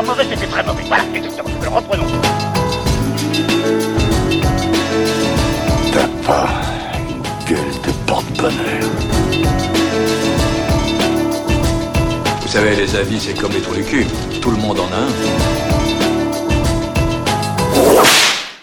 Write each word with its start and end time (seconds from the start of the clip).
pas 0.00 0.06
mauvais, 0.06 0.24
c'était 0.24 0.46
très 0.46 0.62
mauvais. 0.62 0.82
Voilà, 0.86 1.04
exactement. 1.14 1.50
Alors 1.60 1.74
reprenons. 1.74 2.06
T'as 5.92 6.08
pas 6.26 6.48
une 6.98 7.22
gueule 7.46 7.74
de 7.84 7.92
porte-bonheur. 8.06 8.90
Vous 12.40 12.48
savez, 12.48 12.76
les 12.76 12.96
avis, 12.96 13.20
c'est 13.20 13.38
comme 13.38 13.52
les 13.52 13.60
trous 13.60 13.74
du 13.74 13.84
cul. 13.84 14.06
Tout 14.40 14.50
le 14.50 14.56
monde 14.56 14.80
en 14.80 14.86
a 14.86 14.96
un. 14.96 15.10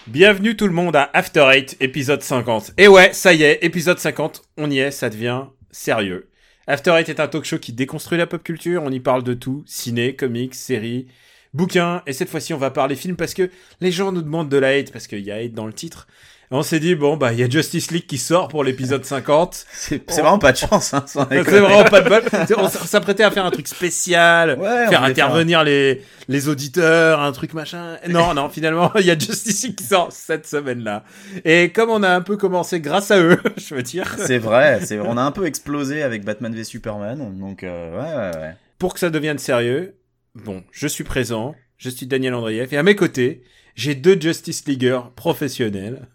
Bienvenue 0.08 0.56
tout 0.56 0.66
le 0.66 0.72
monde 0.72 0.96
à 0.96 1.08
After 1.12 1.48
Eight, 1.52 1.76
épisode 1.80 2.22
50. 2.22 2.72
Et 2.78 2.88
ouais, 2.88 3.12
ça 3.12 3.32
y 3.32 3.44
est, 3.44 3.58
épisode 3.62 3.98
50, 3.98 4.42
on 4.56 4.70
y 4.70 4.78
est, 4.80 4.90
ça 4.90 5.10
devient 5.10 5.42
sérieux. 5.70 6.30
After 6.66 6.90
Eight 6.98 7.08
est 7.08 7.20
un 7.20 7.28
talk 7.28 7.44
show 7.44 7.58
qui 7.58 7.72
déconstruit 7.72 8.18
la 8.18 8.26
pop 8.26 8.42
culture, 8.42 8.82
on 8.84 8.90
y 8.90 9.00
parle 9.00 9.22
de 9.22 9.34
tout, 9.34 9.62
ciné, 9.66 10.16
comics, 10.16 10.54
séries, 10.54 11.06
bouquins, 11.54 12.02
et 12.06 12.12
cette 12.12 12.28
fois-ci 12.28 12.54
on 12.54 12.58
va 12.58 12.70
parler 12.70 12.96
films 12.96 13.16
parce 13.16 13.34
que 13.34 13.50
les 13.80 13.92
gens 13.92 14.12
nous 14.12 14.22
demandent 14.22 14.48
de 14.48 14.58
la 14.58 14.68
hate, 14.68 14.92
parce 14.92 15.06
qu'il 15.06 15.20
y 15.20 15.30
a 15.30 15.36
hate 15.36 15.52
dans 15.52 15.66
le 15.66 15.72
titre. 15.72 16.06
Et 16.50 16.54
on 16.54 16.62
s'est 16.62 16.80
dit, 16.80 16.94
bon, 16.94 17.18
bah, 17.18 17.34
il 17.34 17.38
y 17.38 17.42
a 17.42 17.48
Justice 17.48 17.90
League 17.90 18.06
qui 18.06 18.16
sort 18.16 18.48
pour 18.48 18.64
l'épisode 18.64 19.04
50. 19.04 19.66
C'est 19.70 20.08
vraiment 20.08 20.38
pas 20.38 20.52
de 20.52 20.56
chance, 20.56 20.94
hein, 20.94 21.04
sans 21.06 21.28
C'est 21.28 21.42
vraiment 21.42 21.84
pas 21.84 22.00
de 22.00 22.08
bol. 22.08 22.22
On 22.56 22.68
s'apprêtait 22.68 23.22
à 23.22 23.30
faire 23.30 23.44
un 23.44 23.50
truc 23.50 23.68
spécial, 23.68 24.58
Ouais, 24.58 24.88
faire 24.88 25.02
intervenir 25.02 25.62
les, 25.62 26.02
les 26.26 26.48
auditeurs, 26.48 27.20
un 27.20 27.32
truc 27.32 27.52
machin. 27.52 27.98
Non, 28.08 28.32
non, 28.32 28.48
finalement, 28.48 28.90
il 28.98 29.04
y 29.04 29.10
a 29.10 29.18
Justice 29.18 29.62
League 29.64 29.74
qui 29.74 29.84
sort 29.84 30.08
cette 30.10 30.46
semaine-là. 30.46 31.04
Et 31.44 31.70
comme 31.70 31.90
on 31.90 32.02
a 32.02 32.08
un 32.08 32.22
peu 32.22 32.38
commencé 32.38 32.80
grâce 32.80 33.10
à 33.10 33.18
eux, 33.20 33.38
je 33.58 33.74
veux 33.74 33.82
dire, 33.82 34.16
C'est 34.18 34.38
vrai, 34.38 34.80
c'est 34.82 34.98
on 34.98 35.18
a 35.18 35.22
un 35.22 35.32
peu 35.32 35.44
explosé 35.44 36.02
avec 36.02 36.24
Batman 36.24 36.54
v 36.54 36.64
Superman, 36.64 37.38
donc 37.38 37.62
euh, 37.62 37.92
ouais, 37.94 38.38
ouais, 38.38 38.42
ouais. 38.42 38.54
pour 38.78 38.94
que 38.94 39.00
ça 39.00 39.10
devienne 39.10 39.38
sérieux, 39.38 39.94
bon, 40.34 40.64
je 40.70 40.86
suis 40.86 41.04
présent, 41.04 41.54
je 41.76 41.90
suis 41.90 42.06
Daniel 42.06 42.34
Andrieff, 42.34 42.72
et 42.72 42.76
à 42.76 42.82
mes 42.82 42.96
côtés, 42.96 43.42
j'ai 43.74 43.94
deux 43.94 44.20
Justice 44.20 44.66
Leagueurs 44.66 45.12
professionnels. 45.12 46.08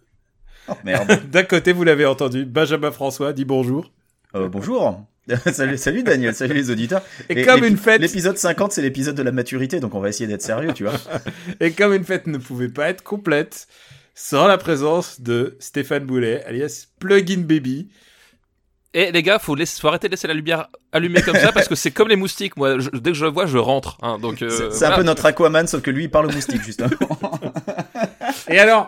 Oh, 0.67 0.73
merde. 0.83 1.21
D'un 1.31 1.43
côté, 1.43 1.73
vous 1.73 1.83
l'avez 1.83 2.05
entendu, 2.05 2.45
Benjamin 2.45 2.91
François 2.91 3.33
dit 3.33 3.45
bonjour. 3.45 3.91
Euh, 4.35 4.49
bonjour. 4.49 5.05
salut, 5.53 5.77
salut 5.77 6.03
Daniel, 6.03 6.35
salut 6.35 6.53
les 6.53 6.69
auditeurs. 6.69 7.01
Et, 7.29 7.43
comme 7.43 7.63
une 7.63 7.77
fête, 7.77 8.01
L'épisode 8.01 8.37
50, 8.37 8.73
c'est 8.73 8.81
l'épisode 8.81 9.15
de 9.15 9.23
la 9.23 9.31
maturité, 9.31 9.79
donc 9.79 9.95
on 9.95 9.99
va 9.99 10.09
essayer 10.09 10.27
d'être 10.27 10.41
sérieux, 10.41 10.73
tu 10.73 10.83
vois. 10.83 10.99
et 11.59 11.71
comme 11.71 11.93
une 11.93 12.03
fête 12.03 12.27
ne 12.27 12.37
pouvait 12.37 12.69
pas 12.69 12.89
être 12.89 13.03
complète 13.03 13.67
sans 14.15 14.47
la 14.47 14.57
présence 14.57 15.21
de 15.21 15.55
Stéphane 15.59 16.05
Boulet, 16.05 16.43
alias 16.45 16.87
Plugin 16.99 17.41
Baby. 17.41 17.89
Et 18.95 19.11
les 19.11 19.23
gars, 19.23 19.39
faut, 19.39 19.55
laisser, 19.55 19.81
faut 19.81 19.87
arrêter 19.87 20.07
de 20.07 20.11
laisser 20.13 20.27
la 20.27 20.35
lumière 20.35 20.67
allumée 20.91 21.21
comme 21.23 21.35
ça 21.37 21.51
parce 21.51 21.67
que 21.67 21.73
c'est 21.75 21.89
comme 21.91 22.09
les 22.09 22.15
moustiques. 22.15 22.55
Moi, 22.57 22.77
je- 22.79 22.89
dès 22.91 23.11
que 23.11 23.17
je 23.17 23.25
le 23.25 23.31
vois, 23.31 23.47
je 23.47 23.57
rentre. 23.57 23.97
hein, 24.03 24.19
donc, 24.19 24.41
euh, 24.43 24.49
c'est 24.49 24.71
c'est 24.71 24.77
voilà. 24.79 24.95
un 24.95 24.97
peu 24.99 25.03
notre 25.03 25.25
Aquaman, 25.25 25.65
sauf 25.67 25.81
que 25.81 25.89
lui, 25.89 26.03
il 26.03 26.11
parle 26.11 26.27
au 26.27 26.31
moustique, 26.31 26.61
justement. 26.63 26.89
Et 28.49 28.59
alors, 28.59 28.87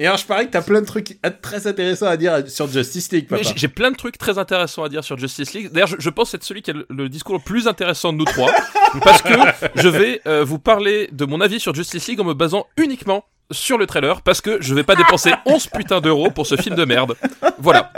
et 0.00 0.06
alors, 0.06 0.18
je 0.18 0.24
parie 0.26 0.46
que 0.46 0.50
t'as 0.50 0.62
plein 0.62 0.80
de 0.80 0.86
trucs 0.86 1.18
très 1.40 1.68
intéressants 1.68 2.06
à 2.06 2.16
dire 2.16 2.42
sur 2.48 2.66
Justice 2.66 3.12
League, 3.12 3.28
papa. 3.28 3.42
j'ai- 3.44 3.52
J'ai 3.54 3.68
plein 3.68 3.92
de 3.92 3.96
trucs 3.96 4.18
très 4.18 4.38
intéressants 4.38 4.82
à 4.82 4.88
dire 4.88 5.04
sur 5.04 5.16
Justice 5.16 5.52
League. 5.54 5.70
D'ailleurs, 5.72 5.86
je, 5.88 5.96
je 6.00 6.10
pense 6.10 6.34
être 6.34 6.42
celui 6.42 6.62
qui 6.62 6.72
a 6.72 6.74
le, 6.74 6.84
le 6.90 7.08
discours 7.08 7.36
le 7.36 7.40
plus 7.40 7.68
intéressant 7.68 8.12
de 8.12 8.18
nous 8.18 8.24
trois, 8.24 8.50
parce 9.04 9.22
que 9.22 9.30
je 9.76 9.86
vais 9.88 10.20
euh, 10.26 10.42
vous 10.44 10.58
parler 10.58 11.08
de 11.12 11.24
mon 11.26 11.40
avis 11.40 11.60
sur 11.60 11.72
Justice 11.74 12.08
League 12.08 12.20
en 12.20 12.24
me 12.24 12.34
basant 12.34 12.66
uniquement 12.76 13.24
sur 13.52 13.78
le 13.78 13.86
trailer, 13.86 14.22
parce 14.22 14.40
que 14.40 14.58
je 14.60 14.74
vais 14.74 14.82
pas 14.82 14.96
dépenser 14.96 15.32
11 15.46 15.68
putains 15.68 16.00
d'euros 16.00 16.30
pour 16.30 16.46
ce 16.46 16.56
film 16.56 16.74
de 16.74 16.84
merde. 16.84 17.14
Voilà. 17.58 17.92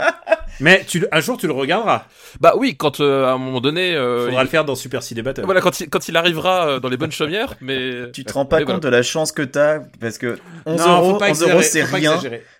Mais 0.59 0.83
tu, 0.87 1.05
un 1.11 1.19
jour, 1.19 1.37
tu 1.37 1.45
le 1.47 1.53
regarderas. 1.53 2.05
Bah 2.39 2.53
oui, 2.57 2.75
quand 2.75 2.99
euh, 2.99 3.25
à 3.25 3.31
un 3.31 3.37
moment 3.37 3.61
donné, 3.61 3.93
euh, 3.95 4.25
Faudra 4.25 4.41
il- 4.41 4.45
le 4.45 4.49
faire 4.49 4.65
dans 4.65 4.75
Super 4.75 5.03
Ciné 5.03 5.21
Battle. 5.21 5.43
voilà, 5.45 5.61
quand 5.61 5.79
il, 5.79 5.89
quand 5.89 6.07
il 6.07 6.17
arrivera 6.17 6.67
euh, 6.67 6.79
dans 6.79 6.89
les 6.89 6.97
bonnes 6.97 7.11
chaumières, 7.11 7.53
mais 7.61 8.11
tu 8.11 8.23
te 8.25 8.33
rends 8.33 8.45
pas 8.45 8.57
Mais 8.59 8.63
compte 8.65 8.81
voilà. 8.81 8.91
de 8.91 8.95
la 8.97 9.03
chance 9.03 9.31
que 9.31 9.41
t'as, 9.43 9.79
parce 9.99 10.17
que 10.17 10.37
11 10.65 10.79
Non, 10.79 10.85
faut 10.85 10.91
euros, 11.09 11.17
pas 11.17 11.29
11 11.29 11.41
euros, 11.43 11.61
c'est 11.61 11.83
rien. 11.83 12.19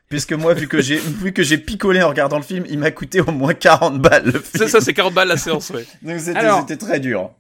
Puisque 0.10 0.34
moi, 0.34 0.54
vu 0.54 0.68
que 0.68 0.82
j'ai, 0.82 0.96
vu 0.98 1.34
que 1.34 1.44
j'ai 1.44 1.58
picolé 1.58 2.02
en 2.02 2.10
regardant 2.10 2.38
le 2.38 2.44
film, 2.44 2.66
il 2.70 2.80
m'a 2.80 2.92
coûté 2.92 3.20
au 3.20 3.32
moins 3.32 3.54
40 3.54 4.00
balles, 4.00 4.26
le 4.26 4.32
film. 4.40 4.44
c'est 4.56 4.68
ça, 4.70 4.80
c'est 4.80 4.94
40 4.94 5.14
balles 5.14 5.28
la 5.28 5.38
séance, 5.38 5.70
ouais. 5.72 5.86
Donc 6.02 6.20
c'était, 6.20 6.38
Alors- 6.40 6.62
c'était 6.62 6.78
très 6.78 7.00
dur. 7.00 7.32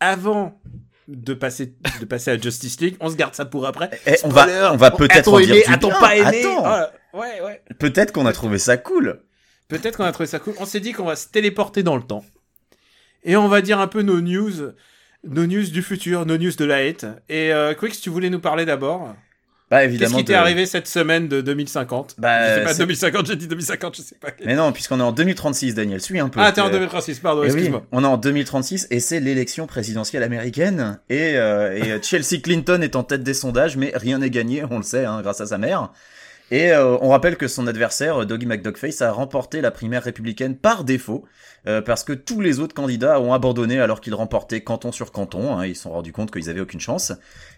Avant 0.00 0.58
de 1.08 1.34
passer, 1.34 1.74
de 2.00 2.04
passer 2.04 2.32
à 2.32 2.38
Justice 2.38 2.80
League, 2.80 2.96
on 3.00 3.08
se 3.08 3.14
garde 3.16 3.34
ça 3.34 3.44
pour 3.44 3.66
après. 3.66 3.90
Eh, 4.06 4.14
on 4.24 4.28
va, 4.28 4.72
on 4.72 4.76
va 4.76 4.90
peut-être 4.90 5.28
en 5.32 5.38
dire 5.38 5.54
du 5.54 5.76
bien. 5.78 5.90
pas 6.00 6.16
aimé 6.16 6.42
Attends. 6.44 6.62
Ah, 6.64 6.90
Ouais, 7.14 7.40
ouais. 7.42 7.62
Peut-être 7.78 8.12
qu'on 8.12 8.26
a 8.26 8.32
trouvé 8.32 8.58
ça 8.58 8.76
cool. 8.76 9.20
Peut-être 9.68 9.96
qu'on 9.96 10.04
a 10.04 10.12
trouvé 10.12 10.26
ça 10.26 10.38
cool. 10.38 10.54
On 10.58 10.66
s'est 10.66 10.80
dit 10.80 10.92
qu'on 10.92 11.04
va 11.04 11.16
se 11.16 11.28
téléporter 11.28 11.82
dans 11.82 11.96
le 11.96 12.02
temps. 12.02 12.24
Et 13.24 13.36
on 13.36 13.48
va 13.48 13.60
dire 13.60 13.80
un 13.80 13.88
peu 13.88 14.02
nos 14.02 14.20
news, 14.20 14.52
nos 15.24 15.46
news 15.46 15.64
du 15.64 15.82
futur, 15.82 16.24
nos 16.26 16.38
news 16.38 16.52
de 16.56 16.64
la 16.64 16.76
hate. 16.76 17.04
Et 17.28 17.52
euh, 17.52 17.74
Quix, 17.74 18.00
tu 18.00 18.10
voulais 18.10 18.30
nous 18.30 18.38
parler 18.40 18.64
d'abord? 18.64 19.14
Bah 19.68 19.78
Qu'est-ce 19.80 19.88
évidemment. 19.88 20.18
qui 20.18 20.24
t'est 20.26 20.32
de- 20.34 20.38
arrivé 20.38 20.64
cette 20.64 20.86
semaine 20.86 21.26
de 21.26 21.40
2050 21.40 22.14
Bah, 22.18 22.48
Je 22.50 22.54
sais 22.54 22.62
pas 22.62 22.72
c'est- 22.74 22.78
2050, 22.78 23.26
j'ai 23.26 23.34
dit 23.34 23.48
2050, 23.48 23.96
je 23.96 24.02
sais 24.02 24.14
pas. 24.14 24.28
Mais 24.44 24.54
non, 24.54 24.70
puisqu'on 24.72 25.00
est 25.00 25.02
en 25.02 25.10
2036, 25.10 25.74
Daniel. 25.74 26.00
Suis 26.00 26.20
un 26.20 26.28
peu. 26.28 26.38
Ah, 26.40 26.52
t'es 26.52 26.60
en 26.60 26.68
Euh, 26.68 26.70
2036, 26.70 27.18
pardon, 27.18 27.40
eh 27.42 27.46
oui, 27.46 27.52
excuse-moi. 27.52 27.84
on 27.90 28.04
est 28.04 28.06
en 28.06 28.16
2036 28.16 28.86
et 28.92 29.00
c'est 29.00 29.18
l'élection 29.18 29.66
présidentielle 29.66 30.22
américaine 30.22 31.00
et, 31.10 31.32
euh, 31.36 31.74
et 31.74 32.00
Chelsea 32.00 32.40
Clinton 32.40 32.80
est 32.80 32.94
en 32.94 33.02
tête 33.02 33.24
des 33.24 33.34
sondages, 33.34 33.76
mais 33.76 33.90
rien 33.96 34.18
n'est 34.18 34.30
gagné, 34.30 34.62
on 34.70 34.76
le 34.76 34.84
sait, 34.84 35.04
hein, 35.04 35.20
grâce 35.22 35.40
à 35.40 35.46
sa 35.46 35.58
mère. 35.58 35.90
Et 36.50 36.70
euh, 36.70 36.96
on 37.00 37.08
rappelle 37.08 37.36
que 37.36 37.48
son 37.48 37.66
adversaire, 37.66 38.24
Doggy 38.24 38.46
McDogface, 38.46 39.02
a 39.02 39.10
remporté 39.10 39.60
la 39.60 39.72
primaire 39.72 40.04
républicaine 40.04 40.56
par 40.56 40.84
défaut, 40.84 41.24
euh, 41.66 41.82
parce 41.82 42.04
que 42.04 42.12
tous 42.12 42.40
les 42.40 42.60
autres 42.60 42.74
candidats 42.74 43.20
ont 43.20 43.32
abandonné 43.32 43.80
alors 43.80 44.00
qu'ils 44.00 44.14
remportaient 44.14 44.60
canton 44.60 44.92
sur 44.92 45.10
canton. 45.10 45.58
hein, 45.58 45.66
ils 45.66 45.74
se 45.74 45.82
sont 45.82 45.90
rendus 45.90 46.12
compte 46.12 46.30
qu'ils 46.30 46.48
avaient 46.48 46.60
aucune 46.60 46.78
chance. 46.78 47.12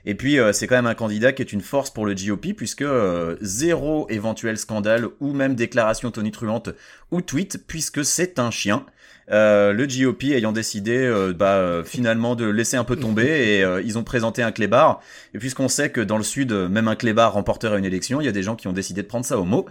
Et 0.07 0.15
puis 0.15 0.39
euh, 0.39 0.55
c'est 0.55 0.67
quand 0.67 0.77
même 0.77 0.87
un 0.87 0.95
candidat 0.95 1.33
qui 1.33 1.43
est 1.43 1.53
une 1.53 1.61
force 1.61 1.91
pour 1.91 2.07
le 2.07 2.15
GOP, 2.15 2.55
puisque 2.57 2.83
euh, 2.83 3.37
zéro 3.43 4.07
éventuel 4.09 4.57
scandale 4.57 5.07
ou 5.21 5.35
même 5.35 5.55
déclaration 5.55 6.11
tonitruante 6.11 6.71
ou 7.11 7.21
tweet, 7.21 7.67
puisque 7.67 8.05
c'est 8.05 8.39
un 8.39 8.51
chien. 8.51 8.87
Euh, 9.31 9.73
le 9.75 9.87
GOP 9.87 10.25
ayant 10.33 10.53
décidé 10.53 10.97
euh, 10.97 11.35
bah, 11.35 11.57
euh, 11.57 11.85
finalement 11.85 12.35
de 12.35 12.47
laisser 12.47 12.79
un 12.79 12.85
peu 12.85 12.97
tomber 12.97 13.27
et 13.59 13.63
euh, 13.63 13.83
ils 13.85 13.99
ont 13.99 14.03
présenté 14.05 14.43
un 14.43 14.53
clébard. 14.53 15.01
Et 15.35 15.39
puisqu'on 15.39 15.69
sait 15.69 15.91
que 15.91 16.01
dans 16.01 16.17
le 16.17 16.25
sud, 16.25 16.51
euh, 16.53 16.67
même 16.69 16.89
un 16.89 16.97
clébard 16.97 17.35
remporterait 17.35 17.79
une 17.79 17.85
élection, 17.85 18.23
il 18.23 18.25
y 18.25 18.29
a 18.29 18.33
des 18.33 18.43
gens 18.43 18.57
qui 18.57 18.69
ont 18.69 18.73
décidé 18.73 19.03
de 19.03 19.07
prendre 19.07 19.27
ça 19.27 19.37
au 19.39 19.45
mot. 19.45 19.67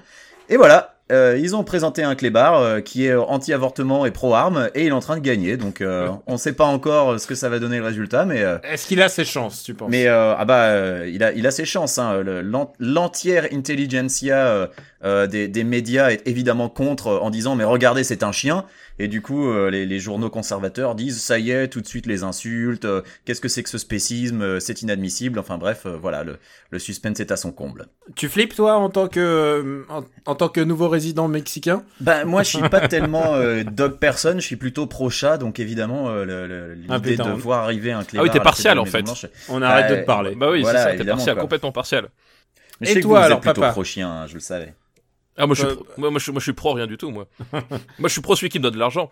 Et 0.50 0.56
voilà, 0.58 0.94
euh, 1.12 1.38
ils 1.42 1.56
ont 1.56 1.64
présenté 1.64 2.04
un 2.04 2.16
clébard 2.16 2.60
euh, 2.62 2.80
qui 2.82 3.06
est 3.06 3.16
anti-avortement 3.16 4.06
et 4.06 4.12
pro-armes 4.12 4.70
et 4.76 4.84
il 4.84 4.88
est 4.90 4.92
en 4.92 5.00
train 5.02 5.16
de 5.18 5.22
gagner. 5.22 5.58
Donc 5.58 5.82
euh, 5.82 6.08
on 6.28 6.38
sait 6.38 6.54
pas 6.54 6.64
encore 6.66 7.20
ce 7.20 7.26
que 7.28 7.36
ça 7.36 7.50
va 7.50 7.58
donner 7.60 7.80
le 7.80 7.84
résultat, 7.84 8.26
mais 8.26 8.44
euh, 8.44 8.58
Est-ce 8.64 8.86
qu'il 8.88 9.02
a 9.02 9.10
ses 9.10 9.26
chances, 9.26 9.64
tu 9.64 9.74
penses? 9.74 9.90
mais 9.90 10.08
euh, 10.08 10.36
ah 10.38 10.46
bah 10.46 11.06
il 11.08 11.22
a 11.24 11.34
il 11.34 11.48
a 11.48 11.52
ses 11.52 11.66
chances. 11.66 11.98
Hein. 11.98 12.22
Le- 12.24 12.42
l'en- 12.42 12.72
L'entière 12.80 13.48
intelligentsia 13.52 14.70
des, 15.30 15.48
des 15.48 15.64
médias 15.64 16.12
est 16.12 16.28
évidemment 16.28 16.70
contre 16.70 17.08
en 17.22 17.30
disant 17.30 17.56
mais 17.56 17.64
regardez 17.64 18.04
c'est 18.04 18.24
un 18.24 18.32
chien. 18.32 18.66
Et 19.00 19.08
du 19.08 19.22
coup 19.22 19.48
euh, 19.48 19.70
les, 19.70 19.86
les 19.86 20.00
journaux 20.00 20.30
conservateurs 20.30 20.96
disent 20.96 21.22
ça 21.22 21.38
y 21.38 21.52
est 21.52 21.68
tout 21.68 21.82
de 21.82 21.88
suite 21.88 22.08
les 22.08 22.24
insultes. 22.24 22.86
euh, 22.86 23.02
Qu'est-ce 23.26 23.42
que 23.42 23.48
c'est 23.48 23.62
que 23.62 23.70
ce 23.70 23.78
spécisme 23.78 24.42
euh, 24.42 24.60
C'est 24.60 24.82
inadmissible. 24.82 25.38
Enfin 25.38 25.58
bref 25.60 25.84
euh, 25.86 25.98
voilà 25.98 26.24
le, 26.24 26.38
le 26.72 26.80
suspense 26.80 27.20
est 27.20 27.32
à 27.32 27.38
son 27.38 27.52
comble. 27.52 27.88
Tu 28.16 28.28
flippes, 28.28 28.56
toi, 28.56 28.76
en 28.78 28.90
tant 28.90 29.08
que, 29.08 29.20
euh, 29.20 29.84
en, 29.90 30.04
en 30.26 30.36
tant 30.36 30.50
que 30.50 30.62
nouveau 30.62 30.90
résident 30.90 31.28
mexicain? 31.28 31.84
Ben 32.02 32.26
moi 32.26 32.42
je 32.44 32.58
suis 32.58 32.70
pas 32.70 32.88
tellement 32.88 33.36
euh, 33.36 33.64
dog 33.64 34.00
person, 34.00 34.34
je 34.36 34.40
suis 34.46 34.56
plutôt 34.56 34.88
pro 34.88 35.10
chat 35.10 35.38
donc 35.38 35.60
évidemment 35.60 36.10
euh, 36.10 36.76
Ah, 36.90 36.96
l'idée 36.98 37.12
putain. 37.12 37.26
de 37.36 37.40
voir 37.40 37.64
arriver 37.66 37.92
un 37.92 38.04
clébard. 38.04 38.26
Ah 38.26 38.30
oui, 38.30 38.34
t'es 38.34 38.44
partial, 38.44 38.80
en 38.80 38.86
fait. 38.86 39.06
On 39.50 39.62
arrête 39.62 39.92
de 39.92 39.96
te 40.02 40.06
parler. 40.06 40.34
Bah 40.36 40.50
oui, 40.52 40.62
Voilà, 40.62 40.80
c'est 40.86 40.98
ça, 40.98 40.98
t'es 40.98 41.06
partial, 41.10 41.36
quoi. 41.36 41.42
complètement 41.44 41.72
partial. 41.72 42.10
Mais 42.82 42.88
Et 42.88 42.90
je 42.90 42.94
sais 42.96 43.00
que 43.02 43.06
toi, 43.06 43.20
vous, 43.20 43.20
vous 43.20 43.26
alors, 43.26 43.38
êtes 43.38 43.44
plutôt 43.44 43.62
papa? 43.62 43.72
pro 43.74 43.84
chien, 43.84 44.10
hein, 44.10 44.28
je 44.28 44.34
le 44.36 44.40
savais. 44.40 44.74
Ah 45.38 45.46
moi 45.46 45.56
je 45.56 45.62
suis 45.62 45.70
Euh, 45.72 45.76
pro, 45.76 45.86
moi, 45.98 46.10
moi, 46.12 46.20
je, 46.20 46.32
moi 46.32 46.40
je 46.40 46.44
suis 46.44 46.54
pro 46.54 46.74
rien 46.74 46.88
du 46.88 46.98
tout 46.98 47.10
moi. 47.12 47.28
moi 47.54 47.70
je 48.04 48.08
suis 48.10 48.22
pro 48.22 48.36
celui 48.36 48.50
qui 48.50 48.58
me 48.60 48.64
donne 48.64 48.74
de 48.74 48.80
l'argent. 48.80 49.10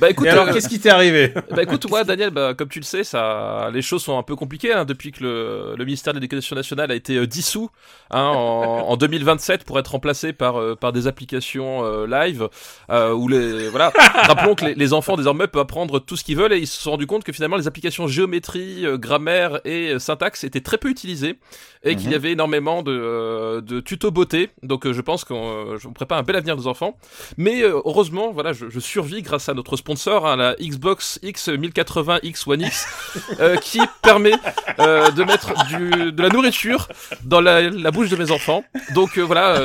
Bah 0.00 0.10
écoute 0.10 0.26
Et 0.26 0.30
alors, 0.30 0.48
euh, 0.48 0.52
qu'est-ce 0.52 0.68
qui 0.68 0.78
t'est 0.80 0.90
arrivé? 0.90 1.32
bah 1.54 1.62
écoute 1.62 1.88
moi 1.88 2.04
Daniel 2.04 2.30
bah 2.30 2.54
comme 2.54 2.68
tu 2.68 2.78
le 2.78 2.84
sais 2.84 3.04
ça 3.04 3.70
les 3.72 3.82
choses 3.82 4.02
sont 4.02 4.18
un 4.18 4.22
peu 4.22 4.36
compliquées 4.36 4.72
hein, 4.72 4.84
depuis 4.84 5.12
que 5.12 5.22
le, 5.24 5.74
le 5.76 5.84
ministère 5.84 6.12
de 6.12 6.18
l'Éducation 6.18 6.56
nationale 6.56 6.90
a 6.90 6.94
été 6.94 7.16
euh, 7.16 7.26
dissous 7.26 7.70
hein, 8.10 8.22
en, 8.22 8.88
en 8.88 8.96
2027 8.96 9.64
pour 9.64 9.78
être 9.78 9.88
remplacé 9.92 10.32
par 10.32 10.60
euh, 10.60 10.74
par 10.76 10.92
des 10.92 11.06
applications 11.06 11.84
euh, 11.84 12.06
live 12.06 12.48
euh, 12.90 13.12
où 13.12 13.28
les 13.28 13.68
voilà 13.68 13.92
rappelons 13.96 14.54
que 14.54 14.66
les, 14.66 14.74
les 14.74 14.92
enfants 14.92 15.16
désormais 15.16 15.46
peuvent 15.46 15.62
apprendre 15.62 16.00
tout 16.00 16.16
ce 16.16 16.24
qu'ils 16.24 16.36
veulent 16.36 16.52
et 16.52 16.58
ils 16.58 16.66
se 16.66 16.80
sont 16.82 16.90
rendus 16.92 17.06
compte 17.06 17.24
que 17.24 17.32
finalement 17.32 17.56
les 17.56 17.66
applications 17.66 18.06
géométrie, 18.06 18.84
euh, 18.84 18.98
grammaire 18.98 19.60
et 19.64 19.98
syntaxe 19.98 20.44
étaient 20.44 20.60
très 20.60 20.78
peu 20.78 20.88
utilisées 20.90 21.38
et 21.82 21.94
qu'il 21.96 22.06
y 22.06 22.08
Mhm. 22.08 22.14
avait 22.14 22.32
énormément 22.32 22.82
de, 22.82 22.92
euh, 22.92 23.60
de 23.60 23.80
tutos 23.80 24.10
beauté 24.10 24.50
donc 24.62 24.90
je 24.90 25.00
pense 25.00 25.24
qu'on 25.24 25.45
on, 25.46 25.76
je 25.78 25.88
prépare 25.88 26.18
un 26.18 26.22
bel 26.22 26.36
avenir 26.36 26.56
nos 26.56 26.66
enfants. 26.66 26.96
Mais 27.36 27.62
euh, 27.62 27.80
heureusement, 27.84 28.32
voilà, 28.32 28.52
je, 28.52 28.68
je, 28.70 28.80
survis 28.80 29.22
grâce 29.22 29.48
à 29.48 29.54
notre 29.54 29.76
sponsor, 29.76 30.26
hein, 30.26 30.36
la 30.36 30.54
Xbox 30.56 31.18
X 31.22 31.48
1080 31.48 32.20
X 32.22 32.46
One 32.46 32.62
X, 32.62 32.86
euh, 33.40 33.56
qui 33.56 33.80
permet 34.02 34.34
euh, 34.78 35.10
de 35.10 35.24
mettre 35.24 35.52
du, 35.66 36.12
de 36.12 36.22
la 36.22 36.28
nourriture 36.28 36.88
dans 37.24 37.40
la, 37.40 37.62
la 37.62 37.90
bouche 37.90 38.08
de 38.08 38.16
mes 38.16 38.30
enfants. 38.30 38.64
Donc 38.94 39.18
voilà, 39.18 39.60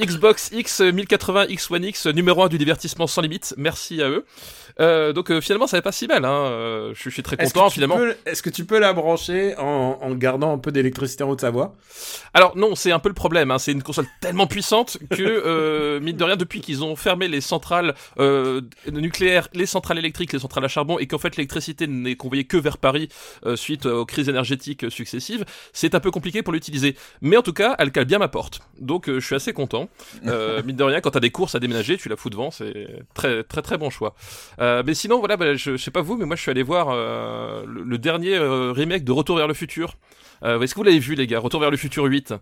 Xbox 0.00 0.50
X 0.52 0.80
1080 0.80 1.46
X 1.48 1.70
One 1.70 1.84
X, 1.84 2.06
numéro 2.06 2.42
1 2.42 2.48
du 2.48 2.58
divertissement 2.58 3.06
sans 3.06 3.22
limite. 3.22 3.54
Merci 3.56 4.02
à 4.02 4.08
eux. 4.08 4.24
Euh, 4.80 5.12
donc 5.12 5.30
euh, 5.30 5.40
finalement, 5.40 5.66
ça 5.66 5.76
n'est 5.76 5.82
pas 5.82 5.92
si 5.92 6.06
mal. 6.06 6.24
Hein. 6.24 6.30
Euh, 6.30 6.92
je, 6.94 7.04
je, 7.04 7.10
suis 7.10 7.22
très 7.22 7.36
content 7.36 7.70
finalement. 7.70 7.98
Est-ce 8.26 8.42
que 8.42 8.50
tu 8.50 8.64
peux 8.64 8.78
la 8.78 8.92
brancher 8.92 9.56
en, 9.58 9.98
en 10.00 10.14
gardant 10.14 10.52
un 10.52 10.58
peu 10.58 10.70
d'électricité 10.70 11.24
en 11.24 11.30
Haute-Savoie 11.30 11.74
Alors 12.34 12.56
non, 12.56 12.74
c'est 12.74 12.92
un 12.92 12.98
peu 12.98 13.08
le 13.08 13.14
problème. 13.14 13.50
Hein. 13.50 13.58
C'est 13.58 13.72
une 13.72 13.82
console 13.82 14.06
tellement 14.20 14.46
puissante 14.46 14.98
que 15.10 15.22
euh, 15.22 16.00
mine 16.00 16.16
de 16.16 16.24
rien, 16.24 16.36
depuis 16.36 16.60
qu'ils 16.60 16.84
ont 16.84 16.94
fermé 16.96 17.28
les 17.28 17.40
centrales 17.40 17.94
euh, 18.18 18.60
nucléaires, 18.90 19.48
les 19.52 19.66
centrales 19.66 19.98
électriques, 19.98 20.32
les 20.32 20.38
centrales 20.38 20.64
à 20.64 20.68
charbon, 20.68 20.98
et 20.98 21.06
qu'en 21.06 21.18
fait 21.18 21.36
l'électricité 21.36 21.86
n'est 21.86 22.16
convoyée 22.16 22.44
que 22.44 22.56
vers 22.56 22.78
Paris 22.78 23.08
suite 23.56 23.86
aux 23.86 24.06
crises 24.06 24.28
énergétiques 24.28 24.90
successives, 24.90 25.44
c'est 25.72 25.94
un 25.94 26.00
peu 26.00 26.10
compliqué 26.10 26.42
pour 26.42 26.52
l'utiliser. 26.52 26.96
Mais 27.20 27.36
en 27.36 27.42
tout 27.42 27.52
cas, 27.52 27.74
elle 27.78 27.90
cale 27.90 28.04
bien 28.04 28.18
ma 28.18 28.28
porte. 28.28 28.60
Donc 28.78 29.06
je 29.10 29.20
suis 29.20 29.34
assez 29.34 29.52
content. 29.52 29.88
mine 30.22 30.76
de 30.76 30.84
rien, 30.84 31.00
quand 31.00 31.10
t'as 31.10 31.20
des 31.20 31.30
courses 31.30 31.54
à 31.54 31.60
déménager, 31.60 31.96
tu 31.96 32.08
la 32.08 32.16
fous 32.16 32.30
devant. 32.30 32.50
C'est 32.50 32.88
très 33.14 33.42
très 33.42 33.62
très 33.62 33.78
bon 33.78 33.90
choix. 33.90 34.14
Euh, 34.67 34.67
mais 34.84 34.94
sinon, 34.94 35.18
voilà, 35.18 35.36
bah, 35.36 35.54
je, 35.54 35.76
je, 35.76 35.76
sais 35.76 35.90
pas 35.90 36.02
vous, 36.02 36.16
mais 36.16 36.24
moi 36.24 36.36
je 36.36 36.42
suis 36.42 36.50
allé 36.50 36.62
voir 36.62 36.88
euh, 36.90 37.64
le, 37.66 37.82
le, 37.82 37.98
dernier 37.98 38.36
euh, 38.36 38.72
remake 38.72 39.04
de 39.04 39.12
Retour 39.12 39.36
vers 39.36 39.48
le 39.48 39.54
futur. 39.54 39.96
Est-ce 40.42 40.72
que 40.72 40.78
vous 40.78 40.84
l'avez 40.84 41.00
vu, 41.00 41.16
les 41.16 41.26
gars 41.26 41.40
Retour 41.40 41.60
vers 41.60 41.70
le 41.70 41.76
futur 41.76 42.04
8 42.04 42.32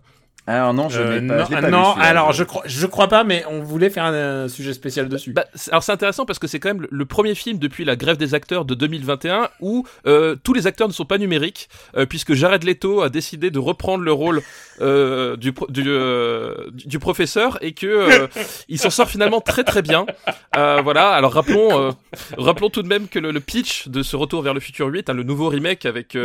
alors 0.47 0.73
non, 0.73 0.87
je 0.87 1.01
l'ai 1.01 1.27
pas, 1.27 1.35
non, 1.39 1.45
pas 1.45 1.69
non 1.69 1.93
vu, 1.93 2.01
alors 2.01 2.31
je 2.31 2.45
crois, 2.45 2.63
je 2.65 2.85
crois 2.85 3.09
pas, 3.09 3.25
mais 3.25 3.43
on 3.49 3.59
voulait 3.59 3.89
faire 3.89 4.05
un, 4.05 4.45
un 4.45 4.47
sujet 4.47 4.73
spécial 4.73 5.09
dessus. 5.09 5.33
Bah, 5.33 5.45
alors 5.69 5.83
c'est 5.83 5.91
intéressant 5.91 6.25
parce 6.25 6.39
que 6.39 6.47
c'est 6.47 6.61
quand 6.61 6.69
même 6.69 6.83
le, 6.83 6.87
le, 6.89 7.05
premier 7.05 7.35
film 7.35 7.59
depuis 7.59 7.83
la 7.83 7.97
grève 7.97 8.15
des 8.15 8.33
acteurs 8.33 8.63
de 8.63 8.73
2021 8.73 9.49
où 9.59 9.85
euh, 10.05 10.37
tous 10.41 10.53
les 10.53 10.65
acteurs 10.65 10.87
ne 10.87 10.93
sont 10.93 11.03
pas 11.03 11.17
numériques, 11.17 11.67
euh, 11.97 12.05
puisque 12.05 12.33
Jared 12.33 12.63
Leto 12.63 13.01
a 13.01 13.09
décidé 13.09 13.51
de 13.51 13.59
reprendre 13.59 14.05
le 14.05 14.13
rôle 14.13 14.41
euh, 14.79 15.35
du, 15.35 15.53
du, 15.67 15.83
du, 16.87 16.99
professeur 16.99 17.57
et 17.61 17.73
que 17.73 18.29
il 18.69 18.79
s'en 18.79 18.89
sort 18.89 19.09
finalement 19.09 19.41
très 19.41 19.65
très 19.65 19.81
bien. 19.81 20.05
voilà. 20.55 21.09
Alors 21.09 21.33
rappelons, 21.33 21.93
rappelons 22.37 22.69
tout 22.69 22.83
de 22.83 22.87
même 22.87 23.09
que 23.09 23.19
le, 23.19 23.31
le, 23.31 23.39
pitch 23.41 23.89
de 23.89 24.01
ce 24.01 24.15
Retour 24.15 24.43
vers 24.43 24.53
le 24.53 24.61
futur 24.61 24.87
8, 24.87 25.09
hein, 25.09 25.13
le 25.13 25.23
nouveau 25.23 25.49
remake 25.49 25.85
avec 25.85 26.17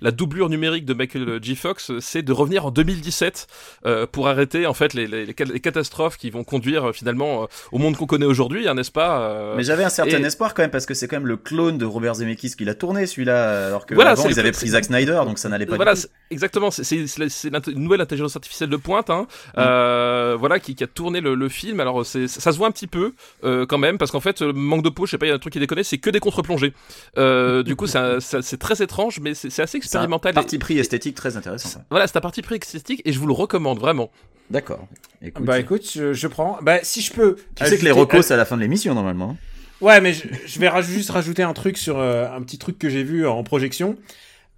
la 0.00 0.10
doublure 0.12 0.48
numérique 0.48 0.84
de 0.84 0.94
Michael 0.94 1.42
G. 1.42 1.56
Fox, 1.56 1.90
c'est 1.98 2.22
de 2.22 2.32
revenir 2.32 2.66
en 2.66 2.70
2017 2.70 3.48
euh, 3.86 4.06
pour 4.06 4.28
arrêter 4.28 4.66
en 4.66 4.74
fait 4.74 4.94
les, 4.94 5.06
les, 5.06 5.26
les, 5.26 5.34
catastrophes 5.34 6.16
qui 6.16 6.30
vont 6.30 6.44
conduire 6.44 6.88
euh, 6.88 6.92
finalement 6.92 7.44
euh, 7.44 7.46
au 7.72 7.78
monde 7.78 7.96
qu'on 7.96 8.06
connaît 8.06 8.26
aujourd'hui, 8.26 8.68
hein, 8.68 8.74
n'est-ce 8.74 8.90
pas 8.90 9.54
Mais 9.56 9.62
j'avais 9.62 9.84
un 9.84 9.88
certain 9.88 10.22
et... 10.22 10.26
espoir 10.26 10.54
quand 10.54 10.62
même 10.62 10.70
parce 10.70 10.86
que 10.86 10.94
c'est 10.94 11.08
quand 11.08 11.16
même 11.16 11.26
le 11.26 11.36
clone 11.36 11.78
de 11.78 11.84
Robert 11.84 12.14
Zemeckis 12.14 12.54
qui 12.56 12.64
l'a 12.64 12.74
tourné 12.74 13.06
celui-là, 13.06 13.66
alors 13.66 13.86
que 13.86 13.94
voilà, 13.94 14.10
avant 14.10 14.28
ils 14.28 14.40
avaient 14.40 14.52
pris 14.52 14.68
Zack 14.68 14.84
Snyder, 14.84 15.20
donc 15.24 15.38
ça 15.38 15.48
n'allait 15.48 15.66
pas. 15.66 15.76
Voilà, 15.76 15.94
du 15.94 16.02
tout. 16.02 16.08
exactement. 16.30 16.70
C'est 16.70 16.96
une 16.96 17.82
nouvelle 17.82 18.00
intelligence 18.00 18.36
artificielle 18.36 18.70
de 18.70 18.76
pointe, 18.76 19.10
hein, 19.10 19.26
mm. 19.56 19.58
euh, 19.58 20.36
voilà, 20.38 20.58
qui, 20.60 20.74
qui, 20.74 20.84
a 20.84 20.86
tourné 20.86 21.20
le, 21.20 21.34
le 21.34 21.48
film. 21.48 21.80
Alors 21.80 22.04
ça 22.04 22.28
se 22.28 22.56
voit 22.56 22.68
un 22.68 22.70
petit 22.70 22.86
peu 22.86 23.14
euh, 23.44 23.66
quand 23.66 23.78
même 23.78 23.98
parce 23.98 24.10
qu'en 24.10 24.20
fait, 24.20 24.42
manque 24.42 24.82
de 24.82 24.88
peau, 24.88 25.06
je 25.06 25.12
sais 25.12 25.18
pas, 25.18 25.26
il 25.26 25.30
y 25.30 25.32
a 25.32 25.34
un 25.34 25.38
truc 25.38 25.52
qui 25.52 25.60
déconne, 25.60 25.82
c'est 25.82 25.98
que 25.98 26.10
des 26.10 26.20
contre-plongées. 26.20 26.72
Euh, 27.18 27.62
du 27.62 27.76
coup, 27.76 27.86
c'est 27.86 28.58
très 28.58 28.82
étrange, 28.82 29.20
mais 29.20 29.34
c'est 29.34 29.62
assez 29.62 29.78
expérimental. 29.78 30.32
Un 30.32 30.34
parti 30.34 30.58
pris 30.58 30.78
esthétique 30.78 31.14
très 31.14 31.36
intéressant. 31.36 31.84
Voilà, 31.90 32.06
c'est 32.06 32.16
un 32.16 32.20
parti 32.20 32.42
pris 32.42 32.56
esthétique 32.56 33.02
et 33.04 33.12
je 33.12 33.18
vous 33.18 33.26
le 33.26 33.32
recommande 33.32 33.53
vraiment. 33.58 34.10
D'accord. 34.50 34.86
Écoute. 35.22 35.44
Bah 35.44 35.58
écoute, 35.58 35.88
je, 35.90 36.12
je, 36.12 36.26
prends. 36.26 36.58
Bah 36.62 36.78
si 36.82 37.00
je 37.00 37.12
peux. 37.12 37.36
Tu 37.54 37.64
sais 37.64 37.78
que 37.78 37.84
les 37.84 37.90
recos 37.90 38.26
c'est 38.26 38.34
à 38.34 38.36
la 38.36 38.44
fin 38.44 38.56
de 38.56 38.62
l'émission 38.62 38.94
normalement. 38.94 39.36
Ouais, 39.80 40.00
mais 40.00 40.12
je, 40.12 40.28
je 40.46 40.58
vais 40.58 40.68
raj 40.68 40.86
juste 40.86 41.10
rajouter 41.10 41.42
un 41.42 41.52
truc 41.52 41.78
sur 41.78 41.98
euh, 41.98 42.28
un 42.28 42.42
petit 42.42 42.58
truc 42.58 42.78
que 42.78 42.88
j'ai 42.88 43.02
vu 43.02 43.26
en 43.26 43.42
projection. 43.42 43.96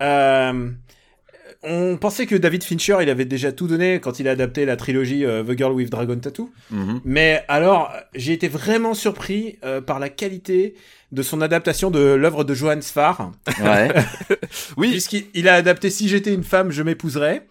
Euh, 0.03 0.71
on 1.63 1.97
pensait 1.97 2.27
que 2.27 2.37
David 2.37 2.63
Fincher, 2.63 2.99
il 3.03 3.11
avait 3.11 3.25
déjà 3.25 3.51
tout 3.53 3.67
donné 3.67 3.99
quand 4.01 4.21
il 4.21 4.29
a 4.29 4.33
adapté 4.33 4.65
la 4.65 4.77
trilogie 4.77 5.25
euh, 5.25 5.43
The 5.43 5.57
Girl 5.57 5.73
with 5.73 5.91
Dragon 5.91 6.17
Tattoo. 6.17 6.51
Mm 6.71 6.85
-hmm. 6.85 7.01
Mais 7.05 7.45
alors, 7.49 7.93
j'ai 8.15 8.33
été 8.33 8.49
vraiment 8.49 8.95
surpris 8.95 9.59
euh, 9.65 9.81
par 9.81 9.99
la 9.99 10.09
qualité 10.09 10.75
de 11.13 11.23
son 11.23 11.41
adaptation 11.41 11.91
de 11.91 12.01
l'œuvre 12.01 12.45
de 12.45 12.55
Johann 12.55 12.83
Sfar. 12.83 13.33
Ouais. 13.63 13.89
oui. 14.77 14.91
Puisqu'il 14.91 15.49
a 15.49 15.55
adapté 15.55 15.91
Si 15.91 16.09
j'étais 16.09 16.35
une 16.35 16.45
femme, 16.45 16.71
je 16.71 16.83
m'épouserais. 16.83 17.47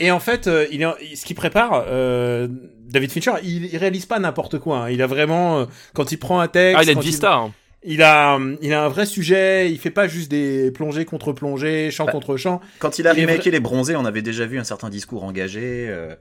Et 0.00 0.10
en 0.10 0.20
fait, 0.20 0.46
euh, 0.46 0.66
il 0.70 0.82
est, 0.82 1.16
ce 1.16 1.24
qu'il 1.24 1.34
prépare, 1.34 1.84
euh, 1.88 2.46
David 2.88 3.10
Fincher, 3.10 3.32
il, 3.42 3.66
il 3.66 3.76
réalise 3.76 4.06
pas 4.06 4.18
n'importe 4.18 4.58
quoi. 4.58 4.84
Hein. 4.84 4.90
Il 4.90 5.02
a 5.02 5.06
vraiment, 5.06 5.60
euh, 5.60 5.64
quand 5.94 6.12
il 6.12 6.18
prend 6.18 6.40
un 6.40 6.48
texte, 6.48 6.78
ah, 6.78 6.84
il 6.84 6.88
a 6.88 6.92
une 6.92 7.00
vista. 7.00 7.28
Il, 7.28 7.32
hein. 7.32 7.52
il, 7.82 8.02
a, 8.02 8.38
il 8.62 8.72
a 8.72 8.84
un 8.84 8.88
vrai 8.88 9.06
sujet. 9.06 9.70
Il 9.70 9.78
fait 9.78 9.90
pas 9.90 10.06
juste 10.06 10.30
des 10.30 10.70
plongées 10.70 11.04
contre 11.04 11.32
plongées, 11.32 11.90
chant 11.90 12.06
bah, 12.06 12.12
contre 12.12 12.36
chant. 12.36 12.60
Quand 12.78 12.98
il 12.98 13.08
a 13.08 13.12
remaké 13.12 13.50
les 13.50 13.60
bronzés, 13.60 13.96
on 13.96 14.04
avait 14.04 14.22
déjà 14.22 14.46
vu 14.46 14.58
un 14.58 14.64
certain 14.64 14.88
discours 14.88 15.24
engagé. 15.24 15.88
Euh, 15.88 16.14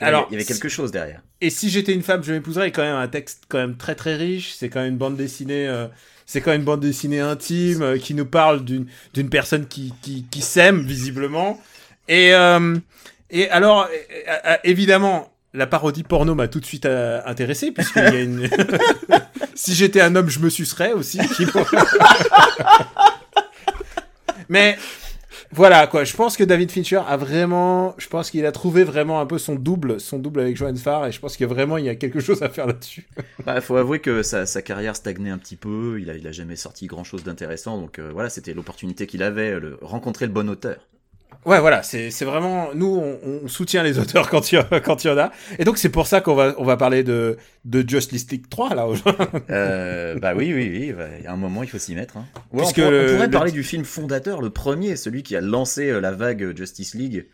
Alors, 0.00 0.26
il 0.30 0.34
y 0.34 0.36
avait 0.36 0.44
quelque 0.44 0.68
chose 0.68 0.92
derrière. 0.92 1.22
Et 1.40 1.48
si 1.48 1.70
j'étais 1.70 1.94
une 1.94 2.02
femme, 2.02 2.22
je 2.22 2.32
m'épouserais. 2.32 2.72
Quand 2.72 2.82
même 2.82 2.96
un 2.96 3.08
texte 3.08 3.44
quand 3.48 3.58
même 3.58 3.76
très 3.76 3.94
très 3.94 4.16
riche. 4.16 4.52
C'est 4.52 4.68
quand 4.68 4.80
même 4.80 4.92
une 4.92 4.98
bande 4.98 5.16
dessinée. 5.16 5.66
Euh, 5.66 5.86
c'est 6.26 6.40
quand 6.40 6.50
même 6.50 6.60
une 6.60 6.66
bande 6.66 6.80
dessinée 6.80 7.20
intime 7.20 7.82
euh, 7.82 7.98
qui 7.98 8.14
nous 8.14 8.26
parle 8.26 8.64
d'une 8.64 8.86
d'une 9.14 9.28
personne 9.30 9.66
qui 9.66 9.94
qui, 10.02 10.26
qui 10.30 10.42
s'aime 10.42 10.82
visiblement. 10.82 11.58
Et 12.08 12.34
euh, 12.34 12.76
et 13.34 13.50
alors, 13.50 13.88
évidemment, 14.64 15.34
la 15.54 15.66
parodie 15.68 16.02
porno 16.02 16.34
m'a 16.34 16.48
tout 16.48 16.60
de 16.60 16.66
suite 16.66 16.84
euh, 16.84 17.20
intéressé, 17.24 17.70
puisqu'il 17.70 18.02
y 18.02 18.06
a 18.06 18.20
une... 18.20 18.50
si 19.54 19.74
j'étais 19.74 20.00
un 20.00 20.16
homme, 20.16 20.28
je 20.28 20.40
me 20.40 20.50
sucerais 20.50 20.92
aussi. 20.92 21.20
Mais 24.48 24.76
voilà 25.52 25.86
quoi, 25.86 26.02
je 26.02 26.14
pense 26.14 26.36
que 26.36 26.42
David 26.42 26.70
Fincher 26.72 27.00
a 27.06 27.16
vraiment, 27.16 27.94
je 27.98 28.08
pense 28.08 28.30
qu'il 28.30 28.44
a 28.44 28.52
trouvé 28.52 28.82
vraiment 28.82 29.20
un 29.20 29.26
peu 29.26 29.38
son 29.38 29.54
double, 29.54 30.00
son 30.00 30.18
double 30.18 30.40
avec 30.40 30.56
Joanne 30.56 30.76
Farr, 30.76 31.06
et 31.06 31.12
je 31.12 31.20
pense 31.20 31.40
a 31.40 31.46
vraiment 31.46 31.78
il 31.78 31.84
y 31.84 31.88
a 31.88 31.94
quelque 31.94 32.18
chose 32.18 32.42
à 32.42 32.48
faire 32.48 32.66
là-dessus. 32.66 33.06
bah, 33.46 33.60
faut 33.60 33.76
avouer 33.76 34.00
que 34.00 34.22
sa, 34.22 34.44
carrière 34.62 34.96
stagnait 34.96 35.30
un 35.30 35.38
petit 35.38 35.56
peu, 35.56 35.98
il 36.00 36.10
a, 36.10 36.16
il 36.16 36.26
a 36.26 36.32
jamais 36.32 36.56
sorti 36.56 36.88
grand 36.88 37.04
chose 37.04 37.22
d'intéressant, 37.22 37.80
donc 37.80 38.00
euh, 38.00 38.10
voilà, 38.12 38.28
c'était 38.28 38.52
l'opportunité 38.52 39.06
qu'il 39.06 39.22
avait, 39.22 39.56
rencontrer 39.80 40.26
le 40.26 40.32
bon 40.32 40.50
auteur. 40.50 40.78
Ouais, 41.46 41.60
voilà, 41.60 41.82
c'est 41.82 42.24
vraiment 42.24 42.68
nous 42.74 42.86
on, 42.86 43.18
on, 43.44 43.48
soutient 43.48 43.82
les 43.82 43.98
auteurs 44.00 44.28
quand 44.30 44.52
il 44.52 44.58
y 44.58 44.80
quand 44.80 45.04
il 45.04 45.08
y 45.08 45.10
en 45.10 45.18
a, 45.18 45.30
et 45.58 45.64
donc 45.64 45.78
c'est 45.78 45.88
pour 45.88 46.06
ça 46.06 46.20
qu'on 46.20 46.34
va 46.34 46.54
on 46.58 46.64
va 46.64 46.76
parler 46.76 47.02
de 47.02 47.36
de 47.64 47.88
Justice 47.88 48.30
League 48.30 48.48
3 48.48 48.74
là 48.74 48.86
aujourd'hui. 48.86 49.26
euh, 49.50 50.18
bah 50.18 50.34
oui, 50.36 50.52
oui, 50.54 50.68
oui, 50.70 50.92
bah, 50.92 51.04
il 51.18 51.24
y 51.24 51.26
a 51.26 51.32
un 51.32 51.36
moment 51.36 51.62
il 51.62 51.68
faut 51.68 51.78
s'y 51.78 51.94
mettre. 51.94 52.16
Hein. 52.16 52.26
Ouais, 52.52 52.60
Puisque 52.60 52.78
on, 52.78 52.82
pourrait, 52.82 53.04
on 53.04 53.12
pourrait 53.14 53.30
parler 53.30 53.52
du 53.52 53.62
film 53.62 53.84
fondateur, 53.84 54.40
le 54.40 54.50
premier, 54.50 54.96
celui 54.96 55.22
qui 55.22 55.36
a 55.36 55.40
lancé 55.40 55.90
euh, 55.90 56.00
la 56.00 56.12
vague 56.12 56.56
Justice 56.56 56.94
League. 56.94 57.26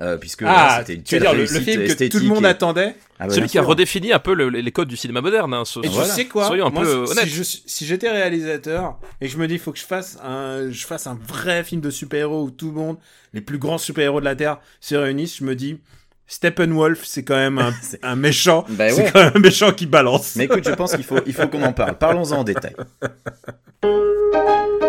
Euh, 0.00 0.16
puisque 0.16 0.42
ah, 0.46 0.78
c'était 0.78 0.94
une 0.94 1.02
tu 1.02 1.16
veux 1.16 1.20
dire 1.20 1.34
le, 1.34 1.40
le, 1.40 1.60
film 1.60 1.86
que 1.86 2.08
tout 2.08 2.18
le 2.18 2.24
monde 2.24 2.44
et... 2.44 2.48
attendait 2.48 2.96
ah 3.18 3.26
bah, 3.26 3.34
celui 3.34 3.46
qui 3.46 3.58
a 3.58 3.62
redéfini 3.62 4.10
un 4.10 4.18
peu 4.18 4.32
le, 4.32 4.48
les 4.48 4.72
codes 4.72 4.88
du 4.88 4.96
cinéma 4.96 5.20
moderne 5.20 5.52
hein, 5.52 5.66
so, 5.66 5.82
et 5.82 5.88
voilà. 5.88 6.08
tu 6.08 6.14
sais 6.14 6.24
quoi 6.24 6.46
soyons 6.46 6.68
un 6.68 6.70
Moi, 6.70 6.82
peu 6.82 7.04
honnêtes 7.10 7.28
si, 7.28 7.62
si 7.66 7.86
j'étais 7.86 8.10
réalisateur 8.10 8.98
et 9.20 9.26
que 9.26 9.32
je 9.32 9.36
me 9.36 9.46
dis 9.46 9.58
faut 9.58 9.70
que 9.70 9.78
je 9.78 9.84
fasse 9.84 10.18
un 10.24 10.70
je 10.70 10.86
fasse 10.86 11.06
un 11.06 11.18
vrai 11.28 11.62
film 11.62 11.82
de 11.82 11.90
super-héros 11.90 12.44
où 12.44 12.50
tout 12.50 12.68
le 12.68 12.72
monde 12.72 12.96
les 13.34 13.42
plus 13.42 13.58
grands 13.58 13.76
super-héros 13.76 14.20
de 14.20 14.24
la 14.24 14.34
terre 14.34 14.60
se 14.80 14.94
réunissent 14.94 15.36
je 15.36 15.44
me 15.44 15.54
dis 15.54 15.78
Steppenwolf, 16.26 17.04
c'est 17.04 17.24
quand 17.24 17.36
même 17.36 17.58
un, 17.58 17.74
un 18.02 18.16
méchant. 18.16 18.64
bah 18.70 18.86
ouais. 18.86 18.92
C'est 18.92 19.12
quand 19.12 19.22
même 19.22 19.32
un 19.34 19.40
méchant 19.40 19.72
qui 19.72 19.84
balance. 19.84 20.36
Mais 20.36 20.44
écoute, 20.44 20.66
je 20.66 20.74
pense 20.74 20.94
qu'il 20.94 21.04
faut, 21.04 21.18
il 21.26 21.34
faut 21.34 21.46
qu'on 21.46 21.62
en 21.62 21.74
parle. 21.74 21.98
Parlons-en 21.98 22.38
en 22.38 22.44
détail. 22.44 22.74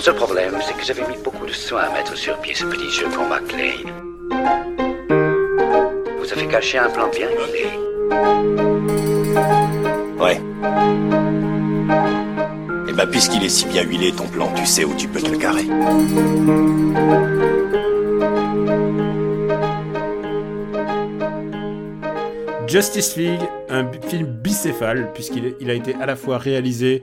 Mon 0.00 0.04
seul 0.04 0.14
problème, 0.14 0.54
c'est 0.66 0.72
que 0.72 0.82
j'avais 0.82 1.06
mis 1.08 1.18
beaucoup 1.22 1.44
de 1.44 1.52
soin 1.52 1.82
à 1.82 1.92
mettre 1.92 2.16
sur 2.16 2.34
pied 2.38 2.54
ce 2.54 2.64
petit 2.64 2.88
jeu 2.88 3.06
pour 3.10 3.26
McLean. 3.26 3.84
Vous 6.18 6.32
avez 6.32 6.48
caché 6.48 6.78
un 6.78 6.88
plan 6.88 7.08
bien 7.08 7.28
huilé. 7.28 7.66
Ouais. 10.18 10.40
Et 12.88 12.92
bah, 12.94 13.06
puisqu'il 13.06 13.44
est 13.44 13.50
si 13.50 13.66
bien 13.66 13.82
huilé, 13.82 14.10
ton 14.12 14.26
plan, 14.26 14.50
tu 14.54 14.64
sais 14.64 14.86
où 14.86 14.94
tu 14.94 15.06
peux 15.06 15.20
te 15.20 15.30
le 15.30 15.36
carrer. 15.36 15.66
Justice 22.66 23.16
League, 23.16 23.42
un 23.68 23.84
film 24.08 24.28
bicéphale, 24.28 25.10
puisqu'il 25.12 25.56
il 25.60 25.68
a 25.68 25.74
été 25.74 25.94
à 26.00 26.06
la 26.06 26.16
fois 26.16 26.38
réalisé 26.38 27.02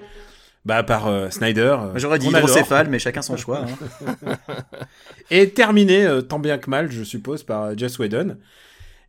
bah, 0.67 0.83
par 0.83 1.07
euh, 1.07 1.29
Snyder. 1.29 1.77
Euh, 1.79 1.91
J'aurais 1.95 2.19
dit 2.19 2.27
hydrocéphale, 2.27 2.89
mais 2.89 2.99
chacun 2.99 3.21
son 3.21 3.37
choix. 3.37 3.63
Hein. 3.65 4.35
et 5.31 5.49
terminé, 5.51 6.05
euh, 6.05 6.21
tant 6.21 6.39
bien 6.39 6.57
que 6.57 6.69
mal, 6.69 6.91
je 6.91 7.03
suppose, 7.03 7.43
par 7.43 7.77
Joss 7.77 7.97
Whedon. 7.97 8.35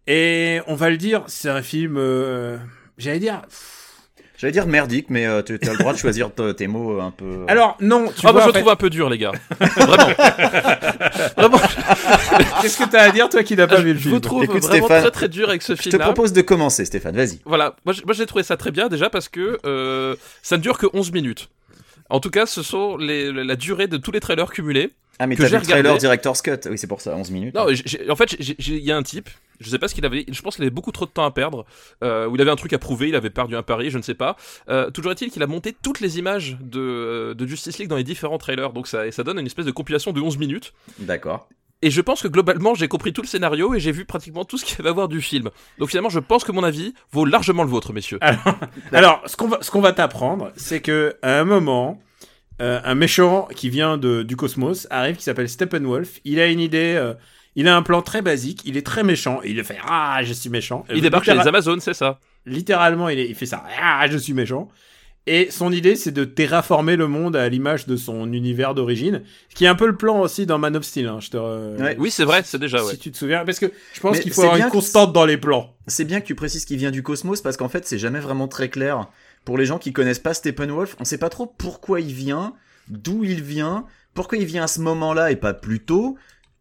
Et 0.06 0.60
on 0.68 0.76
va 0.76 0.88
le 0.88 0.96
dire, 0.96 1.24
c'est 1.26 1.50
un 1.50 1.60
film, 1.60 1.98
j'allais 2.96 3.18
dire, 3.18 3.42
J'allais 4.38 4.52
dire 4.52 4.66
merdique, 4.68 5.06
mais 5.10 5.26
euh, 5.26 5.42
tu 5.42 5.58
as 5.60 5.72
le 5.72 5.78
droit 5.78 5.92
de 5.92 5.98
choisir 5.98 6.30
tes 6.56 6.68
mots 6.68 7.00
un 7.00 7.10
peu. 7.10 7.24
euh, 7.24 7.44
Alors 7.48 7.76
non, 7.80 8.06
tu 8.06 8.24
Ah, 8.24 8.30
vois, 8.30 8.32
moi, 8.32 8.40
je 8.40 8.44
en 8.44 8.46
le 8.46 8.52
fait, 8.52 8.58
trouve 8.60 8.72
un 8.72 8.76
peu 8.76 8.88
dur, 8.88 9.10
les 9.10 9.18
gars. 9.18 9.32
Vraiment. 9.58 10.06
Vraiment, 11.36 11.58
qu'est-ce 12.62 12.78
que 12.78 12.88
t'as 12.88 13.02
à 13.02 13.10
dire 13.10 13.28
toi 13.28 13.42
qui 13.42 13.56
n'as 13.56 13.66
pas 13.66 13.80
vu 13.80 13.92
le 13.92 13.98
je 13.98 14.02
film 14.02 14.14
vous 14.14 14.20
trouve 14.20 14.44
Écoute, 14.44 14.62
vraiment 14.62 14.86
Stéphane, 14.86 15.02
très 15.02 15.10
très 15.10 15.28
dur 15.28 15.48
avec 15.48 15.62
ce 15.62 15.74
Je 15.74 15.90
te 15.90 15.96
propose 15.96 16.32
de 16.32 16.40
commencer, 16.42 16.84
Stéphane. 16.84 17.16
Vas-y. 17.16 17.40
Voilà, 17.44 17.74
moi, 17.84 17.94
j'ai 18.14 18.26
trouvé 18.26 18.44
ça 18.44 18.56
très 18.56 18.70
bien 18.70 18.88
déjà 18.88 19.10
parce 19.10 19.28
que 19.28 19.58
euh, 19.66 20.14
ça 20.42 20.56
ne 20.56 20.62
dure 20.62 20.78
que 20.78 20.86
11 20.92 21.10
minutes. 21.12 21.48
En 22.08 22.20
tout 22.20 22.30
cas, 22.30 22.46
ce 22.46 22.62
sont 22.62 22.96
les, 22.96 23.32
la 23.32 23.56
durée 23.56 23.86
de 23.88 23.96
tous 23.96 24.12
les 24.12 24.20
trailers 24.20 24.50
cumulés. 24.50 24.92
Ah, 25.18 25.26
mais 25.26 25.36
Que 25.36 25.42
t'as 25.42 25.48
vu 25.48 25.56
le 25.56 25.62
trailer 25.62 25.78
regardé. 25.82 26.00
Director's 26.00 26.42
Cut. 26.42 26.68
Oui, 26.70 26.78
c'est 26.78 26.86
pour 26.86 27.00
ça, 27.00 27.16
11 27.16 27.30
minutes. 27.30 27.54
Non, 27.54 27.66
en 27.66 28.16
fait, 28.16 28.36
il 28.38 28.78
y 28.78 28.92
a 28.92 28.96
un 28.96 29.02
type, 29.02 29.28
je 29.60 29.68
sais 29.68 29.78
pas 29.78 29.88
ce 29.88 29.94
qu'il 29.94 30.06
avait, 30.06 30.24
je 30.30 30.42
pense 30.42 30.56
qu'il 30.56 30.64
avait 30.64 30.70
beaucoup 30.70 30.92
trop 30.92 31.06
de 31.06 31.10
temps 31.10 31.24
à 31.24 31.30
perdre, 31.30 31.64
euh, 32.04 32.28
ou 32.28 32.36
il 32.36 32.40
avait 32.40 32.50
un 32.50 32.56
truc 32.56 32.72
à 32.72 32.78
prouver, 32.78 33.08
il 33.08 33.16
avait 33.16 33.30
perdu 33.30 33.56
un 33.56 33.62
pari, 33.62 33.90
je 33.90 33.98
ne 33.98 34.02
sais 34.02 34.14
pas. 34.14 34.36
Euh, 34.68 34.90
toujours 34.90 35.12
est-il 35.12 35.30
qu'il 35.30 35.42
a 35.42 35.46
monté 35.46 35.74
toutes 35.82 36.00
les 36.00 36.18
images 36.18 36.56
de, 36.60 37.34
de 37.36 37.46
Justice 37.46 37.78
League 37.78 37.88
dans 37.88 37.96
les 37.96 38.04
différents 38.04 38.38
trailers, 38.38 38.72
donc 38.72 38.86
ça, 38.86 39.06
et 39.06 39.12
ça 39.12 39.24
donne 39.24 39.38
une 39.38 39.46
espèce 39.46 39.66
de 39.66 39.72
compilation 39.72 40.12
de 40.12 40.20
11 40.20 40.38
minutes. 40.38 40.72
D'accord. 41.00 41.48
Et 41.80 41.90
je 41.90 42.00
pense 42.00 42.22
que 42.22 42.28
globalement, 42.28 42.74
j'ai 42.74 42.88
compris 42.88 43.12
tout 43.12 43.22
le 43.22 43.28
scénario 43.28 43.72
et 43.72 43.78
j'ai 43.80 43.92
vu 43.92 44.04
pratiquement 44.04 44.44
tout 44.44 44.58
ce 44.58 44.64
qu'il 44.64 44.76
va 44.82 44.88
y 44.88 44.90
avoir 44.90 45.06
du 45.06 45.22
film. 45.22 45.50
Donc 45.78 45.90
finalement, 45.90 46.08
je 46.08 46.18
pense 46.18 46.42
que 46.42 46.50
mon 46.50 46.64
avis 46.64 46.92
vaut 47.12 47.24
largement 47.24 47.62
le 47.62 47.70
vôtre, 47.70 47.92
messieurs. 47.92 48.18
Alors, 48.92 49.22
ce 49.26 49.36
qu'on 49.36 49.46
va, 49.46 49.58
ce 49.60 49.70
qu'on 49.70 49.80
va 49.80 49.92
t'apprendre, 49.92 50.50
c'est 50.56 50.80
que 50.80 51.16
à 51.22 51.38
un 51.38 51.44
moment, 51.44 52.00
euh, 52.60 52.80
un 52.84 52.94
méchant 52.94 53.48
qui 53.54 53.68
vient 53.70 53.98
de, 53.98 54.22
du 54.22 54.36
cosmos 54.36 54.86
arrive, 54.90 55.16
qui 55.16 55.22
s'appelle 55.22 55.48
Steppenwolf. 55.48 56.20
Il 56.24 56.40
a 56.40 56.46
une 56.48 56.60
idée, 56.60 56.94
euh, 56.96 57.14
il 57.56 57.68
a 57.68 57.76
un 57.76 57.82
plan 57.82 58.02
très 58.02 58.22
basique, 58.22 58.62
il 58.64 58.76
est 58.76 58.86
très 58.86 59.02
méchant, 59.04 59.40
et 59.44 59.50
il 59.50 59.56
le 59.56 59.62
fait 59.62 59.78
ah 59.86 60.20
je 60.22 60.32
suis 60.32 60.50
méchant. 60.50 60.84
Il 60.94 61.02
débarque 61.02 61.24
chez 61.24 61.32
les 61.32 61.46
Amazones, 61.48 61.80
c'est 61.80 61.94
ça. 61.94 62.18
Littéralement, 62.46 63.08
il, 63.08 63.18
est- 63.18 63.28
il 63.28 63.34
fait 63.34 63.46
ça 63.46 63.64
ah 63.80 64.06
je 64.10 64.16
suis 64.18 64.32
méchant. 64.32 64.68
Et 65.30 65.50
son 65.50 65.70
idée, 65.72 65.94
c'est 65.94 66.10
de 66.10 66.24
terraformer 66.24 66.96
le 66.96 67.06
monde 67.06 67.36
à 67.36 67.46
l'image 67.50 67.86
de 67.86 67.96
son 67.96 68.32
univers 68.32 68.74
d'origine, 68.74 69.22
ce 69.50 69.54
qui 69.54 69.66
est 69.66 69.68
un 69.68 69.74
peu 69.74 69.86
le 69.86 69.94
plan 69.94 70.20
aussi 70.20 70.46
dans 70.46 70.58
Man 70.58 70.74
of 70.74 70.84
Steel. 70.84 71.06
Hein, 71.06 71.18
je 71.20 71.28
te, 71.28 71.36
re- 71.36 71.78
Ouais. 71.80 71.96
Oui, 71.98 72.10
c'est 72.10 72.24
vrai, 72.24 72.40
c'est 72.44 72.58
déjà, 72.58 72.82
ouais. 72.82 72.92
Si 72.92 72.98
tu 72.98 73.10
te 73.12 73.16
souviens, 73.18 73.44
parce 73.44 73.58
que 73.58 73.66
je 73.92 74.00
pense 74.00 74.20
qu'il 74.20 74.32
faut 74.32 74.40
avoir 74.42 74.56
bien 74.56 74.66
une 74.66 74.72
constante 74.72 75.12
dans 75.12 75.26
les 75.26 75.36
plans. 75.36 75.74
C'est 75.86 76.06
bien 76.06 76.20
que 76.22 76.26
tu 76.26 76.34
précises 76.34 76.64
qu'il 76.64 76.78
vient 76.78 76.90
du 76.90 77.02
cosmos 77.02 77.42
parce 77.42 77.58
qu'en 77.58 77.68
fait, 77.68 77.86
c'est 77.86 77.98
jamais 77.98 78.20
vraiment 78.20 78.48
très 78.48 78.70
clair. 78.70 79.06
Pour 79.44 79.58
les 79.58 79.66
gens 79.66 79.78
qui 79.78 79.92
connaissent 79.92 80.18
pas 80.18 80.32
Steppenwolf, 80.34 80.96
on 80.98 81.04
sait 81.04 81.18
pas 81.18 81.28
trop 81.28 81.46
pourquoi 81.46 82.00
il 82.00 82.12
vient, 82.14 82.54
d'où 82.88 83.22
il 83.24 83.42
vient, 83.42 83.84
pourquoi 84.14 84.38
il 84.38 84.46
vient 84.46 84.64
à 84.64 84.66
ce 84.66 84.80
moment-là 84.80 85.30
et 85.30 85.36
pas 85.36 85.52
plus 85.52 85.80
tôt. 85.80 86.16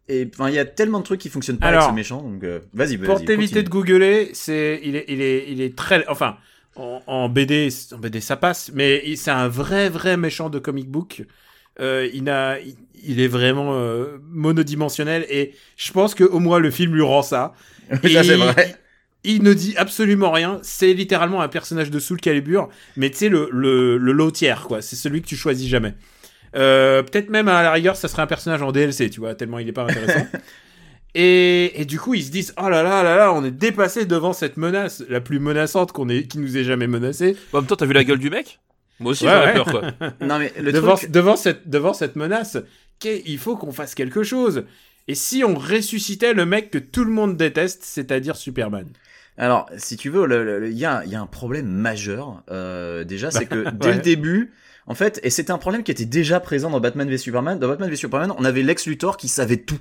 Et 0.09 0.29
enfin, 0.33 0.49
il 0.49 0.55
y 0.55 0.59
a 0.59 0.65
tellement 0.65 0.99
de 0.99 1.03
trucs 1.03 1.19
qui 1.21 1.29
fonctionnent 1.29 1.57
pas 1.57 1.67
Alors, 1.67 1.83
avec 1.83 1.91
ce 1.91 1.95
méchant. 1.95 2.21
Donc, 2.21 2.43
euh, 2.43 2.59
vas-y, 2.73 2.95
vas-y. 2.97 3.07
Pour 3.07 3.23
t'éviter 3.23 3.63
de 3.63 3.69
googler, 3.69 4.29
c'est 4.33 4.79
il 4.83 4.95
est 4.95 5.05
il 5.07 5.21
est 5.21 5.45
il 5.49 5.61
est 5.61 5.75
très 5.77 6.05
enfin 6.07 6.37
en, 6.77 7.01
en 7.07 7.29
BD 7.29 7.69
en 7.93 7.97
BD 7.97 8.21
ça 8.21 8.37
passe, 8.37 8.71
mais 8.73 9.15
c'est 9.15 9.31
un 9.31 9.47
vrai 9.47 9.89
vrai 9.89 10.17
méchant 10.17 10.49
de 10.49 10.59
comic 10.59 10.89
book. 10.89 11.23
Euh, 11.79 12.09
il 12.13 12.29
a 12.29 12.59
il, 12.59 12.75
il 13.03 13.19
est 13.21 13.27
vraiment 13.27 13.73
euh, 13.75 14.17
monodimensionnel 14.29 15.25
et 15.29 15.53
je 15.75 15.91
pense 15.91 16.15
que 16.15 16.23
au 16.23 16.39
moins 16.39 16.59
le 16.59 16.71
film 16.71 16.93
lui 16.95 17.01
rend 17.03 17.21
ça. 17.21 17.53
ça, 17.89 18.23
c'est 18.23 18.37
il- 18.37 18.43
vrai. 18.43 18.75
Il, 19.23 19.43
ne 19.43 19.53
dit 19.53 19.75
absolument 19.77 20.31
rien. 20.31 20.59
C'est 20.63 20.93
littéralement 20.93 21.41
un 21.41 21.49
personnage 21.49 21.91
de 21.91 21.99
Soul 21.99 22.19
Calibur, 22.21 22.69
mais 22.95 23.09
tu 23.09 23.17
sais 23.17 23.29
le 23.29 23.49
le 23.51 23.97
le 23.97 24.11
low 24.13 24.31
tier 24.31 24.55
quoi. 24.67 24.81
C'est 24.81 24.95
celui 24.95 25.21
que 25.21 25.27
tu 25.27 25.35
choisis 25.35 25.67
jamais. 25.69 25.95
Euh, 26.55 27.03
Peut-être 27.03 27.29
même 27.29 27.47
à 27.49 27.61
la 27.63 27.71
rigueur, 27.71 27.95
ça 27.97 28.07
serait 28.07 28.21
un 28.23 28.27
personnage 28.27 28.61
en 28.61 28.71
DLC, 28.71 29.09
tu 29.09 29.19
vois, 29.19 29.35
tellement 29.35 29.59
il 29.59 29.67
est 29.67 29.73
pas 29.73 29.83
intéressant. 29.83 30.27
Et, 31.15 31.81
et 31.81 31.85
du 31.85 31.99
coup, 31.99 32.13
ils 32.13 32.23
se 32.23 32.31
disent 32.31 32.53
oh 32.61 32.69
là 32.69 32.83
là 32.83 33.01
là 33.03 33.15
là, 33.15 33.33
on 33.33 33.43
est 33.43 33.51
dépassé 33.51 34.05
devant 34.05 34.33
cette 34.33 34.57
menace, 34.57 35.03
la 35.09 35.21
plus 35.21 35.39
menaçante 35.39 35.91
qu'on 35.91 36.09
ait, 36.09 36.23
qui 36.23 36.37
nous 36.37 36.57
ait 36.57 36.63
jamais 36.63 36.87
menacé. 36.87 37.35
En 37.53 37.57
même 37.59 37.65
temps, 37.67 37.75
t'as 37.75 37.85
vu 37.85 37.93
la 37.93 38.03
gueule 38.03 38.19
du 38.19 38.29
mec? 38.29 38.59
Moi 38.99 39.11
aussi, 39.11 39.25
Ouais, 39.25 39.31
j'aurais 39.31 39.47
ouais. 39.47 39.53
peur, 39.53 39.65
quoi. 39.65 40.09
Non, 40.21 40.37
mais 40.39 40.51
le 40.59 40.71
devant, 40.71 40.95
truc. 40.95 41.09
devant 41.11 41.35
cette 41.35 41.67
devant 41.69 41.93
cette 41.93 42.15
menace, 42.15 42.57
il 43.03 43.37
faut 43.39 43.55
qu'on 43.57 43.71
fasse 43.71 43.95
quelque 43.95 44.23
chose. 44.23 44.65
Et 45.07 45.15
si 45.15 45.43
on 45.43 45.55
ressuscitait 45.55 46.33
le 46.33 46.45
mec 46.45 46.69
que 46.69 46.77
tout 46.77 47.03
le 47.05 47.11
monde 47.11 47.37
déteste, 47.37 47.83
c'est-à-dire 47.83 48.35
Superman? 48.35 48.87
Alors, 49.37 49.67
si 49.77 49.97
tu 49.97 50.09
veux, 50.09 50.27
il 50.67 50.77
y, 50.77 50.85
a, 50.85 51.03
il 51.05 51.11
y 51.11 51.15
a 51.15 51.21
un 51.21 51.27
problème 51.27 51.67
majeur. 51.67 52.41
Euh, 52.51 53.03
déjà, 53.03 53.29
c'est 53.31 53.45
que 53.45 53.69
dès 53.71 53.87
Ouais. 53.87 53.95
le 53.95 54.01
début, 54.01 54.51
en 54.87 54.95
fait, 54.95 55.19
et 55.23 55.29
c'était 55.29 55.51
un 55.51 55.59
problème 55.59 55.83
qui 55.83 55.91
était 55.91 56.05
déjà 56.05 56.39
présent 56.39 56.69
dans 56.71 56.79
Batman 56.79 57.07
v 57.07 57.17
Superman. 57.19 57.59
Dans 57.59 57.67
Batman 57.67 57.89
v 57.89 57.95
Superman, 57.95 58.33
on 58.37 58.43
avait 58.45 58.63
Lex 58.63 58.87
Luthor 58.87 59.15
qui 59.15 59.27
savait 59.27 59.57
tout. 59.57 59.77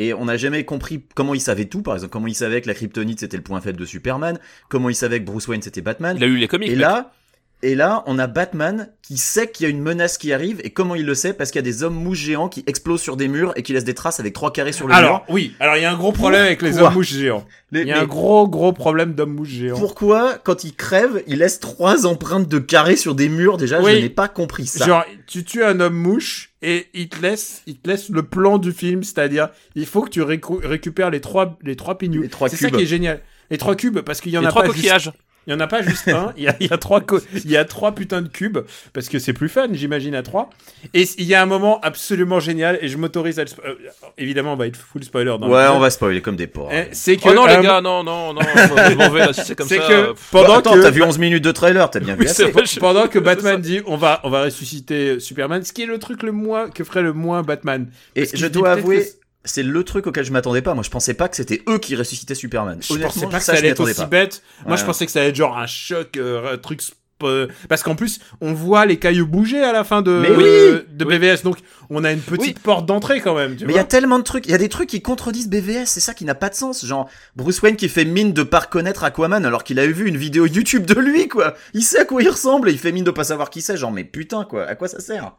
Et 0.00 0.14
on 0.14 0.24
n'a 0.24 0.38
jamais 0.38 0.64
compris 0.64 1.02
comment 1.14 1.34
il 1.34 1.42
savait 1.42 1.66
tout, 1.66 1.82
par 1.82 1.92
exemple, 1.92 2.10
comment 2.10 2.26
il 2.26 2.34
savait 2.34 2.62
que 2.62 2.68
la 2.68 2.72
kryptonite 2.72 3.20
c'était 3.20 3.36
le 3.36 3.42
point 3.42 3.60
faible 3.60 3.78
de 3.78 3.84
Superman, 3.84 4.38
comment 4.70 4.88
il 4.88 4.94
savait 4.94 5.20
que 5.20 5.26
Bruce 5.26 5.46
Wayne 5.46 5.60
c'était 5.60 5.82
Batman. 5.82 6.16
Il 6.16 6.24
a 6.24 6.26
lu 6.26 6.38
les 6.38 6.48
comics. 6.48 6.70
Et 6.70 6.74
là, 6.74 7.12
et 7.62 7.74
là, 7.74 8.02
on 8.06 8.18
a 8.18 8.26
Batman 8.26 8.88
qui 9.02 9.16
sait 9.18 9.50
qu'il 9.50 9.64
y 9.64 9.66
a 9.66 9.70
une 9.70 9.82
menace 9.82 10.16
qui 10.18 10.32
arrive, 10.32 10.60
et 10.64 10.70
comment 10.70 10.94
il 10.94 11.04
le 11.04 11.14
sait 11.14 11.32
Parce 11.32 11.50
qu'il 11.50 11.58
y 11.58 11.64
a 11.64 11.70
des 11.70 11.82
hommes 11.82 11.94
mouches 11.94 12.18
géants 12.20 12.48
qui 12.48 12.62
explosent 12.66 13.00
sur 13.02 13.16
des 13.16 13.28
murs 13.28 13.52
et 13.56 13.62
qui 13.62 13.72
laissent 13.72 13.84
des 13.84 13.94
traces 13.94 14.20
avec 14.20 14.32
trois 14.32 14.52
carrés 14.52 14.72
sur 14.72 14.86
le 14.86 14.94
Alors 14.94 15.18
mur. 15.18 15.24
oui, 15.28 15.54
alors 15.60 15.76
il 15.76 15.82
y 15.82 15.84
a 15.84 15.92
un 15.92 15.96
gros 15.96 16.12
problème 16.12 16.42
avec 16.44 16.62
les 16.62 16.78
hommes 16.78 16.94
mouches 16.94 17.12
géants. 17.12 17.44
Les- 17.72 17.82
Il 17.82 17.88
y 17.88 17.92
a 17.92 18.00
un 18.00 18.06
gros 18.06 18.48
gros 18.48 18.72
problème 18.72 19.14
d'hommes 19.14 19.34
mouches 19.34 19.48
géants. 19.48 19.78
Pourquoi, 19.78 20.38
quand 20.42 20.64
il 20.64 20.74
crève, 20.74 21.22
il 21.26 21.38
laisse 21.38 21.60
trois 21.60 22.06
empreintes 22.06 22.48
de 22.48 22.58
carrés 22.58 22.96
sur 22.96 23.14
des 23.14 23.28
murs? 23.28 23.56
Déjà, 23.58 23.80
Oui. 23.82 23.92
je 23.96 23.98
n'ai 23.98 24.08
pas 24.10 24.28
compris 24.28 24.66
ça. 24.66 24.86
Genre, 24.86 25.04
tu 25.26 25.44
tues 25.44 25.64
un 25.64 25.80
homme 25.80 25.94
mouche 25.96 26.52
et 26.62 26.86
il 26.94 27.08
te 27.08 27.20
laisse, 27.20 27.62
il 27.66 27.76
te 27.76 27.88
laisse 27.88 28.08
le 28.10 28.22
plan 28.22 28.58
du 28.58 28.72
film, 28.72 29.02
c'est-à-dire, 29.02 29.48
il 29.74 29.86
faut 29.86 30.02
que 30.02 30.10
tu 30.10 30.22
récu- 30.22 30.64
récupères 30.64 31.10
les 31.10 31.20
trois, 31.20 31.58
les 31.62 31.76
trois 31.76 31.98
pignous. 31.98 32.22
Les 32.22 32.28
trois 32.28 32.48
C'est 32.48 32.56
ça 32.56 32.70
qui 32.70 32.82
est 32.82 32.86
génial. 32.86 33.20
Les 33.50 33.58
trois 33.58 33.74
cubes, 33.74 33.98
parce 34.00 34.20
qu'il 34.20 34.30
y 34.32 34.38
en 34.38 34.42
les 34.42 34.46
a 34.46 34.50
trois 34.50 34.62
pas 34.62 34.68
juste, 34.68 34.78
coquillages. 34.78 35.10
Il 35.46 35.52
y 35.52 35.56
en 35.56 35.60
a 35.60 35.66
pas 35.66 35.82
juste 35.82 36.06
un, 36.08 36.32
il 36.36 36.44
y 36.44 36.48
a, 36.48 36.54
il 36.60 36.66
y 36.68 36.72
a 36.72 36.76
trois, 36.78 37.02
il 37.34 37.50
y 37.50 37.56
a 37.56 37.64
trois 37.64 37.92
putains 37.94 38.22
de 38.22 38.28
cubes, 38.28 38.58
parce 38.92 39.08
que 39.08 39.18
c'est 39.18 39.32
plus 39.32 39.48
fun, 39.48 39.68
j'imagine, 39.72 40.14
à 40.14 40.22
trois. 40.22 40.50
Et 40.94 41.04
il 41.18 41.24
y 41.24 41.34
a 41.34 41.42
un 41.42 41.46
moment 41.46 41.80
absolument 41.80 42.40
génial, 42.40 42.78
et 42.82 42.88
je 42.88 42.96
m'autorise 42.98 43.38
à 43.38 43.44
le 43.44 43.50
euh, 43.66 43.74
évidemment, 44.18 44.52
on 44.52 44.56
va 44.56 44.66
être 44.66 44.76
full 44.76 45.02
spoiler 45.02 45.34
dans 45.40 45.48
Ouais, 45.48 45.66
on 45.72 45.78
va 45.78 45.90
spoiler 45.90 46.20
comme 46.20 46.36
des 46.36 46.46
porcs. 46.46 46.70
Eh, 46.72 46.88
C'est 46.92 47.16
que, 47.16 47.28
Oh 47.28 47.34
non, 47.34 47.46
euh, 47.48 47.56
les 47.56 47.62
gars, 47.66 47.80
non, 47.80 48.02
non, 48.04 48.32
non, 48.34 48.40
je 48.42 48.94
m'en 48.94 49.10
vais 49.10 49.20
là, 49.20 49.32
si 49.32 49.40
c'est 49.44 49.54
comme 49.56 49.66
ça. 49.68 49.76
que 49.76 49.92
euh, 49.92 50.12
pendant 50.30 50.48
Bah, 50.48 50.56
attends, 50.58 50.74
que 50.74 50.82
t'as 50.82 50.90
vu 50.90 51.02
11 51.02 51.18
minutes 51.18 51.44
de 51.44 51.52
trailer, 51.52 51.90
t'as 51.90 52.00
bien 52.00 52.14
vu 52.14 52.20
Oui, 52.22 52.28
c'est 52.28 52.44
assez. 52.44 52.52
vrai, 52.52 52.64
je- 52.66 52.78
pendant 52.80 53.08
que 53.08 53.18
Batman 53.30 53.60
dit 53.60 53.80
on 53.86 53.96
va 53.96 54.20
on 54.24 54.30
va 54.30 54.42
ressusciter 54.44 55.18
Superman, 55.20 55.64
ce 55.64 55.72
qui 55.72 55.82
est 55.82 55.86
le 55.86 55.98
truc 55.98 56.22
le 56.22 56.32
moins 56.32 56.68
que 56.70 56.84
ferait 56.84 57.02
le 57.02 57.12
moins 57.12 57.42
Batman. 57.42 57.88
Et 58.14 58.22
Parce 58.24 58.36
je 58.36 58.46
dois 58.46 58.72
avouer, 58.72 59.06
c'est 59.44 59.62
le 59.62 59.84
truc 59.84 60.06
auquel 60.06 60.24
je 60.24 60.32
m'attendais 60.32 60.62
pas. 60.62 60.74
Moi, 60.74 60.82
je 60.82 60.90
pensais 60.90 61.14
pas 61.14 61.28
que 61.28 61.36
c'était 61.36 61.62
eux 61.68 61.78
qui 61.78 61.96
ressuscitaient 61.96 62.34
Superman. 62.34 62.78
je 62.82 62.92
Honnêtement, 62.92 63.10
pensais 63.12 63.26
pas 63.28 63.38
que 63.38 63.44
ça, 63.44 63.52
allait 63.54 63.68
être 63.68 63.80
aussi 63.80 63.94
pas. 63.94 64.06
bête. 64.06 64.42
Moi, 64.66 64.76
je 64.76 64.84
pensais 64.84 65.06
que 65.06 65.12
ça 65.12 65.20
allait 65.20 65.30
être 65.30 65.36
genre 65.36 65.56
un 65.58 65.66
choc, 65.66 66.16
euh, 66.16 66.54
un 66.54 66.58
truc. 66.58 66.82
euh, 67.22 67.48
Parce 67.68 67.82
qu'en 67.82 67.94
plus, 67.96 68.20
on 68.40 68.52
voit 68.54 68.86
les 68.86 68.98
cailloux 68.98 69.26
bouger 69.26 69.62
à 69.62 69.72
la 69.72 69.84
fin 69.84 70.00
de, 70.02 70.10
oui 70.10 70.84
de 70.96 71.04
Oui. 71.04 71.18
BVS, 71.18 71.42
donc 71.42 71.58
on 71.90 72.02
a 72.04 72.12
une 72.12 72.20
petite 72.20 72.56
Oui. 72.56 72.62
porte 72.62 72.86
d'entrée 72.86 73.20
quand 73.20 73.34
même. 73.34 73.56
Tu 73.56 73.66
Mais 73.66 73.74
il 73.74 73.76
y 73.76 73.78
a 73.78 73.84
tellement 73.84 74.18
de 74.18 74.24
trucs, 74.24 74.46
il 74.46 74.52
y 74.52 74.54
a 74.54 74.58
des 74.58 74.68
trucs 74.70 74.88
qui 74.88 75.02
contredisent 75.02 75.48
BVS, 75.50 75.84
c'est 75.86 76.00
ça 76.00 76.14
qui 76.14 76.24
n'a 76.24 76.34
pas 76.34 76.48
de 76.48 76.54
sens. 76.54 76.84
Genre, 76.86 77.10
Bruce 77.36 77.60
Wayne 77.60 77.76
qui 77.76 77.88
fait 77.90 78.04
mine 78.06 78.32
de 78.32 78.42
pas 78.42 78.60
reconnaître 78.60 79.04
Aquaman 79.04 79.44
alors 79.44 79.64
qu'il 79.64 79.78
avait 79.78 79.92
vu 79.92 80.06
une 80.08 80.16
vidéo 80.16 80.46
YouTube 80.46 80.86
de 80.86 80.94
lui, 80.98 81.28
quoi. 81.28 81.54
Il 81.74 81.82
sait 81.82 82.00
à 82.00 82.04
quoi 82.06 82.22
il 82.22 82.28
ressemble 82.30 82.68
et 82.70 82.72
il 82.72 82.78
fait 82.78 82.92
mine 82.92 83.04
de 83.04 83.10
pas 83.10 83.24
savoir 83.24 83.50
qui 83.50 83.60
c'est. 83.60 83.76
Genre, 83.76 83.92
mais 83.92 84.04
putain, 84.04 84.44
quoi, 84.44 84.64
à 84.66 84.74
quoi 84.74 84.88
ça 84.88 85.00
sert? 85.00 85.32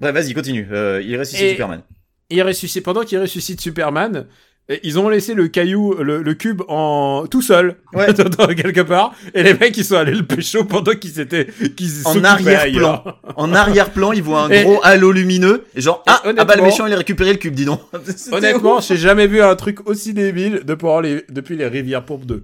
Bref, 0.00 0.14
vas-y, 0.14 0.32
continue. 0.34 0.68
Euh, 0.72 1.02
il 1.04 1.18
ressuscite 1.18 1.44
Et- 1.44 1.50
Superman. 1.52 1.82
Il 2.30 2.42
ressuscite 2.42 2.84
pendant 2.84 3.04
qu'il 3.04 3.18
ressuscite 3.18 3.60
Superman. 3.60 4.26
Et 4.68 4.80
Ils 4.82 4.98
ont 4.98 5.08
laissé 5.08 5.34
le 5.34 5.48
caillou, 5.48 5.94
le, 6.02 6.22
le 6.22 6.34
cube 6.34 6.62
en 6.68 7.26
tout 7.30 7.42
seul, 7.42 7.76
Ouais. 7.92 8.06
quelque 8.56 8.80
part, 8.80 9.14
et 9.34 9.42
les 9.42 9.54
mecs 9.54 9.76
ils 9.76 9.84
sont 9.84 9.96
allés 9.96 10.14
le 10.14 10.24
pécho 10.24 10.64
pendant 10.64 10.92
qu'ils 10.94 11.12
s'étaient, 11.12 11.46
qu'ils 11.76 11.90
En 12.06 12.24
arrière-plan. 12.24 13.04
En 13.36 13.52
arrière-plan, 13.54 14.12
il 14.12 14.22
voit 14.22 14.40
un 14.42 14.50
Et- 14.50 14.62
gros 14.64 14.80
halo 14.82 15.12
lumineux. 15.12 15.64
Et 15.76 15.80
genre, 15.80 16.02
Et 16.06 16.10
ah, 16.10 16.22
ah 16.38 16.44
bah 16.44 16.56
le 16.56 16.62
méchant, 16.62 16.86
il 16.86 16.92
a 16.92 16.96
récupéré 16.96 17.32
le 17.32 17.38
cube, 17.38 17.54
dis 17.54 17.64
donc. 17.66 17.80
Honnêtement, 18.32 18.80
j'ai 18.80 18.96
jamais 18.96 19.26
vu 19.26 19.40
un 19.42 19.54
truc 19.54 19.88
aussi 19.88 20.12
débile 20.14 20.62
depuis 20.64 20.88
les, 21.02 21.24
depuis 21.30 21.56
les 21.56 21.66
Rivières 21.68 22.04
Pourpres 22.04 22.26
2. 22.26 22.42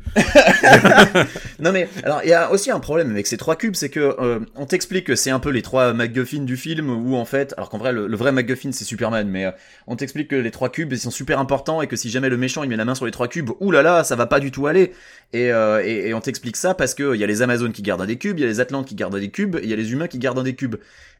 Non 1.60 1.72
mais 1.72 1.88
alors 2.04 2.20
il 2.24 2.30
y 2.30 2.32
a 2.32 2.50
aussi 2.50 2.70
un 2.70 2.80
problème 2.80 3.10
avec 3.10 3.26
ces 3.26 3.36
trois 3.36 3.56
cubes, 3.56 3.74
c'est 3.74 3.88
que 3.90 4.00
euh, 4.20 4.38
on 4.56 4.66
t'explique 4.66 5.04
que 5.06 5.14
c'est 5.16 5.30
un 5.30 5.38
peu 5.40 5.50
les 5.50 5.62
trois 5.62 5.92
MacGuffin 5.92 6.40
du 6.42 6.56
film 6.56 6.90
où 6.90 7.16
en 7.16 7.24
fait, 7.24 7.54
alors 7.56 7.68
qu'en 7.70 7.78
vrai 7.78 7.92
le, 7.92 8.06
le 8.06 8.16
vrai 8.16 8.32
MacGuffin 8.32 8.70
c'est 8.72 8.84
Superman, 8.84 9.28
mais 9.28 9.46
euh, 9.46 9.50
on 9.86 9.96
t'explique 9.96 10.28
que 10.28 10.36
les 10.36 10.50
trois 10.50 10.68
cubes 10.70 10.92
ils 10.92 10.98
sont 10.98 11.10
super 11.10 11.38
importants 11.38 11.82
et 11.82 11.86
que 11.86 11.96
si 11.96 12.08
jamais 12.10 12.28
le 12.28 12.36
méchant 12.36 12.62
il 12.62 12.68
met 12.68 12.76
la 12.76 12.84
main 12.84 12.94
sur 12.94 13.06
les 13.06 13.12
trois 13.12 13.28
cubes, 13.28 13.50
oulala 13.60 14.04
ça 14.04 14.16
va 14.16 14.26
pas 14.26 14.40
du 14.40 14.50
tout 14.50 14.66
aller. 14.66 14.92
Et, 15.32 15.52
euh, 15.52 15.82
et, 15.84 16.08
et 16.08 16.14
on 16.14 16.20
t'explique 16.20 16.56
ça 16.56 16.74
parce 16.74 16.94
que 16.94 17.14
il 17.14 17.20
y 17.20 17.24
a 17.24 17.26
les 17.26 17.42
Amazones 17.42 17.72
qui 17.72 17.82
gardent 17.82 18.02
un 18.02 18.06
des 18.06 18.18
cubes, 18.18 18.38
il 18.38 18.42
y 18.42 18.44
a 18.44 18.48
les 18.48 18.60
Atlantes 18.60 18.86
qui 18.86 18.94
gardent 18.94 19.14
un 19.14 19.20
des 19.20 19.30
cubes, 19.30 19.56
il 19.62 19.68
y 19.68 19.72
a 19.72 19.76
les 19.76 19.92
humains 19.92 20.08
qui 20.08 20.18
gardent 20.18 20.38
un 20.38 20.42
des 20.42 20.54
cubes. 20.54 20.76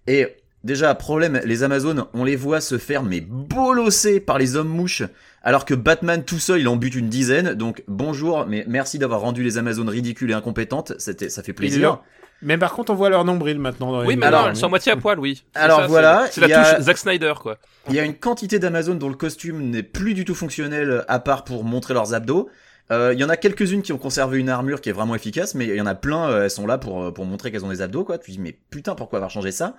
Et 0.07 0.29
déjà 0.65 0.95
problème, 0.95 1.41
les 1.45 1.63
Amazones, 1.63 2.05
on 2.13 2.25
les 2.25 2.37
voit 2.37 2.61
se 2.61 2.77
faire 2.79 3.03
mais 3.03 3.21
bolosser 3.21 4.21
par 4.21 4.39
les 4.39 4.57
hommes 4.57 4.69
mouches. 4.69 5.05
Alors 5.43 5.65
que 5.65 5.75
Batman 5.75 6.23
tout 6.23 6.39
seul, 6.39 6.61
il 6.61 6.69
en 6.69 6.77
bute 6.77 6.95
une 6.95 7.09
dizaine. 7.09 7.55
Donc 7.55 7.83
bonjour, 7.89 8.47
mais 8.47 8.65
merci 8.69 8.99
d'avoir 8.99 9.21
rendu 9.21 9.43
les 9.43 9.57
Amazones 9.57 9.89
ridicules 9.89 10.31
et 10.31 10.35
incompétentes. 10.35 10.93
C'était, 10.99 11.31
ça 11.31 11.43
fait 11.43 11.55
plaisir. 11.55 12.03
Mais 12.43 12.57
par 12.59 12.73
contre, 12.73 12.93
on 12.93 12.95
voit 12.95 13.11
leur 13.11 13.25
nombril 13.25 13.59
maintenant. 13.59 13.93
Dans 13.93 14.01
les 14.03 14.07
Oui, 14.09 14.17
mais 14.17 14.27
alors, 14.27 14.57
sont 14.57 14.69
moitié 14.69 14.93
à 14.93 14.97
poil, 14.97 15.19
oui. 15.19 15.45
Alors 15.55 15.81
ça, 15.81 15.87
voilà, 15.87 16.27
c'est- 16.31 16.41
la 16.47 16.61
a- 16.61 16.75
touche 16.75 16.83
Zack 16.85 16.99
Snyder, 16.99 17.35
quoi. 17.41 17.59
Il 17.89 17.95
y 17.95 18.01
a 18.01 18.05
une 18.05 18.15
quantité 18.15 18.59
d'Amazones 18.59 18.99
dont 18.99 19.09
le 19.09 19.15
costume 19.15 19.71
n'est 19.71 19.83
plus 19.83 20.15
du 20.15 20.25
tout 20.25 20.35
fonctionnel 20.35 21.05
à 21.09 21.19
part 21.19 21.45
pour 21.45 21.65
montrer 21.65 21.95
leurs 21.95 22.15
abdos. 22.15 22.49
Euh, 22.91 23.13
Il 23.15 23.21
y 23.21 23.25
en 23.25 23.29
a 23.29 23.37
quelques-unes 23.37 23.83
qui 23.83 23.93
ont 23.93 23.99
conservé 23.99 24.39
une 24.39 24.49
armure 24.49 24.81
qui 24.81 24.89
est 24.89 24.93
vraiment 24.93 25.15
efficace, 25.15 25.55
mais 25.55 25.67
il 25.67 25.77
y 25.77 25.81
en 25.81 25.87
a 25.87 25.95
plein, 25.95 26.29
euh, 26.29 26.45
elles 26.45 26.51
sont 26.51 26.67
là 26.67 26.77
pour, 26.79 27.05
euh, 27.05 27.11
pour 27.13 27.25
montrer 27.25 27.53
qu'elles 27.53 27.65
ont 27.65 27.69
des 27.71 27.83
abdos, 27.83 28.05
quoi. 28.05 28.19
Tu 28.19 28.33
dis, 28.33 28.39
mais 28.41 28.59
putain, 28.71 28.95
pourquoi 28.95 29.19
avoir 29.19 29.31
changé 29.31 29.53
ça? 29.53 29.75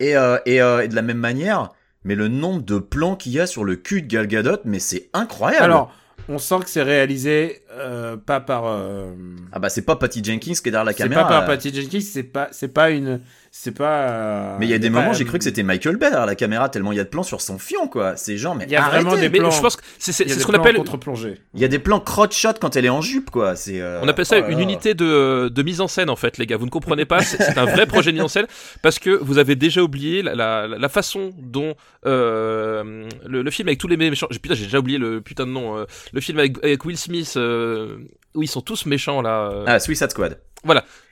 Et, 0.00 0.16
euh, 0.16 0.38
et, 0.44 0.60
euh, 0.60 0.80
et 0.84 0.88
de 0.88 0.94
la 0.94 1.02
même 1.02 1.16
manière, 1.18 1.70
mais 2.04 2.14
le 2.14 2.28
nombre 2.28 2.62
de 2.62 2.78
plans 2.78 3.16
qu'il 3.16 3.32
y 3.32 3.40
a 3.40 3.46
sur 3.46 3.64
le 3.64 3.76
cul 3.76 4.02
de 4.02 4.08
Gal 4.08 4.26
Gadot, 4.26 4.58
mais 4.64 4.80
c'est 4.80 5.08
incroyable. 5.14 5.64
Alors, 5.64 5.94
on 6.28 6.38
sent 6.38 6.60
que 6.60 6.70
c'est 6.70 6.82
réalisé 6.82 7.62
euh, 7.72 8.16
pas 8.16 8.40
par. 8.40 8.64
euh, 8.66 9.12
ah 9.52 9.58
bah 9.58 9.68
c'est 9.68 9.82
pas 9.84 9.96
Patty 9.96 10.22
Jenkins 10.22 10.52
qui 10.52 10.68
est 10.68 10.70
derrière 10.70 10.84
la 10.84 10.92
c'est 10.92 10.98
caméra. 10.98 11.22
pas 11.24 11.28
par 11.28 11.46
Patty 11.46 11.74
Jenkins, 11.74 12.00
c'est 12.00 12.22
pas, 12.22 12.48
c'est 12.52 12.68
pas 12.68 12.90
une, 12.90 13.20
c'est 13.54 13.72
pas. 13.76 14.08
euh, 14.08 14.56
Mais 14.58 14.66
il 14.66 14.70
y 14.70 14.74
a 14.74 14.78
des 14.78 14.88
moments, 14.88 15.12
j'ai 15.12 15.26
cru 15.26 15.36
que 15.36 15.44
c'était 15.44 15.62
Michael 15.62 15.96
Bay 15.96 16.08
derrière 16.08 16.24
la 16.26 16.34
caméra, 16.34 16.70
tellement 16.70 16.90
il 16.90 16.96
y 16.96 17.00
a 17.00 17.04
de 17.04 17.08
plans 17.10 17.22
sur 17.22 17.42
son 17.42 17.58
fion, 17.58 17.86
quoi. 17.86 18.16
C'est 18.16 18.38
genre, 18.38 18.54
mais 18.54 18.64
Il 18.64 18.70
y 18.72 18.76
a 18.76 18.82
arrêtez. 18.82 19.04
vraiment 19.04 19.20
des 19.20 19.28
Mais 19.28 19.38
plans. 19.40 19.50
je 19.50 19.60
pense 19.60 19.76
que 19.76 19.82
c'est 19.98 20.12
ce 20.12 20.46
qu'on 20.46 20.54
appelle 20.54 20.76
contre-plongée. 20.76 21.34
Il 21.54 21.60
y 21.60 21.64
a 21.64 21.68
des 21.68 21.78
plans 21.78 22.00
crotch 22.00 22.34
shot 22.34 22.54
quand 22.60 22.76
elle 22.76 22.86
est 22.86 22.88
en 22.90 23.02
jupe, 23.02 23.30
quoi. 23.30 23.54
C'est. 23.54 23.80
euh, 23.82 24.00
On 24.02 24.08
appelle 24.08 24.24
ça 24.24 24.36
oh 24.38 24.40
là 24.40 24.48
une 24.48 24.56
là. 24.56 24.62
unité 24.62 24.94
de, 24.94 25.48
de 25.48 25.62
mise 25.62 25.80
en 25.82 25.86
scène 25.88 26.08
en 26.08 26.16
fait, 26.16 26.38
les 26.38 26.46
gars. 26.46 26.56
Vous 26.56 26.64
ne 26.64 26.70
comprenez 26.70 27.04
pas, 27.04 27.20
c'est 27.22 27.42
c'est 27.42 27.58
un 27.58 27.66
vrai 27.66 27.84
projet 27.86 28.10
de 28.10 28.16
mise 28.16 28.24
en 28.24 28.28
scène 28.28 28.46
parce 28.80 28.98
que 28.98 29.10
vous 29.10 29.36
avez 29.36 29.54
déjà 29.54 29.82
oublié 29.82 30.22
la, 30.22 30.34
la, 30.34 30.66
la 30.66 30.88
façon 30.88 31.32
dont 31.38 31.74
euh, 32.06 33.06
le, 33.26 33.42
le 33.42 33.50
film 33.50 33.68
avec 33.68 33.78
tous 33.78 33.88
les 33.88 33.96
méchants. 33.98 34.28
Putain, 34.30 34.54
j'ai 34.54 34.64
déjà 34.64 34.78
oublié 34.78 34.98
le 34.98 35.20
putain 35.20 35.44
de 35.46 35.50
nom. 35.50 35.76
euh, 35.76 35.84
le 36.12 36.20
film 36.20 36.38
avec, 36.38 36.56
avec 36.64 36.84
Will 36.84 36.96
Smith 36.96 37.34
euh, 37.36 37.98
où 38.34 38.42
ils 38.42 38.48
sont 38.48 38.60
tous 38.62 38.86
méchants 38.86 39.20
là. 39.22 39.50
euh, 39.52 39.64
Ah, 39.66 39.78
Suicide 39.80 40.10
Squad. 40.10 40.38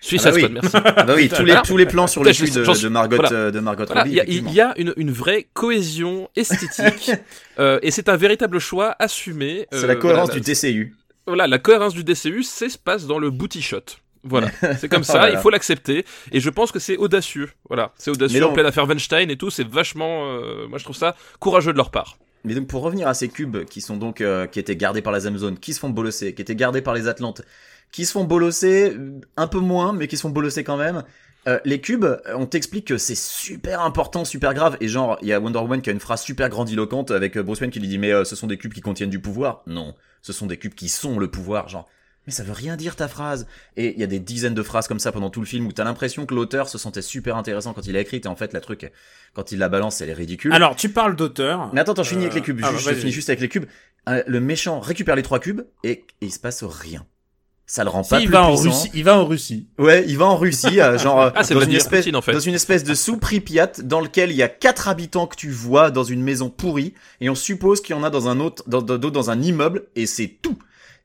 Suicide 0.00 0.28
ah 0.28 0.30
bah 0.30 0.36
oui. 0.36 0.42
Squad, 0.42 0.52
merci. 0.52 0.76
Ah 0.96 1.02
bah 1.04 1.14
oui, 1.16 1.28
tous 1.28 1.44
les, 1.44 1.54
tous 1.64 1.76
les 1.76 1.86
plans 1.86 2.06
sur 2.06 2.22
le 2.22 2.30
putain, 2.30 2.44
cul 2.44 2.52
je- 2.52 2.58
de, 2.60 2.64
j'en- 2.64 2.72
de 2.80 2.88
Margot, 2.88 3.16
voilà. 3.16 3.32
euh, 3.32 3.50
de 3.50 3.58
Margot 3.60 3.84
Voilà, 3.86 4.02
Robbie. 4.02 4.20
il 4.28 4.52
y 4.52 4.60
a, 4.60 4.74
y 4.78 4.80
une, 4.80 4.94
une 4.96 5.10
vraie 5.10 5.48
cohésion 5.52 6.30
esthétique 6.36 7.10
euh, 7.58 7.78
et 7.82 7.90
c'est 7.90 8.08
un 8.08 8.16
véritable 8.16 8.58
choix 8.60 8.94
assumé. 8.98 9.66
C'est 9.72 9.86
la 9.86 9.96
cohérence 9.96 10.28
voilà, 10.30 10.40
du 10.40 10.52
TCU. 10.54 10.94
voilà, 11.26 11.46
la 11.46 11.58
cohérence 11.58 11.94
du 11.94 12.04
DCU, 12.04 12.42
c'est 12.44 12.68
se 12.68 12.78
passe 12.78 13.06
dans 13.06 13.18
le 13.18 13.30
booty 13.30 13.60
shot. 13.60 13.80
Voilà, 14.22 14.48
c'est 14.78 14.88
comme 14.88 15.00
Oh 15.00 15.12
ça, 15.12 15.30
il 15.30 15.38
faut 15.38 15.50
l'accepter. 15.50 16.04
Et 16.30 16.40
je 16.40 16.50
pense 16.50 16.70
que 16.72 16.78
c'est 16.78 16.96
audacieux. 16.98 17.50
Voilà, 17.68 17.92
c'est 17.96 18.10
audacieux 18.10 18.44
en 18.44 18.52
pleine 18.52 18.66
affaire 18.66 18.86
Weinstein 18.86 19.30
et 19.30 19.36
tout. 19.36 19.50
C'est 19.50 19.66
vachement, 19.66 20.26
euh, 20.30 20.68
moi 20.68 20.78
je 20.78 20.84
trouve 20.84 20.96
ça 20.96 21.16
courageux 21.40 21.72
de 21.72 21.78
leur 21.78 21.90
part. 21.90 22.18
Mais 22.44 22.54
donc 22.54 22.66
pour 22.66 22.82
revenir 22.82 23.08
à 23.08 23.14
ces 23.14 23.28
cubes 23.28 23.64
qui 23.64 23.80
sont 23.80 23.96
donc 23.96 24.20
euh, 24.20 24.46
qui 24.46 24.58
étaient 24.58 24.76
gardés 24.76 25.02
par 25.02 25.12
la 25.12 25.26
Amazon, 25.26 25.54
qui 25.54 25.74
se 25.74 25.80
font 25.80 25.90
bolosser, 25.90 26.34
qui 26.34 26.42
étaient 26.42 26.56
gardés 26.56 26.82
par 26.82 26.94
les 26.94 27.08
Atlantes, 27.08 27.42
qui 27.92 28.06
se 28.06 28.12
font 28.12 28.24
bolosser 28.24 28.92
euh, 28.92 29.20
un 29.36 29.46
peu 29.46 29.60
moins, 29.60 29.92
mais 29.92 30.08
qui 30.08 30.16
se 30.16 30.22
font 30.22 30.30
bolosser 30.30 30.64
quand 30.64 30.76
même. 30.76 31.04
Euh, 31.48 31.58
les 31.64 31.80
cubes, 31.80 32.06
on 32.34 32.44
t'explique 32.44 32.86
que 32.86 32.98
c'est 32.98 33.16
super 33.16 33.80
important, 33.80 34.26
super 34.26 34.52
grave, 34.52 34.76
et 34.80 34.88
genre 34.88 35.16
il 35.22 35.28
y 35.28 35.32
a 35.32 35.40
Wonder 35.40 35.58
Woman 35.58 35.80
qui 35.80 35.88
a 35.88 35.92
une 35.92 36.00
phrase 36.00 36.22
super 36.22 36.50
grandiloquente 36.50 37.10
avec 37.10 37.36
euh, 37.36 37.42
Bruce 37.42 37.60
Wayne 37.60 37.70
qui 37.70 37.80
lui 37.80 37.88
dit 37.88 37.96
mais 37.96 38.12
euh, 38.12 38.24
ce 38.24 38.36
sont 38.36 38.46
des 38.46 38.58
cubes 38.58 38.74
qui 38.74 38.82
contiennent 38.82 39.10
du 39.10 39.20
pouvoir. 39.20 39.62
Non, 39.66 39.94
ce 40.20 40.34
sont 40.34 40.46
des 40.46 40.58
cubes 40.58 40.74
qui 40.74 40.88
sont 40.88 41.18
le 41.18 41.30
pouvoir, 41.30 41.68
genre. 41.68 41.88
Mais 42.26 42.32
ça 42.32 42.42
veut 42.44 42.52
rien 42.52 42.76
dire 42.76 42.96
ta 42.96 43.08
phrase. 43.08 43.46
Et 43.76 43.94
il 43.94 43.98
y 44.00 44.04
a 44.04 44.06
des 44.06 44.20
dizaines 44.20 44.54
de 44.54 44.62
phrases 44.62 44.86
comme 44.88 44.98
ça 44.98 45.10
pendant 45.10 45.30
tout 45.30 45.40
le 45.40 45.46
film 45.46 45.66
où 45.66 45.72
t'as 45.72 45.84
l'impression 45.84 46.26
que 46.26 46.34
l'auteur 46.34 46.68
se 46.68 46.76
sentait 46.78 47.02
super 47.02 47.36
intéressant 47.36 47.72
quand 47.72 47.86
il 47.86 47.96
a 47.96 48.00
écrit, 48.00 48.20
et 48.22 48.28
en 48.28 48.36
fait 48.36 48.52
la 48.52 48.60
truc, 48.60 48.92
quand 49.32 49.52
il 49.52 49.58
la 49.58 49.68
balance, 49.68 50.00
elle 50.00 50.10
est 50.10 50.14
ridicule. 50.14 50.52
Alors, 50.52 50.76
tu 50.76 50.90
parles 50.90 51.16
d'auteur. 51.16 51.70
Mais 51.72 51.80
attends, 51.80 51.92
attends, 51.92 52.02
je 52.02 52.10
finis 52.10 52.24
Euh, 52.24 52.26
avec 52.26 52.34
les 52.34 52.42
cubes. 52.42 52.60
ah, 52.62 52.70
Juste- 52.72 52.84
bah, 52.86 52.92
je 52.92 52.98
finis 52.98 53.12
juste 53.12 53.30
avec 53.30 53.40
les 53.40 53.48
cubes. 53.48 53.64
Euh, 54.08 54.22
le 54.26 54.40
méchant 54.40 54.80
récupère 54.80 55.16
les 55.16 55.22
trois 55.22 55.38
cubes 55.40 55.62
et, 55.82 55.90
et 55.90 56.04
il 56.20 56.30
se 56.32 56.38
passe 56.38 56.62
rien. 56.62 57.06
Ça 57.66 57.84
le 57.84 57.90
rend 57.90 58.02
Si, 58.02 58.10
pas 58.10 58.18
il 58.20 58.26
plus 58.26 58.32
va 58.32 58.42
en. 58.44 58.54
Russie. 58.56 58.90
Il 58.94 59.04
va 59.04 59.16
en 59.18 59.24
Russie. 59.26 59.68
Ouais, 59.78 60.04
il 60.08 60.18
va 60.18 60.26
en 60.26 60.36
Russie, 60.36 60.80
euh, 60.80 60.98
genre 60.98 61.20
euh, 61.22 61.30
Ah, 61.36 61.44
c'est 61.44 61.54
dans 61.54 61.60
une 61.60 61.72
espèce 61.72 62.00
Poutine, 62.00 62.16
en 62.16 62.20
fait. 62.22 62.32
dans 62.32 62.40
une 62.40 62.54
espèce 62.54 62.82
de 62.82 62.94
sous 62.94 63.16
Pripyat 63.16 63.70
dans 63.84 64.00
lequel 64.00 64.30
il 64.32 64.36
y 64.36 64.42
a 64.42 64.48
quatre 64.48 64.88
habitants 64.88 65.28
que 65.28 65.36
tu 65.36 65.50
vois 65.50 65.90
dans 65.92 66.02
une 66.02 66.20
maison 66.22 66.50
pourrie 66.50 66.94
et 67.20 67.30
on 67.30 67.36
suppose 67.36 67.80
qu'il 67.80 67.94
y 67.94 67.98
en 67.98 68.02
a 68.02 68.10
dans 68.10 68.28
un 68.28 68.40
autre 68.40 68.64
dans 68.66 68.82
dans, 68.82 68.98
dans 68.98 69.30
un 69.30 69.40
immeuble 69.40 69.84
et 69.94 70.06
c'est 70.06 70.26
tout. 70.42 70.58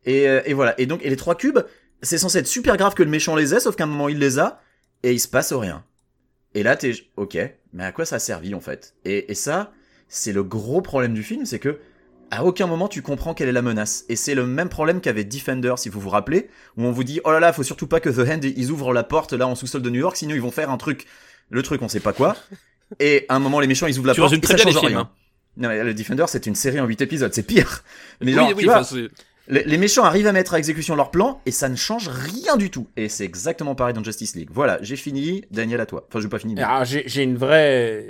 Et, 0.05 0.27
euh, 0.27 0.41
et 0.45 0.53
voilà. 0.53 0.79
Et 0.79 0.85
donc 0.85 1.01
et 1.03 1.09
les 1.09 1.15
trois 1.15 1.35
cubes, 1.35 1.59
c'est 2.01 2.17
censé 2.17 2.39
être 2.39 2.47
super 2.47 2.77
grave 2.77 2.93
que 2.93 3.03
le 3.03 3.09
méchant 3.09 3.35
les 3.35 3.53
ait, 3.55 3.59
sauf 3.59 3.75
qu'à 3.75 3.85
un 3.85 3.87
moment 3.87 4.09
il 4.09 4.19
les 4.19 4.39
a 4.39 4.61
et 5.03 5.11
il 5.13 5.19
se 5.19 5.27
passe 5.27 5.53
rien. 5.53 5.83
Et 6.53 6.63
là 6.63 6.75
t'es 6.75 6.93
ok, 7.17 7.37
mais 7.73 7.83
à 7.83 7.91
quoi 7.91 8.05
ça 8.05 8.17
a 8.17 8.19
servi 8.19 8.53
en 8.55 8.59
fait? 8.61 8.93
Et, 9.03 9.31
et 9.31 9.35
ça, 9.35 9.73
c'est 10.07 10.31
le 10.33 10.43
gros 10.43 10.81
problème 10.81 11.13
du 11.13 11.23
film, 11.23 11.45
c'est 11.45 11.59
que 11.59 11.79
à 12.31 12.43
aucun 12.43 12.65
moment 12.67 12.87
tu 12.87 13.01
comprends 13.01 13.33
quelle 13.33 13.49
est 13.49 13.53
la 13.53 13.61
menace. 13.61 14.05
Et 14.09 14.15
c'est 14.15 14.35
le 14.35 14.45
même 14.45 14.69
problème 14.69 15.01
qu'avait 15.01 15.23
Defender, 15.25 15.73
si 15.77 15.89
vous 15.89 15.99
vous 15.99 16.09
rappelez, 16.09 16.49
où 16.77 16.83
on 16.83 16.91
vous 16.91 17.03
dit 17.03 17.19
oh 17.23 17.31
là 17.31 17.39
là, 17.39 17.51
faut 17.53 17.63
surtout 17.63 17.87
pas 17.87 17.99
que 17.99 18.09
The 18.09 18.27
Hand 18.29 18.43
ils 18.45 18.71
ouvrent 18.71 18.93
la 18.93 19.03
porte 19.03 19.33
là 19.33 19.47
en 19.47 19.55
sous-sol 19.55 19.81
de 19.81 19.89
New 19.89 19.99
York, 19.99 20.15
sinon 20.17 20.33
ils 20.35 20.41
vont 20.41 20.51
faire 20.51 20.69
un 20.71 20.77
truc, 20.77 21.05
le 21.49 21.61
truc 21.61 21.81
on 21.81 21.87
sait 21.87 21.99
pas 21.99 22.13
quoi. 22.13 22.35
Et 22.99 23.25
à 23.29 23.35
un 23.35 23.39
moment 23.39 23.59
les 23.59 23.67
méchants 23.67 23.87
ils 23.87 23.97
ouvrent 23.97 24.07
la 24.07 24.13
Tu 24.13 24.21
porte 24.21 24.33
et 24.33 24.41
très 24.41 24.57
ça 24.57 24.63
change 24.63 24.79
films, 24.79 24.87
rien. 24.93 24.99
hein. 25.01 25.09
Non 25.57 25.69
mais 25.69 25.83
le 25.83 25.93
Defender 25.93 26.25
c'est 26.27 26.45
une 26.45 26.55
série 26.55 26.79
en 26.79 26.85
8 26.85 27.01
épisodes, 27.01 27.33
c'est 27.33 27.43
pire. 27.43 27.83
Mais 28.21 28.27
Oui, 28.27 28.33
genre, 28.33 28.47
oui, 28.49 28.55
tu 28.59 28.65
vois, 28.65 28.83
les, 29.47 29.63
les 29.63 29.77
méchants 29.77 30.03
arrivent 30.03 30.27
à 30.27 30.31
mettre 30.31 30.53
à 30.53 30.57
exécution 30.59 30.95
leur 30.95 31.11
plan 31.11 31.41
et 31.45 31.51
ça 31.51 31.69
ne 31.69 31.75
change 31.75 32.07
rien 32.09 32.57
du 32.57 32.69
tout. 32.69 32.87
Et 32.97 33.09
c'est 33.09 33.25
exactement 33.25 33.75
pareil 33.75 33.93
dans 33.93 34.03
Justice 34.03 34.35
League. 34.35 34.49
Voilà, 34.51 34.79
j'ai 34.81 34.95
fini. 34.95 35.43
Daniel 35.51 35.79
à 35.81 35.85
toi. 35.85 36.05
Enfin, 36.09 36.19
je 36.19 36.23
vais 36.25 36.29
pas 36.29 36.39
fini. 36.39 36.55
mais- 36.55 36.61
Alors, 36.63 36.85
j'ai 36.85 37.03
j'ai 37.07 37.23
une 37.23 37.37
vraie, 37.37 38.05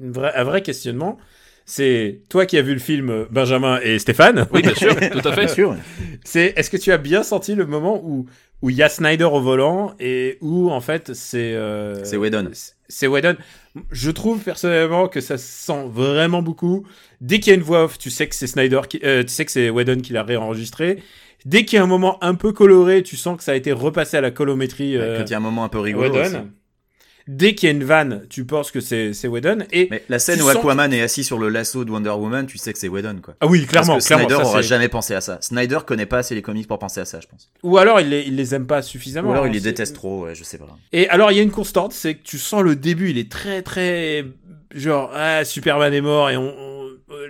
une 0.00 0.12
vraie, 0.12 0.32
un 0.34 0.44
vrai 0.44 0.62
questionnement. 0.62 1.18
C'est 1.64 2.22
toi 2.28 2.44
qui 2.44 2.58
as 2.58 2.62
vu 2.62 2.72
le 2.74 2.80
film 2.80 3.26
Benjamin 3.30 3.78
et 3.82 3.98
Stéphane. 4.00 4.46
oui, 4.52 4.62
bien 4.62 4.74
sûr, 4.74 4.94
tout 5.12 5.18
à 5.18 5.20
Bien 5.22 5.32
fait. 5.32 5.48
sûr. 5.48 5.76
C'est 6.24 6.52
est-ce 6.56 6.70
que 6.70 6.76
tu 6.76 6.92
as 6.92 6.98
bien 6.98 7.22
senti 7.22 7.54
le 7.54 7.66
moment 7.66 8.00
où 8.04 8.26
où 8.62 8.70
il 8.70 8.76
y 8.76 8.82
a 8.84 8.88
Snyder 8.88 9.24
au 9.24 9.40
volant 9.40 9.92
et 9.98 10.38
où 10.40 10.70
en 10.70 10.80
fait 10.80 11.14
c'est 11.14 11.52
euh, 11.54 12.04
C'est 12.04 12.16
Whedon. 12.16 12.48
C'est 12.88 13.08
Whedon. 13.08 13.34
Je 13.90 14.10
trouve 14.12 14.38
personnellement 14.40 15.08
que 15.08 15.20
ça 15.20 15.36
se 15.36 15.46
sent 15.66 15.86
vraiment 15.90 16.42
beaucoup. 16.42 16.86
Dès 17.20 17.40
qu'il 17.40 17.50
y 17.50 17.54
a 17.54 17.56
une 17.56 17.64
voix 17.64 17.84
off, 17.84 17.98
tu 17.98 18.08
sais 18.10 18.28
que 18.28 18.36
c'est 18.36 18.46
Snyder 18.46 18.82
qui, 18.88 19.00
euh, 19.02 19.22
tu 19.24 19.30
sais 19.30 19.44
que 19.44 19.50
c'est 19.50 19.68
Whedon 19.68 19.96
qui 20.00 20.12
l'a 20.12 20.22
réenregistré. 20.22 21.02
Dès 21.44 21.64
qu'il 21.64 21.76
y 21.76 21.80
a 21.80 21.82
un 21.82 21.88
moment 21.88 22.22
un 22.22 22.36
peu 22.36 22.52
coloré, 22.52 23.02
tu 23.02 23.16
sens 23.16 23.36
que 23.36 23.42
ça 23.42 23.50
a 23.50 23.54
été 23.56 23.72
repassé 23.72 24.16
à 24.16 24.20
la 24.20 24.30
colométrie. 24.30 24.96
euh, 24.96 25.18
Quand 25.18 25.24
il 25.24 25.30
y 25.30 25.34
a 25.34 25.38
un 25.38 25.40
moment 25.40 25.64
un 25.64 25.68
peu 25.68 25.80
rigolo. 25.80 26.08
Whedon. 26.12 26.20
aussi. 26.24 26.36
Dès 27.28 27.54
qu'il 27.54 27.68
y 27.68 27.72
a 27.72 27.74
une 27.74 27.84
vanne, 27.84 28.26
tu 28.28 28.44
penses 28.44 28.70
que 28.70 28.80
c'est 28.80 29.12
c'est 29.12 29.28
Whedon. 29.28 29.58
Et 29.70 29.88
Mais 29.90 30.02
la 30.08 30.18
scène 30.18 30.40
où 30.42 30.46
sens 30.46 30.56
Aquaman 30.56 30.92
est 30.92 31.02
assis 31.02 31.22
sur 31.22 31.38
le 31.38 31.48
lasso 31.48 31.84
de 31.84 31.90
Wonder 31.90 32.10
Woman, 32.10 32.46
tu 32.46 32.58
sais 32.58 32.72
que 32.72 32.78
c'est 32.78 32.88
Whedon, 32.88 33.20
quoi. 33.22 33.34
ah 33.40 33.46
oui, 33.46 33.64
clairement, 33.66 33.94
Parce 33.94 34.04
que 34.04 34.14
clairement. 34.14 34.28
Snyder 34.28 34.42
ça, 34.44 34.48
aura 34.50 34.62
jamais 34.62 34.88
pensé 34.88 35.14
à 35.14 35.20
ça. 35.20 35.38
Snyder 35.40 35.78
connaît 35.86 36.06
pas 36.06 36.18
assez 36.18 36.34
les 36.34 36.42
comics 36.42 36.66
pour 36.66 36.78
penser 36.78 37.00
à 37.00 37.04
ça, 37.04 37.20
je 37.20 37.26
pense. 37.28 37.50
Ou 37.62 37.78
alors 37.78 38.00
il 38.00 38.08
les, 38.08 38.22
il 38.22 38.36
les 38.36 38.54
aime 38.54 38.66
pas 38.66 38.82
suffisamment. 38.82 39.28
Ou 39.28 39.32
alors 39.32 39.44
hein, 39.44 39.48
il 39.48 39.54
les 39.54 39.60
déteste 39.60 39.94
trop, 39.94 40.24
ouais, 40.24 40.34
je 40.34 40.42
sais 40.44 40.58
pas. 40.58 40.66
Et 40.92 41.08
alors, 41.08 41.30
il 41.30 41.36
y 41.36 41.40
a 41.40 41.42
une 41.44 41.50
constante, 41.52 41.92
c'est 41.92 42.14
que 42.16 42.22
tu 42.22 42.38
sens 42.38 42.62
le 42.62 42.74
début, 42.76 43.10
il 43.10 43.18
est 43.18 43.30
très, 43.30 43.62
très, 43.62 44.24
genre, 44.74 45.10
ah, 45.14 45.44
Superman 45.44 45.94
est 45.94 46.00
mort 46.00 46.30
et 46.30 46.36
on, 46.36 46.42
on- 46.58 46.72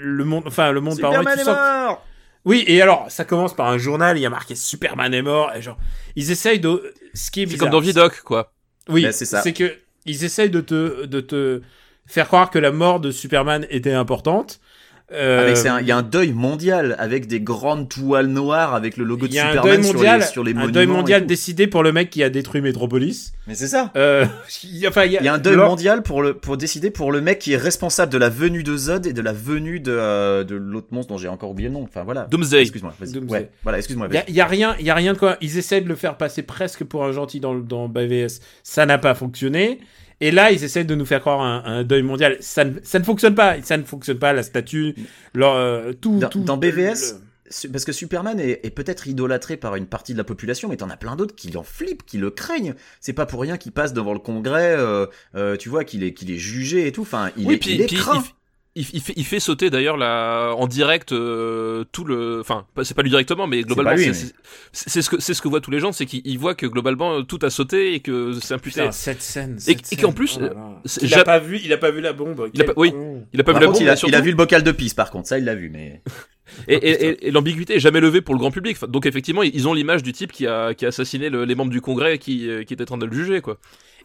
le 0.00 0.24
monde, 0.24 0.44
enfin, 0.46 0.70
le 0.72 0.80
monde 0.80 0.98
par 1.00 1.10
Superman 1.12 1.34
tu 1.34 1.40
est 1.42 1.44
sens- 1.44 1.56
mort 1.56 2.06
Oui, 2.44 2.64
et 2.66 2.80
alors, 2.80 3.06
ça 3.10 3.24
commence 3.24 3.54
par 3.54 3.68
un 3.68 3.78
journal, 3.78 4.16
il 4.16 4.20
y 4.20 4.26
a 4.26 4.30
marqué 4.30 4.54
Superman 4.54 5.12
est 5.12 5.22
mort, 5.22 5.52
et 5.54 5.60
genre, 5.62 5.76
ils 6.16 6.30
essayent 6.30 6.60
de, 6.60 6.92
ce 7.14 7.30
qui 7.30 7.42
est 7.42 7.46
C'est 7.46 7.56
comme 7.58 7.70
dans 7.70 7.80
Vidoc, 7.80 8.20
quoi. 8.22 8.51
Oui, 8.88 9.02
Ben, 9.02 9.12
c'est 9.12 9.24
ça. 9.24 9.42
c'est 9.42 9.52
que, 9.52 9.78
ils 10.06 10.24
essayent 10.24 10.50
de 10.50 10.60
te, 10.60 11.06
de 11.06 11.20
te 11.20 11.62
faire 12.06 12.26
croire 12.26 12.50
que 12.50 12.58
la 12.58 12.72
mort 12.72 13.00
de 13.00 13.10
Superman 13.10 13.66
était 13.70 13.92
importante. 13.92 14.60
Euh, 15.12 15.54
c'est 15.54 15.68
un- 15.68 15.80
il 15.80 15.86
y 15.86 15.92
a 15.92 15.96
un 15.98 16.02
deuil 16.02 16.32
mondial 16.32 16.96
avec 16.98 17.26
des 17.26 17.40
grandes 17.40 17.88
toiles 17.88 18.28
noires 18.28 18.74
avec 18.74 18.96
le 18.96 19.04
logo 19.04 19.26
de 19.26 19.32
il 19.32 19.34
y 19.34 19.38
a 19.38 19.48
un 19.48 19.50
Superman 19.52 19.74
deuil 19.76 19.84
sur 19.84 19.94
mondial, 19.94 20.20
les, 20.20 20.26
sur 20.26 20.44
les 20.44 20.50
un 20.52 20.54
monuments. 20.54 20.72
deuil 20.72 20.84
et 20.84 20.86
mondial 20.86 21.26
décidé 21.26 21.66
pour 21.66 21.82
le 21.82 21.92
mec 21.92 22.08
qui 22.08 22.22
a 22.22 22.30
détruit 22.30 22.62
Metropolis. 22.62 23.32
Mais 23.46 23.54
c'est 23.54 23.66
ça. 23.66 23.90
Euh, 23.96 24.24
il 24.64 24.78
y 24.78 24.86
a, 24.86 24.88
enfin, 24.88 25.04
il 25.04 25.12
y 25.12 25.18
a, 25.18 25.20
Il 25.20 25.24
y 25.26 25.28
a 25.28 25.34
un 25.34 25.38
deuil 25.38 25.56
mondial 25.56 26.02
pour 26.02 26.22
le 26.22 26.34
pour 26.34 26.56
décider 26.56 26.90
pour 26.90 27.12
le 27.12 27.20
mec 27.20 27.38
qui 27.40 27.52
est 27.52 27.56
responsable 27.58 28.10
de 28.12 28.18
la 28.18 28.30
venue 28.30 28.62
de 28.62 28.76
Zod 28.76 29.06
et 29.06 29.12
de 29.12 29.20
la 29.20 29.32
venue 29.32 29.80
de 29.80 29.92
euh, 29.92 30.44
de 30.44 30.54
l'autre 30.54 30.88
monstre 30.92 31.12
dont 31.12 31.18
j'ai 31.18 31.28
encore 31.28 31.50
oublié 31.50 31.68
le 31.68 31.74
nom. 31.74 31.82
Enfin 31.82 32.04
voilà. 32.04 32.26
Doomsday. 32.30 32.62
Excuse-moi. 32.62 32.94
Ouais. 33.28 33.50
Voilà. 33.64 33.78
Excuse-moi. 33.78 34.08
Il 34.10 34.14
y 34.14 34.18
a, 34.18 34.24
y 34.30 34.40
a 34.40 34.46
rien, 34.46 34.76
il 34.80 34.86
y 34.86 34.90
a 34.90 34.94
rien 34.94 35.12
de 35.12 35.18
quoi. 35.18 35.36
Ils 35.42 35.58
essaient 35.58 35.80
de 35.82 35.88
le 35.88 35.94
faire 35.96 36.16
passer 36.16 36.42
presque 36.42 36.84
pour 36.84 37.04
un 37.04 37.12
gentil 37.12 37.40
dans 37.40 37.88
BVS. 37.88 38.40
Ça 38.62 38.86
n'a 38.86 38.98
pas 38.98 39.14
fonctionné. 39.14 39.80
Et 40.22 40.30
là, 40.30 40.52
ils 40.52 40.62
essaient 40.64 40.84
de 40.84 40.94
nous 40.94 41.04
faire 41.04 41.20
croire 41.20 41.40
un, 41.42 41.62
un 41.66 41.82
deuil 41.84 42.02
mondial. 42.02 42.36
Ça 42.40 42.64
ne, 42.64 42.74
ça 42.82 42.98
ne 42.98 43.04
fonctionne 43.04 43.34
pas. 43.34 43.60
Ça 43.62 43.76
ne 43.76 43.82
fonctionne 43.82 44.18
pas. 44.18 44.32
La 44.32 44.42
statue, 44.42 44.94
leur, 45.34 45.54
euh, 45.56 45.92
tout, 45.92 46.18
Dans- 46.20 46.28
tout. 46.28 46.40
dans 46.44 46.56
BVS, 46.56 47.16
le- 47.64 47.70
Parce 47.70 47.84
que 47.84 47.92
Superman 47.92 48.38
est, 48.40 48.60
est 48.64 48.70
peut-être 48.70 49.08
idolâtré 49.08 49.56
par 49.56 49.74
une 49.76 49.86
partie 49.86 50.12
de 50.12 50.18
la 50.18 50.24
population, 50.24 50.68
mais 50.68 50.76
t'en 50.76 50.88
as 50.90 50.96
plein 50.96 51.16
d'autres 51.16 51.34
qui 51.34 51.54
en 51.56 51.62
flippent, 51.64 52.06
qui 52.06 52.18
le 52.18 52.30
craignent. 52.30 52.74
C'est 53.00 53.12
pas 53.12 53.26
pour 53.26 53.40
rien 53.42 53.58
qu'il 53.58 53.72
passe 53.72 53.92
devant 53.92 54.12
le 54.14 54.20
Congrès, 54.20 54.74
euh, 54.78 55.06
euh, 55.34 55.56
tu 55.56 55.68
vois, 55.68 55.84
qu'il 55.84 56.02
est, 56.04 56.14
qu'il 56.14 56.30
est 56.30 56.38
jugé 56.38 56.86
et 56.86 56.92
tout. 56.92 57.02
Enfin, 57.02 57.30
il 57.36 57.46
oui, 57.48 57.54
est, 57.54 57.58
puis, 57.58 57.74
il 57.74 57.80
est 57.82 57.86
puis 57.86 57.96
craint. 57.96 58.22
il, 58.24 58.30
il 58.74 58.84
fait, 59.02 59.12
il 59.16 59.24
fait 59.24 59.38
sauter 59.40 59.68
d'ailleurs 59.68 59.96
la, 59.98 60.54
en 60.56 60.66
direct 60.66 61.12
euh, 61.12 61.84
tout 61.92 62.04
le. 62.04 62.40
Enfin, 62.40 62.64
c'est 62.84 62.94
pas 62.94 63.02
lui 63.02 63.10
directement, 63.10 63.46
mais 63.46 63.62
globalement, 63.62 64.00
c'est 64.12 64.32
mais- 64.96 65.02
ce 65.02 65.10
que 65.10 65.20
c'est 65.20 65.34
ce 65.34 65.42
que 65.42 65.48
voient 65.48 65.60
tous 65.60 65.70
les 65.70 65.78
gens, 65.80 65.92
c'est 65.92 66.06
qu'ils 66.06 66.38
voient 66.38 66.54
que 66.54 66.66
globalement 66.66 67.22
tout 67.22 67.38
a 67.42 67.50
sauté 67.50 67.92
et 67.94 68.00
que 68.00 68.32
c'est 68.40 68.54
imputé. 68.54 68.80
Putain, 68.80 68.92
cette 68.92 69.20
scène. 69.20 69.56
Et- 69.66 69.72
cette 69.76 69.92
et 69.92 69.96
qu'en 69.96 70.12
plus, 70.12 70.38
oh 70.38 70.44
là 70.44 70.48
là. 70.54 70.80
c'est- 70.86 71.02
il 71.04 71.12
a 71.14 71.22
pas 71.24 71.38
vu, 71.38 71.60
il 71.62 71.70
a 71.72 71.76
pas 71.76 71.90
vu 71.90 72.00
la 72.00 72.12
bombe. 72.14 72.48
Il 72.54 72.62
a 72.62 72.64
pas- 72.64 72.72
oui. 72.76 72.92
Il 73.34 73.40
a 73.40 73.44
pas 73.44 73.52
Par 73.52 73.60
vu 73.60 73.66
la 73.66 73.72
bombe, 73.72 73.82
il, 73.82 73.88
a, 73.88 73.92
mais 73.92 73.96
surtout- 73.96 74.10
il 74.12 74.14
a 74.16 74.20
vu 74.22 74.30
le 74.30 74.36
bocal 74.36 74.62
de 74.62 74.72
pisse, 74.72 74.94
par 74.94 75.10
contre, 75.10 75.28
ça 75.28 75.38
il 75.38 75.44
l'a 75.44 75.54
vu, 75.54 75.68
mais. 75.70 76.02
Et, 76.68 76.74
et- 76.74 77.06
et- 77.06 77.28
et 77.28 77.30
l'ambiguïté 77.30 77.76
est 77.76 77.80
jamais 77.80 78.00
levée 78.00 78.20
pour 78.20 78.34
le 78.34 78.38
grand 78.38 78.50
public. 78.50 78.76
Enfin, 78.76 78.86
Donc 78.86 79.06
effectivement, 79.06 79.42
ils 79.42 79.68
ont 79.68 79.72
l'image 79.74 80.02
du 80.02 80.12
type 80.12 80.32
qui 80.32 80.46
a, 80.46 80.74
qui 80.74 80.84
a 80.84 80.88
assassiné 80.88 81.30
le- 81.30 81.44
les 81.44 81.54
membres 81.54 81.70
du 81.70 81.80
Congrès 81.80 82.16
et 82.16 82.18
qui, 82.18 82.48
euh, 82.48 82.62
qui 82.64 82.74
était 82.74 82.82
en 82.82 82.86
train 82.86 82.98
de 82.98 83.06
le 83.06 83.12
juger, 83.12 83.40
quoi. 83.40 83.58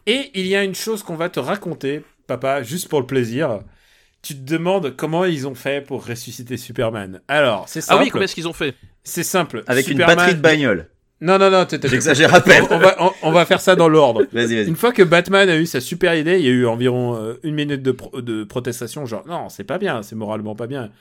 Et 0.05 0.31
il 0.33 0.47
y 0.47 0.55
a 0.55 0.63
une 0.63 0.75
chose 0.75 1.03
qu'on 1.03 1.15
va 1.15 1.27
te 1.29 1.39
raconter, 1.41 2.03
papa, 2.25 2.63
juste 2.63 2.87
pour 2.87 3.01
le 3.01 3.05
plaisir. 3.07 3.59
Tu 4.21 4.35
te 4.35 4.41
demandes 4.51 4.95
comment 4.95 5.25
ils 5.25 5.47
ont 5.47 5.55
fait 5.55 5.81
pour 5.85 6.05
ressusciter 6.05 6.57
Superman. 6.57 7.21
Alors, 7.27 7.65
c'est 7.67 7.79
Ah 7.79 7.81
simple. 7.83 8.03
oui, 8.03 8.09
comment 8.09 8.23
est-ce 8.23 8.35
qu'ils 8.35 8.47
ont 8.47 8.53
fait? 8.53 8.73
C'est 9.03 9.23
simple. 9.23 9.63
Avec 9.67 9.87
une 9.87 9.99
batterie 9.99 10.35
de 10.35 10.41
bagnole. 10.41 10.89
Non, 11.21 11.39
non, 11.39 11.49
non, 11.49 11.65
J'exagère 11.83 12.33
à 12.35 12.41
peine. 12.41 12.65
on, 12.69 12.77
va, 12.77 12.95
on, 12.99 13.11
on 13.23 13.31
va 13.31 13.45
faire 13.45 13.59
ça 13.61 13.75
dans 13.75 13.89
l'ordre. 13.89 14.23
Vas-y, 14.33 14.55
vas-y. 14.55 14.67
Une 14.67 14.75
fois 14.75 14.91
que 14.91 15.01
Batman 15.01 15.49
a 15.49 15.55
eu 15.57 15.65
sa 15.65 15.81
super 15.81 16.13
idée, 16.15 16.37
il 16.39 16.45
y 16.45 16.47
a 16.47 16.51
eu 16.51 16.67
environ 16.67 17.15
euh, 17.15 17.33
une 17.43 17.55
minute 17.55 17.81
de, 17.81 17.91
pro- 17.91 18.21
de 18.21 18.43
protestation, 18.43 19.05
genre 19.07 19.23
non, 19.27 19.49
c'est 19.49 19.63
pas 19.63 19.79
bien, 19.79 20.03
c'est 20.03 20.15
moralement 20.15 20.55
pas 20.55 20.67
bien. 20.67 20.91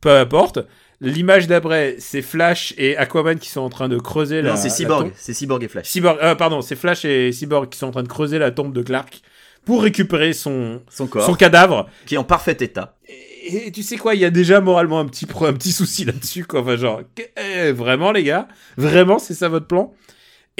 Peu 0.00 0.10
importe. 0.16 0.60
L'image 1.00 1.48
d'après, 1.48 1.96
c'est 1.98 2.22
Flash 2.22 2.72
et 2.78 2.96
Aquaman 2.96 3.38
qui 3.38 3.50
sont 3.50 3.60
en 3.60 3.68
train 3.68 3.88
de 3.88 3.98
creuser 3.98 4.40
la. 4.42 4.50
Non, 4.52 4.56
c'est 4.56 4.70
Cyborg. 4.70 5.12
C'est 5.16 5.34
Cyborg 5.34 5.62
et 5.62 5.68
Flash. 5.68 5.86
Cyborg, 5.88 6.18
euh, 6.22 6.34
pardon, 6.34 6.60
c'est 6.62 6.76
Flash 6.76 7.04
et 7.04 7.30
Cyborg 7.32 7.68
qui 7.68 7.78
sont 7.78 7.88
en 7.88 7.92
train 7.92 8.02
de 8.02 8.08
creuser 8.08 8.38
la 8.38 8.50
tombe 8.52 8.72
de 8.72 8.82
Clark 8.82 9.20
pour 9.64 9.82
récupérer 9.82 10.32
son, 10.32 10.80
Son 10.90 11.06
corps, 11.06 11.24
son 11.26 11.34
cadavre. 11.34 11.88
qui 12.06 12.14
est 12.14 12.18
en 12.18 12.24
parfait 12.24 12.56
état. 12.60 12.96
Et, 13.06 13.68
et 13.68 13.72
tu 13.72 13.82
sais 13.82 13.96
quoi, 13.96 14.14
il 14.14 14.20
y 14.20 14.24
a 14.24 14.30
déjà 14.30 14.60
moralement 14.60 14.98
un 15.00 15.06
petit, 15.06 15.26
un 15.42 15.52
petit 15.52 15.72
souci 15.72 16.04
là-dessus, 16.04 16.44
quoi. 16.44 16.60
Enfin, 16.60 16.76
genre, 16.76 17.00
que- 17.14 17.22
eh, 17.40 17.72
vraiment, 17.72 18.12
les 18.12 18.22
gars? 18.24 18.48
Vraiment, 18.76 19.18
c'est 19.18 19.34
ça 19.34 19.48
votre 19.48 19.66
plan? 19.66 19.92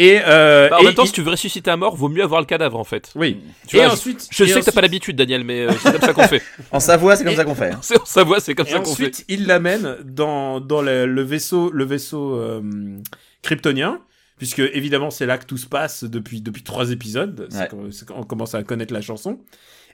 Et, 0.01 0.21
euh, 0.25 0.69
Bah, 0.69 0.77
en 0.77 0.81
et- 0.83 0.85
même 0.85 0.95
temps, 0.95 1.03
et- 1.03 1.07
si 1.09 1.13
tu 1.13 1.23
veux 1.23 1.31
ressusciter 1.33 1.71
un 1.73 1.77
mort, 1.77 1.97
vaut 1.97 2.09
mieux 2.09 2.23
avoir 2.23 2.41
le 2.41 2.47
cadavre 2.47 2.79
en 2.79 2.85
fait. 2.85 3.11
Oui. 3.17 3.41
Tu 3.67 3.77
et 3.77 3.81
vois, 3.81 3.93
ensuite. 3.93 4.29
Je 4.31 4.45
et 4.45 4.47
sais 4.49 4.61
que 4.61 4.65
t'as 4.65 4.71
pas 4.73 4.81
l'habitude, 4.81 5.17
Daniel, 5.17 5.43
mais 5.43 5.63
euh, 5.67 5.73
c'est 5.83 5.91
comme 5.91 6.01
ça 6.01 6.13
qu'on 6.15 6.29
fait. 6.29 6.41
En 6.71 6.79
Savoie, 6.79 7.17
c'est 7.17 7.25
comme 7.25 7.33
Et- 7.33 7.37
ça 7.37 7.45
qu'on 7.45 7.57
fait. 7.57 7.73
hein. 7.73 7.81
En 8.01 8.05
Savoie, 8.07 8.39
c'est 8.39 8.55
comme 8.55 8.67
Et 8.69 8.71
ça 8.71 8.79
qu'on 8.79 8.85
fait. 8.85 8.91
ensuite, 9.07 9.25
il 9.29 9.47
l'amène 9.49 9.97
dans, 10.05 10.61
dans 10.61 10.83
le, 10.83 11.05
le 11.07 11.23
vaisseau, 11.23 11.71
le 11.73 11.85
vaisseau 11.85 12.37
euh, 12.37 12.63
kryptonien, 13.43 14.01
puisque 14.39 14.61
évidemment 14.61 15.11
c'est 15.11 15.27
là 15.27 15.39
que 15.39 15.45
tout 15.45 15.59
se 15.59 15.67
passe 15.67 16.05
depuis, 16.05 16.41
depuis 16.41 16.63
trois 16.63 16.91
épisodes. 16.91 17.47
C'est 17.51 17.59
Ouais. 17.59 17.69
quand- 17.71 17.93
c'est 17.93 18.07
quand 18.09 18.17
on 18.17 18.25
commence 18.25 18.55
à 18.55 18.63
connaître 18.63 18.95
la 18.95 19.01
chanson. 19.03 19.39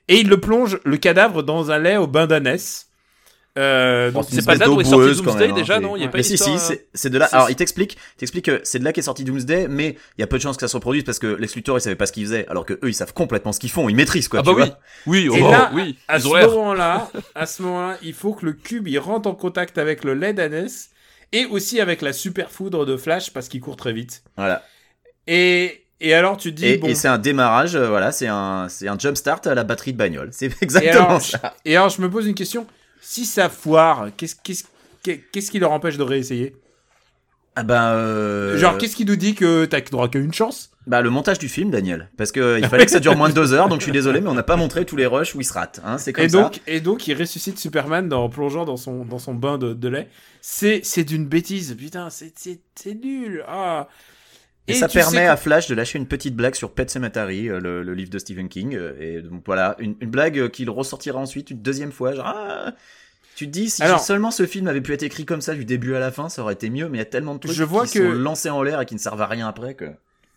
Et 0.09 0.21
il 0.21 0.29
le 0.29 0.39
plonge, 0.39 0.79
le 0.85 0.97
cadavre, 0.99 1.43
dans 1.43 1.71
un 1.71 1.79
lait 1.79 1.97
au 1.97 2.07
bain 2.07 2.27
d'ânesse. 2.27 2.89
Euh, 3.57 4.11
Bon, 4.11 4.23
C'est 4.25 4.45
pas 4.45 4.55
de 4.57 4.61
là 4.61 4.67
espèce 4.67 4.77
où 4.77 4.81
est 4.81 4.85
sorti 4.85 5.23
Doomsday 5.23 5.39
même, 5.47 5.51
hein, 5.53 5.55
déjà, 5.55 5.79
non? 5.79 5.95
Il 5.95 6.03
y 6.03 6.05
a 6.05 6.09
pas 6.09 6.17
Mais 6.19 6.23
si, 6.25 6.31
si, 6.31 6.35
histoire, 6.35 6.59
c'est 6.59 6.89
c'est 6.93 7.09
de 7.09 7.19
là. 7.19 7.27
Alors, 7.31 7.51
il 7.51 7.55
t'explique, 7.55 7.97
t'explique 8.19 8.47
que 8.47 8.61
c'est 8.65 8.81
de 8.81 8.85
là 8.85 8.93
qu'est 8.93 9.01
sorti 9.01 9.23
Doomsday, 9.23 9.69
mais 9.69 9.97
il 10.19 10.21
y 10.23 10.25
a 10.25 10.27
peu 10.27 10.39
de 10.39 10.43
chances 10.43 10.57
que 10.57 10.63
ça 10.63 10.67
se 10.69 10.77
reproduise 10.77 11.05
parce 11.05 11.21
que 11.21 11.29
Lex 11.29 11.55
Luthor, 11.55 11.79
il 11.79 11.81
savait 11.81 11.95
pas 11.95 12.07
ce 12.07 12.13
qu'il 12.13 12.25
faisait, 12.25 12.49
alors 12.49 12.67
que 12.67 12.73
eux, 12.75 12.89
ils 12.89 12.95
savent 12.95 13.13
complètement 13.15 13.53
ce 13.53 13.61
qu'ils 13.61 13.71
font, 13.71 13.89
ils 13.89 13.95
maîtrisent 13.95 14.27
quoi. 14.27 14.41
Ah 14.41 14.43
tu 14.43 14.49
bah 14.49 14.57
oui, 14.57 14.67
vois. 14.67 14.79
oui, 15.07 15.39
Et 15.39 15.43
oh, 15.43 15.51
là, 15.53 15.71
oui, 15.73 15.97
à 16.09 16.17
ils 16.19 16.23
ce 16.23 16.27
moment-là, 16.29 17.09
à 17.37 17.47
ce 17.47 17.63
moment-là, 17.63 17.97
il 18.03 18.13
faut 18.13 18.35
que 18.35 18.45
le 18.45 18.55
cube 18.55 18.89
il 18.89 18.99
rentre 18.99 19.29
en 19.29 19.37
contact 19.37 19.79
avec 19.79 20.03
le 20.03 20.15
lait 20.15 20.33
d'ânesse 20.33 20.91
et 21.35 21.45
aussi 21.47 21.81
avec 21.81 22.01
la 22.03 22.13
super 22.13 22.51
foudre 22.51 22.87
de 22.87 22.97
Flash 22.97 23.31
parce 23.33 23.49
qu'il 23.49 23.61
court 23.61 23.77
très 23.77 23.93
vite. 23.93 24.23
Voilà. 24.37 24.63
Et, 25.27 25.85
et 26.01 26.15
alors 26.15 26.37
tu 26.37 26.51
te 26.55 26.57
dis 26.61 26.67
Et, 26.67 26.77
bon. 26.79 26.87
et 26.89 26.95
c'est 26.95 27.09
un 27.09 27.19
démarrage, 27.19 27.75
euh, 27.77 27.89
voilà, 27.89 28.13
c'est 28.13 28.27
un, 28.29 28.69
c'est 28.69 28.89
un 28.89 28.99
jump 28.99 29.17
start 29.17 29.47
à 29.47 29.55
la 29.55 29.65
batterie 29.65 29.93
de 29.93 29.99
bagnole. 29.99 30.31
C'est 30.33 30.47
Et 30.53 30.55
exactement 30.63 31.05
alors, 31.07 31.23
ça. 31.23 31.55
et 31.65 31.77
alors, 31.77 31.89
je 31.91 32.01
me 32.01 32.11
pose 32.11 32.27
une 32.27 32.35
question. 32.35 32.67
Si 33.01 33.27
ça 33.27 33.49
foire, 33.49 34.09
qu'est-ce 34.17 34.37
qu'est-ce- 34.43 34.65
qu'est-ce 35.33 35.51
qui 35.51 35.59
leur 35.59 35.73
empêche 35.73 35.99
de 35.99 36.03
réessayer? 36.03 36.57
Ah 37.57 37.63
ben, 37.63 37.93
euh, 37.93 38.59
Genre, 38.59 38.77
qu'est-ce 38.79 38.97
qui 38.97 39.05
nous 39.05 39.17
dit 39.17 39.35
que 39.35 39.65
t'as 39.65 39.81
droit 39.81 40.09
qu'à 40.09 40.19
une 40.19 40.33
chance? 40.35 40.71
Bah 40.87 41.01
le 41.01 41.09
montage 41.09 41.39
du 41.39 41.49
film, 41.49 41.71
Daniel, 41.71 42.11
parce 42.19 42.31
que 42.31 42.41
euh, 42.41 42.59
il 42.59 42.67
fallait 42.67 42.85
que 42.85 42.91
ça 42.91 43.01
dure 43.01 43.17
moins 43.17 43.31
de 43.31 43.35
deux 43.35 43.55
heures, 43.55 43.69
donc 43.71 43.79
je 43.81 43.85
suis 43.85 43.93
désolé, 43.93 44.21
mais 44.21 44.29
on 44.29 44.35
n'a 44.35 44.43
pas 44.43 44.57
montré 44.57 44.85
tous 44.85 44.97
les 44.97 45.07
rushs 45.07 45.35
où 45.35 45.41
il 45.41 45.45
se 45.45 45.53
rate. 45.55 45.81
Hein, 45.85 45.97
c'est 45.97 46.13
comme 46.13 46.25
et 46.25 46.29
ça. 46.29 46.43
donc, 46.43 46.61
et 46.67 46.81
donc, 46.81 47.07
il 47.09 47.15
ressuscite 47.19 47.59
Superman 47.59 48.13
en 48.13 48.29
plongeant 48.29 48.65
dans 48.67 48.77
son, 48.77 49.05
dans 49.05 49.19
son 49.19 49.33
bain 49.35 49.57
de, 49.57 49.73
de 49.73 49.89
lait. 49.89 50.09
C'est, 50.43 50.81
c'est 50.85 51.05
d'une 51.05 51.27
bêtise. 51.27 51.75
Putain, 51.79 52.11
c'est, 52.11 52.33
c'est, 52.37 52.61
c'est 52.75 52.95
nul. 52.95 53.45
Ah. 53.49 53.89
Et, 54.67 54.75
ça 54.75 54.89
permet 54.89 55.27
à 55.27 55.37
Flash 55.37 55.69
de 55.69 55.75
lâcher 55.75 55.99
une 55.99 56.07
petite 56.07 56.35
blague 56.35 56.55
sur 56.55 56.71
Pet 56.73 56.91
Sematary, 56.91 57.49
euh, 57.49 57.61
le, 57.61 57.83
le 57.83 57.95
livre 57.95 58.11
de 58.11 58.19
Stephen 58.19 58.49
King. 58.49 58.75
euh, 58.75 58.93
Et 59.01 59.23
donc 59.23 59.43
voilà, 59.47 59.77
une, 59.79 59.95
une 60.01 60.11
blague 60.11 60.49
qu'il 60.51 60.69
ressortira 60.71 61.19
ensuite 61.19 61.51
une 61.51 61.63
deuxième 61.63 61.93
fois. 61.93 62.13
Genre, 62.15 62.27
ah, 62.27 62.73
tu 63.37 63.47
te 63.47 63.51
dis, 63.51 63.71
si 63.71 63.83
Alors- 63.83 64.01
seulement 64.01 64.31
ce 64.31 64.47
film 64.47 64.69
avait 64.69 64.81
pu 64.81 64.93
être 64.93 65.03
écrit 65.03 65.25
comme 65.25 65.41
ça 65.41 65.55
du 65.55 65.65
début 65.65 65.95
à 65.95 65.99
la 66.01 66.11
fin, 66.11 66.29
ça 66.29 66.43
aurait 66.43 66.55
été 66.55 66.71
mieux. 66.71 66.89
Mais 66.89 66.99
il 66.99 67.01
y 67.01 67.03
a 67.03 67.07
tellement 67.07 67.35
de 67.35 67.41
trucs 67.41 67.53
Je 67.53 67.65
vois 67.65 67.87
qui 67.87 67.99
que- 67.99 68.05
sont 68.05 68.13
lancés 68.19 68.51
en 68.51 68.63
l'air 68.63 68.81
et 68.81 68.87
qui 68.87 68.95
ne 68.95 69.01
servent 69.01 69.23
à 69.23 69.27
rien 69.27 69.49
après 69.49 69.75
que. 69.75 69.87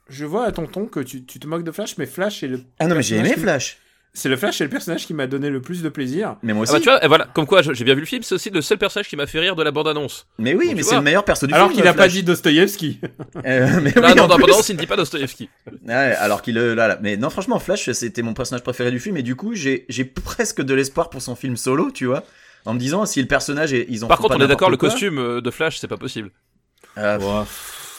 Je 0.10 0.26
vois 0.26 0.46
à 0.46 0.52
tonton 0.52 0.86
que 0.86 1.00
tu, 1.02 1.24
tu 1.26 1.40
te 1.40 1.48
moques 1.48 1.64
de 1.66 1.72
Flash, 1.72 1.98
mais 1.98 2.06
Flash 2.06 2.42
est 2.44 2.48
le. 2.48 2.62
Ah 2.80 2.88
non, 2.88 2.96
mais 2.96 3.04
j'ai 3.04 3.16
aimé 3.18 3.30
personnage 3.30 3.36
qui- 3.66 3.70
Flash. 3.72 3.78
C'est 4.14 4.30
le 4.30 4.38
Flash, 4.38 4.58
c'est 4.58 4.64
le 4.64 4.70
personnage 4.72 5.06
qui 5.06 5.14
m'a 5.14 5.28
donné 5.28 5.52
le 5.52 5.62
plus 5.62 5.84
de 5.84 5.90
plaisir. 5.90 6.38
Mais 6.42 6.54
moi 6.54 6.64
aussi. 6.64 6.72
Ah 6.74 6.78
bah 6.78 6.80
tu 6.82 6.90
vois, 6.90 7.04
et 7.06 7.08
voilà, 7.08 7.28
comme 7.36 7.46
quoi 7.46 7.62
je- 7.62 7.74
j'ai 7.74 7.84
bien 7.84 7.94
vu 7.94 8.00
le 8.00 8.06
film, 8.08 8.24
c'est 8.24 8.34
aussi 8.34 8.50
le 8.50 8.62
seul 8.64 8.80
personnage 8.80 9.10
qui 9.10 9.16
m'a 9.16 9.28
fait 9.28 9.38
rire 9.40 9.56
de 9.56 9.62
la 9.62 9.70
bande-annonce. 9.70 10.26
mais 10.40 10.56
oui, 10.56 10.72
mais 10.76 10.82
c'est 10.82 10.96
le 10.96 11.02
meilleur 11.02 11.24
perso 11.24 11.46
du 11.46 11.54
Alors 11.54 11.68
film. 11.68 11.82
qu'il 11.82 11.88
a 11.88 11.94
pas 11.94 12.08
dit 12.08 12.24
Dostoïevski. 12.24 13.00
Euh, 13.46 13.80
mais 13.84 13.94
oui, 13.96 14.02
non, 14.02 14.24
en 14.24 14.28
dans 14.28 14.28
la 14.28 14.38
bande-annonce, 14.40 14.70
il 14.70 14.76
ne 14.76 14.80
dit 14.80 14.88
pas 14.88 14.96
Dostoevsky. 14.96 15.50
Ouais, 15.88 15.94
alors 15.94 16.42
qu'il 16.42 16.58
euh, 16.58 16.74
là, 16.74 16.88
là. 16.88 16.98
Mais 17.02 17.16
non, 17.18 17.30
franchement, 17.30 17.60
Flash, 17.60 17.92
c'était 17.92 18.24
mon 18.24 18.34
personnage 18.34 18.64
préféré 18.64 18.90
du 18.90 19.00
film, 19.00 19.18
et 19.18 19.24
du 19.24 19.36
coup, 19.36 19.54
j'ai 19.54 19.86
j'ai 19.90 20.06
presque 20.06 20.64
de 20.64 20.74
l'espoir 20.74 21.12
pour 21.12 21.22
son 21.22 21.36
film 21.36 21.56
solo, 21.58 21.92
tu 21.92 22.06
vois, 22.06 22.24
en 22.66 22.74
me 22.74 22.80
disant 22.80 23.06
si 23.06 23.22
le 23.22 23.28
personnage, 23.28 23.74
est- 23.74 23.86
ils 23.90 24.04
ont. 24.04 24.08
Par 24.08 24.18
contre, 24.20 24.36
on 24.38 24.42
est 24.42 24.48
d'accord, 24.48 24.70
le 24.70 24.78
costume 24.78 25.18
euh, 25.20 25.42
de 25.42 25.52
Flash, 25.52 25.78
c'est 25.80 25.88
pas 25.88 25.98
possible. 25.98 26.32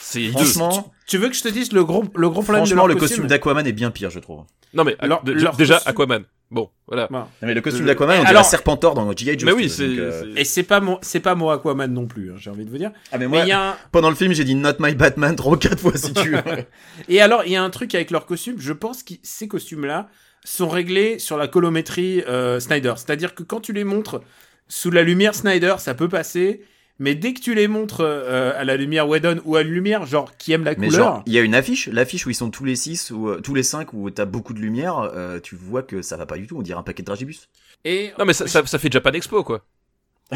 C'est 0.01 0.21
hideux. 0.23 0.31
franchement, 0.31 0.91
Tu 1.07 1.17
veux 1.17 1.29
que 1.29 1.35
je 1.35 1.43
te 1.43 1.47
dise 1.49 1.71
le 1.71 1.83
gros, 1.83 2.03
le 2.15 2.29
gros 2.29 2.41
problème 2.41 2.65
de 2.65 2.73
leur 2.73 2.87
le 2.87 2.93
costume 2.95 3.07
costume 3.09 3.27
d'Aquaman 3.27 3.65
est 3.67 3.71
bien 3.73 3.91
pire, 3.91 4.09
je 4.09 4.19
trouve. 4.19 4.43
Non 4.73 4.83
mais 4.83 4.95
de- 5.23 5.31
leur 5.33 5.55
déjà 5.55 5.75
costume- 5.75 5.89
Aquaman. 5.91 6.23
Bon, 6.51 6.71
voilà. 6.87 7.07
Non, 7.11 7.27
mais 7.43 7.53
le 7.53 7.61
costume 7.61 7.83
Je- 7.83 7.87
d'Aquaman, 7.87 8.15
on 8.15 8.19
dirait 8.21 8.29
Alors- 8.31 8.45
Serpentor 8.45 8.95
dans 8.95 9.11
G.I. 9.15 9.37
Joe. 9.37 9.43
Mais 9.45 9.51
oui, 9.51 9.69
c'est. 9.69 9.83
euh, 9.83 10.33
c'est- 10.35 10.41
Et 10.41 10.45
c'est 10.45 10.63
pas 10.63 10.79
mon, 10.79 10.97
c'est 11.03 11.19
pas 11.19 11.35
mon 11.35 11.49
Aquaman 11.51 11.91
non 11.93 12.07
plus, 12.07 12.31
hein, 12.31 12.35
j'ai 12.39 12.49
envie 12.49 12.65
de 12.65 12.71
vous 12.71 12.77
dire. 12.79 12.91
Ah, 13.11 13.19
mais 13.19 13.27
moi, 13.27 13.41
il 13.41 13.47
y 13.49 13.51
a 13.51 13.71
un, 13.71 13.75
pendant 13.91 14.09
le 14.09 14.15
film, 14.15 14.33
j'ai 14.33 14.43
dit 14.43 14.55
Not 14.55 14.73
My 14.79 14.95
Batman 14.95 15.35
trois 15.35 15.57
quatre 15.57 15.79
fois 15.79 15.95
si 15.95 16.11
tu 16.13 16.31
veux. 16.31 16.41
Et 17.07 17.21
alors, 17.21 17.43
il 17.45 17.51
y 17.51 17.55
a 17.55 17.63
un 17.63 17.69
truc 17.69 17.93
avec 17.93 18.09
leurs 18.09 18.25
costumes. 18.25 18.55
Je 18.59 18.73
pense 18.73 19.03
que 19.03 19.13
ces 19.21 19.47
costumes-là 19.47 20.09
sont 20.43 20.69
réglés 20.69 21.19
sur 21.19 21.37
la 21.37 21.47
colométrie 21.47 22.23
euh, 22.27 22.59
Snyder. 22.59 22.93
C'est-à-dire 22.95 23.35
que 23.35 23.43
quand 23.43 23.59
tu 23.59 23.73
les 23.73 23.83
montres 23.83 24.21
sous 24.69 24.91
la 24.91 25.03
lumière 25.03 25.35
Snyder, 25.35 25.75
ça 25.79 25.93
peut 25.95 26.07
passer. 26.09 26.61
Mais 27.01 27.15
dès 27.15 27.33
que 27.33 27.39
tu 27.39 27.55
les 27.55 27.67
montres 27.69 28.01
euh, 28.01 28.51
à 28.59 28.63
la 28.65 28.75
lumière 28.75 29.07
Whedon 29.07 29.39
ou 29.45 29.55
à 29.55 29.63
la 29.63 29.69
lumière, 29.69 30.05
genre, 30.05 30.35
qui 30.37 30.51
aime 30.51 30.63
la 30.65 30.75
mais 30.75 30.87
couleur. 30.87 30.91
genre, 30.91 31.23
il 31.25 31.33
y 31.33 31.39
a 31.39 31.41
une 31.41 31.55
affiche, 31.55 31.87
l'affiche 31.87 32.25
où 32.25 32.29
ils 32.29 32.35
sont 32.35 32.49
tous 32.51 32.65
les 32.65 32.75
six 32.75 33.09
ou 33.11 33.29
euh, 33.29 33.39
tous 33.41 33.53
les 33.55 33.63
cinq 33.63 33.93
où 33.93 34.09
t'as 34.11 34.25
beaucoup 34.25 34.53
de 34.53 34.59
lumière, 34.59 34.99
euh, 34.99 35.39
tu 35.39 35.55
vois 35.55 35.81
que 35.81 36.01
ça 36.01 36.17
va 36.17 36.25
pas 36.25 36.37
du 36.37 36.45
tout, 36.45 36.57
on 36.57 36.61
dirait 36.61 36.77
un 36.79 36.83
paquet 36.83 37.01
de 37.01 37.05
dragibus. 37.07 37.47
Et 37.85 38.11
Non 38.19 38.25
mais 38.25 38.33
ça, 38.33 38.47
ça, 38.47 38.65
ça 38.65 38.77
fait 38.79 38.91
Japan 38.91 39.11
Expo 39.13 39.43
quoi. 39.45 39.65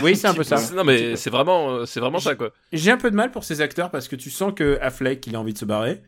oui, 0.02 0.16
c'est 0.16 0.28
un 0.28 0.34
peu 0.34 0.44
ça. 0.44 0.56
Non 0.74 0.86
mais 0.86 1.18
c'est 1.18 1.30
vraiment, 1.30 1.70
euh, 1.72 1.86
c'est 1.86 2.00
vraiment 2.00 2.20
ça 2.20 2.36
quoi. 2.36 2.52
J'ai 2.72 2.92
un 2.92 2.98
peu 2.98 3.12
de 3.12 3.16
mal 3.18 3.30
pour 3.32 3.44
ces 3.44 3.60
acteurs 3.60 3.92
parce 3.92 4.08
que 4.08 4.16
tu 4.16 4.30
sens 4.30 4.54
que 4.56 4.80
Affleck, 4.82 5.28
il 5.28 5.36
a 5.36 5.42
envie 5.42 5.54
de 5.54 5.58
se 5.58 5.66
barrer. 5.66 6.02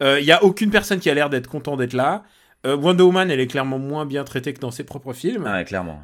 Euh, 0.00 0.20
Il 0.20 0.26
y 0.26 0.32
a 0.32 0.44
aucune 0.44 0.70
personne 0.70 1.00
qui 1.00 1.10
a 1.10 1.14
l'air 1.14 1.28
d'être 1.28 1.48
content 1.48 1.76
d'être 1.76 1.92
là. 1.92 2.22
Euh, 2.66 2.76
Wonder 2.76 3.02
Woman, 3.02 3.30
elle 3.32 3.40
est 3.40 3.46
clairement 3.48 3.80
moins 3.80 4.06
bien 4.06 4.22
traitée 4.22 4.54
que 4.54 4.60
dans 4.60 4.70
ses 4.70 4.84
propres 4.84 5.12
films. 5.12 5.44
Ah 5.44 5.54
ouais, 5.56 5.64
clairement. 5.64 6.00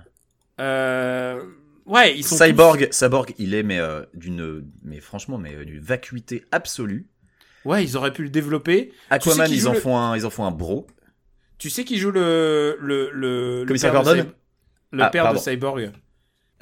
Euh, 0.61 1.43
ouais, 1.87 2.17
ils 2.17 2.25
sont 2.25 2.37
Cyborg, 2.37 2.89
Cyborg, 2.93 3.35
il 3.39 3.55
est 3.55 3.63
mais 3.63 3.79
euh, 3.79 4.03
d'une, 4.15 4.65
mais 4.85 5.01
franchement, 5.01 5.39
mais 5.39 5.55
euh, 5.55 5.65
d'une 5.65 5.81
vacuité 5.81 6.45
absolue. 6.53 7.07
tous- 7.63 7.69
Ouais, 7.71 7.83
ils 7.85 7.97
auraient 7.97 8.13
pu 8.13 8.23
le 8.23 8.29
développer. 8.31 8.93
Aquaman, 9.11 9.47
qui 9.47 9.55
ils 9.55 9.61
joue 9.61 9.69
en 9.69 9.73
le- 9.73 9.81
font 9.81 9.97
un, 9.99 10.17
ils 10.17 10.27
en 10.27 10.31
font 10.31 10.45
un 10.45 10.51
bro. 10.51 10.87
Tu 11.59 11.71
sais 11.71 11.85
qui 11.85 11.99
joue 11.99 12.11
le 12.11 12.77
le 12.81 13.11
le, 13.13 13.61
le 13.61 13.67
Commissaire 13.67 13.93
père 13.93 14.01
de 14.03 14.05
Gordon 14.07 14.23
Cyb- 14.23 14.33
Le 14.93 15.03
Ah, 15.03 15.09
père 15.11 15.25
pardon. 15.25 15.39
de 15.41 15.45
Cyborg. 15.45 15.91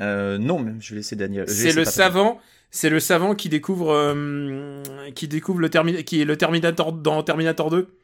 Euh, 0.00 0.38
non, 0.38 0.58
mais 0.60 0.72
je 0.80 0.90
vais 0.90 0.96
laisser 0.96 1.16
Daniel. 1.16 1.48
C'est 1.48 1.72
le 1.72 1.84
savant. 1.84 2.40
C'est 2.70 2.88
le 2.88 3.00
savant 3.00 3.34
qui 3.34 3.48
découvre 3.50 3.92
euh, 3.92 4.82
qui 5.14 5.28
découvre 5.28 5.58
le 5.60 5.68
termi 5.68 6.02
qui 6.04 6.22
est 6.22 6.24
le 6.24 6.36
Terminator 6.36 6.92
dans 6.92 7.22
Terminator 7.22 7.68
2. 7.68 7.94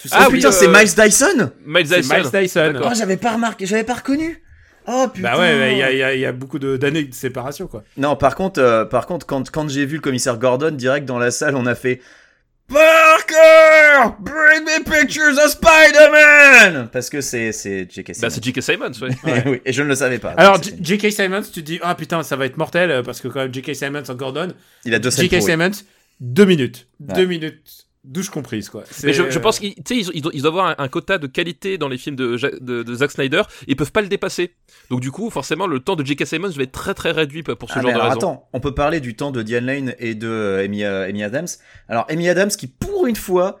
Tu 0.00 0.08
sais, 0.08 0.14
Ah 0.18 0.26
oui, 0.28 0.34
putain, 0.36 0.48
euh, 0.48 0.52
c'est 0.52 0.68
Miles 0.68 0.94
Dyson. 0.94 1.52
Miles 1.64 1.86
Dyson. 1.88 2.14
Miles 2.14 2.30
Dyson. 2.30 2.80
Oh, 2.84 2.88
j'avais 2.94 3.16
pas 3.16 3.32
remarqué, 3.32 3.64
j'avais 3.66 3.84
pas 3.84 3.94
reconnu. 3.94 4.42
Oh 4.90 5.06
putain. 5.12 5.32
Bah 5.34 5.38
ouais, 5.38 5.72
il 5.72 5.78
y 5.78 5.82
a, 5.82 6.14
y 6.14 6.20
y 6.20 6.32
beaucoup 6.32 6.58
de- 6.58 6.76
d'années 6.78 7.04
de 7.04 7.14
séparation 7.14 7.66
quoi. 7.66 7.84
Non, 7.96 8.16
par 8.16 8.34
contre, 8.34 8.60
euh, 8.60 8.84
par 8.86 9.06
contre, 9.06 9.26
quand, 9.26 9.50
quand 9.50 9.68
j'ai 9.68 9.84
vu 9.86 9.96
le 9.96 10.00
commissaire 10.00 10.38
Gordon 10.38 10.70
direct 10.70 11.06
dans 11.06 11.18
la 11.18 11.30
salle, 11.30 11.56
on 11.56 11.66
a 11.66 11.74
fait 11.74 12.00
Parker, 12.92 14.14
bring 14.20 14.62
me 14.64 14.84
pictures 14.84 15.38
of 15.42 15.50
Spider-Man, 15.50 16.88
parce 16.92 17.08
que 17.10 17.20
c'est 17.20 17.52
c'est 17.52 17.88
J.K. 17.90 18.08
Bah 18.08 18.14
Simmons. 18.14 18.30
c'est 18.30 18.44
J.K. 18.44 18.62
Simmons, 18.62 18.92
ouais. 19.02 19.08
Ouais, 19.24 19.42
oui, 19.46 19.60
et 19.64 19.72
je 19.72 19.82
ne 19.82 19.88
le 19.88 19.94
savais 19.94 20.18
pas. 20.18 20.30
Alors 20.36 20.60
J.K. 20.62 21.10
Simmons, 21.10 21.42
tu 21.42 21.50
te 21.50 21.60
dis 21.60 21.78
ah 21.82 21.94
putain 21.94 22.22
ça 22.22 22.36
va 22.36 22.46
être 22.46 22.56
mortel 22.58 22.90
euh, 22.90 23.02
parce 23.02 23.20
que 23.20 23.28
quand 23.28 23.40
même 23.40 23.52
J.K. 23.54 23.74
Simmons 23.74 24.02
en 24.08 24.14
Gordon, 24.14 24.48
il 24.84 24.94
a 24.94 24.98
deux 24.98 25.10
J.K. 25.10 25.40
Simmons 25.42 25.70
deux 26.20 26.44
minutes, 26.44 26.88
Ouais. 27.00 27.14
deux 27.14 27.26
minutes 27.26 27.86
douche 28.08 28.30
comprise 28.30 28.68
quoi. 28.68 28.82
Mais 29.04 29.12
je, 29.12 29.30
je 29.30 29.38
euh, 29.38 29.40
pense 29.40 29.58
qu'ils 29.60 29.74
tu 29.76 30.02
sais, 30.02 30.10
ils, 30.14 30.22
ils 30.32 30.42
doivent 30.42 30.54
avoir 30.58 30.66
un, 30.68 30.74
un 30.84 30.88
quota 30.88 31.18
de 31.18 31.26
qualité 31.26 31.78
dans 31.78 31.88
les 31.88 31.98
films 31.98 32.16
de, 32.16 32.36
Ja- 32.36 32.50
de, 32.60 32.82
de 32.82 32.94
Zack 32.94 33.10
Snyder, 33.12 33.42
ils 33.66 33.76
peuvent 33.76 33.92
pas 33.92 34.00
le 34.02 34.08
dépasser. 34.08 34.54
Donc 34.90 35.00
du 35.00 35.10
coup, 35.10 35.30
forcément, 35.30 35.66
le 35.66 35.80
temps 35.80 35.94
de 35.96 36.04
J.K. 36.04 36.26
Simmons 36.26 36.48
va 36.50 36.62
être 36.62 36.72
très 36.72 36.94
très 36.94 37.10
réduit 37.12 37.42
pour 37.42 37.68
ce 37.70 37.78
Ah, 37.78 37.82
genre 37.82 37.92
de 37.92 37.98
raison. 37.98 38.10
attends, 38.16 38.48
on 38.52 38.60
peut 38.60 38.74
parler 38.74 39.00
du 39.00 39.14
temps 39.14 39.30
de 39.30 39.42
Diane 39.42 39.66
Lane 39.66 39.94
et 39.98 40.14
de 40.14 40.26
euh, 40.28 40.64
Amy, 40.64 40.82
euh, 40.84 41.08
Amy 41.08 41.22
Adams. 41.22 41.46
Alors 41.88 42.06
Amy 42.10 42.28
Adams 42.28 42.48
qui 42.50 42.66
pour 42.66 43.06
une 43.06 43.16
fois 43.16 43.60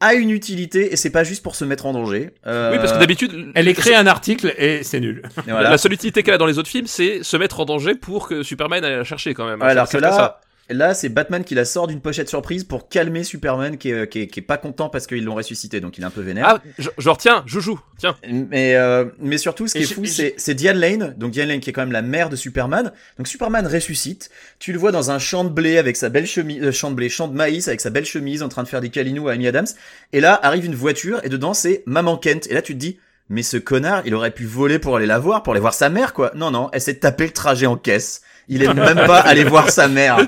a 0.00 0.14
une 0.14 0.30
utilité 0.30 0.92
et 0.92 0.96
c'est 0.96 1.10
pas 1.10 1.24
juste 1.24 1.42
pour 1.42 1.54
se 1.54 1.64
mettre 1.64 1.86
en 1.86 1.92
danger. 1.92 2.32
Euh, 2.46 2.72
Oui, 2.72 2.78
parce 2.78 2.92
que 2.92 2.98
d'habitude, 2.98 3.52
elle 3.54 3.68
écrit 3.68 3.94
un 3.94 4.06
article 4.06 4.52
et 4.58 4.82
c'est 4.82 5.00
nul. 5.00 5.22
et 5.46 5.50
voilà. 5.50 5.70
la 5.70 5.78
seule 5.78 5.92
utilité 5.94 6.22
qu'elle 6.22 6.34
a 6.34 6.38
dans 6.38 6.44
les 6.46 6.58
autres 6.58 6.68
films, 6.68 6.88
c'est 6.88 7.22
se 7.22 7.36
mettre 7.36 7.60
en 7.60 7.64
danger 7.64 7.94
pour 7.94 8.28
que 8.28 8.42
Superman 8.42 8.84
aille 8.84 8.96
la 8.96 9.04
chercher 9.04 9.32
quand 9.34 9.46
même. 9.46 9.60
Ouais, 9.62 9.68
alors 9.68 9.86
C'est 9.86 9.98
que 9.98 10.02
là, 10.02 10.12
ça. 10.12 10.40
Là, 10.70 10.94
c'est 10.94 11.10
Batman 11.10 11.44
qui 11.44 11.54
la 11.54 11.66
sort 11.66 11.86
d'une 11.86 12.00
pochette 12.00 12.28
surprise 12.30 12.64
pour 12.64 12.88
calmer 12.88 13.22
Superman 13.22 13.76
qui 13.76 13.90
est, 13.90 14.08
qui 14.08 14.20
est, 14.22 14.26
qui 14.28 14.40
est 14.40 14.42
pas 14.42 14.56
content 14.56 14.88
parce 14.88 15.06
qu'ils 15.06 15.22
l'ont 15.22 15.34
ressuscité, 15.34 15.80
donc 15.80 15.98
il 15.98 16.02
est 16.02 16.06
un 16.06 16.10
peu 16.10 16.22
vénère. 16.22 16.46
Ah, 16.48 16.62
je- 16.78 16.88
genre, 16.96 17.18
tiens, 17.18 17.42
joujou, 17.46 17.78
tiens. 17.98 18.16
Mais, 18.30 18.74
euh, 18.76 19.04
mais 19.18 19.36
surtout, 19.36 19.66
ce 19.68 19.74
qui 19.74 19.80
Et 19.80 19.82
est 19.82 19.92
fou, 19.92 20.06
c'est, 20.06 20.34
c'est 20.38 20.54
Diane 20.54 20.78
Lane. 20.78 21.14
Donc 21.18 21.32
Diane 21.32 21.48
Lane 21.48 21.60
qui 21.60 21.68
est 21.68 21.72
quand 21.74 21.82
même 21.82 21.92
la 21.92 22.00
mère 22.00 22.30
de 22.30 22.36
Superman. 22.36 22.92
Donc 23.18 23.28
Superman 23.28 23.66
ressuscite. 23.66 24.30
Tu 24.58 24.72
le 24.72 24.78
vois 24.78 24.90
dans 24.90 25.10
un 25.10 25.18
champ 25.18 25.44
de 25.44 25.50
blé 25.50 25.76
avec 25.76 25.96
sa 25.96 26.08
belle 26.08 26.26
chemise, 26.26 26.62
euh, 26.62 26.72
champ 26.72 26.90
de 26.90 26.96
blé, 26.96 27.10
champ 27.10 27.28
de 27.28 27.34
maïs 27.34 27.68
avec 27.68 27.82
sa 27.82 27.90
belle 27.90 28.06
chemise 28.06 28.42
en 28.42 28.48
train 28.48 28.62
de 28.62 28.68
faire 28.68 28.80
des 28.80 28.88
câlinous 28.88 29.28
à 29.28 29.32
Amy 29.32 29.46
Adams. 29.46 29.66
Et 30.14 30.20
là, 30.20 30.40
arrive 30.42 30.64
une 30.64 30.74
voiture 30.74 31.20
et 31.24 31.28
dedans, 31.28 31.52
c'est 31.52 31.82
Maman 31.84 32.16
Kent. 32.16 32.46
Et 32.48 32.54
là, 32.54 32.62
tu 32.62 32.72
te 32.72 32.78
dis, 32.78 32.98
mais 33.28 33.42
ce 33.42 33.58
connard, 33.58 34.02
il 34.06 34.14
aurait 34.14 34.30
pu 34.30 34.46
voler 34.46 34.78
pour 34.78 34.96
aller 34.96 35.06
la 35.06 35.18
voir, 35.18 35.42
pour 35.42 35.52
aller 35.52 35.60
voir 35.60 35.74
sa 35.74 35.90
mère, 35.90 36.14
quoi. 36.14 36.32
Non, 36.34 36.50
non, 36.50 36.70
elle 36.72 36.80
s'est 36.80 36.94
tapé 37.00 37.24
le 37.24 37.32
traget 37.32 37.66
en 37.66 37.76
caisse. 37.76 38.22
Il 38.48 38.62
est 38.62 38.72
même 38.74 39.06
pas 39.06 39.20
allé 39.20 39.44
voir 39.44 39.70
sa 39.70 39.88
mère. 39.88 40.18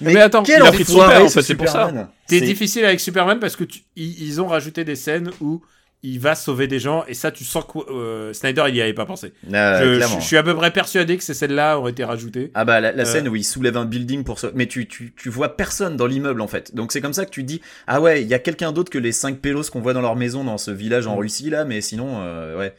Mais 0.00 0.16
attends, 0.20 0.42
quel 0.42 0.60
il 0.62 0.66
a 0.66 0.72
pris 0.72 0.84
de 0.84 0.88
son 0.88 0.94
enfoiré, 0.96 1.14
père, 1.16 1.24
en 1.24 1.28
fait, 1.28 1.42
c'est 1.42 1.54
pour 1.54 1.68
ça. 1.68 1.90
T'es 2.26 2.38
C'est- 2.40 2.44
difficile 2.44 2.84
avec 2.84 3.00
Superman 3.00 3.38
parce 3.38 3.56
que 3.56 3.64
tu- 3.64 3.80
ils, 3.96 4.40
ont 4.40 4.46
rajouté 4.48 4.84
des 4.84 4.96
scènes 4.96 5.30
où 5.40 5.62
il 6.02 6.20
va 6.20 6.34
sauver 6.34 6.66
des 6.68 6.78
gens 6.78 7.04
et 7.08 7.14
ça 7.14 7.30
tu 7.32 7.42
sens 7.42 7.64
que 7.64 7.78
euh, 7.90 8.32
Snyder 8.34 8.64
il 8.68 8.76
y 8.76 8.82
avait 8.82 8.92
pas 8.92 9.06
pensé. 9.06 9.32
Euh, 9.52 9.92
je, 9.94 9.96
clairement. 9.96 10.16
je- 10.16 10.20
je 10.20 10.26
suis 10.26 10.36
à 10.36 10.42
peu 10.42 10.54
près 10.54 10.70
persuadé 10.70 11.16
que 11.16 11.24
ces 11.24 11.32
scènes-là 11.34 11.80
ont 11.80 11.88
été 11.88 12.04
rajoutées. 12.04 12.50
Ah 12.54 12.64
bah 12.66 12.80
la, 12.80 12.92
la 12.92 13.02
Euh. 13.02 13.06
scène 13.06 13.26
où 13.28 13.34
il 13.34 13.42
soulève 13.44 13.76
un 13.78 13.86
building 13.86 14.22
pour 14.22 14.38
se... 14.38 14.48
Mais 14.54 14.66
tu, 14.66 14.86
tu, 14.86 15.14
tu 15.16 15.30
vois 15.30 15.56
personne 15.56 15.96
dans 15.96 16.06
l'immeuble 16.06 16.42
en 16.42 16.46
fait. 16.48 16.74
Donc 16.74 16.92
c'est 16.92 17.00
comme 17.00 17.14
ça 17.14 17.24
que 17.24 17.30
tu 17.30 17.42
dis 17.42 17.60
ah 17.86 18.00
ouais 18.00 18.20
il 18.22 18.28
y 18.28 18.34
a 18.34 18.38
quelqu'un 18.38 18.72
d'autre 18.72 18.90
que 18.90 18.98
les 18.98 19.12
cinq 19.12 19.38
pélos 19.38 19.70
qu'on 19.72 19.80
voit 19.80 19.94
dans 19.94 20.02
leur 20.02 20.14
maison 20.16 20.44
dans 20.44 20.58
ce 20.58 20.70
village 20.70 21.06
en 21.06 21.16
Mm. 21.16 21.20
Russie 21.20 21.50
là 21.50 21.64
mais 21.64 21.80
sinon 21.80 22.18
euh, 22.20 22.56
ouais. 22.58 22.74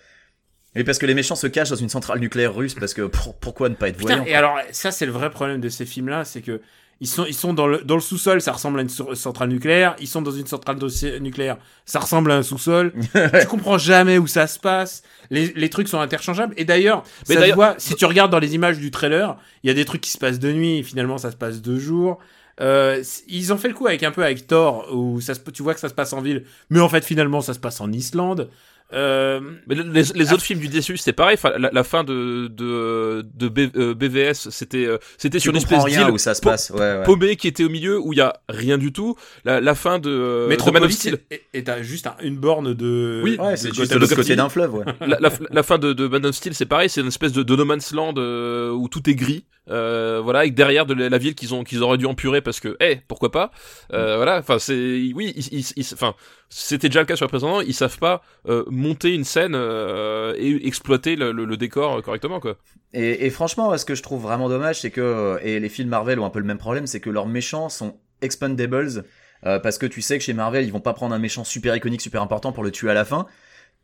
Et 0.75 0.83
parce 0.83 0.97
que 0.99 1.05
les 1.05 1.13
méchants 1.15 1.35
se 1.35 1.47
cachent 1.47 1.69
dans 1.69 1.75
une 1.75 1.89
centrale 1.89 2.19
nucléaire 2.19 2.53
russe 2.53 2.75
parce 2.75 2.93
que 2.93 3.03
pour- 3.03 3.35
pourquoi 3.35 3.69
ne 3.69 3.75
pas 3.75 3.87
être 3.89 3.97
Putain, 3.97 4.17
voyant 4.17 4.25
et 4.29 4.35
alors 4.35 4.57
ça 4.71 4.91
c'est 4.91 5.05
le 5.05 5.11
vrai 5.11 5.29
problème 5.29 5.59
de 5.59 5.69
ces 5.69 5.85
films-là, 5.85 6.23
c'est 6.25 6.41
que 6.41 6.61
ils 6.99 7.07
sont 7.07 7.25
ils 7.25 7.33
sont 7.35 7.53
dans 7.53 7.67
le 7.67 7.79
dans 7.83 7.95
le 7.95 8.01
sous-sol, 8.01 8.41
ça 8.41 8.51
ressemble 8.51 8.79
à 8.79 8.81
une 8.81 8.89
centrale 8.89 9.49
nucléaire. 9.49 9.95
Ils 9.99 10.07
sont 10.07 10.21
dans 10.21 10.31
une 10.31 10.47
centrale 10.47 10.77
nucléaire, 11.21 11.57
ça 11.85 11.99
ressemble 11.99 12.31
à 12.31 12.35
un 12.37 12.43
sous-sol. 12.43 12.91
tu 13.41 13.47
comprends 13.47 13.77
jamais 13.77 14.17
où 14.17 14.25
ça 14.27 14.47
se 14.47 14.57
passe. 14.59 15.03
Les, 15.29 15.53
les 15.55 15.69
trucs 15.69 15.87
sont 15.87 15.99
interchangeables. 15.99 16.55
Et 16.57 16.65
d'ailleurs, 16.65 17.03
Mais 17.29 17.35
ça 17.35 17.47
se 17.47 17.53
voit 17.53 17.75
si 17.77 17.93
tu 17.95 18.05
regardes 18.05 18.31
dans 18.31 18.39
les 18.39 18.55
images 18.55 18.79
du 18.79 18.89
trailer, 18.89 19.37
il 19.63 19.67
y 19.67 19.69
a 19.69 19.75
des 19.75 19.85
trucs 19.85 20.01
qui 20.01 20.09
se 20.09 20.17
passent 20.17 20.39
de 20.39 20.51
nuit. 20.51 20.79
Et 20.79 20.83
finalement, 20.83 21.19
ça 21.19 21.29
se 21.29 21.37
passe 21.37 21.61
de 21.61 21.77
jour. 21.77 22.17
Euh, 22.59 23.03
ils 23.27 23.53
ont 23.53 23.57
fait 23.57 23.67
le 23.67 23.75
coup 23.75 23.85
avec 23.85 24.01
un 24.01 24.09
peu 24.09 24.23
avec 24.23 24.47
Thor 24.47 24.87
où 24.91 25.21
ça 25.21 25.35
se, 25.35 25.39
tu 25.51 25.61
vois 25.61 25.75
que 25.75 25.79
ça 25.79 25.89
se 25.89 25.93
passe 25.93 26.13
en 26.13 26.21
ville, 26.21 26.43
mais 26.71 26.79
en 26.79 26.89
fait 26.89 27.05
finalement 27.05 27.39
ça 27.41 27.53
se 27.53 27.59
passe 27.59 27.79
en 27.81 27.91
Islande. 27.91 28.49
Euh, 28.93 29.41
Mais 29.67 29.75
le- 29.75 29.83
les, 29.83 30.03
les 30.15 30.33
autres 30.33 30.43
films 30.43 30.59
du 30.61 30.69
DCU, 30.69 30.95
c'était 30.95 31.11
pareil. 31.13 31.33
Enfin, 31.33 31.51
la, 31.57 31.69
la 31.73 31.83
fin 31.83 32.03
de 32.05 32.47
de, 32.47 33.21
de 33.35 33.49
B- 33.49 33.71
euh, 33.75 33.93
BVS, 33.93 34.49
c'était 34.49 34.85
euh, 34.85 34.97
c'était 35.17 35.39
sur 35.39 35.51
une 35.51 35.57
espèce 35.57 35.83
rien 35.83 36.05
d'île 36.05 36.13
où 36.13 36.17
ça 36.17 36.33
se 36.33 36.41
passe 36.41 36.69
ouais, 36.69 36.79
ouais. 36.79 37.03
paumée 37.03 37.35
qui 37.35 37.47
était 37.49 37.65
au 37.65 37.69
milieu 37.69 37.99
où 37.99 38.13
il 38.13 38.19
y 38.19 38.21
a 38.21 38.39
rien 38.47 38.77
du 38.77 38.93
tout. 38.93 39.15
La, 39.43 39.59
la 39.59 39.75
fin 39.75 39.99
de, 39.99 40.09
euh, 40.09 40.43
de 40.45 40.47
Man 40.47 40.51
of 40.59 40.65
Metropolis 40.65 40.95
Steel, 40.97 41.17
et- 41.31 41.41
et 41.53 41.63
t'as 41.65 41.81
juste 41.81 42.07
un- 42.07 42.15
une 42.21 42.37
borne 42.37 42.73
de. 42.73 43.21
Oui. 43.23 43.35
Ouais, 43.39 43.57
c'est 43.57 43.73
juste 43.75 43.91
de 43.91 43.95
l'autre 43.99 44.07
City. 44.11 44.21
côté 44.21 44.35
d'un 44.37 44.47
fleuve 44.49 44.73
ouais. 44.75 44.85
la, 45.05 45.17
la, 45.19 45.29
la 45.51 45.63
fin 45.63 45.77
de, 45.77 45.91
de 45.91 46.07
Man 46.07 46.25
of 46.25 46.33
Steel, 46.35 46.53
c'est 46.53 46.65
pareil, 46.65 46.89
c'est 46.89 47.01
une 47.01 47.07
espèce 47.07 47.33
de, 47.33 47.43
de 47.43 47.55
No 47.57 47.65
Man's 47.65 47.91
Land 47.91 48.13
euh, 48.17 48.71
où 48.71 48.87
tout 48.87 49.09
est 49.09 49.15
gris, 49.15 49.43
euh, 49.69 50.21
voilà, 50.23 50.39
avec 50.39 50.55
derrière 50.55 50.85
de 50.85 50.93
la, 50.93 51.17
ville 51.17 51.35
qu'ils 51.35 51.53
ont 51.53 51.65
qu'ils 51.65 51.83
auraient 51.83 51.97
dû 51.97 52.05
empurer 52.05 52.39
parce 52.41 52.61
que, 52.61 52.77
eh, 52.79 52.99
pourquoi 53.09 53.31
pas, 53.31 53.51
euh, 53.91 54.15
voilà, 54.15 54.37
enfin 54.39 54.59
c'est, 54.59 54.73
oui, 55.13 55.33
ils, 55.35 55.59
ils- 55.59 55.73
ils- 55.75 55.93
enfin, 55.93 56.15
c'était 56.49 56.89
déjà 56.89 57.01
le 57.01 57.05
cas 57.05 57.15
sur 57.15 57.25
le 57.25 57.29
précédent, 57.29 57.61
ils 57.61 57.73
savent 57.73 57.97
pas 57.99 58.21
euh, 58.47 58.63
monter 58.69 59.13
une 59.13 59.23
scène 59.23 59.53
euh, 59.55 60.33
et 60.37 60.67
exploiter 60.67 61.15
le, 61.15 61.57
décor 61.57 62.01
correctement 62.01 62.39
quoi. 62.39 62.57
Et, 62.93 63.25
et 63.25 63.29
franchement, 63.29 63.77
ce 63.77 63.85
que 63.85 63.95
je 63.95 64.03
trouve 64.03 64.21
vraiment 64.21 64.49
dommage, 64.49 64.81
c'est 64.81 64.91
que 64.91 65.39
et 65.43 65.59
les 65.59 65.69
films 65.69 65.89
Marvel 65.89 66.19
ont 66.19 66.25
un 66.25 66.29
peu 66.29 66.39
le 66.39 66.45
même 66.45 66.57
problème, 66.57 66.87
c'est 66.87 66.99
que 66.99 67.09
leurs 67.09 67.27
méchants 67.27 67.69
sont 67.69 67.97
expandables 68.21 69.03
euh, 69.45 69.59
parce 69.59 69.77
que 69.77 69.85
tu 69.85 70.01
sais 70.01 70.17
que 70.17 70.23
chez 70.23 70.33
Marvel, 70.33 70.65
ils 70.65 70.71
vont 70.71 70.79
pas 70.79 70.93
prendre 70.93 71.13
un 71.13 71.19
méchant 71.19 71.43
super 71.43 71.75
iconique, 71.75 72.01
super 72.01 72.21
important 72.21 72.51
pour 72.51 72.63
le 72.63 72.71
tuer 72.71 72.89
à 72.89 72.93
la 72.93 73.05
fin. 73.05 73.27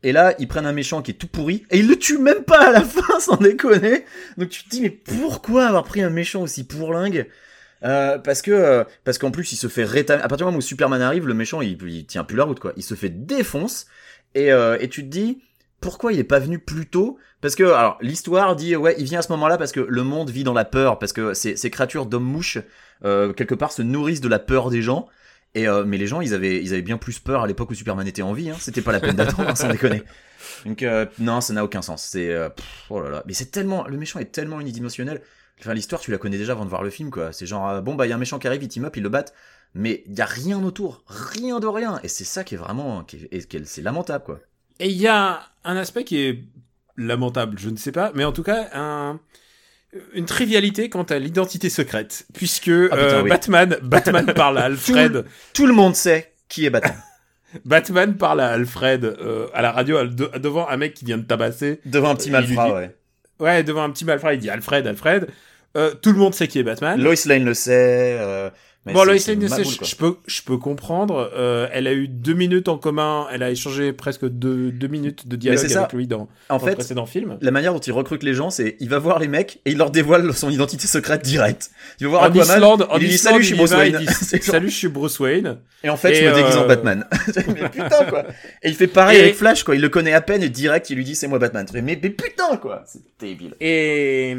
Et 0.02 0.12
là, 0.12 0.34
ils 0.38 0.48
prennent 0.48 0.66
un 0.66 0.72
méchant 0.72 1.00
qui 1.00 1.12
est 1.12 1.14
tout 1.14 1.28
pourri 1.28 1.64
et 1.70 1.78
ils 1.78 1.88
le 1.88 1.96
tuent 1.96 2.18
même 2.18 2.44
pas 2.44 2.68
à 2.68 2.72
la 2.72 2.80
fin, 2.82 3.20
sans 3.20 3.36
déconner. 3.36 4.04
Donc 4.36 4.48
tu 4.50 4.64
te 4.64 4.68
dis 4.68 4.80
mais 4.80 4.90
pourquoi 4.90 5.66
avoir 5.66 5.84
pris 5.84 6.02
un 6.02 6.10
méchant 6.10 6.42
aussi 6.42 6.64
pourlingue? 6.66 7.28
Euh, 7.84 8.18
parce 8.18 8.40
que 8.40 8.50
euh, 8.50 8.84
parce 9.04 9.18
qu'en 9.18 9.30
plus 9.30 9.52
il 9.52 9.56
se 9.56 9.68
fait 9.68 9.84
rétamer. 9.84 10.22
À 10.22 10.28
partir 10.28 10.46
du 10.46 10.50
moment 10.50 10.58
où 10.58 10.62
Superman 10.62 11.02
arrive, 11.02 11.26
le 11.26 11.34
méchant 11.34 11.60
il, 11.60 11.78
il 11.82 12.06
tient 12.06 12.24
plus 12.24 12.36
la 12.36 12.44
route 12.44 12.58
quoi. 12.58 12.72
Il 12.76 12.82
se 12.82 12.94
fait 12.94 13.10
défonce 13.10 13.86
et 14.34 14.52
euh, 14.52 14.78
et 14.80 14.88
tu 14.88 15.02
te 15.02 15.08
dis 15.08 15.42
pourquoi 15.80 16.14
il 16.14 16.18
est 16.18 16.24
pas 16.24 16.38
venu 16.38 16.58
plus 16.58 16.86
tôt? 16.86 17.18
Parce 17.42 17.54
que 17.54 17.64
alors 17.64 17.98
l'histoire 18.00 18.56
dit 18.56 18.74
ouais 18.74 18.94
il 18.98 19.04
vient 19.04 19.18
à 19.18 19.22
ce 19.22 19.30
moment-là 19.32 19.58
parce 19.58 19.72
que 19.72 19.80
le 19.80 20.02
monde 20.02 20.30
vit 20.30 20.44
dans 20.44 20.54
la 20.54 20.64
peur 20.64 20.98
parce 20.98 21.12
que 21.12 21.34
ces, 21.34 21.70
créatures 21.70 22.06
d'hommes 22.06 22.24
mouches 22.24 22.58
quelque 23.02 23.54
part 23.54 23.72
se 23.72 23.82
nourrissent 23.82 24.22
de 24.22 24.28
la 24.28 24.38
peur 24.38 24.70
des 24.70 24.80
gens. 24.80 25.06
Et 25.54 25.66
mais 25.86 25.98
les 25.98 26.06
gens 26.06 26.22
ils 26.22 26.32
avaient 26.32 26.62
ils 26.62 26.72
avaient 26.72 26.82
bien 26.82 26.96
plus 26.96 27.18
peur 27.18 27.42
à 27.42 27.46
l'époque 27.46 27.70
où 27.70 27.74
Superman 27.74 28.08
était 28.08 28.22
en 28.22 28.32
vie. 28.32 28.48
Hein. 28.48 28.56
C'était 28.58 28.80
pas 28.80 28.92
la 28.92 29.00
peine 29.00 29.16
d'attendre 29.16 29.50
hein, 29.50 29.54
sans 29.54 29.68
déconner. 29.68 30.02
Donc 30.64 30.82
non 31.18 31.42
ça 31.42 31.52
n'a 31.52 31.62
aucun 31.62 31.82
sens. 31.82 32.02
C'est 32.02 32.30
euh, 32.30 32.48
oh 32.88 33.02
là 33.02 33.10
là 33.10 33.22
mais 33.26 33.34
c'est 33.34 33.50
tellement 33.50 33.86
le 33.86 33.98
méchant 33.98 34.20
est 34.20 34.32
tellement 34.32 34.58
unidimensionnel. 34.58 35.20
Enfin 35.60 35.74
l'histoire 35.74 36.00
tu 36.00 36.10
la 36.10 36.18
connais 36.18 36.36
déjà 36.38 36.52
avant 36.52 36.64
de 36.64 36.70
voir 36.70 36.82
le 36.82 36.90
film 36.90 37.10
quoi. 37.10 37.32
C'est 37.32 37.46
genre 37.46 37.68
euh, 37.68 37.80
bon 37.80 37.94
bah 37.94 38.06
il 38.06 38.10
y 38.10 38.12
a 38.12 38.16
un 38.16 38.18
méchant 38.18 38.38
qui 38.38 38.46
arrive 38.46 38.62
il 38.62 38.68
team 38.68 38.84
up 38.84 38.96
ils 38.96 39.02
le 39.02 39.08
battent 39.08 39.32
mais 39.74 40.02
il 40.06 40.16
y 40.16 40.20
a 40.20 40.26
rien 40.26 40.62
autour 40.62 41.02
rien 41.06 41.58
de 41.60 41.66
rien 41.66 41.98
et 42.02 42.08
c'est 42.08 42.24
ça 42.24 42.44
qui 42.44 42.54
est 42.54 42.58
vraiment 42.58 43.02
qui 43.04 43.28
est- 43.30 43.64
c'est 43.64 43.82
lamentable 43.82 44.24
quoi. 44.24 44.40
Et 44.80 44.88
il 44.88 44.96
y 44.96 45.06
a 45.08 45.40
un 45.64 45.76
aspect 45.76 46.04
qui 46.04 46.20
est 46.20 46.44
lamentable, 46.96 47.58
je 47.58 47.70
ne 47.70 47.76
sais 47.76 47.92
pas, 47.92 48.10
mais 48.14 48.24
en 48.24 48.32
tout 48.32 48.42
cas, 48.42 48.68
un, 48.74 49.20
une 50.12 50.26
trivialité 50.26 50.88
quant 50.88 51.02
à 51.04 51.18
l'identité 51.18 51.70
secrète, 51.70 52.26
puisque 52.34 52.64
putain, 52.64 52.96
euh, 52.96 53.22
oui. 53.22 53.28
Batman, 53.30 53.76
Batman 53.82 54.32
parle 54.34 54.58
à 54.58 54.64
Alfred, 54.64 55.24
Tout 55.52 55.66
le 55.66 55.72
monde 55.72 55.94
sait 55.94 56.34
qui 56.48 56.66
est 56.66 56.70
Batman. 56.70 57.00
Batman 57.64 58.16
parle 58.16 58.40
à 58.40 58.48
Alfred 58.50 59.04
euh, 59.04 59.46
à 59.54 59.62
la 59.62 59.70
radio 59.72 59.96
à- 59.98 60.04
de- 60.06 60.30
devant 60.38 60.68
un 60.68 60.76
mec 60.76 60.94
qui 60.94 61.04
vient 61.04 61.18
de 61.18 61.22
tabasser, 61.24 61.80
Devant 61.84 62.10
un 62.10 62.16
petit 62.16 62.30
malfrat, 62.30 62.74
ouais. 62.74 62.96
Ouais, 63.40 63.62
devant 63.62 63.82
un 63.84 63.90
petit 63.90 64.04
malfrat, 64.04 64.34
il 64.34 64.40
dit 64.40 64.50
Alfred, 64.50 64.86
Alfred. 64.86 65.28
Euh, 65.76 65.92
tout 65.94 66.12
le 66.12 66.18
monde 66.18 66.34
sait 66.34 66.46
qui 66.46 66.58
est 66.58 66.62
Batman. 66.62 67.00
Lois 67.00 67.14
Lane 67.26 67.44
le 67.44 67.54
sait. 67.54 68.16
euh, 68.20 68.50
mais 68.86 68.92
bon, 68.92 69.04
Lois 69.04 69.14
Lane, 69.14 69.48
je, 69.82 69.96
peux, 69.96 70.16
je 70.26 70.42
peux 70.42 70.58
comprendre. 70.58 71.30
Euh, 71.34 71.68
elle 71.72 71.86
a 71.86 71.92
eu 71.94 72.06
deux 72.06 72.34
minutes 72.34 72.68
en 72.68 72.76
commun. 72.76 73.26
Elle 73.32 73.42
a 73.42 73.50
échangé 73.50 73.92
presque 73.94 74.28
deux, 74.28 74.70
deux 74.72 74.88
minutes 74.88 75.26
de 75.26 75.36
dialogue 75.36 75.72
avec 75.72 75.92
lui 75.94 76.06
dans, 76.06 76.28
En 76.50 76.58
dans 76.58 76.66
le 76.66 76.74
précédent 76.74 77.06
film. 77.06 77.38
la 77.40 77.50
manière 77.50 77.72
dont 77.72 77.78
il 77.80 77.92
recrute 77.92 78.22
les 78.22 78.34
gens, 78.34 78.50
c'est 78.50 78.76
il 78.80 78.90
va 78.90 78.98
voir 78.98 79.18
les 79.18 79.28
mecs 79.28 79.60
et 79.64 79.70
il 79.70 79.78
leur 79.78 79.90
dévoile 79.90 80.34
son 80.34 80.50
identité 80.50 80.86
secrète 80.86 81.22
direct. 81.22 81.70
Il 81.98 82.06
va 82.06 82.10
voir 82.10 82.22
En 82.22 82.26
Aquaman, 82.26 82.56
Islande, 82.56 82.86
en 82.90 82.98
il 82.98 83.08
dit 83.08 83.14
Islande, 83.14 83.32
salut, 83.34 83.42
je 83.42 83.46
suis 83.48 83.56
Bruce 83.56 83.70
Wayne. 83.72 83.96
dit, 83.98 84.06
Salut, 84.42 84.70
je 84.70 84.76
suis 84.76 84.88
Bruce 84.88 85.18
Wayne. 85.18 85.58
Et 85.82 85.88
en 85.88 85.96
fait, 85.96 86.12
Et 86.12 86.14
je 86.16 86.28
me 86.28 86.34
déguise 86.34 86.56
en 86.56 86.64
euh, 86.64 86.66
Batman. 86.66 87.06
mais 87.48 87.68
putain 87.70 88.04
quoi. 88.08 88.24
Et 88.62 88.68
il 88.68 88.74
fait 88.74 88.86
pareil 88.86 89.18
Et- 89.18 89.22
avec 89.22 89.34
Flash 89.36 89.62
quoi. 89.64 89.74
Il 89.74 89.80
le 89.80 89.88
connaît 89.88 90.12
à 90.12 90.20
peine 90.20 90.42
et 90.42 90.48
direct 90.50 90.90
il 90.90 90.96
lui 90.96 91.04
dit 91.04 91.14
c'est 91.14 91.26
moi 91.28 91.38
Batman. 91.38 91.64
Mais, 91.72 91.80
mais 91.82 91.96
putain 91.96 92.56
quoi. 92.58 92.82
C'est 92.86 93.00
débile. 93.18 93.54
Et, 93.60 94.36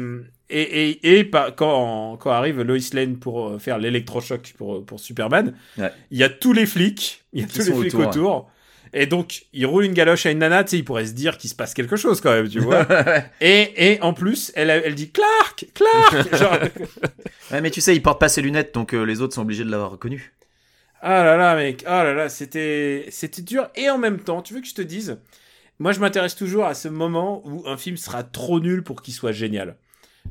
et, 0.50 0.90
et, 0.90 1.18
et 1.18 1.30
quand, 1.56 2.16
quand 2.18 2.30
arrive 2.30 2.62
Lois 2.62 2.78
Lane 2.92 3.16
pour 3.16 3.48
euh, 3.48 3.58
faire 3.58 3.78
l'électrochoc 3.78 4.54
pour, 4.56 4.84
pour 4.84 5.00
Superman, 5.00 5.54
Ouais. 5.78 5.90
il 6.10 6.18
y 6.18 6.22
a 6.24 6.28
tous 6.28 6.52
les 6.52 6.66
flics, 6.66 7.24
il 7.32 7.40
y 7.40 7.44
a 7.44 7.46
Qui 7.46 7.58
tous 7.58 7.66
les 7.66 7.72
flics 7.80 7.94
autour, 7.94 8.08
autour. 8.08 8.50
Et 8.92 9.06
donc, 9.06 9.42
il 9.52 9.66
roule 9.66 9.84
une 9.84 9.92
galoche 9.92 10.24
à 10.26 10.30
une 10.30 10.38
nana, 10.38 10.64
tu 10.64 10.70
sais, 10.70 10.78
il 10.78 10.84
pourrait 10.84 11.06
se 11.06 11.12
dire 11.12 11.36
qu'il 11.36 11.50
se 11.50 11.54
passe 11.54 11.74
quelque 11.74 11.96
chose 11.96 12.20
quand 12.20 12.32
même, 12.32 12.48
tu 12.48 12.60
vois. 12.60 12.86
et, 13.40 13.92
et 13.94 14.00
en 14.00 14.14
plus, 14.14 14.52
elle, 14.54 14.70
elle 14.70 14.94
dit 14.94 15.10
Clark, 15.10 15.66
Clark 15.74 16.34
Genre, 16.36 16.58
Ouais, 17.50 17.60
mais 17.60 17.70
tu 17.70 17.80
sais, 17.80 17.94
il 17.94 18.00
porte 18.00 18.20
pas 18.20 18.28
ses 18.28 18.42
lunettes 18.42 18.72
donc 18.74 18.94
euh, 18.94 19.04
les 19.04 19.20
autres 19.20 19.34
sont 19.34 19.42
obligés 19.42 19.64
de 19.64 19.70
l'avoir 19.70 19.90
reconnu. 19.90 20.32
Ah 21.02 21.22
là 21.24 21.36
là, 21.36 21.54
mec, 21.56 21.84
ah 21.86 22.04
là 22.04 22.14
là, 22.14 22.28
c'était, 22.28 23.06
c'était 23.10 23.42
dur. 23.42 23.68
Et 23.76 23.90
en 23.90 23.98
même 23.98 24.18
temps, 24.20 24.40
tu 24.40 24.54
veux 24.54 24.60
que 24.60 24.66
je 24.66 24.74
te 24.74 24.82
dise, 24.82 25.18
moi 25.78 25.92
je 25.92 26.00
m'intéresse 26.00 26.34
toujours 26.34 26.64
à 26.64 26.74
ce 26.74 26.88
moment 26.88 27.42
où 27.44 27.64
un 27.68 27.76
film 27.76 27.96
sera 27.96 28.22
trop 28.22 28.60
nul 28.60 28.82
pour 28.82 29.02
qu'il 29.02 29.12
soit 29.14 29.32
génial. 29.32 29.76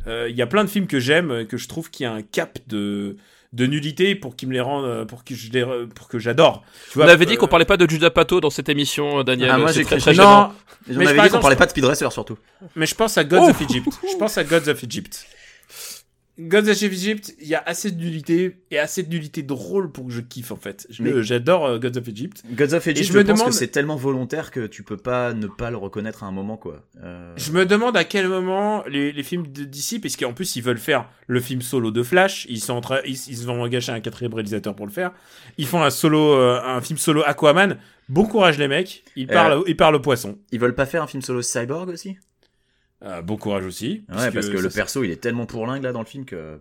Euh, 0.07 0.27
Il 0.29 0.35
y 0.35 0.41
a 0.41 0.47
plein 0.47 0.63
de 0.63 0.69
films 0.69 0.87
que 0.87 0.99
j'aime, 0.99 1.31
euh, 1.31 1.45
que 1.45 1.57
je 1.57 1.67
trouve 1.67 1.89
qu'il 1.89 2.03
y 2.03 2.07
a 2.07 2.13
un 2.13 2.21
cap 2.21 2.59
de, 2.67 3.17
de 3.53 3.65
nullité 3.65 4.15
pour 4.15 4.35
qu'ils 4.35 4.47
me 4.49 4.53
les 4.53 4.61
rendent, 4.61 4.85
euh, 4.85 5.05
pour 5.05 5.23
que 5.23 5.33
je 5.35 5.51
les, 5.51 5.65
pour 5.95 6.07
que 6.07 6.19
j'adore. 6.19 6.63
Tu 6.91 6.99
On 6.99 7.03
vois, 7.03 7.11
avait 7.11 7.25
dit 7.25 7.33
euh, 7.33 7.37
qu'on 7.37 7.47
parlait 7.47 7.65
pas 7.65 7.77
de 7.77 7.89
Judas 7.89 8.09
Pato 8.09 8.41
dans 8.41 8.49
cette 8.49 8.69
émission, 8.69 9.23
Daniel. 9.23 9.49
Ah, 9.53 9.57
moi, 9.57 9.69
C'est 9.73 9.79
j'ai 9.79 9.85
très, 9.85 9.95
cru- 9.97 10.01
très 10.01 10.13
non, 10.15 10.51
Mais 10.87 11.05
on 11.05 11.07
avait 11.09 11.21
dit 11.23 11.29
qu'on 11.29 11.39
parlait 11.39 11.55
pas 11.55 11.65
de 11.65 11.71
Speed 11.71 11.85
Racer 11.85 12.11
surtout. 12.11 12.37
Mais 12.75 12.85
je 12.85 12.95
pense 12.95 13.17
à 13.17 13.23
Gods 13.23 13.49
of 13.49 13.61
Egypt. 13.61 13.87
Je 14.11 14.17
pense 14.17 14.37
à 14.37 14.43
Gods 14.43 14.69
of 14.69 14.83
Egypt. 14.83 15.25
Gods 16.37 16.67
of 16.69 16.83
Egypt, 16.83 17.33
il 17.39 17.47
y 17.47 17.55
a 17.55 17.63
assez 17.65 17.91
de 17.91 17.97
nullité 17.97 18.57
et 18.69 18.77
assez 18.77 19.03
de 19.03 19.09
nullité 19.09 19.41
drôle 19.41 19.91
pour 19.91 20.05
que 20.07 20.11
je 20.11 20.19
kiffe 20.19 20.51
en 20.51 20.57
fait. 20.57 20.85
J'adore 20.89 21.65
euh, 21.65 21.79
Gods 21.79 21.97
of 21.97 22.07
Egypt. 22.09 22.43
Gods 22.51 22.73
of 22.73 22.85
Egypt, 22.87 23.07
je 23.07 23.13
je, 23.13 23.17
me 23.17 23.23
pense 23.23 23.39
demande- 23.39 23.51
que 23.51 23.55
c'est 23.57 23.69
tellement 23.69 23.95
volontaire 23.95 24.51
que 24.51 24.67
tu 24.67 24.83
peux 24.83 24.97
pas 24.97 25.33
ne 25.33 25.47
pas 25.47 25.71
le 25.71 25.77
reconnaître 25.77 26.23
à 26.23 26.27
un 26.27 26.31
moment 26.31 26.57
quoi. 26.57 26.83
Euh, 27.01 27.33
Je 27.37 27.51
me 27.53 27.65
demande 27.65 27.95
à 27.95 28.03
quel 28.03 28.27
moment 28.27 28.83
les, 28.87 29.13
les 29.13 29.23
films 29.23 29.47
de 29.47 29.63
DC, 29.63 30.01
parce 30.01 30.17
qu'en 30.17 30.33
plus 30.33 30.55
ils 30.57 30.61
veulent 30.61 30.77
faire 30.77 31.09
le 31.27 31.39
film 31.39 31.61
solo 31.61 31.89
de 31.91 32.03
Flash, 32.03 32.45
ils 32.49 32.59
sont 32.59 32.73
en 32.73 32.81
train, 32.81 32.99
ils, 33.05 33.17
ils 33.29 33.45
vont 33.45 33.61
engager 33.61 33.93
un 33.93 34.01
quatrième 34.01 34.33
réalisateur 34.33 34.75
pour 34.75 34.85
le 34.85 34.91
faire. 34.91 35.11
Ils 35.57 35.67
font 35.67 35.81
un 35.83 35.89
solo, 35.89 36.33
euh, 36.33 36.59
un 36.61 36.81
film 36.81 36.97
solo 36.99 37.23
Aquaman. 37.25 37.77
Bon 38.09 38.25
courage 38.25 38.59
les 38.59 38.67
mecs. 38.67 39.03
Ils 39.15 39.25
parlent, 39.25 39.63
ils 39.67 39.75
parlent 39.77 39.95
au 39.95 39.99
poisson. 39.99 40.37
Ils 40.51 40.59
veulent 40.59 40.75
pas 40.75 40.85
faire 40.85 41.01
un 41.01 41.07
film 41.07 41.23
solo 41.23 41.41
Cyborg 41.41 41.89
aussi? 41.89 42.17
Euh, 43.05 43.21
bon 43.21 43.37
courage 43.37 43.65
aussi. 43.65 44.03
Ouais, 44.09 44.31
parce 44.31 44.49
que 44.49 44.57
le 44.57 44.69
perso 44.69 45.03
il 45.03 45.11
est 45.11 45.21
tellement 45.21 45.45
pourlingue 45.45 45.83
là 45.83 45.91
dans 45.91 45.99
le 45.99 46.05
film 46.05 46.25
que. 46.25 46.59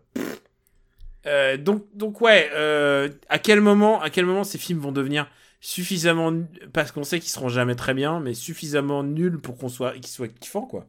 Euh, 1.27 1.57
donc, 1.57 1.85
donc 1.95 2.21
ouais, 2.21 2.51
euh, 2.53 3.09
à 3.31 3.39
quel 3.39 3.61
moment, 3.61 4.03
à 4.03 4.11
quel 4.11 4.27
moment 4.27 4.45
ces 4.45 4.59
films 4.59 4.79
vont 4.79 4.93
devenir 4.93 5.27
suffisamment, 5.61 6.33
parce 6.75 6.93
qu'on 6.93 7.05
sait 7.05 7.19
qu'ils 7.19 7.31
seront 7.31 7.49
jamais 7.49 7.75
très 7.75 7.95
bien, 7.95 8.21
mais 8.21 8.35
suffisamment 8.35 9.03
nuls 9.03 9.39
pour 9.41 9.57
qu'on 9.57 9.71
soit, 9.71 9.93
qu'ils 9.95 10.09
soient 10.09 10.29
kiffants, 10.29 10.67
quoi. 10.67 10.87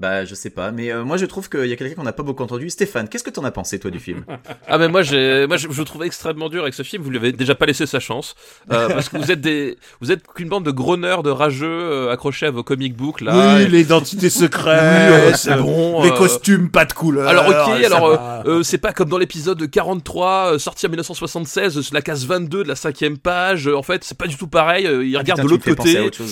Bah, 0.00 0.24
je 0.24 0.34
sais 0.34 0.48
pas, 0.48 0.70
mais 0.72 0.90
euh, 0.90 1.04
moi 1.04 1.18
je 1.18 1.26
trouve 1.26 1.50
qu'il 1.50 1.66
y 1.66 1.72
a 1.74 1.76
quelqu'un 1.76 1.94
qu'on 1.94 2.04
n'a 2.04 2.14
pas 2.14 2.22
beaucoup 2.22 2.42
entendu. 2.42 2.70
Stéphane, 2.70 3.06
qu'est-ce 3.06 3.22
que 3.22 3.28
t'en 3.28 3.44
as 3.44 3.50
pensé 3.50 3.78
toi 3.78 3.90
du 3.90 4.00
film? 4.00 4.24
Ah 4.66 4.78
mais 4.78 4.88
moi 4.88 5.02
j'ai 5.02 5.46
moi 5.46 5.58
je, 5.58 5.68
je 5.70 5.78
le 5.78 5.84
trouve 5.84 6.04
extrêmement 6.04 6.48
dur 6.48 6.62
avec 6.62 6.72
ce 6.72 6.82
film. 6.82 7.02
Vous 7.02 7.10
lui 7.10 7.18
avez 7.18 7.32
déjà 7.32 7.54
pas 7.54 7.66
laissé 7.66 7.84
sa 7.84 8.00
chance 8.00 8.34
euh, 8.72 8.88
parce 8.94 9.10
que 9.10 9.18
vous 9.18 9.30
êtes 9.30 9.42
des 9.42 9.76
vous 10.00 10.10
êtes 10.10 10.26
qu'une 10.26 10.48
bande 10.48 10.64
de 10.64 10.70
gros 10.70 10.96
nerds 10.96 11.22
de 11.22 11.28
rageux 11.28 11.66
euh, 11.68 12.10
accrochés 12.10 12.46
à 12.46 12.50
vos 12.50 12.62
comic 12.62 12.96
books 12.96 13.20
là. 13.20 13.56
oui, 13.58 13.64
Et- 13.64 13.66
l'identité 13.68 14.26
Oui, 14.26 14.30
secrète, 14.30 15.10
ouais, 15.12 15.32
c'est 15.36 15.56
bon. 15.56 16.02
les 16.02 16.08
euh, 16.10 16.16
costumes 16.16 16.70
pas 16.70 16.86
de 16.86 16.94
couleur. 16.94 17.28
Alors 17.28 17.46
ok, 17.48 17.84
alors 17.84 18.06
euh, 18.06 18.16
euh, 18.46 18.62
c'est 18.62 18.78
pas 18.78 18.94
comme 18.94 19.10
dans 19.10 19.18
l'épisode 19.18 19.70
43 19.70 20.54
euh, 20.54 20.58
sorti 20.58 20.86
en 20.86 20.88
1976, 20.88 21.76
euh, 21.76 21.82
la 21.92 22.00
case 22.00 22.24
22 22.24 22.62
de 22.64 22.68
la 22.68 22.74
cinquième 22.74 23.18
page. 23.18 23.68
euh, 23.68 23.76
en 23.76 23.82
fait, 23.82 24.02
c'est 24.02 24.16
pas 24.16 24.26
du 24.28 24.36
tout 24.38 24.48
pareil. 24.48 24.86
euh, 24.86 25.04
ils 25.04 25.18
regardent 25.18 25.40
Putain, 25.40 25.44
de 25.44 25.50
l'autre 25.50 25.64
fais 25.64 25.74
penser 25.74 25.96
à 25.98 26.02
côté. 26.04 26.24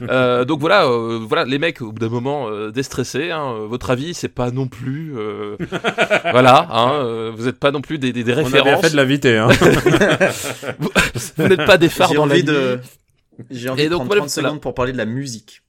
Euh, 0.10 0.44
donc 0.44 0.60
voilà, 0.60 0.86
euh, 0.86 1.18
voilà, 1.22 1.44
les 1.44 1.58
mecs 1.58 1.80
au 1.80 1.92
bout 1.92 1.98
d'un 2.00 2.08
moment 2.08 2.48
euh, 2.48 2.70
déstressés. 2.70 3.30
Hein, 3.30 3.54
euh, 3.54 3.66
votre 3.66 3.90
avis, 3.90 4.14
c'est 4.14 4.28
pas 4.28 4.50
non 4.50 4.68
plus, 4.68 5.14
euh, 5.16 5.56
voilà, 6.30 6.66
hein, 6.70 6.92
euh, 6.94 7.32
vous 7.34 7.48
êtes 7.48 7.58
pas 7.58 7.70
non 7.70 7.80
plus 7.80 7.98
des, 7.98 8.12
des, 8.12 8.24
des 8.24 8.32
On 8.32 8.38
a 8.38 8.42
bien 8.50 8.62
références. 8.62 8.80
fait 8.80 8.90
de 8.90 8.96
l'inviter, 8.96 9.38
hein. 9.38 9.48
Vous 11.36 11.48
n'êtes 11.48 11.64
pas 11.66 11.78
des 11.78 11.88
phares 11.88 12.08
J'ai 12.08 12.14
dans 12.14 12.26
la 12.26 12.42
de. 12.42 12.80
J'ai 13.50 13.68
envie 13.68 13.82
Et 13.82 13.84
de 13.86 13.90
donc, 13.90 14.00
prendre 14.00 14.08
voilà, 14.08 14.20
30 14.22 14.30
voilà. 14.34 14.48
secondes 14.48 14.60
pour 14.60 14.74
parler 14.74 14.92
de 14.92 14.98
la 14.98 15.06
musique. 15.06 15.62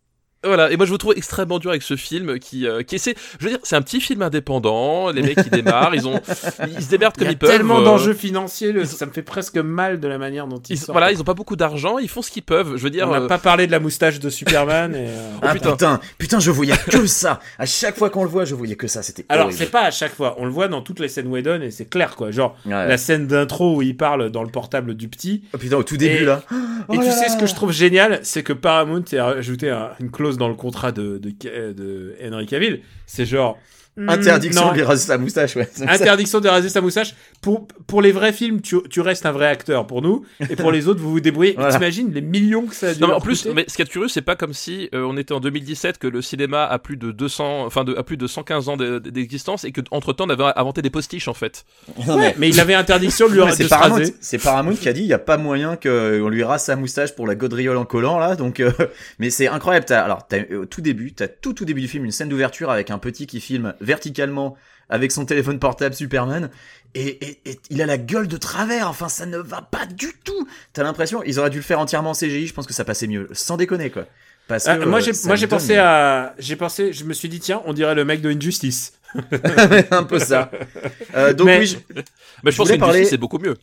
Voilà, 0.45 0.71
et 0.71 0.77
moi 0.77 0.86
je 0.86 0.91
vous 0.91 0.97
trouve 0.97 1.13
extrêmement 1.15 1.60
dur 1.60 1.71
avec 1.71 1.81
ce 1.81 1.95
film 1.95 2.39
qui, 2.39 2.67
euh, 2.67 2.84
qui 2.84 2.95
essaie. 2.95 3.15
Je 3.39 3.45
veux 3.45 3.51
dire, 3.51 3.60
c'est 3.63 3.75
un 3.75 3.81
petit 3.81 3.99
film 4.01 4.21
indépendant. 4.21 5.12
Les 5.12 5.21
mecs 5.21 5.38
ils 5.45 5.49
démarrent, 5.49 5.95
ils 5.95 6.08
ont, 6.08 6.19
ils 6.77 6.84
se 6.84 6.89
démerdent 6.89 7.13
Il 7.17 7.19
comme 7.19 7.25
y 7.25 7.29
a 7.29 7.31
ils 7.31 7.38
peuvent. 7.38 7.49
tellement 7.49 7.79
euh, 7.81 7.84
d'enjeux 7.84 8.13
financiers, 8.13 8.71
le- 8.71 8.86
ça 8.86 9.05
me 9.05 9.12
fait 9.12 9.21
presque 9.21 9.58
mal 9.58 9.99
de 9.99 10.08
la 10.08 10.17
manière 10.17 10.47
dont 10.47 10.58
ils, 10.69 10.73
Ils, 10.73 10.77
sortent. 10.77 10.91
voilà, 10.91 11.12
ils 11.12 11.19
ont 11.21 11.23
pas 11.25 11.34
beaucoup 11.34 11.55
d'argent, 11.55 11.97
ils 11.97 12.10
font 12.10 12.21
ce 12.21 12.31
qu'ils 12.31 12.43
peuvent. 12.43 12.77
Je 12.77 12.84
veux 12.84 12.89
dire, 12.89 13.08
On 13.10 13.12
n'a 13.12 13.21
euh, 13.21 13.27
pas 13.27 13.38
parlé 13.38 13.67
de 13.67 13.71
la 13.71 13.79
moustache 13.79 14.19
de 14.19 14.29
Superman. 14.29 14.95
Et, 14.95 15.08
euh, 15.08 15.29
ah 15.41 15.53
putain. 15.53 15.71
putain. 15.71 15.99
putain, 16.17 16.39
je 16.39 16.51
voyais 16.51 16.73
que 16.89 17.05
ça. 17.08 17.39
À 17.60 17.65
chaque 17.65 17.97
fois 17.97 18.10
qu'on 18.10 18.23
le 18.23 18.29
voit, 18.29 18.45
je 18.45 18.55
voyais 18.55 18.75
que 18.75 18.88
ça. 18.88 19.01
C'était 19.03 19.25
Alors, 19.29 19.51
c'est 19.51 19.71
pas 19.71 19.81
à 19.84 19.91
chaque 19.91 20.13
fois. 20.13 20.36
On 20.39 20.45
le 20.45 20.51
voit 20.51 20.67
dans 20.67 20.81
toutes 20.81 20.99
les 20.99 21.08
scènes 21.08 21.27
Whedon 21.27 21.62
et 21.62 21.71
c'est 21.71 21.86
clair, 21.89 22.15
quoi. 22.15 22.31
Genre, 22.31 22.55
Ouais. 22.65 22.88
la 22.88 22.97
scène 22.97 23.27
d'intro 23.27 23.75
où 23.77 23.81
il 23.81 23.95
parle 23.97 24.29
dans 24.31 24.43
le 24.43 24.49
portable 24.49 24.93
du 24.95 25.08
petit. 25.08 25.43
Oh, 25.53 25.58
putain, 25.58 25.77
au 25.77 25.84
tout 25.84 25.97
début 25.97 26.23
Et- 26.23 26.25
là. 26.25 26.41
Et 26.51 26.55
Oh 26.89 26.93
tu 26.93 27.05
là 27.05 27.12
sais 27.12 27.25
là. 27.27 27.29
ce 27.34 27.38
que 27.38 27.45
je 27.47 27.55
trouve 27.55 27.71
génial, 27.71 28.19
c'est 28.23 28.43
que 28.43 28.53
Paramount 28.53 29.03
a 29.17 29.25
ajouté 29.29 29.69
un- 29.69 29.89
une 29.99 30.12
clause 30.12 30.35
dans 30.38 30.50
le 30.50 30.56
contrat 30.56 30.91
de, 30.91 31.17
de, 31.17 31.32
de 31.74 32.15
Henry 32.24 32.45
Cavill. 32.45 32.82
C'est 33.06 33.26
genre. 33.26 33.58
Hmm, 33.97 34.10
Interdiction 34.10 34.65
non, 34.65 34.71
de 34.71 34.75
lui 34.75 34.84
raser 34.84 35.05
sa 35.08 35.17
moustache, 35.17 35.55
ouais. 35.55 35.69
Interdiction 35.88 36.39
de 36.39 36.47
raser 36.49 36.69
sa 36.69 36.81
moustache. 36.81 37.15
Pour, 37.41 37.67
pour 37.88 38.01
les 38.01 38.12
vrais 38.12 38.34
films, 38.34 38.62
tu, 38.62 38.77
tu 38.89 39.01
restes 39.01 39.25
un 39.25 39.31
vrai 39.31 39.47
acteur 39.47 39.88
pour 39.88 40.01
nous. 40.01 40.25
Et 40.49 40.55
pour 40.55 40.71
les 40.71 40.88
autres, 40.88 40.99
vous 41.01 41.12
vous 41.12 41.19
débrouillez. 41.19 41.53
Voilà. 41.65 41.73
T'imagines 41.73 42.12
les 42.13 42.21
millions 42.21 42.65
que 42.65 42.75
ça 42.75 42.89
a 42.89 42.93
dû 42.93 42.99
Non 43.01 43.08
mais 43.08 43.13
en 43.13 43.21
plus, 43.21 43.43
coûter 43.43 43.53
mais 43.53 43.65
ce 43.67 43.75
qui 43.75 43.81
est 43.81 43.86
curieux, 43.89 44.08
c'est 44.08 44.21
pas 44.21 44.36
comme 44.36 44.53
si 44.53 44.89
euh, 44.93 45.03
on 45.08 45.15
était 45.17 45.34
en 45.34 45.39
2017 45.39 45.97
que 45.97 46.08
le 46.08 46.21
cinéma 46.21 46.65
a 46.65 46.79
plus 46.79 46.97
de 46.97 47.12
200, 47.12 47.65
enfin 47.65 47.84
de, 47.84 47.95
a 47.95 48.03
plus 48.03 48.17
de 48.17 48.27
115 48.27 48.69
ans 48.69 48.77
de- 48.77 48.99
d'existence 48.99 49.63
et 49.63 49.71
que 49.71 49.81
entre 49.91 50.13
temps 50.13 50.25
on 50.27 50.29
avait 50.29 50.43
inventé 50.55 50.81
des 50.81 50.89
postiches 50.89 51.27
en 51.27 51.34
fait. 51.34 51.65
Non, 52.08 52.17
Ouais, 52.17 52.36
mais 52.38 52.49
il 52.49 52.60
avait 52.60 52.73
interdiction 52.73 53.27
de 53.27 53.34
lui 53.34 53.39
Non, 53.41 53.45
mais 53.45 53.51
de 53.51 53.58
c'est 53.58 53.67
Paramount, 53.67 53.95
raser. 53.95 54.15
c'est 54.19 54.38
Paramount 54.38 54.75
qui 54.75 54.89
a 54.89 54.93
dit 54.93 55.01
il 55.01 55.08
y 55.08 55.13
a 55.13 55.19
pas 55.19 55.38
moyen 55.38 55.75
qu'on 55.75 56.27
lui 56.29 56.43
rase 56.43 56.63
sa 56.65 56.75
moustache 56.75 57.15
pour 57.15 57.27
la 57.27 57.36
gaudriole 57.36 57.77
en 57.77 57.86
collant 57.86 58.19
là 58.19 58.36
donc 58.36 58.60
euh, 58.60 58.71
mais 59.19 59.29
c'est 59.29 59.47
incroyable 59.47 59.86
alors 59.93 60.27
au 60.60 60.65
tout 60.65 60.81
début 60.81 61.13
t'as 61.13 61.27
tout 61.27 61.53
tout 61.53 61.65
début 61.65 61.81
du 61.81 61.88
film 61.88 62.05
une 62.05 62.12
scène 62.12 62.29
d'ouverture 62.29 62.69
avec 62.69 62.91
un 62.91 62.97
petit 62.97 63.27
qui 63.27 63.39
filme 63.39 63.73
verticalement 63.86 64.56
avec 64.89 65.12
son 65.12 65.26
téléphone 65.26 65.58
portable 65.60 65.95
Superman 65.95 66.50
et, 66.93 67.08
et, 67.26 67.39
et 67.52 67.60
il 67.69 67.82
a 67.82 67.86
la 67.86 67.98
gueule 67.98 68.28
de 68.28 68.38
travers 68.38 68.88
enfin 68.89 69.10
ça 69.10 69.26
ne 69.26 69.38
va 69.38 69.62
pas 69.62 69.86
du 69.86 70.13
tout. 70.24 70.48
T'as 70.74 70.84
l'impression 70.84 71.24
ils 71.24 71.39
auraient 71.39 71.50
dû 71.50 71.58
le 71.58 71.63
faire 71.63 71.80
entièrement 71.80 72.12
en 72.12 72.13
CGI 72.13 72.48
je 72.48 72.54
pense 72.54 72.67
que 72.67 72.74
ça 72.74 72.86
passait 72.86 73.08
mieux. 73.08 73.28
Sans 73.32 73.58
déconner 73.58 73.89
quoi. 73.89 74.06
Parce 74.48 74.65
que 74.65 74.69
Ah, 74.69 74.86
moi 74.86 75.00
euh, 75.00 75.02
j'ai 75.02 75.13
ça 75.13 75.28
moi 75.28 75.36
me 75.36 75.39
j'ai 75.39 75.48
pensé 75.48 75.78
à 75.78 76.36
j'ai 76.38 76.56
pensé 76.56 76.93
je 76.93 77.04
me 77.06 77.13
suis 77.13 77.30
dit 77.30 77.39
tiens 77.39 77.62
on 77.65 77.74
dirait 77.74 77.95
le 77.95 78.06
mec 78.06 78.21
de 78.21 78.30
Injustice. 78.30 78.93
Un 79.91 80.04
peu 80.04 80.19
ça. 80.19 80.52
Euh, 81.15 81.34
donc 81.34 81.48
Mais- 81.48 81.60
oui 81.60 81.65
je, 81.67 81.78
Mais 82.43 82.52
je 82.52 82.52
Je 82.52 82.58
pense 82.58 82.69
que 82.69 82.76
parler- 82.76 83.06
c'est 83.06 83.17
beaucoup 83.17 83.39
mieux. 83.39 83.56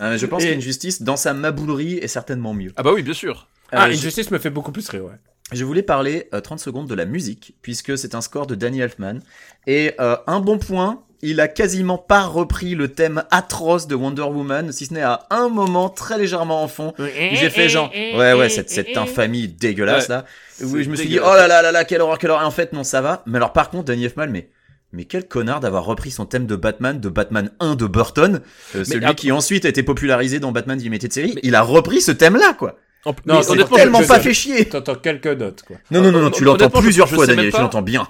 euh, 0.00 0.16
je 0.18 0.26
pense 0.26 0.44
Et- 0.44 0.52
qu'Injustice 0.54 1.02
dans 1.02 1.16
sa 1.16 1.34
maboulerie 1.34 1.94
est 1.98 2.06
certainement 2.08 2.54
mieux. 2.54 2.70
Ah 2.76 2.82
bah 2.82 2.92
oui, 2.94 3.02
bien 3.02 3.14
sûr. 3.14 3.48
ah 3.72 3.86
Euh, 3.86 3.90
je- 3.90 3.96
Injustice 3.96 4.30
me 4.30 4.38
fait 4.38 4.50
beaucoup 4.50 4.70
plus 4.72 4.88
rire 4.88 5.04
ouais 5.06 5.12
Je 5.52 5.64
voulais 5.64 5.82
parler 5.82 6.28
euh, 6.34 6.40
30 6.40 6.60
secondes 6.60 6.86
de 6.88 6.94
la 6.94 7.04
musique, 7.06 7.54
puisque 7.62 7.96
c'est 7.96 8.14
un 8.14 8.20
score 8.20 8.46
de 8.46 8.54
Danny 8.54 8.80
Elfman. 8.80 9.20
Et 9.66 9.92
euh, 9.98 10.16
un 10.26 10.40
bon 10.40 10.58
point, 10.58 11.02
il 11.22 11.40
a 11.40 11.48
quasiment 11.48 11.96
pas 11.98 12.22
repris 12.24 12.74
le 12.74 12.88
thème 12.88 13.24
atroce 13.30 13.86
de 13.86 13.94
Wonder 13.94 14.22
Woman, 14.22 14.72
si 14.72 14.86
ce 14.86 14.94
n'est 14.94 15.02
à 15.02 15.26
un 15.30 15.48
moment 15.48 15.88
très 15.88 16.18
légèrement 16.18 16.62
en 16.62 16.68
fond. 16.68 16.92
où 16.98 17.02
J'ai 17.36 17.50
fait 17.50 17.68
genre, 17.68 17.90
ouais, 17.94 18.34
ouais, 18.34 18.48
cette, 18.50 18.70
cette 18.70 18.96
infamie 18.96 19.48
dégueulasse 19.48 20.08
Ouais. 20.08 20.16
là. 20.16 20.24
Où 20.62 20.78
je 20.82 20.88
me 20.90 20.96
suis 20.96 21.08
dit, 21.08 21.18
oh 21.18 21.34
là 21.34 21.48
là 21.48 21.62
là 21.62 21.72
là, 21.72 21.84
quelle 21.84 22.02
horreur, 22.02 22.18
quelle 22.18 22.30
horreur. 22.30 22.42
Et 22.44 22.46
en 22.46 22.50
fait, 22.50 22.72
non, 22.72 22.84
ça 22.84 23.00
va. 23.00 23.22
Mais 23.26 23.36
alors, 23.38 23.52
par 23.52 23.70
contre, 23.70 23.84
Danny 23.84 24.04
Elfman, 24.04 24.28
mais. 24.28 24.50
Mais 24.92 25.04
quel 25.04 25.28
connard 25.28 25.60
d'avoir 25.60 25.84
repris 25.84 26.10
son 26.10 26.24
thème 26.24 26.46
de 26.46 26.56
Batman, 26.56 26.98
de 26.98 27.10
Batman 27.10 27.50
1 27.60 27.74
de 27.74 27.86
Burton, 27.86 28.40
euh, 28.74 28.84
celui 28.84 29.14
qui 29.16 29.30
ensuite 29.32 29.66
a 29.66 29.68
été 29.68 29.82
popularisé 29.82 30.40
dans 30.40 30.50
Batman 30.50 30.78
Limited 30.78 31.12
Series. 31.12 31.34
Il 31.42 31.54
a 31.56 31.60
repris 31.60 32.00
ce 32.00 32.10
thème-là, 32.10 32.54
quoi. 32.54 32.78
En- 33.08 33.14
Non, 33.26 33.40
On 33.48 33.76
tellement 33.76 34.02
pas 34.06 34.20
fait 34.20 34.34
chier. 34.34 34.68
t'entends 34.68 34.94
quelques 34.96 35.26
notes 35.26 35.62
quoi 35.66 35.76
Non, 35.90 36.02
non, 36.02 36.12
non, 36.12 36.20
non, 36.20 36.30
tu 36.30 36.44
l'entends 36.44 36.68
plusieurs 36.70 37.06
je 37.06 37.14
fois, 37.14 37.26
Daniel, 37.26 37.52
tu 37.52 37.58
l'entends 37.60 37.82
bien. 37.82 38.06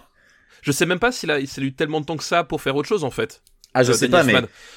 je 0.62 0.72
sais 0.72 0.86
même 0.86 0.98
pas 0.98 1.12
s'il 1.12 1.30
a, 1.30 1.44
s'il 1.46 1.62
a 1.62 1.66
eu 1.66 1.72
tellement 1.72 2.00
de 2.00 2.06
temps 2.06 2.16
que 2.16 2.24
ça 2.24 2.44
pour 2.44 2.60
faire 2.60 2.74
autre 2.76 2.88
chose 2.88 3.04
en 3.04 3.10
fait. 3.10 3.42
Ah, 3.74 3.82
je 3.84 3.92
euh, 3.92 3.94
sais 3.94 4.08
pas, 4.08 4.24
mais 4.24 4.32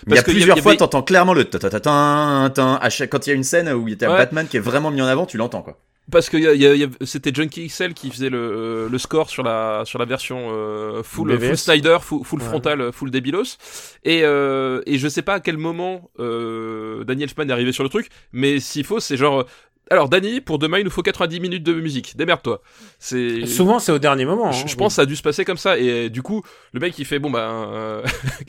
il 0.08 0.14
y 0.14 0.18
a 0.18 0.22
y 0.22 0.24
plusieurs 0.24 0.52
avait- 0.52 0.62
fois, 0.62 0.76
t'entends 0.76 1.02
clairement 1.02 1.34
le 1.34 1.46
ta 1.46 1.58
ta 1.60 1.70
ta 1.70 1.80
ta 1.80 2.52
ta 2.54 2.76
à 2.76 2.90
chaque 2.90 3.10
quand 3.10 3.26
il 3.26 3.30
y 3.30 3.34
a 3.34 3.36
une 3.36 3.44
scène 3.44 3.70
où 3.72 3.88
il 3.88 4.00
y 4.00 4.06
a 4.06 4.12
Ouais. 4.12 4.18
Batman 4.18 4.48
qui 4.48 4.58
est 4.58 4.62
vraiment 4.62 4.92
mis 4.92 5.02
en 5.02 5.08
avant, 5.08 5.26
tu 5.26 5.38
l'entends 5.38 5.62
quoi. 5.64 5.80
Parce 6.12 6.30
que 6.30 6.36
y 6.36 6.46
a- 6.48 6.54
y 6.56 6.66
a- 6.66 6.76
y 6.76 6.84
a- 6.84 6.88
c'était 7.06 7.32
Junkie 7.34 7.68
XL 7.68 7.94
qui 7.94 8.10
faisait 8.12 8.30
le, 8.30 8.90
le 8.92 8.98
score 8.98 9.30
sur 9.30 9.44
la 9.44 9.84
sur 9.86 9.98
la 9.98 10.06
version 10.06 10.50
euh, 10.52 11.04
full 11.04 11.40
full 11.40 11.58
Snyder, 11.58 11.98
full, 12.02 12.26
full 12.26 12.42
Ouais. 12.42 12.46
frontal, 12.48 12.92
full 12.92 13.12
débilos. 13.12 13.58
Et 14.04 14.22
euh, 14.24 14.82
et 14.86 14.98
je 14.98 15.08
sais 15.08 15.22
pas 15.22 15.36
à 15.36 15.40
quel 15.40 15.58
moment 15.58 16.10
euh, 16.20 17.04
Daniel 17.06 17.30
Elfman 17.30 17.48
est 17.48 17.54
arrivé 17.54 17.72
sur 17.72 17.84
le 17.84 17.90
truc, 17.90 18.10
mais 18.34 18.60
s'il 18.60 18.84
faut, 18.84 19.00
c'est 19.00 19.16
genre. 19.16 19.46
Euh, 19.92 19.94
Alors 19.94 20.10
Danny, 20.10 20.42
pour 20.42 20.58
demain, 20.58 20.80
il 20.80 20.86
nous 20.86 20.90
faut 20.90 21.02
90 21.04 21.40
minutes 21.40 21.64
de 21.64 21.74
musique. 21.74 22.16
Démerde-toi. 22.18 22.62
C'est. 23.00 23.46
souvent 23.46 23.80
c'est 23.80 23.92
au 23.92 24.00
dernier 24.00 24.26
moment 24.26 24.52
Je, 24.52 24.64
hein. 24.64 24.68
je 24.68 24.76
pense 24.76 24.94
que 24.94 24.96
ça 24.96 25.02
a 25.04 25.06
dû 25.06 25.16
se 25.16 25.22
passer 25.22 25.44
comme 25.46 25.58
ça 25.58 25.78
et 25.78 26.10
du 26.10 26.22
coup 26.22 26.44
le 26.74 26.80
mec 26.80 26.98
il 27.00 27.06
fait 27.06 27.20
bon 27.20 27.30
bah 27.30 27.50
euh, 27.52 28.04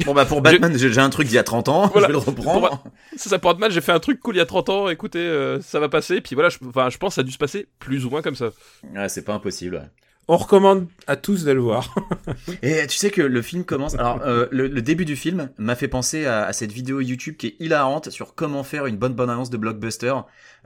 Bon 0.05 0.15
bah 0.15 0.25
pour 0.25 0.41
Batman, 0.43 0.77
j'ai 0.77 0.99
un 0.99 1.11
truc 1.11 1.27
d'il 1.29 1.35
y 1.35 1.39
a 1.39 1.43
30 1.45 1.69
ans, 1.69 1.89
Voilà. 1.89 2.09
je 2.09 2.13
vais 2.13 2.19
le 2.19 2.19
reprendre. 2.19 2.83
c'est 3.17 3.29
ça 3.29 3.39
pour 3.39 3.51
Batman 3.53 3.71
j'ai 3.71 3.81
fait 3.81 3.93
un 3.93 4.01
truc 4.01 4.21
cool 4.21 4.35
il 4.37 4.39
y 4.39 4.43
a 4.43 4.47
30 4.47 4.69
ans 4.69 4.89
écoutez 4.89 5.19
euh, 5.21 5.61
ça 5.61 5.81
va 5.81 5.89
passer 5.89 6.21
puis 6.21 6.35
voilà 6.35 6.49
je, 6.51 6.59
je 6.59 6.99
pense 6.99 7.11
que 7.11 7.15
ça 7.15 7.21
a 7.23 7.25
dû 7.25 7.33
se 7.33 7.39
passer 7.39 7.67
plus 7.79 8.05
ou 8.07 8.11
moins 8.11 8.23
comme 8.23 8.35
ça 8.37 8.51
Ouais, 8.95 9.09
c'est 9.09 9.25
pas 9.25 9.35
impossible. 9.35 9.77
ouais. 9.77 9.83
On 10.29 10.37
recommande 10.37 10.87
à 11.07 11.17
tous 11.17 11.45
de 11.45 11.53
le 11.53 11.61
voir 11.61 11.95
Et 12.63 12.87
tu 12.87 12.97
sais 12.97 13.11
que 13.11 13.23
le 13.23 13.43
film 13.43 13.65
commence. 13.65 13.95
Alors, 13.95 14.21
euh, 14.23 14.47
le, 14.51 14.69
le 14.69 14.83
début 14.83 15.05
du 15.05 15.17
film 15.17 15.51
m'a 15.59 15.75
fait 15.75 15.89
penser 15.89 16.27
à, 16.27 16.45
à 16.45 16.53
cette 16.53 16.73
vidéo 16.73 17.01
YouTube 17.01 17.37
qui 17.37 17.49
est 17.49 17.57
hilarante 17.59 18.11
sur 18.11 18.35
comment 18.35 18.63
faire 18.63 18.87
une 18.87 18.97
bonne 18.97 19.15
bonne 19.15 19.31
annonce 19.31 19.51
de 19.51 19.57
blockbuster. 19.57 20.15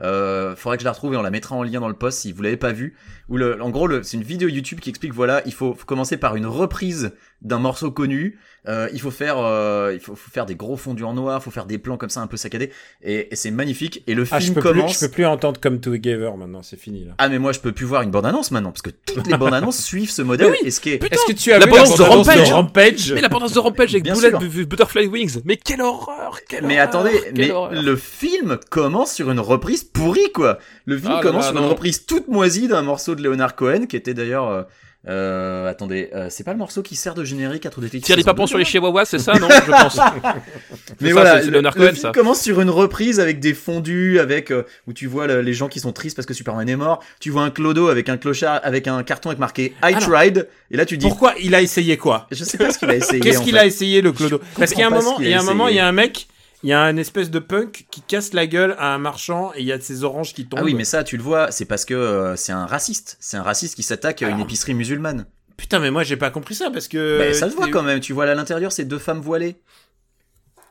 Euh, 0.01 0.55
faudrait 0.55 0.77
que 0.77 0.81
je 0.81 0.85
la 0.85 0.91
retrouve 0.91 1.15
et 1.15 1.17
on 1.17 1.23
la 1.23 1.31
mettra 1.31 1.55
en 1.55 1.63
lien 1.63 1.79
dans 1.79 1.87
le 1.87 1.95
post 1.95 2.19
si 2.19 2.31
vous 2.31 2.41
l'avez 2.43 2.57
pas 2.57 2.71
vu. 2.71 2.95
Où 3.29 3.37
le, 3.37 3.61
en 3.61 3.69
gros, 3.69 3.89
c'est 4.03 4.17
une 4.17 4.23
vidéo 4.23 4.47
YouTube 4.47 4.79
qui 4.79 4.89
explique 4.89 5.13
voilà, 5.13 5.41
il 5.45 5.53
faut 5.53 5.73
commencer 5.73 6.17
par 6.17 6.35
une 6.35 6.45
reprise 6.45 7.13
d'un 7.41 7.59
morceau 7.59 7.91
connu. 7.91 8.39
Euh, 8.67 8.89
il 8.93 8.99
faut 8.99 9.11
faire, 9.11 9.37
euh, 9.37 9.91
il 9.93 9.99
faut, 9.99 10.15
faut 10.15 10.31
faire 10.31 10.45
des 10.45 10.55
gros 10.55 10.75
fondus 10.77 11.03
en 11.03 11.13
noir, 11.13 11.41
faut 11.41 11.51
faire 11.51 11.65
des 11.65 11.77
plans 11.77 11.97
comme 11.97 12.09
ça 12.09 12.21
un 12.21 12.27
peu 12.27 12.37
saccadés. 12.37 12.71
Et, 13.01 13.31
et 13.31 13.35
c'est 13.35 13.51
magnifique. 13.51 14.03
Et 14.07 14.13
le 14.13 14.25
ah 14.31 14.39
je 14.39 14.45
film 14.45 14.55
peux 14.55 14.61
plus 14.61 14.69
commence. 14.79 14.93
je 14.99 15.05
peux 15.05 15.11
plus 15.11 15.25
entendre 15.25 15.59
Come 15.61 15.79
Together 15.79 16.35
maintenant 16.37 16.61
c'est 16.63 16.79
fini 16.79 17.05
là 17.05 17.13
Ah 17.17 17.29
mais 17.29 17.39
moi 17.39 17.51
je 17.53 17.59
peux 17.59 17.71
plus 17.71 17.85
voir 17.85 18.01
une 18.01 18.11
bande 18.11 18.25
annonce 18.25 18.51
maintenant 18.51 18.71
parce 18.71 18.81
que 18.81 18.89
toutes 18.89 19.27
les 19.27 19.37
bandes 19.37 19.53
annonces 19.53 19.77
suivent 19.83 20.11
ce 20.11 20.21
modèle 20.21 20.51
Mais 20.51 20.57
oui, 20.61 20.67
et 20.67 20.71
ce 20.71 20.81
qui 20.81 20.89
est 20.89 21.03
est-ce 21.03 21.25
que 21.25 21.31
tu 21.33 21.51
as 21.53 21.59
La 21.59 21.65
vu 21.65 21.71
bande-annonce 21.71 21.97
de 21.97 22.03
bande-annonce 22.03 22.27
Rampage 22.27 22.51
Rampage 22.51 23.13
mais 23.13 23.21
la 23.21 23.29
pendance 23.29 23.53
de 23.53 23.59
Rampage 23.59 23.91
avec 23.91 24.03
Bien 24.03 24.15
Bullet 24.15 24.65
Butterfly 24.65 25.07
Wings 25.07 25.41
mais 25.45 25.57
quelle 25.57 25.81
horreur 25.81 26.39
quelle 26.49 26.65
Mais 26.65 26.75
horreur, 26.75 26.83
attendez, 26.87 27.21
quelle 27.23 27.33
mais 27.37 27.51
horreur. 27.51 27.81
le 27.81 27.95
film 27.95 28.57
commence 28.69 29.13
sur 29.13 29.31
une 29.31 29.39
reprise 29.39 29.83
pourrie 29.83 30.31
quoi. 30.33 30.59
Le 30.85 30.97
film 30.97 31.13
Ah 31.15 31.21
commence 31.21 31.45
là, 31.45 31.51
sur 31.51 31.61
une 31.61 31.69
reprise 31.69 32.05
toute 32.05 32.27
moisie 32.27 32.67
d'un 32.67 32.81
morceau 32.81 33.15
de 33.15 33.23
Leonard 33.23 33.55
Cohen 33.55 33.85
qui 33.87 33.95
était 33.95 34.13
d'ailleurs 34.13 34.67
euh, 35.09 35.69
attendez, 35.69 36.09
euh, 36.13 36.27
c'est 36.29 36.43
pas 36.43 36.51
le 36.51 36.57
morceau 36.57 36.81
qui 36.81 36.95
sert 36.95 37.13
de 37.13 37.23
générique 37.23 37.65
à 37.65 37.69
True 37.69 37.81
Detective 37.81 38.05
Tire 38.05 38.17
les 38.17 38.23
papons 38.23 38.45
sur 38.47 38.57
les 38.57 38.65
chihuahuas 38.65 39.05
c'est 39.05 39.19
ça 39.19 39.33
non 39.39 39.47
je 39.49 39.71
pense 39.71 39.99
Mais 41.01 41.09
ça, 41.09 41.13
voilà, 41.13 41.41
c'est 41.41 41.49
le, 41.49 41.61
le 41.61 41.71
film 41.71 41.95
ça. 41.95 42.11
commence 42.11 42.41
sur 42.41 42.59
une 42.61 42.69
reprise 42.69 43.19
avec 43.19 43.39
des 43.39 43.53
fondus, 43.53 44.19
avec 44.19 44.51
euh, 44.51 44.63
où 44.87 44.93
tu 44.93 45.05
vois 45.07 45.27
le- 45.27 45.41
les 45.41 45.53
gens 45.53 45.67
qui 45.67 45.79
sont 45.79 45.91
tristes 45.91 46.15
parce 46.15 46.25
que 46.25 46.33
Superman 46.33 46.67
est 46.67 46.75
mort. 46.75 47.03
Tu 47.19 47.29
vois 47.29 47.43
un 47.43 47.51
clodo 47.51 47.87
avec 47.89 48.09
un 48.09 48.17
clochard, 48.17 48.59
avec 48.63 48.87
un 48.87 49.03
carton 49.03 49.29
avec 49.29 49.39
marqué 49.39 49.73
I 49.83 49.93
Alors, 49.93 49.99
tried. 50.09 50.47
Et 50.71 50.77
là 50.77 50.85
tu 50.85 50.97
dis, 50.97 51.05
pourquoi 51.07 51.33
il 51.39 51.53
a 51.55 51.61
essayé 51.61 51.97
quoi? 51.97 52.27
Je 52.31 52.43
sais 52.43 52.57
pas 52.57 52.71
ce 52.71 52.79
qu'il 52.79 52.89
a 52.89 52.95
essayé. 52.95 53.19
Qu'est-ce 53.19 53.41
qu'il 53.41 53.57
a 53.57 53.65
essayé 53.65 54.01
le 54.01 54.11
clodo? 54.11 54.41
Parce 54.57 54.71
qu'il 54.71 54.79
y 54.79 54.83
a 54.83 54.87
un 54.87 54.89
moment, 54.89 55.17
il 55.19 55.29
y 55.29 55.33
a 55.33 55.39
un 55.39 55.43
moment, 55.43 55.67
il 55.67 55.75
y 55.75 55.79
a 55.79 55.87
un 55.87 55.91
mec, 55.91 56.27
il 56.63 56.69
y 56.69 56.73
a 56.73 56.81
un 56.81 56.97
espèce 56.97 57.29
de 57.29 57.39
punk 57.39 57.85
qui 57.91 58.01
casse 58.01 58.33
la 58.33 58.47
gueule 58.47 58.75
à 58.79 58.93
un 58.93 58.97
marchand 58.97 59.51
et 59.55 59.61
il 59.61 59.65
y 59.65 59.71
a 59.71 59.77
de 59.77 59.83
ces 59.83 60.03
oranges 60.03 60.33
qui 60.33 60.47
tombent. 60.47 60.59
Ah 60.61 60.63
oui, 60.63 60.73
mais 60.73 60.85
ça 60.85 61.03
tu 61.03 61.17
le 61.17 61.23
vois, 61.23 61.51
c'est 61.51 61.65
parce 61.65 61.85
que 61.85 61.93
euh, 61.93 62.35
c'est 62.35 62.51
un 62.51 62.65
raciste. 62.65 63.17
C'est 63.19 63.37
un 63.37 63.43
raciste 63.43 63.75
qui 63.75 63.83
s'attaque 63.83 64.21
à 64.21 64.27
une 64.27 64.35
Alors. 64.35 64.45
épicerie 64.45 64.73
musulmane. 64.73 65.25
Putain, 65.55 65.79
mais 65.79 65.91
moi 65.91 66.03
j'ai 66.03 66.17
pas 66.17 66.29
compris 66.29 66.55
ça 66.55 66.69
parce 66.71 66.87
que. 66.87 67.17
Mais 67.19 67.33
ça 67.33 67.49
se 67.49 67.55
voit 67.55 67.69
quand 67.69 67.83
même. 67.83 67.99
Tu 67.99 68.13
vois 68.13 68.25
là 68.25 68.33
à 68.33 68.35
l'intérieur, 68.35 68.71
c'est 68.71 68.85
deux 68.85 68.99
femmes 68.99 69.21
voilées. 69.21 69.57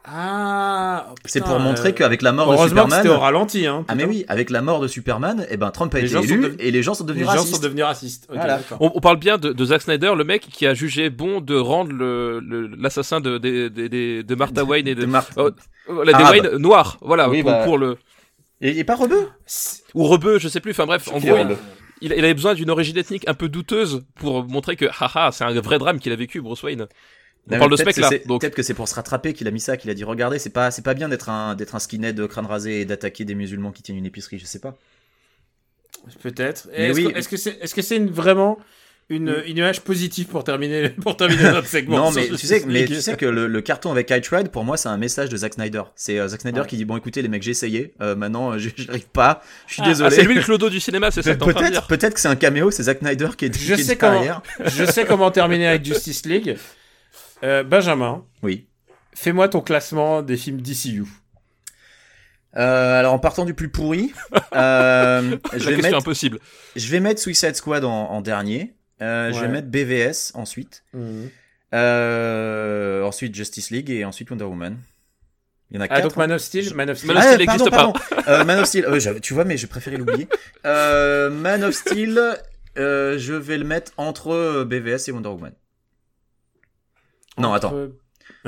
Ah. 0.09 1.07
oh, 1.11 1.15
C'est 1.25 1.43
pour 1.43 1.59
montrer 1.59 1.89
euh, 1.89 1.93
qu'avec 1.93 2.23
la 2.23 2.33
mort 2.33 2.53
de 2.53 2.57
Superman. 2.69 2.91
c'était 3.03 3.09
au 3.15 3.19
ralenti, 3.19 3.67
hein. 3.67 3.85
Ah 3.89 3.95
mais 3.97 4.05
oui, 4.05 4.25
avec 4.29 4.51
la 4.51 4.63
mort 4.63 4.81
de 4.81 4.87
Superman, 4.89 5.45
eh 5.51 5.57
ben 5.57 5.71
Trump 5.73 5.93
a 5.95 5.99
Les 5.99 6.05
été 6.05 6.13
gens 6.15 6.23
élu 6.23 6.55
et 6.61 6.71
les 6.71 6.83
gens 6.83 6.95
sont 6.95 7.05
Les 7.05 7.09
devenus 7.09 7.27
gens 7.27 7.33
racistes. 7.33 7.55
sont 7.57 7.63
devenus 7.63 7.85
racistes. 7.85 8.27
Voilà. 8.33 8.61
On, 8.81 8.93
on 8.95 9.01
parle 9.01 9.17
bien 9.19 9.37
de, 9.37 9.53
de 9.53 9.65
Zack 9.65 9.83
Snyder, 9.83 10.13
le 10.17 10.25
mec 10.25 10.43
qui 10.43 10.67
a 10.67 10.75
jugé 10.75 11.11
bon 11.11 11.41
de 11.41 11.57
rendre 11.57 11.93
le- 11.93 12.39
le- 12.41 12.69
l'assassin 12.69 13.21
de, 13.21 13.39
de, 13.39 13.69
de, 13.69 13.89
de, 13.89 14.23
de 14.23 14.35
Martha 14.35 14.63
Wayne 14.65 14.87
et 14.87 14.95
de, 14.95 15.01
De 15.03 15.07
Mar- 15.07 15.27
Oh, 15.37 16.03
la 16.05 16.17
Arabe. 16.17 16.31
Wayne 16.33 16.57
noir, 16.59 16.99
voilà, 17.01 17.29
Oui, 17.29 17.43
pour, 17.43 17.51
bah. 17.51 17.65
pour 17.65 17.79
le 17.79 17.97
Et, 18.61 18.79
et 18.79 18.85
pas 18.85 18.95
rebeu? 18.97 19.29
ou 19.95 20.05
rebeu, 20.05 20.39
je 20.39 20.49
sais 20.49 20.61
plus. 20.61 20.71
Enfin 20.73 20.87
bref, 20.87 21.09
en 21.13 21.19
gros, 21.19 21.37
il, 22.01 22.13
il 22.13 22.25
avait 22.25 22.35
besoin 22.35 22.55
d'une 22.55 22.71
origine 22.71 22.97
ethnique 22.99 23.27
un 23.29 23.35
peu 23.35 23.49
douteuse 23.49 24.05
pour 24.17 24.45
montrer 24.47 24.77
que 24.77 24.87
haha, 24.87 25.31
c'est 25.33 25.45
un 25.45 25.53
vrai 25.61 25.79
drame 25.79 25.99
qu'il 25.99 26.13
a 26.13 26.17
vécu, 26.17 26.41
Bruce 26.41 26.63
Wayne. 26.63 26.87
On 27.49 27.53
Non, 27.55 27.59
parle 27.61 27.71
de 27.71 27.77
ce 27.77 27.83
peut-être 27.85 27.97
que 28.01 28.09
c'est- 28.09 28.27
donc 28.27 28.41
Peut-être 28.41 28.55
que 28.57 28.63
c'est 28.63 28.75
pour 28.75 28.89
se 28.89 28.95
rattraper 28.95 29.33
qu'il 29.33 29.47
a 29.47 29.51
mis 29.53 29.61
ça, 29.61 29.77
qu'il 29.77 29.89
a 29.91 29.95
dit 29.95 30.03
regardez, 30.05 30.39
c'est 30.41 30.51
pas 30.51 30.71
c'est 30.73 30.83
pas 30.83 30.95
bien 30.95 31.09
d'être 31.09 31.29
un 31.29 31.55
d'être 31.55 31.75
un 31.75 31.79
skinhead 31.79 32.17
de 32.17 32.27
crâne 32.27 32.47
rasé 32.47 32.81
et 32.81 32.85
d'attaquer 32.85 33.25
des 33.25 33.35
musulmans 33.37 33.71
qui 33.73 33.83
tiennent 33.83 33.99
une 33.99 34.07
épicerie, 34.07 34.39
je 34.39 34.47
sais 34.47 34.59
pas. 34.59 34.77
Peut-être. 36.23 36.69
Est-ce 36.73 36.95
oui. 36.97 37.13
que- 37.13 37.19
est-ce 37.19 37.29
que 37.29 37.37
c'est 37.37 37.59
est-ce 37.61 37.75
que 37.75 37.83
c'est 37.83 37.97
une- 37.97 38.11
vraiment 38.11 38.59
une, 39.09 39.37
une 39.47 39.59
image 39.59 39.83
positive 39.83 40.27
pour 40.27 40.43
terminer 40.43 40.89
pour 41.03 41.17
terminer 41.17 41.45
notre 41.45 41.69
segment 41.77 41.97
non, 41.99 42.11
mais 42.11 42.27
ce 42.27 42.35
tu 42.35 42.47
sais, 42.47 42.65
mais 42.67 42.85
tu 42.85 42.97
sais 43.01 43.17
que 43.17 43.27
le, 43.27 43.47
le 43.47 43.61
carton 43.61 43.91
avec 43.93 44.09
Kite 44.09 44.27
Ride, 44.29 44.49
pour 44.49 44.65
moi, 44.65 44.77
c'est 44.77 44.89
un 44.89 44.97
message 44.97 45.29
de 45.29 45.37
Zack 45.37 45.55
Snyder. 45.55 45.83
C'est 45.95 46.19
euh, 46.19 46.27
Zack 46.29 46.41
Snyder 46.41 46.61
Ouais. 46.61 46.67
qui 46.67 46.77
dit 46.77 46.85
bon, 46.85 46.97
écoutez 46.97 47.23
les 47.23 47.29
mecs, 47.29 47.43
j'ai 47.43 47.53
essayé, 47.53 47.95
euh, 48.01 48.17
maintenant 48.17 48.53
euh, 48.55 48.59
j'arrive 48.77 49.07
pas, 49.07 49.43
je 49.69 49.75
suis 49.75 49.83
Ah, 49.85 49.89
désolé. 49.89 50.09
Ah, 50.13 50.15
c'est 50.17 50.25
lui 50.25 50.35
le 50.35 50.43
clodo 50.43 50.69
du 50.69 50.81
cinéma, 50.81 51.11
c'est 51.13 51.23
ça 51.23 51.35
Peut-être, 51.37 51.87
peut-être 51.87 52.15
que 52.15 52.21
c'est 52.21 52.29
un 52.29 52.35
caméo, 52.37 52.71
c'est 52.73 52.83
Zack 52.85 52.99
Snyder 52.99 53.29
qui 53.39 53.45
est, 53.47 53.57
Je 53.57 53.75
qui 53.75 53.85
sais 53.85 53.97
comment- 53.97 54.13
derrière. 54.15 54.43
Je 54.65 54.85
sais 54.85 55.05
comment 55.05 55.31
terminer 55.31 55.69
avec 55.69 55.85
Justice 55.85 56.25
League. 56.27 56.57
Euh, 57.43 57.63
Benjamin, 57.63 58.25
Oui. 58.43 58.67
fais-moi 59.15 59.49
ton 59.49 59.61
classement 59.61 60.23
des 60.23 60.37
films 60.37 60.61
DCU. 60.61 61.05
Euh, 62.57 62.99
alors 62.99 63.13
en 63.13 63.19
partant 63.19 63.45
du 63.45 63.53
plus 63.53 63.69
pourri, 63.69 64.13
euh, 64.55 65.37
je, 65.53 65.59
La 65.59 65.59
vais 65.59 65.59
question 65.59 65.83
mettre, 65.83 65.97
impossible. 65.99 66.39
je 66.75 66.89
vais 66.91 67.01
mettre 67.01 67.21
Suicide 67.21 67.55
Squad 67.55 67.85
en, 67.85 67.91
en 68.11 68.21
dernier. 68.23 68.75
Euh, 69.03 69.31
Je 69.33 69.41
vais 69.41 69.49
mettre 69.49 69.69
BVS 69.69 70.33
ensuite. 70.35 70.83
Euh, 71.75 73.03
ensuite 73.03 73.35
Justice 73.35 73.71
League 73.71 73.91
et 73.91 74.05
ensuite 74.07 74.31
Wonder 74.31 74.45
Woman. 74.45 74.79
Il 75.71 75.77
y 75.77 75.79
en 75.79 75.83
a 75.83 75.85
Ah, 75.85 75.89
quatre. 75.89 76.05
donc 76.05 76.17
Man 76.17 76.33
of 76.33 76.41
Steel, 76.41 76.73
Man 76.75 76.89
of 76.89 76.97
Steel. 76.97 77.09
Man 77.13 77.19
of 77.19 77.25
Ah, 77.29 77.35
Steel 77.35 77.47
pardon, 77.47 77.93
n'existe 77.93 78.15
pas. 78.25 78.33
Euh, 78.33 78.45
Man 78.45 78.61
of 78.61 78.67
Steel, 78.67 78.85
euh, 78.87 79.19
tu 79.21 79.35
vois, 79.35 79.45
mais 79.45 79.57
j'ai 79.59 79.67
préféré 79.67 79.97
l'oublier. 79.99 80.29
Euh, 80.65 81.29
Man 81.29 81.63
of 81.65 81.75
Steel, 81.75 82.19
euh, 82.79 83.19
je 83.19 83.35
vais 83.35 83.59
le 83.59 83.65
mettre 83.65 83.93
entre 83.99 84.65
BVS 84.65 85.09
et 85.09 85.13
Wonder 85.13 85.29
Woman. 85.29 85.53
Non, 87.39 87.53
attends, 87.53 87.75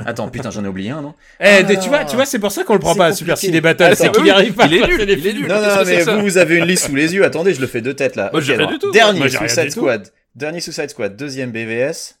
attends, 0.05 0.29
putain, 0.29 0.49
j'en 0.51 0.63
ai 0.65 0.67
oublié 0.67 0.89
un, 0.91 1.01
non 1.01 1.13
Eh, 1.39 1.45
Ah. 1.45 1.63
tu 1.75 1.89
vois, 1.89 2.05
tu 2.05 2.15
vois, 2.15 2.25
c'est 2.25 2.39
pour 2.39 2.51
ça 2.51 2.63
qu'on 2.63 2.73
le 2.73 2.79
prend 2.79 2.95
pas 2.95 3.07
à 3.07 3.13
Super. 3.13 3.37
Ciné 3.37 3.61
Battle, 3.61 3.95
c'est 3.95 4.11
qu'il 4.11 4.23
oui, 4.23 4.29
arrive 4.29 4.53
pas 4.53 4.65
il 4.65 4.75
est 4.75 4.87
nul, 4.87 5.01
les 5.01 5.13
il 5.13 5.27
est 5.27 5.33
nul. 5.33 5.47
Non, 5.47 5.61
non, 5.61 5.67
c'est 5.85 5.97
mais 5.97 6.03
vous, 6.03 6.21
vous 6.21 6.37
avez 6.37 6.57
une 6.57 6.65
liste 6.65 6.87
sous 6.87 6.95
les 6.95 7.13
yeux. 7.13 7.23
Attendez, 7.23 7.53
je 7.53 7.61
le 7.61 7.67
fais 7.67 7.81
de 7.81 7.91
tête 7.91 8.15
là. 8.15 8.29
Moi, 8.31 8.41
j'ai 8.41 8.53
Ok, 8.53 8.57
rien 8.59 8.67
non. 8.67 8.73
du 8.73 8.79
tout. 8.79 8.91
Dernier 8.91 9.19
Moi, 9.19 9.27
j'ai 9.27 9.37
Suicide. 9.37 9.71
Squad. 9.71 10.07
Dernier 10.35 10.59
Suicide 10.61 10.89
Squad. 10.89 11.15
Deuxième 11.15 11.51
BVS. 11.51 12.18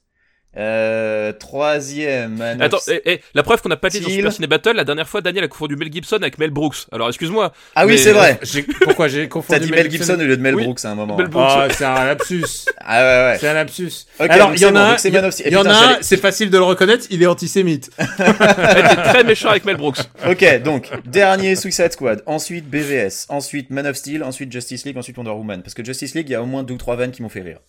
Euh, 0.57 1.31
troisième. 1.33 2.41
Attends, 2.59 2.79
eh, 2.89 3.01
eh, 3.05 3.21
la 3.35 3.43
preuve 3.43 3.61
qu'on 3.61 3.69
n'a 3.69 3.77
pas 3.77 3.89
dit 3.89 3.99
dans. 3.99 4.09
Super 4.09 4.33
Ciné 4.33 4.47
Battle, 4.47 4.71
la 4.75 4.83
dernière 4.83 5.07
fois, 5.07 5.21
Daniel 5.21 5.43
a 5.43 5.47
confondu 5.47 5.75
Mel 5.75 5.91
Gibson 5.93 6.15
avec 6.17 6.39
Mel 6.39 6.49
Brooks. 6.49 6.87
Alors, 6.91 7.07
excuse-moi. 7.07 7.53
Ah 7.75 7.85
oui, 7.85 7.91
mais- 7.93 7.97
c'est 7.99 8.11
vrai. 8.13 8.39
J'ai- 8.41 8.63
Pourquoi 8.63 9.07
j'ai 9.07 9.23
T'as 9.23 9.27
confondu 9.29 9.65
dit 9.65 9.71
Mel 9.71 9.91
Gibson 9.91 10.15
au 10.15 10.23
lieu 10.23 10.35
de 10.35 10.41
Mel 10.41 10.55
Oui. 10.55 10.63
Brooks 10.63 10.83
à 10.85 10.89
un 10.89 10.95
moment. 10.95 11.15
Mel 11.17 11.27
Brooks. 11.27 11.51
Oh, 11.55 11.67
c'est 11.71 11.85
un 11.85 12.05
lapsus. 12.05 12.43
Ah 12.91 13.01
ouais, 13.01 13.31
ouais. 13.33 13.37
C'est 13.39 13.47
un 13.47 13.53
lapsus. 13.53 13.91
Alors, 14.17 14.47
donc 14.47 14.57
il 14.59 14.63
y 14.63 14.65
en 14.65 14.75
a 14.75 14.79
un, 14.79 14.89
donc 14.89 14.99
c'est 14.99 15.09
il 15.09 15.53
y, 15.53 15.55
en 15.57 15.65
a 15.67 15.97
c'est 16.01 16.17
facile 16.17 16.49
de 16.49 16.57
le 16.57 16.63
reconnaître, 16.63 17.05
il 17.11 17.21
est 17.21 17.27
antisémite. 17.27 17.91
Était 18.19 18.95
très 19.03 19.23
méchant 19.23 19.49
avec 19.49 19.63
Mel 19.65 19.77
Brooks. 19.77 19.99
Ok, 20.27 20.43
donc 20.63 20.89
dernier 21.05 21.55
Suicide 21.55 21.91
Squad, 21.91 22.23
ensuite 22.25 22.67
BVS, 22.67 23.27
ensuite 23.29 23.69
Man 23.69 23.85
of 23.85 23.95
Steel, 23.95 24.23
ensuite 24.23 24.51
Justice 24.51 24.85
League, 24.85 24.97
ensuite 24.97 25.15
Wonder 25.17 25.29
Woman. 25.31 25.61
Parce 25.61 25.75
que 25.75 25.85
Justice 25.85 26.15
League, 26.15 26.27
il 26.29 26.31
y 26.31 26.35
a 26.35 26.41
au 26.41 26.47
moins 26.47 26.63
deux 26.63 26.73
ou 26.73 26.77
trois 26.77 26.95
vannes 26.95 27.11
qui 27.11 27.21
m'ont 27.21 27.29
fait 27.29 27.41
rire. 27.41 27.59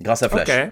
Grâce 0.00 0.22
à 0.22 0.28
Flash. 0.28 0.48
Ok. 0.48 0.70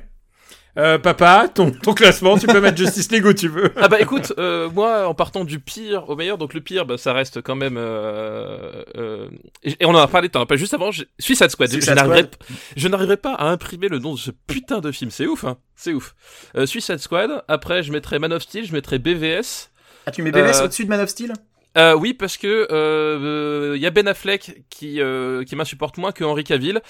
Euh, 0.78 0.98
papa, 0.98 1.48
ton, 1.54 1.70
ton 1.70 1.92
classement, 1.92 2.38
tu 2.38 2.46
peux 2.46 2.60
mettre 2.60 2.78
Justice 2.78 3.10
League 3.12 3.26
où 3.26 3.34
tu 3.34 3.46
veux. 3.48 3.72
Ah 3.76 3.88
bah 3.88 4.00
écoute, 4.00 4.32
euh, 4.38 4.70
moi 4.70 5.06
en 5.06 5.12
partant 5.14 5.44
du 5.44 5.58
pire 5.60 6.08
au 6.08 6.16
meilleur, 6.16 6.38
donc 6.38 6.54
le 6.54 6.62
pire, 6.62 6.86
bah, 6.86 6.96
ça 6.96 7.12
reste 7.12 7.42
quand 7.42 7.54
même. 7.56 7.76
Euh, 7.76 8.82
euh, 8.96 9.28
et 9.62 9.76
et 9.80 9.84
on 9.84 9.90
en 9.90 9.98
a 9.98 10.08
parlé 10.08 10.30
tant, 10.30 10.46
pas 10.46 10.56
juste 10.56 10.72
avant. 10.72 10.90
Suicide 11.18 11.50
Squad. 11.50 11.68
Je- 11.68 11.74
Suicide 11.74 11.90
je 11.90 11.94
n'arriverai, 11.94 12.18
Squad. 12.20 12.36
je 12.76 12.88
n'arriverai 12.88 13.16
pas 13.18 13.34
à 13.34 13.48
imprimer 13.50 13.88
le 13.88 13.98
nom 13.98 14.14
de 14.14 14.18
ce 14.18 14.30
putain 14.30 14.80
de 14.80 14.90
film. 14.92 15.10
C'est 15.10 15.26
ouf, 15.26 15.44
hein. 15.44 15.58
C'est 15.76 15.92
ouf. 15.92 16.14
Euh, 16.56 16.64
Suicide 16.64 16.98
Squad. 16.98 17.44
Après, 17.48 17.82
je 17.82 17.92
mettrai 17.92 18.18
Man 18.18 18.32
of 18.32 18.40
Steel, 18.42 18.64
je 18.64 18.72
mettrai 18.72 18.98
BVS. 18.98 19.70
Ah, 20.06 20.10
tu 20.10 20.22
mets 20.22 20.30
BVS 20.32 20.60
Euh, 20.60 20.64
au-dessus 20.64 20.84
de 20.84 20.88
Man 20.88 21.00
of 21.00 21.10
Steel? 21.10 21.34
Euh, 21.78 21.94
oui, 21.94 22.12
parce 22.12 22.36
que 22.36 22.68
euh, 22.70 23.72
il 23.76 23.82
y 23.82 23.86
a 23.86 23.90
Ben 23.90 24.06
Affleck 24.08 24.62
qui 24.68 25.00
euh, 25.00 25.42
qui 25.44 25.56
m'insupporte 25.56 25.96
moins 25.98 26.12
que 26.12 26.22
Henry 26.24 26.44
Cavill. 26.44 26.80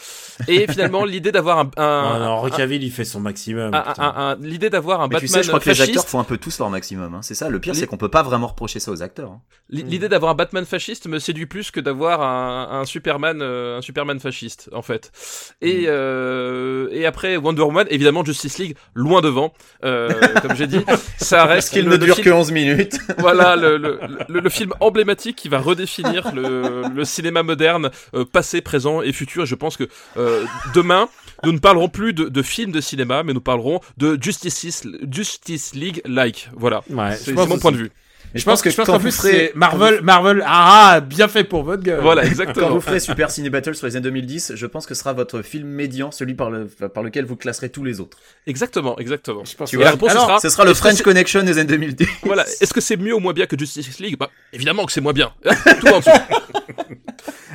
Et 0.49 0.67
finalement, 0.71 1.05
l'idée 1.05 1.31
d'avoir 1.33 1.59
un, 1.59 1.71
un, 1.77 2.11
Ah 2.15 2.17
non, 2.19 2.27
Henry 2.33 2.51
Cavill, 2.51 2.83
il 2.83 2.91
fait 2.91 3.05
son 3.05 3.21
maximum. 3.21 3.73
un- 3.75 4.37
l'idée 4.41 4.71
d'avoir 4.71 5.01
un 5.01 5.05
Mais 5.09 5.15
Batman 5.15 5.29
tu 5.29 5.33
sais, 5.35 5.43
je 5.43 5.49
crois 5.49 5.61
que 5.61 5.71
les 5.71 5.81
acteurs 5.81 6.09
font 6.09 6.19
un 6.19 6.25
peu 6.25 6.37
tous 6.37 6.59
leur 6.59 6.71
maximum. 6.71 7.15
hein. 7.15 7.21
C'est 7.23 7.35
ça, 7.35 7.49
le 7.49 7.61
pire, 7.61 7.75
c'est 7.77 7.87
qu'on 7.87 7.97
peut 7.97 8.09
pas 8.09 8.23
vraiment 8.23 8.49
reprocher 8.49 8.81
ça 8.81 8.91
aux 8.91 9.03
acteurs. 9.03 9.31
hein. 9.31 9.41
L- 9.73 9.85
L'idée 9.87 10.09
d'avoir 10.09 10.33
un 10.33 10.35
Batman 10.35 10.65
fasciste 10.65 11.07
me 11.07 11.19
séduit 11.19 11.47
plus 11.47 11.71
que 11.71 11.81
d'avoir 11.81 12.21
un, 12.23 12.81
un 12.81 12.85
Superman, 12.85 13.41
euh, 13.41 13.79
un 13.79 13.83
Superman 13.83 14.19
fasciste, 14.21 14.69
en 14.73 14.83
fait. 14.83 15.13
Et 15.61 15.85
euh, 15.87 16.89
et 16.91 17.07
après 17.07 17.37
Wonder 17.37 17.63
Woman, 17.63 17.87
évidemment 17.91 18.25
Justice 18.25 18.59
League, 18.59 18.77
loin 18.95 19.21
devant. 19.21 19.53
Euh, 19.85 20.11
comme 20.43 20.57
j'ai 20.57 20.67
dit, 20.67 20.81
ça 21.19 21.39
Parce 21.39 21.49
reste 21.49 21.73
qu'il 21.73 21.85
le- 21.85 21.93
ne 21.93 21.97
dure 21.99 22.17
film- 22.17 22.25
que 22.25 22.31
11 22.31 22.51
minutes. 22.53 22.99
Voilà 23.19 23.57
le, 23.57 23.77
le, 23.77 23.99
le, 24.29 24.41
le 24.41 24.51
film 24.51 24.72
emblématique 24.81 25.37
qui 25.37 25.49
va 25.49 25.59
redéfinir 25.59 26.35
le, 26.35 26.85
le 26.95 27.05
cinéma 27.05 27.43
moderne, 27.43 27.91
euh, 28.15 28.25
passé, 28.25 28.61
présent 28.61 29.03
et 29.03 29.13
futur. 29.13 29.45
Et 29.45 29.47
je 29.47 29.55
pense 29.55 29.77
que 29.77 29.89
euh, 30.17 30.45
demain, 30.75 31.09
nous 31.45 31.53
ne 31.53 31.59
parlerons 31.59 31.89
plus 31.89 32.13
de, 32.13 32.25
de 32.29 32.43
films 32.43 32.73
de 32.73 32.81
cinéma, 32.81 33.23
mais 33.23 33.33
nous 33.33 33.41
parlerons 33.41 33.81
de 33.97 34.19
Justice, 34.21 34.87
Justice 35.11 35.75
League 35.75 36.03
like. 36.05 36.51
Voilà. 36.55 36.83
Ouais, 36.91 37.17
C'est 37.17 37.33
mon 37.33 37.59
point 37.59 37.73
de 37.73 37.77
vue. 37.77 37.93
Mais 38.35 38.41
Je 38.41 38.45
pense 38.45 38.63
que 38.63 38.71
je 38.71 38.77
pense 38.77 38.87
quand 38.87 38.93
qu'en 38.93 38.99
vous 38.99 39.03
plus 39.05 39.13
ferez- 39.17 39.31
c'est 39.49 39.53
Marvel, 39.55 40.01
Marvel, 40.03 40.43
ah, 40.47 40.93
ah, 40.95 41.01
bien 41.01 41.29
fait 41.29 41.45
pour 41.45 41.63
votre 41.65 41.83
gueule. 41.83 42.01
Voilà, 42.01 42.23
Quand 42.23 42.29
exactement. 42.29 42.71
vous 42.71 42.81
ferez 42.81 42.99
Super 43.01 43.31
Ciné 43.31 43.51
Battle 43.51 43.75
sur 43.75 43.87
les 43.87 43.97
années 43.97 44.05
2010, 44.05 44.53
je 44.55 44.67
pense 44.67 44.87
que 44.87 44.95
ce 44.95 45.01
sera 45.01 45.13
votre 45.13 45.43
film 45.43 45.69
médian, 45.69 46.11
celui 46.11 46.35
par, 46.35 46.51
le, 46.51 46.67
par 46.67 47.03
lequel 47.03 47.25
vous 47.27 47.37
classerez 47.37 47.69
tous 47.69 47.85
les 47.85 48.01
autres. 48.01 48.17
Exactement, 48.47 48.99
exactement. 48.99 49.45
Je 49.45 49.55
pense 49.55 49.71
Tu 49.71 49.77
que- 49.79 49.83
la 49.83 49.91
réponse 49.93 50.11
Alors, 50.11 50.27
sera 50.27 50.41
Ce 50.41 50.49
sera 50.49 50.65
le 50.65 50.75
French 50.75 51.03
Connection 51.03 51.43
des 51.43 51.59
années 51.59 51.65
2010. 51.69 52.07
Voilà. 52.25 52.45
Est-ce 52.61 52.73
que 52.73 52.81
c'est 52.81 52.97
mieux 52.97 53.15
ou 53.15 53.21
moins 53.21 53.33
bien 53.35 53.47
que 53.47 53.59
Justice 53.59 53.99
League? 53.99 54.17
Bah, 54.19 54.31
évidemment 54.53 54.87
que 54.87 54.93
c'est 54.93 55.01
moins 55.03 55.13
bien. 55.13 55.33
Tout 55.81 55.89
en 55.89 55.99
dessous. 55.99 56.11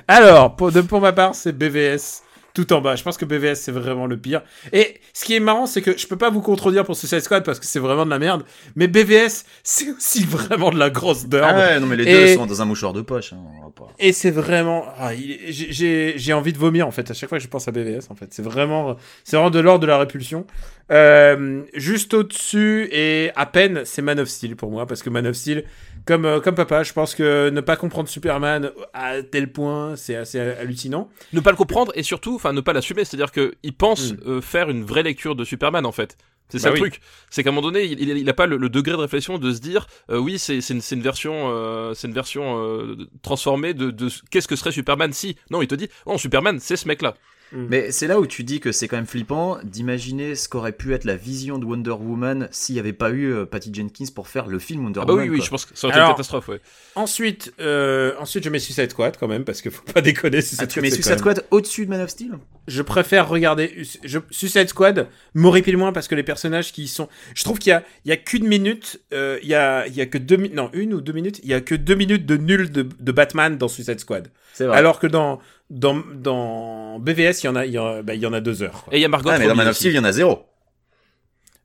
Alors, 0.07 0.55
pour, 0.55 0.71
de, 0.71 0.81
pour 0.81 1.01
ma 1.01 1.11
part, 1.11 1.35
c'est 1.35 1.51
BVS 1.51 2.21
tout 2.65 2.73
en 2.73 2.81
bas. 2.81 2.95
Je 2.95 3.03
pense 3.03 3.17
que 3.17 3.25
BVS, 3.25 3.55
c'est 3.55 3.71
vraiment 3.71 4.07
le 4.07 4.17
pire. 4.17 4.41
Et 4.73 4.99
ce 5.13 5.23
qui 5.25 5.35
est 5.35 5.39
marrant, 5.39 5.67
c'est 5.67 5.81
que 5.83 5.95
je 5.97 6.07
peux 6.07 6.17
pas 6.17 6.29
vous 6.31 6.41
contredire 6.41 6.83
pour 6.85 6.95
Suicide 6.95 7.19
Squad 7.21 7.43
parce 7.45 7.59
que 7.59 7.65
c'est 7.67 7.79
vraiment 7.79 8.03
de 8.05 8.09
la 8.09 8.17
merde. 8.19 8.43
Mais 8.75 8.87
BVS, 8.87 9.45
c'est 9.63 9.91
aussi 9.91 10.23
vraiment 10.25 10.71
de 10.71 10.79
la 10.79 10.89
grosse 10.89 11.25
beurre. 11.25 11.45
Ah 11.49 11.55
ouais, 11.57 11.79
non 11.79 11.85
mais 11.87 11.95
les 11.95 12.03
Et- 12.09 12.13
deux 12.13 12.35
sont 12.35 12.45
dans 12.47 12.61
un 12.61 12.65
mouchoir 12.65 12.93
de 12.93 13.01
poche. 13.01 13.33
hein, 13.33 13.37
on 13.59 13.65
va 13.65 13.69
pas- 13.69 13.93
Et 13.99 14.11
c'est 14.11 14.31
vraiment, 14.31 14.85
ah, 14.97 15.13
il 15.13 15.37
j'ai 15.49 16.33
envie 16.33 16.53
de 16.53 16.57
vomir 16.57 16.87
en 16.87 16.91
fait 16.91 17.09
à 17.11 17.13
chaque 17.13 17.29
fois 17.29 17.37
que 17.37 17.43
je 17.43 17.49
pense 17.49 17.67
à 17.67 17.71
BVS 17.71 18.07
en 18.09 18.15
fait. 18.15 18.33
C'est 18.33 18.41
vraiment, 18.43 18.95
c'est 19.23 19.35
vraiment 19.35 19.51
de 19.51 19.59
l'ordre 19.59 19.81
de 19.81 19.87
la 19.87 19.97
répulsion. 19.99 20.45
Euh, 20.91 21.63
juste 21.73 22.13
au-dessus 22.13 22.87
et 22.91 23.31
à 23.35 23.45
peine, 23.45 23.81
c'est 23.85 24.01
Man 24.01 24.19
of 24.19 24.29
Steel 24.29 24.55
pour 24.55 24.71
moi 24.71 24.85
parce 24.85 25.03
que 25.03 25.09
Man 25.09 25.27
of 25.27 25.35
Steel, 25.35 25.65
comme 26.05 26.25
euh, 26.25 26.39
comme 26.39 26.55
papa, 26.55 26.83
je 26.83 26.93
pense 26.93 27.13
que 27.13 27.49
ne 27.49 27.59
pas 27.61 27.75
comprendre 27.75 28.07
Superman 28.07 28.71
à 28.93 29.21
tel 29.21 29.51
point, 29.51 29.95
c'est 29.97 30.15
assez 30.15 30.39
hallucinant. 30.39 31.09
ne 31.33 31.41
pas 31.41 31.51
le 31.51 31.57
comprendre 31.57 31.91
et 31.95 32.03
surtout, 32.03 32.35
enfin, 32.35 32.53
ne 32.53 32.61
pas 32.61 32.71
l'assumer. 32.73 33.03
C'est-à-dire 33.03 33.31
que 33.33 33.55
il 33.63 33.73
pense 33.73 34.13
Mm. 34.13 34.17
euh, 34.27 34.41
faire 34.41 34.69
une 34.69 34.83
vraie 34.85 35.03
lecture 35.03 35.35
de 35.35 35.43
Superman 35.43 35.85
en 35.85 35.91
fait. 35.91 36.15
C'est 36.49 36.59
Bah 36.59 36.69
ça 36.69 36.71
oui. 36.71 36.75
le 36.79 36.89
truc. 36.89 37.01
C'est 37.29 37.43
qu'à 37.43 37.49
un 37.49 37.51
moment 37.51 37.67
donné, 37.67 37.83
il, 37.83 37.99
il, 37.99 38.09
il 38.17 38.29
a 38.29 38.33
pas 38.33 38.45
le, 38.45 38.55
le 38.55 38.69
degré 38.69 38.93
de 38.93 38.97
réflexion 39.01 39.37
de 39.37 39.51
se 39.51 39.59
dire, 39.59 39.87
euh, 40.09 40.17
oui, 40.17 40.39
c'est 40.39 40.59
une, 40.69 40.79
une 40.91 41.01
version, 41.01 41.51
euh, 41.51 41.93
c'est 41.93 42.07
une 42.07 42.13
version 42.13 42.63
euh, 42.63 42.95
transformée 43.21 43.73
de, 43.73 43.91
de 43.91 44.07
qu'est-ce 44.31 44.47
que 44.47 44.55
serait 44.55 44.71
Superman 44.71 45.11
si? 45.11 45.35
Non, 45.51 45.61
il 45.61 45.67
te 45.67 45.75
dit, 45.75 45.89
oh, 46.05 46.17
Superman, 46.17 46.59
c'est 46.61 46.77
ce 46.77 46.87
mec-là. 46.87 47.15
Mais 47.53 47.91
c'est 47.91 48.07
là 48.07 48.19
où 48.19 48.27
tu 48.27 48.43
dis 48.43 48.59
que 48.59 48.71
c'est 48.71 48.87
quand 48.87 48.97
même 48.97 49.05
flippant 49.05 49.57
d'imaginer 49.63 50.35
ce 50.35 50.49
qu'aurait 50.49 50.73
pu 50.73 50.93
être 50.93 51.05
la 51.05 51.15
vision 51.15 51.57
de 51.59 51.65
Wonder 51.65 51.91
Woman 51.91 52.49
s'il 52.51 52.73
n'y 52.75 52.79
avait 52.79 52.91
pas 52.93 53.09
eu 53.11 53.31
euh, 53.31 53.45
Patty 53.45 53.73
Jenkins 53.73 54.11
pour 54.13 54.27
faire 54.27 54.47
le 54.47 54.59
film 54.59 54.83
Wonder 54.83 54.99
Ah 55.01 55.05
bah 55.05 55.13
Woman. 55.13 55.25
oui, 55.29 55.31
oui, 55.31 55.37
quoi. 55.37 55.45
je 55.45 55.49
pense 55.51 55.65
que 55.65 55.77
ça 55.77 55.87
aurait 55.87 55.95
été 55.95 56.03
une 56.05 56.11
catastrophe. 56.11 56.47
Ouais. 56.49 56.59
Ensuite, 56.95 57.53
euh, 57.59 58.13
ensuite 58.19 58.43
je 58.43 58.49
mets 58.49 58.59
Suicide 58.59 58.91
Squad 58.91 59.15
quand 59.17 59.27
même 59.29 59.45
parce 59.45 59.61
qu'il 59.61 59.71
faut 59.71 59.83
pas 59.83 60.01
déconner. 60.01 60.41
Suicide 60.41 60.59
Ah, 60.63 60.67
tu 60.67 60.81
mets 60.81 60.89
c'est 60.89 60.95
Suicide 60.95 61.19
Squad 61.19 61.45
au-dessus 61.51 61.85
de 61.85 61.89
Man 61.91 62.01
of 62.01 62.09
Steel? 62.09 62.31
Je 62.67 62.81
préfère 62.81 63.29
regarder 63.29 63.83
je, 64.03 64.19
Suicide 64.29 64.67
Squad 64.67 65.07
m'horripile 65.33 65.77
moins 65.77 65.93
parce 65.93 66.07
que 66.09 66.15
les 66.15 66.23
personnages 66.23 66.73
qui 66.73 66.83
y 66.83 66.87
sont 66.87 67.07
je 67.33 67.43
trouve 67.45 67.59
qu'il 67.59 67.69
y 67.69 67.73
a 67.73 67.83
il 68.03 68.09
y 68.09 68.11
a 68.11 68.17
qu'une 68.17 68.45
minute 68.47 68.99
euh, 69.13 69.39
il 69.41 69.47
y 69.47 69.55
a 69.55 69.87
il 69.87 69.95
y 69.95 70.01
a 70.01 70.05
que 70.05 70.17
deux 70.17 70.35
minutes 70.35 70.55
non 70.55 70.69
une 70.73 70.93
ou 70.93 70.99
deux 71.01 71.13
minutes 71.13 71.39
il 71.43 71.49
y 71.49 71.53
a 71.53 71.61
que 71.61 71.75
deux 71.75 71.95
minutes 71.95 72.25
de 72.25 72.35
nul 72.35 72.71
de, 72.71 72.81
de 72.99 73.11
Batman 73.13 73.57
dans 73.57 73.69
Suicide 73.69 73.99
Squad 74.01 74.27
vrai. 74.65 74.77
alors 74.77 74.99
que 74.99 75.07
dans 75.07 75.39
dans 75.69 76.01
dans 76.15 76.97
BVS 76.99 77.43
il 77.43 77.45
y 77.45 77.47
en 77.49 77.55
a 77.55 77.65
il 77.65 77.71
y 77.73 77.77
en 77.79 77.87
a, 77.87 78.01
bah, 78.01 78.13
il 78.15 78.21
y 78.21 78.25
en 78.25 78.33
a 78.33 78.39
deux 78.41 78.63
heures 78.63 78.83
quoi. 78.83 78.93
Et 78.93 78.97
il 78.97 79.01
y 79.01 79.05
a 79.05 79.09
Margot 79.09 79.29
ah, 79.31 79.37
mais 79.37 79.47
dans 79.47 79.55
Man 79.55 79.67
of. 79.67 79.75
Steel, 79.75 79.91
il 79.91 79.95
y 79.95 79.99
en 79.99 80.03
a 80.03 80.11
zéro. 80.11 80.45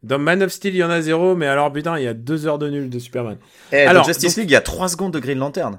Dans 0.02 0.18
Man 0.18 0.42
of 0.42 0.50
Steel, 0.50 0.74
il 0.74 0.78
y 0.78 0.84
en 0.84 0.90
a 0.90 1.00
zéro, 1.00 1.36
mais 1.36 1.46
alors 1.46 1.72
putain, 1.72 1.96
il 1.98 2.04
y 2.04 2.08
a 2.08 2.14
deux 2.14 2.46
heures 2.46 2.58
de 2.58 2.68
nul 2.68 2.90
de 2.90 2.98
Superman. 2.98 3.38
Eh, 3.70 3.82
Alors, 3.82 4.02
dans 4.02 4.08
Justice 4.08 4.32
donc- 4.34 4.36
League, 4.38 4.50
il 4.50 4.54
y 4.54 4.56
a 4.56 4.60
3 4.60 4.88
secondes 4.88 5.12
de 5.12 5.20
Green 5.20 5.38
Lantern. 5.38 5.78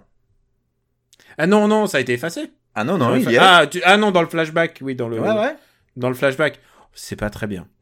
Ah 1.37 1.45
non, 1.47 1.67
non, 1.67 1.87
ça 1.87 1.97
a 1.97 2.01
été 2.01 2.13
effacé. 2.13 2.51
Ah 2.75 2.83
non, 2.85 2.93
non, 2.97 3.07
Dans 3.07 3.11
le 3.15 3.19
il 3.19 3.29
y 3.31 3.35
est. 3.35 3.39
ah, 3.39 3.67
tu- 3.69 3.81
ah 3.83 3.97
non, 3.97 4.11
dans 4.11 4.21
le 4.21 4.27
flashback, 4.27 4.79
oui, 4.81 4.95
dans 4.95 5.09
le, 5.09 5.19
Ouais, 5.19 5.29
ouais. 5.29 5.55
dans 5.97 6.07
le 6.09 6.15
flashback. 6.15 6.59
C'est 6.93 7.15
pas 7.15 7.29
très 7.31 7.47
bien. 7.47 7.67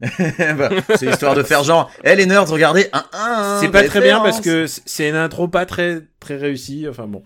Bah, 0.56 0.70
c'est 0.96 1.06
histoire 1.06 1.34
de 1.34 1.42
faire 1.42 1.62
genre, 1.62 1.90
eh 2.02 2.14
les 2.16 2.26
nerds, 2.26 2.48
regardez, 2.48 2.88
un, 2.92 3.04
un, 3.12 3.58
c'est 3.60 3.68
pas 3.68 3.84
très 3.84 4.00
bien 4.00 4.20
parce 4.20 4.40
que 4.40 4.66
c'est 4.66 5.08
une 5.08 5.16
intro 5.16 5.48
pas 5.48 5.64
très 5.66 6.02
très 6.18 6.36
réussie. 6.36 6.86
Enfin 6.88 7.06
bon. 7.06 7.22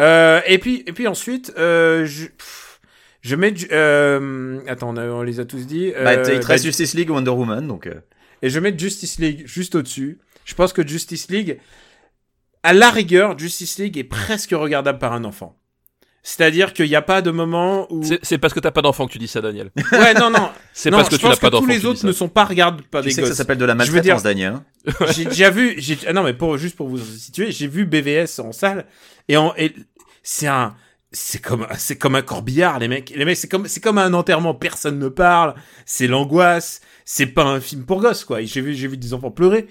Euh, 0.00 0.40
et 0.46 0.58
puis 0.58 0.82
et 0.86 0.92
puis 0.92 1.06
ensuite, 1.06 1.52
euh, 1.58 2.04
je 2.04 2.26
pff, 2.26 2.80
je 3.22 3.34
mets 3.36 3.50
du- 3.52 3.68
euh, 3.72 4.60
attends, 4.68 4.90
on, 4.90 4.96
a- 4.96 5.06
on 5.06 5.22
les 5.22 5.40
a 5.40 5.44
tous 5.44 5.66
dit. 5.66 5.92
Bah, 5.92 6.12
Euh, 6.12 6.22
il 6.34 6.40
te 6.40 6.46
reste 6.46 6.48
bah, 6.64 6.68
Justice 6.68 6.94
League 6.94 7.10
Wonder 7.10 7.30
Woman, 7.30 7.66
donc. 7.66 7.86
euh, 7.86 7.94
et 8.42 8.50
je 8.50 8.60
mets 8.60 8.76
Justice 8.78 9.18
League 9.18 9.44
juste 9.46 9.74
au-dessus. 9.74 10.18
Je 10.44 10.54
pense 10.54 10.72
que 10.72 10.86
Justice 10.86 11.28
League, 11.30 11.58
à 12.62 12.72
la 12.72 12.90
rigueur, 12.90 13.38
Justice 13.38 13.78
League 13.78 13.96
est 13.96 14.04
presque 14.04 14.50
regardable 14.50 14.98
par 14.98 15.12
un 15.12 15.24
enfant. 15.24 15.58
C'est-à-dire 16.28 16.72
qu'il 16.72 16.88
n'y 16.88 16.96
a 16.96 17.02
pas 17.02 17.22
de 17.22 17.30
moment 17.30 17.86
où. 17.88 18.02
C'est- 18.22 18.38
parce 18.38 18.52
que 18.52 18.58
t'as 18.58 18.72
pas 18.72 18.82
d'enfant 18.82 19.06
que 19.06 19.12
tu 19.12 19.18
dis 19.18 19.28
ça, 19.28 19.40
Daniel. 19.40 19.70
Ouais, 19.92 20.12
non, 20.14 20.28
non. 20.28 20.48
C'est 20.72 20.90
parce 20.90 21.08
que 21.08 21.14
tu 21.14 21.24
n'as 21.24 21.30
pense 21.30 21.38
pas 21.38 21.50
d'enfant. 21.50 21.62
tous 21.66 21.70
les 21.70 21.86
autres 21.86 22.04
ne 22.04 22.10
sont 22.10 22.28
pas 22.28 22.44
regardables 22.44 22.82
par 22.82 23.02
Tu 23.02 23.08
des 23.08 23.14
sais 23.14 23.22
que 23.22 23.28
ça 23.28 23.34
s'appelle 23.36 23.58
de 23.58 23.64
la 23.64 23.74
Je 23.74 23.92
veux 23.92 24.00
dire- 24.00 24.14
maltraitance, 24.16 24.22
Daniel. 24.24 24.54
hein. 24.54 24.64
j'ai 25.14 25.24
déjà 25.26 25.50
vu, 25.50 25.74
j'ai, 25.78 25.96
ah 26.08 26.12
non 26.12 26.24
mais 26.24 26.32
pour 26.34 26.58
juste 26.58 26.74
pour 26.74 26.88
vous 26.88 26.98
situer, 26.98 27.52
j'ai 27.52 27.68
vu 27.68 27.86
BVS 27.86 28.40
en 28.40 28.50
salle 28.50 28.86
et 29.28 29.36
en 29.36 29.54
et 29.56 29.72
c'est 30.24 30.48
un 30.48 30.74
c'est 31.12 31.38
comme 31.40 31.64
c'est 31.78 31.96
comme 31.96 32.16
un 32.16 32.22
corbillard 32.22 32.80
les 32.80 32.88
mecs 32.88 33.10
les 33.14 33.24
mecs 33.24 33.36
c'est 33.36 33.48
comme 33.48 33.68
c'est 33.68 33.80
comme 33.80 33.96
un 33.98 34.12
enterrement 34.12 34.54
personne 34.54 34.98
ne 34.98 35.08
parle 35.08 35.54
c'est 35.86 36.08
l'angoisse 36.08 36.80
c'est 37.04 37.26
pas 37.26 37.44
un 37.44 37.60
film 37.60 37.84
pour 37.86 38.00
gosses 38.00 38.24
quoi 38.24 38.42
j'ai 38.42 38.60
vu 38.60 38.74
j'ai 38.74 38.88
vu 38.88 38.96
des 38.96 39.14
enfants 39.14 39.30
pleurer 39.30 39.68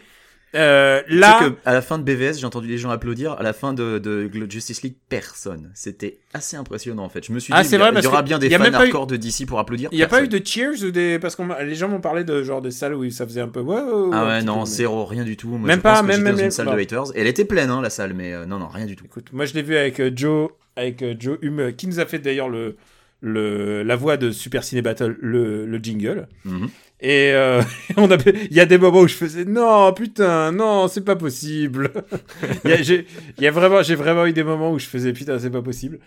euh, 0.56 1.01
là 1.10 1.39
que 1.39 1.53
à 1.66 1.74
la 1.74 1.82
fin 1.82 1.97
de 1.99 2.03
BVS, 2.03 2.39
j'ai 2.39 2.45
entendu 2.45 2.68
les 2.68 2.78
gens 2.78 2.89
applaudir. 2.89 3.34
À 3.34 3.43
la 3.43 3.53
fin 3.53 3.74
de, 3.74 3.99
de 3.99 4.30
Justice 4.49 4.82
League, 4.84 4.95
personne. 5.10 5.72
C'était 5.76 6.20
assez 6.34 6.56
impressionnant 6.58 7.03
en 7.03 7.10
fait. 7.10 7.26
Je 7.26 7.32
me 7.34 7.39
suis 7.39 7.53
Ah, 7.53 7.62
dit, 7.64 7.70
c'est 7.70 7.76
il 7.76 7.80
y 7.80 7.82
a- 7.82 7.86
vrai, 7.86 7.91
il 7.91 7.93
parce 7.95 8.06
y 8.06 8.08
aura 8.08 8.22
que 8.22 8.28
bien 8.28 8.39
des 8.39 8.47
y 8.47 8.56
a 8.56 8.58
fans 8.58 8.64
même 8.64 8.74
pas 8.74 8.80
eu- 8.80 8.84
hardcore 8.84 9.08
de 9.08 9.18
DC 9.18 9.45
pour 9.45 9.60
applaudir. 9.60 9.89
il 9.91 9.97
y 9.99 10.03
a 10.03 10.08
pas 10.08 10.24
eu 10.24 10.28
de 10.28 10.41
cheers 10.45 10.84
ou 10.84 10.91
des 10.91 11.20
parce 11.20 11.38
m'a- 11.39 11.62
les 11.64 11.76
gens 11.76 11.89
m'ont 11.89 12.01
parlé 12.01 12.24
de 12.24 12.41
genre 12.43 12.62
des 12.62 12.72
salles 12.72 12.93
où 12.95 13.10
ça 13.12 13.26
faisait 13.26 13.41
un 13.41 13.47
peu 13.49 13.60
wow, 13.60 14.12
Ah 14.14 14.26
ouais, 14.26 14.43
non, 14.43 14.53
peu, 14.53 14.60
mais- 14.62 14.66
zéro, 14.66 15.06
rien 15.06 15.24
du 15.24 15.38
tout. 15.38 15.49
Moi, 15.49 15.68
Même 15.68 15.78
je 15.78 15.82
pas, 15.82 15.91
pense 15.93 16.01
que 16.01 16.06
même- 16.08 16.24
dans 16.24 16.36
même- 16.36 16.45
une 16.45 16.51
salle 16.51 16.66
non. 16.68 16.74
de 16.76 16.80
haters. 16.80 17.16
Et 17.16 17.22
elle 17.22 17.28
était 17.28 17.45
pleine, 17.45 17.70
hein, 17.70 17.82
la 17.82 17.89
salle, 17.89 18.14
mais 18.14 18.34
euh, 18.34 18.45
non, 18.45 18.60
non, 18.60 18.68
rien 18.68 18.86
du 18.86 18.95
tout. 18.95 19.06
Écoute, 19.06 19.28
moi 19.34 19.45
je 19.45 19.53
l'ai 19.53 19.62
vu 19.62 19.76
avec 19.76 19.99
euh, 19.99 20.12
Joe, 20.16 20.49
avec 20.76 21.01
euh, 21.01 21.16
Joe 21.20 21.38
Hume, 21.41 21.74
qui 21.76 21.88
nous 21.88 21.99
a 21.99 22.06
fait 22.06 22.20
d'ailleurs 22.20 22.49
le, 22.49 22.76
le, 23.22 23.84
la 23.84 23.95
voix 23.95 24.18
de 24.18 24.32
Super 24.32 24.64
Ciné 24.64 24.82
Battle, 24.82 25.16
le, 25.22 25.66
le 25.66 25.78
jingle. 25.80 26.28
Mhm. 26.43 26.70
Et 27.01 27.31
euh, 27.33 27.61
on 27.97 28.09
a, 28.09 28.17
il 28.25 28.53
y 28.53 28.59
a 28.59 28.65
des 28.65 28.77
moments 28.77 29.01
où 29.01 29.07
je 29.07 29.15
faisais 29.15 29.45
non, 29.45 29.93
putain, 29.93 30.51
non, 30.51 30.87
c'est 30.87 31.03
pas 31.03 31.15
possible. 31.15 31.91
Il 32.65 32.71
y 32.71 32.83
j'ai, 32.83 33.49
vraiment, 33.49 33.83
j'ai 33.83 33.95
vraiment 33.95 34.25
eu 34.25 34.33
des 34.33 34.43
moments 34.43 34.71
où 34.71 34.79
je 34.79 34.85
faisais 34.85 35.13
putain, 35.13 35.37
c'est 35.39 35.49
pas 35.49 35.61
possible. 35.61 35.99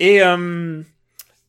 Et 0.00 0.22
euh, 0.22 0.82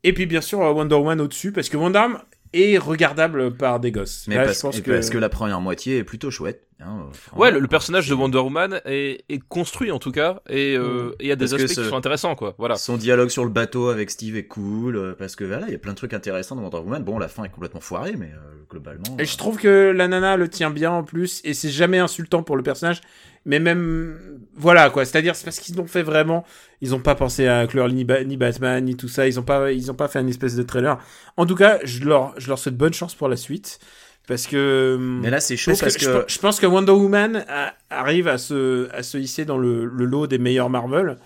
et 0.03 0.13
puis 0.13 0.25
bien 0.25 0.41
sûr 0.41 0.61
euh, 0.61 0.71
Wonder 0.71 0.95
Woman 0.95 1.21
au-dessus 1.21 1.51
parce 1.51 1.69
que 1.69 1.77
Wonder 1.77 2.05
Est 2.54 2.78
regardable 2.78 3.51
par 3.56 3.80
des 3.80 3.91
gosses. 3.91 4.26
Mais 4.28 4.36
Là, 4.36 4.45
parce, 4.45 4.58
je 4.58 4.62
pense 4.62 4.78
et 4.78 4.82
que, 4.82 4.91
parce 4.91 5.10
que 5.10 5.18
la 5.18 5.30
première 5.30 5.60
moitié 5.60 5.97
est 5.97 6.04
plutôt 6.04 6.30
chouette. 6.32 6.68
hein, 6.80 7.08
Ouais, 7.36 7.49
le, 7.51 7.68
personnage 7.68 8.08
de 8.08 8.14
Wonder 8.14 8.38
Woman 8.38 8.80
est, 8.86 9.24
est 9.28 9.39
construit 9.49 9.91
en 9.91 9.97
tout 9.99 10.12
cas, 10.12 10.41
et 10.49 10.76
euh, 10.78 11.12
et 11.20 11.26
il 11.26 11.28
y 11.30 11.32
a 11.32 11.36
des 11.36 11.45
Parce 11.49 11.54
aspects 11.62 11.74
ce- 11.74 11.82
qui 11.82 11.89
sont 11.89 11.95
intéressants, 11.97 12.36
quoi. 12.36 12.54
Voilà. 12.60 12.76
Son 12.76 12.97
dialogue 12.97 13.30
sur 13.30 13.43
le 13.43 13.49
bateau 13.49 13.89
avec 13.89 14.12
Steve 14.12 14.36
est 14.38 14.45
cool, 14.45 14.95
euh, 14.97 15.16
parce 15.18 15.36
que 15.36 15.43
voilà, 15.43 15.66
il 15.68 15.72
y 15.72 15.76
a 15.76 15.80
plein 15.80 15.93
de 15.93 15.97
trucs 15.97 16.14
intéressants 16.14 16.56
dans 16.56 16.62
Wonder 16.62 16.78
Woman. 16.78 17.04
Bon, 17.04 17.18
la 17.18 17.28
fin 17.28 17.43
est 17.43 17.49
complètement 17.49 17.82
foirée, 17.82 18.14
mais 18.18 18.28
euh, 18.34 18.54
globalement. 18.70 19.04
Et 19.18 19.26
je 19.26 19.38
trouve 19.38 19.58
que 19.58 19.91
la 19.95 20.08
nana 20.08 20.38
le 20.38 20.47
tient 20.47 20.70
bien 20.70 20.91
en 20.91 21.04
plus, 21.04 21.41
et 21.43 21.54
c'est 21.56 21.70
jamais 21.72 21.99
insultant 21.99 22.43
pour 22.43 22.56
le 22.56 22.64
personnage, 22.64 23.01
mais 23.45 23.59
même, 23.59 24.39
voilà 24.55 24.89
quoi, 24.89 25.05
c'est-à-dire 25.05 25.35
c'est 25.35 25.43
parce 25.45 25.59
qu'ils 25.59 25.75
l'ont 25.75 25.87
fait 25.87 26.03
vraiment, 26.03 26.45
ils 26.81 26.95
ont 26.95 26.99
pas 26.99 27.15
pensé 27.15 27.47
à 27.47 27.59
inclure 27.59 27.87
ni, 27.89 28.05
Ba- 28.05 28.23
ni 28.23 28.37
Batman, 28.37 28.83
ni 28.83 28.95
tout 28.95 29.07
ça, 29.07 29.27
ils 29.27 29.39
ont 29.39 29.43
pas, 29.43 29.71
ils 29.71 29.91
ont 29.91 29.95
pas 29.95 30.07
fait 30.07 30.19
une 30.21 30.29
espèce 30.29 30.55
de 30.55 30.63
trailer. 30.63 30.97
En 31.37 31.45
tout 31.45 31.55
cas, 31.55 31.79
je 31.83 32.03
leur, 32.05 32.33
je 32.39 32.47
leur 32.49 32.59
souhaite 32.59 32.77
bonne 32.77 32.93
chance 32.93 33.15
pour 33.15 33.27
la 33.27 33.35
suite, 33.37 33.79
parce 34.27 34.47
que... 34.47 34.97
Mais 34.99 35.29
là, 35.29 35.39
c'est 35.41 35.57
chaud 35.57 35.71
parce 35.71 35.81
parce, 35.81 35.95
que, 35.97 36.05
que. 36.05 36.11
je, 36.11 36.17
pe- 36.19 36.25
je 36.27 36.39
pense 36.39 36.59
que 36.59 36.65
Wonder 36.65 36.91
Woman 36.93 37.43
a- 37.49 37.73
arrive 37.89 38.27
à 38.27 38.37
se, 38.37 38.89
à 38.93 39.03
se 39.03 39.17
hisser 39.17 39.45
dans 39.45 39.57
le, 39.57 39.85
le 39.85 40.05
lot 40.05 40.27
des 40.27 40.37
meilleurs 40.37 40.69
Marvel, 40.69 41.17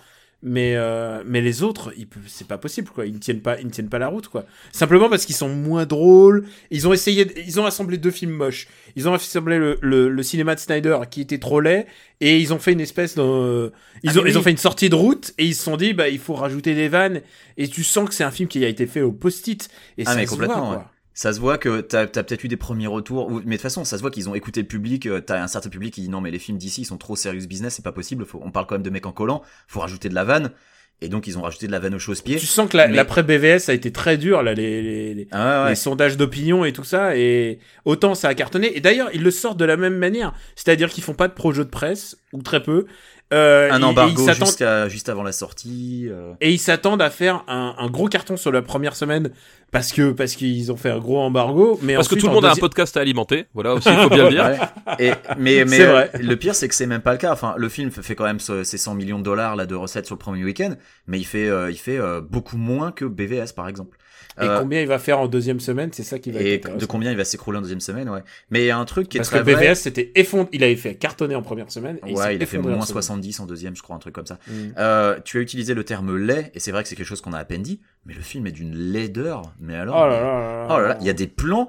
mais, 0.42 0.74
euh, 0.76 1.22
mais 1.26 1.40
les 1.40 1.62
autres, 1.64 1.92
c'est 2.26 2.46
pas 2.46 2.58
possible 2.58 2.90
quoi. 2.90 3.06
Ils 3.06 3.14
ne 3.14 3.18
tiennent 3.18 3.40
pas, 3.42 3.58
ils 3.58 3.66
ne 3.66 3.70
tiennent 3.70 3.88
pas 3.88 3.98
la 3.98 4.06
route 4.08 4.28
quoi. 4.28 4.44
Simplement 4.72 5.08
parce 5.08 5.26
qu'ils 5.26 5.34
sont 5.34 5.48
moins 5.48 5.84
drôles. 5.84 6.46
Ils 6.70 6.86
ont 6.86 6.92
essayé, 6.92 7.26
ils 7.44 7.58
ont 7.58 7.66
assemblé 7.66 7.98
deux 7.98 8.12
films 8.12 8.32
moches. 8.32 8.68
Ils 8.94 9.08
ont 9.08 9.14
assemblé 9.14 9.58
le, 9.58 9.78
le, 9.82 10.08
le 10.08 10.22
cinéma 10.22 10.54
de 10.54 10.60
Snyder 10.60 10.98
qui 11.10 11.22
était 11.22 11.38
trop 11.38 11.60
laid 11.60 11.86
et 12.20 12.38
ils 12.38 12.52
ont 12.52 12.58
fait 12.60 12.72
une 12.72 12.80
espèce 12.80 13.16
de, 13.16 13.72
ils 14.04 14.10
Ah, 14.10 14.18
ont, 14.18 14.22
mais 14.22 14.30
ils 14.30 14.38
ont 14.38 14.42
fait 14.42 14.50
une 14.52 14.56
sortie 14.56 14.88
de 14.88 14.94
route 14.94 15.32
et 15.38 15.44
ils 15.44 15.54
se 15.54 15.62
sont 15.64 15.76
dit 15.76 15.92
bah 15.92 16.08
il 16.08 16.18
faut 16.20 16.34
rajouter 16.34 16.74
des 16.74 16.88
vannes 16.88 17.22
et 17.56 17.66
tu 17.68 17.82
sens 17.82 18.08
que 18.08 18.14
c'est 18.14 18.24
un 18.24 18.30
film 18.30 18.48
qui 18.48 18.64
a 18.64 18.68
été 18.68 18.86
fait 18.86 19.00
au 19.02 19.12
post-it 19.12 19.68
et 19.98 20.04
Ah, 20.06 20.12
ça 20.12 20.16
mais 20.16 20.26
se 20.26 20.30
complètement, 20.30 20.70
ouais. 20.72 20.78
Ça 21.20 21.32
se 21.32 21.40
voit 21.40 21.58
que 21.58 21.80
t'as 21.80 22.02
as, 22.02 22.06
peut-être 22.06 22.44
eu 22.44 22.48
des 22.48 22.56
premiers 22.56 22.86
retours, 22.86 23.26
ou- 23.26 23.40
mais 23.40 23.42
de 23.44 23.50
toute 23.54 23.62
façon, 23.62 23.84
ça 23.84 23.96
se 23.96 24.02
voit 24.02 24.12
qu'ils 24.12 24.28
ont 24.28 24.36
écouté 24.36 24.60
le 24.60 24.68
public. 24.68 25.04
euh, 25.06 25.20
T'as 25.20 25.42
un 25.42 25.48
certain 25.48 25.68
public 25.68 25.92
qui 25.92 26.00
dit 26.02 26.08
non, 26.08 26.20
mais 26.20 26.30
les 26.30 26.38
films 26.38 26.58
d'ici 26.58 26.82
ils 26.82 26.84
sont 26.84 26.96
trop 26.96 27.16
serious 27.16 27.48
business, 27.48 27.74
c'est 27.74 27.82
pas 27.82 27.90
possible. 27.90 28.24
Faut, 28.24 28.40
on 28.44 28.52
parle 28.52 28.66
quand 28.66 28.76
même 28.76 28.84
de 28.84 28.90
mecs 28.90 29.04
en 29.04 29.10
collant, 29.10 29.42
faut 29.66 29.80
rajouter 29.80 30.08
de 30.08 30.14
la 30.14 30.22
vanne. 30.22 30.52
Et 31.00 31.08
donc 31.08 31.26
ils 31.26 31.36
ont 31.36 31.42
rajouté 31.42 31.66
de 31.66 31.72
la 31.72 31.80
vanne 31.80 31.94
au 31.96 31.98
chausse-pied. 31.98 32.36
Tu 32.38 32.46
sens 32.46 32.68
que 32.70 32.76
la- 32.76 32.86
Mais- 32.86 32.94
l'après 32.94 33.24
BVS 33.24 33.68
a 33.68 33.72
été 33.74 33.90
très 33.90 34.16
dur 34.16 34.44
là 34.44 34.54
les, 34.54 34.80
les, 34.80 35.14
les- 35.14 35.28
Ah 35.32 35.64
ouais, 35.64 35.70
les 35.70 35.74
sondages 35.76 36.16
d'opinion 36.16 36.64
et 36.64 36.72
tout 36.72 36.84
ça, 36.84 37.16
et 37.16 37.58
autant 37.84 38.14
ça 38.14 38.28
a 38.28 38.34
cartonné. 38.34 38.76
Et 38.76 38.80
d'ailleurs, 38.80 39.08
ils 39.12 39.22
le 39.24 39.30
sortent 39.32 39.58
de 39.58 39.64
la 39.64 39.76
même 39.76 39.96
manière, 39.96 40.34
c'est-à-dire 40.54 40.88
qu'ils 40.88 41.02
font 41.02 41.14
pas 41.14 41.26
de 41.26 41.34
projet 41.34 41.64
de 41.64 41.68
presse 41.70 42.16
ou 42.32 42.42
très 42.42 42.62
peu. 42.62 42.86
Euh, 43.34 43.70
un 43.70 43.78
et- 43.78 43.82
et 43.82 43.84
embargo 43.84 44.26
jusqu'à 44.32 44.88
juste 44.88 45.08
avant 45.10 45.22
la 45.22 45.32
sortie. 45.32 46.06
euh. 46.10 46.32
et 46.40 46.50
ils 46.50 46.58
s'attendent 46.58 47.02
à 47.02 47.10
faire 47.10 47.44
un, 47.46 47.74
un 47.76 47.88
gros 47.90 48.08
carton 48.08 48.38
sur 48.38 48.50
la 48.50 48.62
première 48.62 48.96
semaine 48.96 49.30
parce 49.70 49.92
que 49.92 50.12
parce 50.12 50.34
qu'ils 50.34 50.72
ont 50.72 50.76
fait 50.78 50.88
un 50.88 50.98
gros 50.98 51.18
embargo. 51.18 51.78
Mais 51.82 51.94
Parce 51.94 52.08
que 52.08 52.14
tout 52.14 52.26
le 52.26 52.32
monde 52.32 52.46
a 52.46 52.52
un 52.52 52.54
podcast 52.60 52.96
à 52.96 53.00
alimenter, 53.00 53.44
voilà 53.52 53.74
aussi, 53.74 53.90
il 53.90 53.96
faut 53.98 54.08
bien 54.08 54.24
le 54.24 54.30
dire. 54.30 54.44
Ouais. 54.48 55.08
Et, 55.08 55.12
mais 55.38 55.64
mais 55.66 55.80
euh, 55.82 56.06
le 56.18 56.36
pire 56.36 56.54
c'est 56.54 56.68
que 56.68 56.74
c'est 56.74 56.86
même 56.86 57.02
pas 57.02 57.12
le 57.12 57.18
cas. 57.18 57.30
Enfin, 57.32 57.52
le 57.58 57.68
film 57.68 57.90
fait 57.90 58.14
quand 58.14 58.24
même 58.24 58.40
ce- 58.40 58.64
ses 58.64 58.78
100 58.78 58.94
millions 58.94 59.18
de 59.18 59.24
dollars 59.24 59.56
là 59.56 59.66
de 59.66 59.74
recettes 59.74 60.06
sur 60.06 60.14
le 60.14 60.18
premier 60.20 60.42
week-end, 60.42 60.74
mais 61.06 61.18
il 61.18 61.24
fait 61.26 61.48
euh, 61.48 61.70
il 61.70 61.76
fait 61.76 61.98
euh, 61.98 62.22
beaucoup 62.22 62.56
moins 62.56 62.92
que 62.92 63.04
BVS 63.04 63.52
par 63.54 63.68
exemple. 63.68 63.98
Et 64.40 64.48
Euh, 64.48 64.60
combien 64.60 64.80
il 64.80 64.86
va 64.86 64.98
faire 64.98 65.18
en 65.18 65.28
deuxième 65.28 65.60
semaine, 65.60 65.90
c'est 65.92 66.02
ça 66.02 66.18
qui 66.18 66.30
va 66.30 66.40
et 66.40 66.54
être 66.54 66.76
de 66.76 66.86
combien 66.86 67.10
il 67.10 67.16
va 67.16 67.24
s'écrouler 67.24 67.58
en 67.58 67.60
deuxième 67.62 67.80
semaine, 67.80 68.08
ouais. 68.08 68.22
Mais 68.50 68.62
il 68.62 68.66
y 68.66 68.70
a 68.70 68.78
un 68.78 68.84
truc 68.84 69.08
qui 69.08 69.16
est 69.16 69.20
Parce 69.20 69.30
que 69.30 69.38
très. 69.38 69.54
BVS 69.54 69.74
c'était 69.74 70.12
effondré, 70.14 70.48
il 70.52 70.64
avait 70.64 70.76
fait 70.76 70.94
cartonner 70.94 71.34
en 71.34 71.42
première 71.42 71.70
semaine. 71.70 71.98
Et 72.06 72.12
Ouais, 72.12 72.24
s'est 72.24 72.36
il 72.36 72.42
a 72.42 72.46
fait 72.46 72.58
moins 72.58 72.80
seconde. 72.80 73.02
70 73.02 73.40
en 73.40 73.46
deuxième, 73.46 73.76
je 73.76 73.82
crois, 73.82 73.96
un 73.96 74.00
truc 74.00 74.14
comme 74.14 74.26
ça. 74.26 74.38
Mm. 74.46 74.52
Euh, 74.78 75.18
tu 75.24 75.38
as 75.38 75.40
utilisé 75.40 75.74
le 75.74 75.84
terme 75.84 76.16
lait, 76.16 76.50
et 76.54 76.60
c'est 76.60 76.72
vrai 76.72 76.82
que 76.82 76.88
c'est 76.88 76.96
quelque 76.96 77.06
chose 77.06 77.20
qu'on 77.20 77.32
a 77.32 77.38
à 77.38 77.44
peine 77.44 77.62
dit, 77.62 77.80
mais 78.06 78.14
le 78.14 78.20
film 78.20 78.46
est 78.46 78.52
d'une 78.52 78.74
laideur. 78.74 79.42
Mais 79.60 79.76
alors, 79.76 79.96
Oh 79.98 80.08
là 80.08 80.20
là 80.20 80.20
là 80.20 80.66
là. 80.66 80.66
oh 80.70 80.80
là 80.80 80.88
là, 80.88 80.98
il 81.00 81.06
y 81.06 81.10
a 81.10 81.14
des 81.14 81.26
plans, 81.26 81.68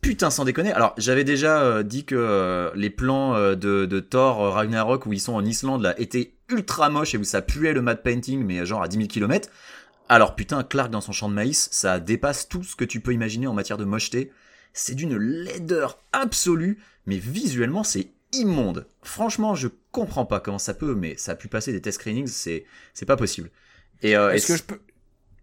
putain, 0.00 0.30
sans 0.30 0.44
déconner. 0.44 0.72
Alors, 0.72 0.94
j'avais 0.98 1.24
déjà 1.24 1.62
euh, 1.62 1.82
dit 1.82 2.04
que 2.04 2.14
euh, 2.16 2.70
les 2.74 2.90
plans 2.90 3.34
euh, 3.34 3.54
de, 3.54 3.86
de 3.86 4.00
Thor 4.00 4.54
Ragnarok 4.54 5.06
où 5.06 5.12
ils 5.12 5.20
sont 5.20 5.34
en 5.34 5.44
Islande 5.44 5.82
là 5.82 5.98
étaient 6.00 6.32
ultra 6.48 6.90
moches 6.90 7.14
et 7.14 7.18
où 7.18 7.24
ça 7.24 7.42
puait 7.42 7.72
le 7.72 7.82
matte 7.82 8.02
painting, 8.02 8.44
mais 8.44 8.64
genre 8.66 8.82
à 8.82 8.88
10 8.88 8.96
000 8.96 9.08
km. 9.08 9.48
Alors 10.10 10.34
putain, 10.34 10.64
Clark 10.64 10.90
dans 10.90 11.00
son 11.00 11.12
champ 11.12 11.28
de 11.28 11.34
maïs, 11.34 11.68
ça 11.70 12.00
dépasse 12.00 12.48
tout 12.48 12.64
ce 12.64 12.74
que 12.74 12.84
tu 12.84 13.00
peux 13.00 13.12
imaginer 13.12 13.46
en 13.46 13.54
matière 13.54 13.78
de 13.78 13.84
mocheté. 13.84 14.32
C'est 14.72 14.96
d'une 14.96 15.16
laideur 15.16 16.02
absolue, 16.12 16.78
mais 17.06 17.16
visuellement 17.16 17.84
c'est 17.84 18.08
immonde. 18.32 18.88
Franchement, 19.04 19.54
je 19.54 19.68
comprends 19.92 20.26
pas 20.26 20.40
comment 20.40 20.58
ça 20.58 20.74
peut, 20.74 20.96
mais 20.96 21.16
ça 21.16 21.32
a 21.32 21.34
pu 21.36 21.46
passer 21.46 21.70
des 21.70 21.80
test 21.80 22.00
screenings, 22.00 22.26
c'est 22.26 22.64
c'est 22.92 23.06
pas 23.06 23.16
possible. 23.16 23.50
Et, 24.02 24.16
euh, 24.16 24.32
Est-ce 24.32 24.48
que 24.48 24.56
je 24.56 24.64
peux 24.64 24.80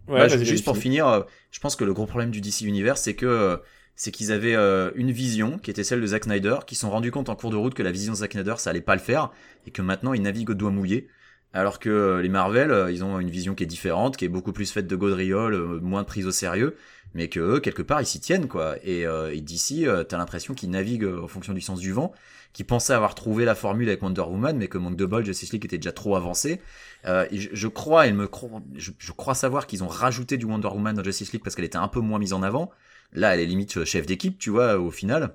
Ouais, 0.09 0.29
juste 0.45 0.65
pour 0.65 0.77
finir, 0.77 1.07
euh, 1.07 1.21
je 1.51 1.61
pense 1.61 1.77
que 1.77 1.85
le 1.85 1.93
gros 1.93 2.05
problème 2.05 2.31
du 2.31 2.41
DC 2.41 2.61
Universe, 2.61 3.01
c'est 3.01 3.15
que 3.15 3.25
euh, 3.25 3.57
c'est 3.95 4.11
qu'ils 4.11 4.33
avaient 4.33 4.55
euh, 4.55 4.91
une 4.95 5.11
vision 5.11 5.57
qui 5.57 5.71
était 5.71 5.83
celle 5.85 6.01
de 6.01 6.07
Zack 6.07 6.25
Snyder, 6.25 6.57
qui 6.65 6.75
sont 6.75 6.89
rendus 6.89 7.11
compte 7.11 7.29
en 7.29 7.35
cours 7.35 7.51
de 7.51 7.55
route 7.55 7.73
que 7.73 7.83
la 7.83 7.91
vision 7.91 8.13
de 8.13 8.17
Zack 8.17 8.33
Snyder, 8.33 8.55
ça 8.57 8.69
allait 8.69 8.81
pas 8.81 8.95
le 8.95 9.01
faire, 9.01 9.31
et 9.65 9.71
que 9.71 9.81
maintenant 9.81 10.13
ils 10.13 10.21
naviguent 10.21 10.51
au 10.51 10.53
doigt 10.53 10.71
mouillé. 10.71 11.07
Alors 11.53 11.79
que 11.79 11.89
euh, 11.89 12.21
les 12.21 12.29
Marvel, 12.29 12.71
euh, 12.71 12.91
ils 12.91 13.03
ont 13.03 13.19
une 13.19 13.29
vision 13.29 13.55
qui 13.55 13.63
est 13.63 13.67
différente, 13.67 14.17
qui 14.17 14.25
est 14.25 14.29
beaucoup 14.29 14.53
plus 14.53 14.71
faite 14.71 14.87
de 14.87 14.95
gaudrioles, 14.95 15.55
euh, 15.55 15.79
moins 15.81 16.03
prise 16.03 16.27
au 16.27 16.31
sérieux, 16.31 16.75
mais 17.13 17.29
que 17.29 17.59
quelque 17.59 17.81
part, 17.81 18.01
ils 18.01 18.05
s'y 18.05 18.19
tiennent, 18.19 18.47
quoi. 18.47 18.75
Et, 18.83 19.07
euh, 19.07 19.33
et 19.33 19.43
euh, 19.87 20.03
t'as 20.03 20.17
l'impression 20.17 20.53
qu'ils 20.53 20.69
naviguent 20.69 21.09
en 21.23 21.27
fonction 21.27 21.53
du 21.53 21.61
sens 21.61 21.79
du 21.79 21.93
vent, 21.93 22.13
qui 22.53 22.63
pensaient 22.63 22.93
avoir 22.93 23.15
trouvé 23.15 23.45
la 23.45 23.55
formule 23.55 23.87
avec 23.87 24.01
Wonder 24.03 24.21
Woman, 24.21 24.57
mais 24.57 24.67
que 24.67 24.77
manque 24.77 24.97
de 24.97 25.05
bol, 25.05 25.25
Justice 25.25 25.51
League 25.53 25.65
était 25.65 25.77
déjà 25.77 25.91
trop 25.91 26.15
avancé. 26.15 26.61
Euh, 27.05 27.25
je, 27.31 27.49
je 27.51 27.67
crois, 27.67 28.09
me 28.11 28.29
je, 28.75 28.91
je 28.97 29.11
crois 29.11 29.35
savoir 29.35 29.67
qu'ils 29.67 29.83
ont 29.83 29.87
rajouté 29.87 30.37
du 30.37 30.45
Wonder 30.45 30.67
Woman 30.67 30.95
dans 30.95 31.03
Justice 31.03 31.31
League 31.31 31.43
parce 31.43 31.55
qu'elle 31.55 31.65
était 31.65 31.77
un 31.77 31.87
peu 31.87 32.01
moins 32.01 32.19
mise 32.19 32.33
en 32.33 32.43
avant. 32.43 32.71
Là, 33.13 33.33
elle 33.33 33.39
est 33.39 33.45
limite 33.45 33.85
chef 33.85 34.05
d'équipe, 34.05 34.37
tu 34.37 34.49
vois, 34.49 34.77
au 34.77 34.91
final. 34.91 35.33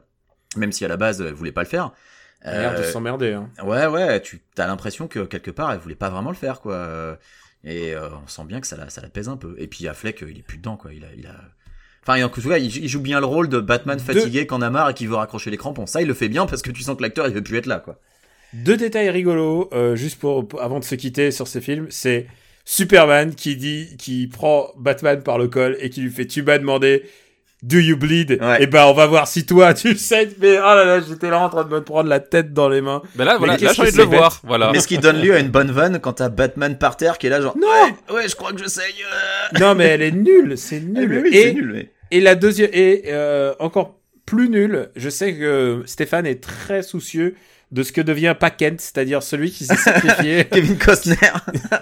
Même 0.56 0.72
si 0.72 0.84
à 0.84 0.88
la 0.88 0.96
base, 0.98 1.20
elle 1.22 1.32
voulait 1.32 1.52
pas 1.52 1.62
le 1.62 1.68
faire. 1.68 1.92
Elle 2.44 2.54
a 2.56 2.60
l'air 2.60 2.74
de 2.74 2.78
Euh, 2.84 2.90
s'emmerder. 2.92 3.32
Hein. 3.32 3.48
Ouais, 3.64 3.86
ouais, 3.86 4.20
tu 4.20 4.40
as 4.58 4.66
l'impression 4.66 5.06
que 5.08 5.20
quelque 5.20 5.50
part, 5.50 5.72
elle 5.72 5.78
voulait 5.78 5.94
pas 5.94 6.10
vraiment 6.10 6.30
le 6.30 6.36
faire, 6.36 6.60
quoi. 6.60 7.16
Et 7.64 7.94
euh, 7.94 8.08
on 8.24 8.26
sent 8.26 8.42
bien 8.44 8.60
que 8.60 8.66
ça 8.66 8.76
la, 8.76 8.90
ça 8.90 9.00
la 9.00 9.08
pèse 9.08 9.28
un 9.28 9.36
peu. 9.36 9.54
Et 9.58 9.68
puis 9.68 9.86
Affleck, 9.86 10.22
euh, 10.22 10.30
il 10.30 10.38
est 10.38 10.42
plus 10.42 10.58
dedans, 10.58 10.76
quoi. 10.76 10.92
Il 10.92 11.04
a, 11.04 11.08
il 11.16 11.26
a... 11.26 11.34
Enfin, 12.04 12.20
en 12.24 12.28
tout 12.28 12.48
cas, 12.48 12.58
il, 12.58 12.88
joue 12.88 13.00
bien 13.00 13.20
le 13.20 13.26
rôle 13.26 13.48
de 13.48 13.60
Batman 13.60 14.00
fatigué 14.00 14.44
qu'en 14.48 14.60
a 14.60 14.70
marre 14.70 14.90
et 14.90 14.94
qui 14.94 15.06
veut 15.06 15.14
raccrocher 15.14 15.50
les 15.50 15.56
crampons. 15.56 15.86
Ça, 15.86 16.02
il 16.02 16.08
le 16.08 16.14
fait 16.14 16.28
bien 16.28 16.46
parce 16.46 16.60
que 16.62 16.72
tu 16.72 16.82
sens 16.82 16.96
que 16.96 17.02
l'acteur, 17.02 17.28
il 17.28 17.34
veut 17.34 17.42
plus 17.42 17.56
être 17.58 17.66
là, 17.66 17.78
quoi. 17.78 18.00
Deux 18.54 18.76
détails 18.76 19.08
rigolos, 19.10 19.70
euh, 19.72 19.94
juste 19.94 20.18
pour, 20.18 20.48
pour- 20.48 20.60
avant 20.60 20.80
de 20.80 20.84
se 20.84 20.96
quitter 20.96 21.30
sur 21.30 21.46
ces 21.46 21.60
films, 21.60 21.86
c'est 21.90 22.26
Superman 22.64 23.34
qui 23.36 23.56
dit, 23.56 23.96
qui 23.98 24.26
prend 24.26 24.66
Batman 24.76 25.22
par 25.22 25.38
le 25.38 25.46
col 25.46 25.76
et 25.78 25.90
qui 25.90 26.00
lui 26.00 26.10
fait, 26.10 26.26
tu 26.26 26.42
m'as 26.42 26.58
demandé, 26.58 27.08
do 27.62 27.78
you 27.78 27.96
bleed? 27.96 28.38
Ouais. 28.40 28.62
Et 28.62 28.66
ben, 28.66 28.84
on 28.86 28.92
va 28.92 29.06
voir 29.06 29.28
si 29.28 29.46
toi, 29.46 29.72
tu 29.74 29.90
le 29.90 29.96
sais, 29.96 30.28
mais 30.40 30.58
oh 30.58 30.62
là 30.62 30.84
là, 30.84 31.00
j'étais 31.00 31.30
là 31.30 31.38
en 31.40 31.48
train 31.48 31.64
de 31.64 31.70
me 31.70 31.82
prendre 31.82 32.08
la 32.08 32.20
tête 32.20 32.52
dans 32.52 32.68
les 32.68 32.80
mains. 32.80 33.02
Ben 33.14 33.24
là, 33.24 33.36
voilà, 33.38 33.54
qu'est-ce 33.56 33.64
là, 33.66 33.72
j'ai 33.74 33.82
envie 33.82 33.92
de 33.92 33.96
le 33.98 34.04
voir. 34.16 34.40
Voilà. 34.44 34.70
Mais 34.72 34.80
ce 34.80 34.88
qui 34.88 34.98
donne 34.98 35.20
lieu 35.20 35.34
à 35.34 35.38
une 35.38 35.48
bonne 35.50 35.70
vanne 35.70 35.98
quand 36.00 36.14
t'as 36.14 36.28
Batman 36.28 36.76
par 36.76 36.96
terre 36.96 37.18
qui 37.18 37.28
est 37.28 37.30
là, 37.30 37.40
genre, 37.40 37.56
Non! 37.56 37.66
ouais, 38.10 38.14
ouais, 38.16 38.28
je 38.28 38.34
crois 38.36 38.52
que 38.52 38.58
je 38.62 38.68
sais. 38.68 38.80
euh. 38.82 39.58
Non, 39.60 39.74
mais 39.74 39.86
elle 39.86 40.02
est 40.02 40.10
nulle, 40.12 40.58
c'est 40.58 40.76
Eh, 40.76 40.80
nul. 40.80 41.22
oui, 41.24 41.30
et, 41.36 41.42
c'est 41.42 41.54
nul, 41.54 41.70
mais. 41.74 41.90
et 42.10 42.20
la 42.20 42.34
deuxième, 42.34 42.70
et, 42.72 43.04
euh, 43.08 43.54
encore 43.60 43.96
plus 44.26 44.48
nul, 44.48 44.88
je 44.96 45.08
sais 45.10 45.34
que 45.34 45.82
Stéphane 45.86 46.26
est 46.26 46.42
très 46.42 46.82
soucieux 46.82 47.34
de 47.72 47.82
ce 47.82 47.90
que 47.90 48.02
devient 48.02 48.34
Paquette, 48.38 48.80
c'est-à-dire 48.80 49.22
celui 49.22 49.50
qui 49.50 49.64
s'est 49.64 49.76
sacrifié, 49.76 50.44
Kevin 50.52 50.76
Costner. 50.76 51.16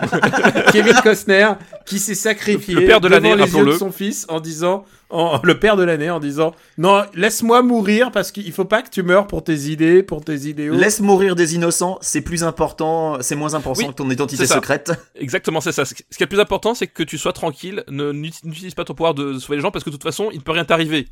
Kevin 0.72 0.94
Costner, 1.02 1.50
qui 1.84 1.98
s'est 1.98 2.14
sacrifié 2.14 2.74
Le 2.74 2.86
père 2.86 3.00
de 3.00 3.08
devant 3.08 3.34
les 3.34 3.52
yeux 3.52 3.66
de 3.66 3.72
son 3.72 3.90
fils 3.90 4.24
en 4.28 4.38
disant, 4.38 4.84
en, 5.10 5.40
le 5.42 5.58
père 5.58 5.76
de 5.76 5.82
l'année 5.82 6.08
en 6.08 6.20
disant, 6.20 6.54
non, 6.78 7.02
laisse-moi 7.14 7.62
mourir 7.62 8.12
parce 8.12 8.30
qu'il 8.30 8.52
faut 8.52 8.64
pas 8.64 8.82
que 8.82 8.90
tu 8.90 9.02
meurs 9.02 9.26
pour 9.26 9.42
tes 9.42 9.68
idées, 9.68 10.04
pour 10.04 10.24
tes 10.24 10.46
idéaux. 10.48 10.74
Laisse 10.74 11.00
mourir 11.00 11.34
des 11.34 11.56
innocents, 11.56 11.98
c'est 12.00 12.20
plus 12.20 12.44
important, 12.44 13.20
c'est 13.20 13.34
moins 13.34 13.54
important 13.54 13.82
Oui, 13.82 13.88
que 13.88 13.96
ton 13.96 14.08
identité 14.10 14.46
secrète. 14.46 14.92
Exactement, 15.16 15.60
c'est 15.60 15.72
ça. 15.72 15.84
Ce 15.84 15.94
qui 15.94 16.02
est 16.02 16.20
le 16.20 16.26
plus 16.26 16.40
important, 16.40 16.74
c'est 16.74 16.86
que 16.86 17.02
tu 17.02 17.18
sois 17.18 17.32
tranquille. 17.32 17.82
N'utilise 17.88 18.74
pas 18.74 18.84
ton 18.84 18.94
pouvoir 18.94 19.14
de 19.14 19.40
sauver 19.40 19.56
les 19.56 19.62
gens 19.62 19.72
parce 19.72 19.84
que 19.84 19.90
de 19.90 19.96
toute 19.96 20.04
façon, 20.04 20.28
il 20.32 20.38
ne 20.38 20.42
peut 20.42 20.52
rien 20.52 20.64
t'arriver. 20.64 21.08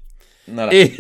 Voilà. 0.53 0.73
Et, 0.75 0.93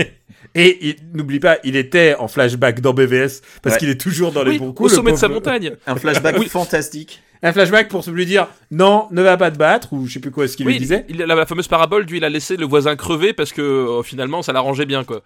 et 0.54 0.88
il- 0.88 0.96
n'oublie 1.14 1.40
pas, 1.40 1.58
il 1.64 1.76
était 1.76 2.14
en 2.18 2.28
flashback 2.28 2.80
dans 2.80 2.94
BVS 2.94 3.42
parce 3.62 3.74
Ouais. 3.74 3.78
qu'il 3.80 3.88
est 3.90 4.00
toujours 4.00 4.32
dans 4.32 4.42
les 4.42 4.52
Oui, 4.52 4.58
bons 4.58 4.68
au 4.68 4.72
coups. 4.72 4.90
le 4.90 4.96
sommet 4.96 5.12
de 5.12 5.16
sa 5.16 5.28
montagne. 5.28 5.72
Un 5.86 5.96
flashback 5.96 6.38
Oui. 6.38 6.48
fantastique. 6.48 7.22
Un 7.42 7.52
flashback 7.52 7.88
pour 7.88 8.02
se 8.02 8.10
lui 8.10 8.26
dire 8.26 8.48
non, 8.72 9.06
ne 9.12 9.22
va 9.22 9.36
pas 9.36 9.50
te 9.50 9.58
battre 9.58 9.92
ou 9.92 10.06
je 10.06 10.14
sais 10.14 10.20
plus 10.20 10.30
quoi 10.32 10.48
ce 10.48 10.56
qu'il 10.56 10.66
Oui, 10.66 10.72
lui 10.72 10.80
disait. 10.80 11.04
il, 11.08 11.16
il- 11.20 11.26
la, 11.26 11.34
la 11.34 11.46
fameuse 11.46 11.68
parabole, 11.68 12.04
lui, 12.04 12.16
il 12.18 12.24
a 12.24 12.28
laissé 12.28 12.56
le 12.56 12.66
voisin 12.66 12.96
crever 12.96 13.32
parce 13.32 13.52
que 13.52 13.62
euh, 13.62 14.02
finalement, 14.02 14.42
ça 14.42 14.52
l'arrangeait 14.52 14.86
bien, 14.86 15.04
quoi. 15.04 15.22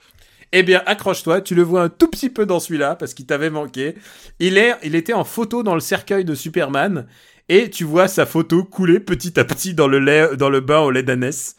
Eh 0.55 0.62
bien, 0.62 0.83
accroche-toi, 0.85 1.41
tu 1.41 1.55
le 1.55 1.62
vois 1.62 1.83
un 1.85 1.89
tout 1.89 2.09
petit 2.09 2.29
peu 2.29 2.45
dans 2.45 2.61
celui-là 2.61 2.95
parce 2.97 3.14
qu'il 3.14 3.25
t'avait 3.25 3.49
manqué. 3.49 3.95
Il 4.39 4.59
est, 4.59 4.75
il 4.83 4.95
était 4.95 5.14
en 5.14 5.25
photo 5.25 5.62
dans 5.62 5.73
le 5.75 5.81
cercueil 5.81 6.27
de 6.27 6.35
Superman 6.35 7.07
et 7.49 7.70
tu 7.70 7.85
vois 7.85 8.07
sa 8.07 8.27
photo 8.27 8.62
couler 8.62 9.01
petit 9.01 9.41
à 9.41 9.45
petit 9.45 9.73
dans 9.73 9.89
le 9.89 9.99
lait, 9.99 10.37
dans 10.37 10.51
le 10.51 10.61
bain 10.61 10.81
au 10.81 10.91
lait 10.91 11.03
d'ânesse. 11.03 11.57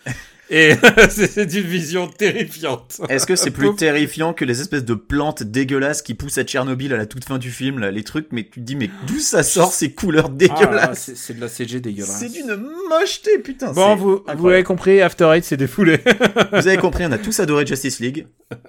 Et 0.56 0.76
c'est 1.10 1.36
une 1.56 1.66
vision 1.66 2.08
terrifiante. 2.08 3.02
Est-ce 3.10 3.26
que 3.26 3.36
c'est 3.36 3.50
plus 3.50 3.74
terrifiant 3.76 4.34
que 4.34 4.46
les 4.46 4.62
espèces 4.62 4.86
de 4.86 4.94
plantes 4.94 5.42
dégueulasses 5.42 6.04
qui 6.04 6.14
poussent 6.14 6.38
à 6.38 6.44
Tchernobyl 6.44 6.94
à 6.94 6.98
la 6.98 7.08
toute 7.08 7.26
fin 7.26 7.40
du 7.40 7.50
film, 7.50 7.80
là, 7.80 7.90
les 7.90 8.04
trucs, 8.04 8.28
mais 8.32 8.44
tu 8.44 8.60
te 8.60 8.60
dis, 8.60 8.76
mais 8.76 8.92
d'où 9.08 9.18
ça 9.18 9.42
sort 9.42 9.74
ces 9.74 9.94
couleurs 9.94 10.30
Ah 10.30 10.36
dégueulasses? 10.36 11.00
c'est 11.06 11.18
c'est 11.18 11.34
de 11.34 11.42
la 11.42 11.48
CG 11.48 11.80
dégueulasse. 11.80 12.20
C'est 12.20 12.30
d'une 12.30 12.56
mocheté, 12.88 13.40
putain. 13.40 13.72
Bon, 13.74 13.96
vous, 13.96 14.24
vous 14.38 14.50
avez 14.50 14.62
compris, 14.62 15.02
After 15.02 15.32
Eight 15.34 15.44
c'est 15.44 15.58
défoulé. 15.58 16.00
Vous 16.52 16.68
avez 16.68 16.78
compris, 16.78 17.04
on 17.08 17.12
a 17.12 17.18
tous 17.18 17.40
adoré 17.40 17.66
Justice 17.66 18.00
League. 18.00 18.28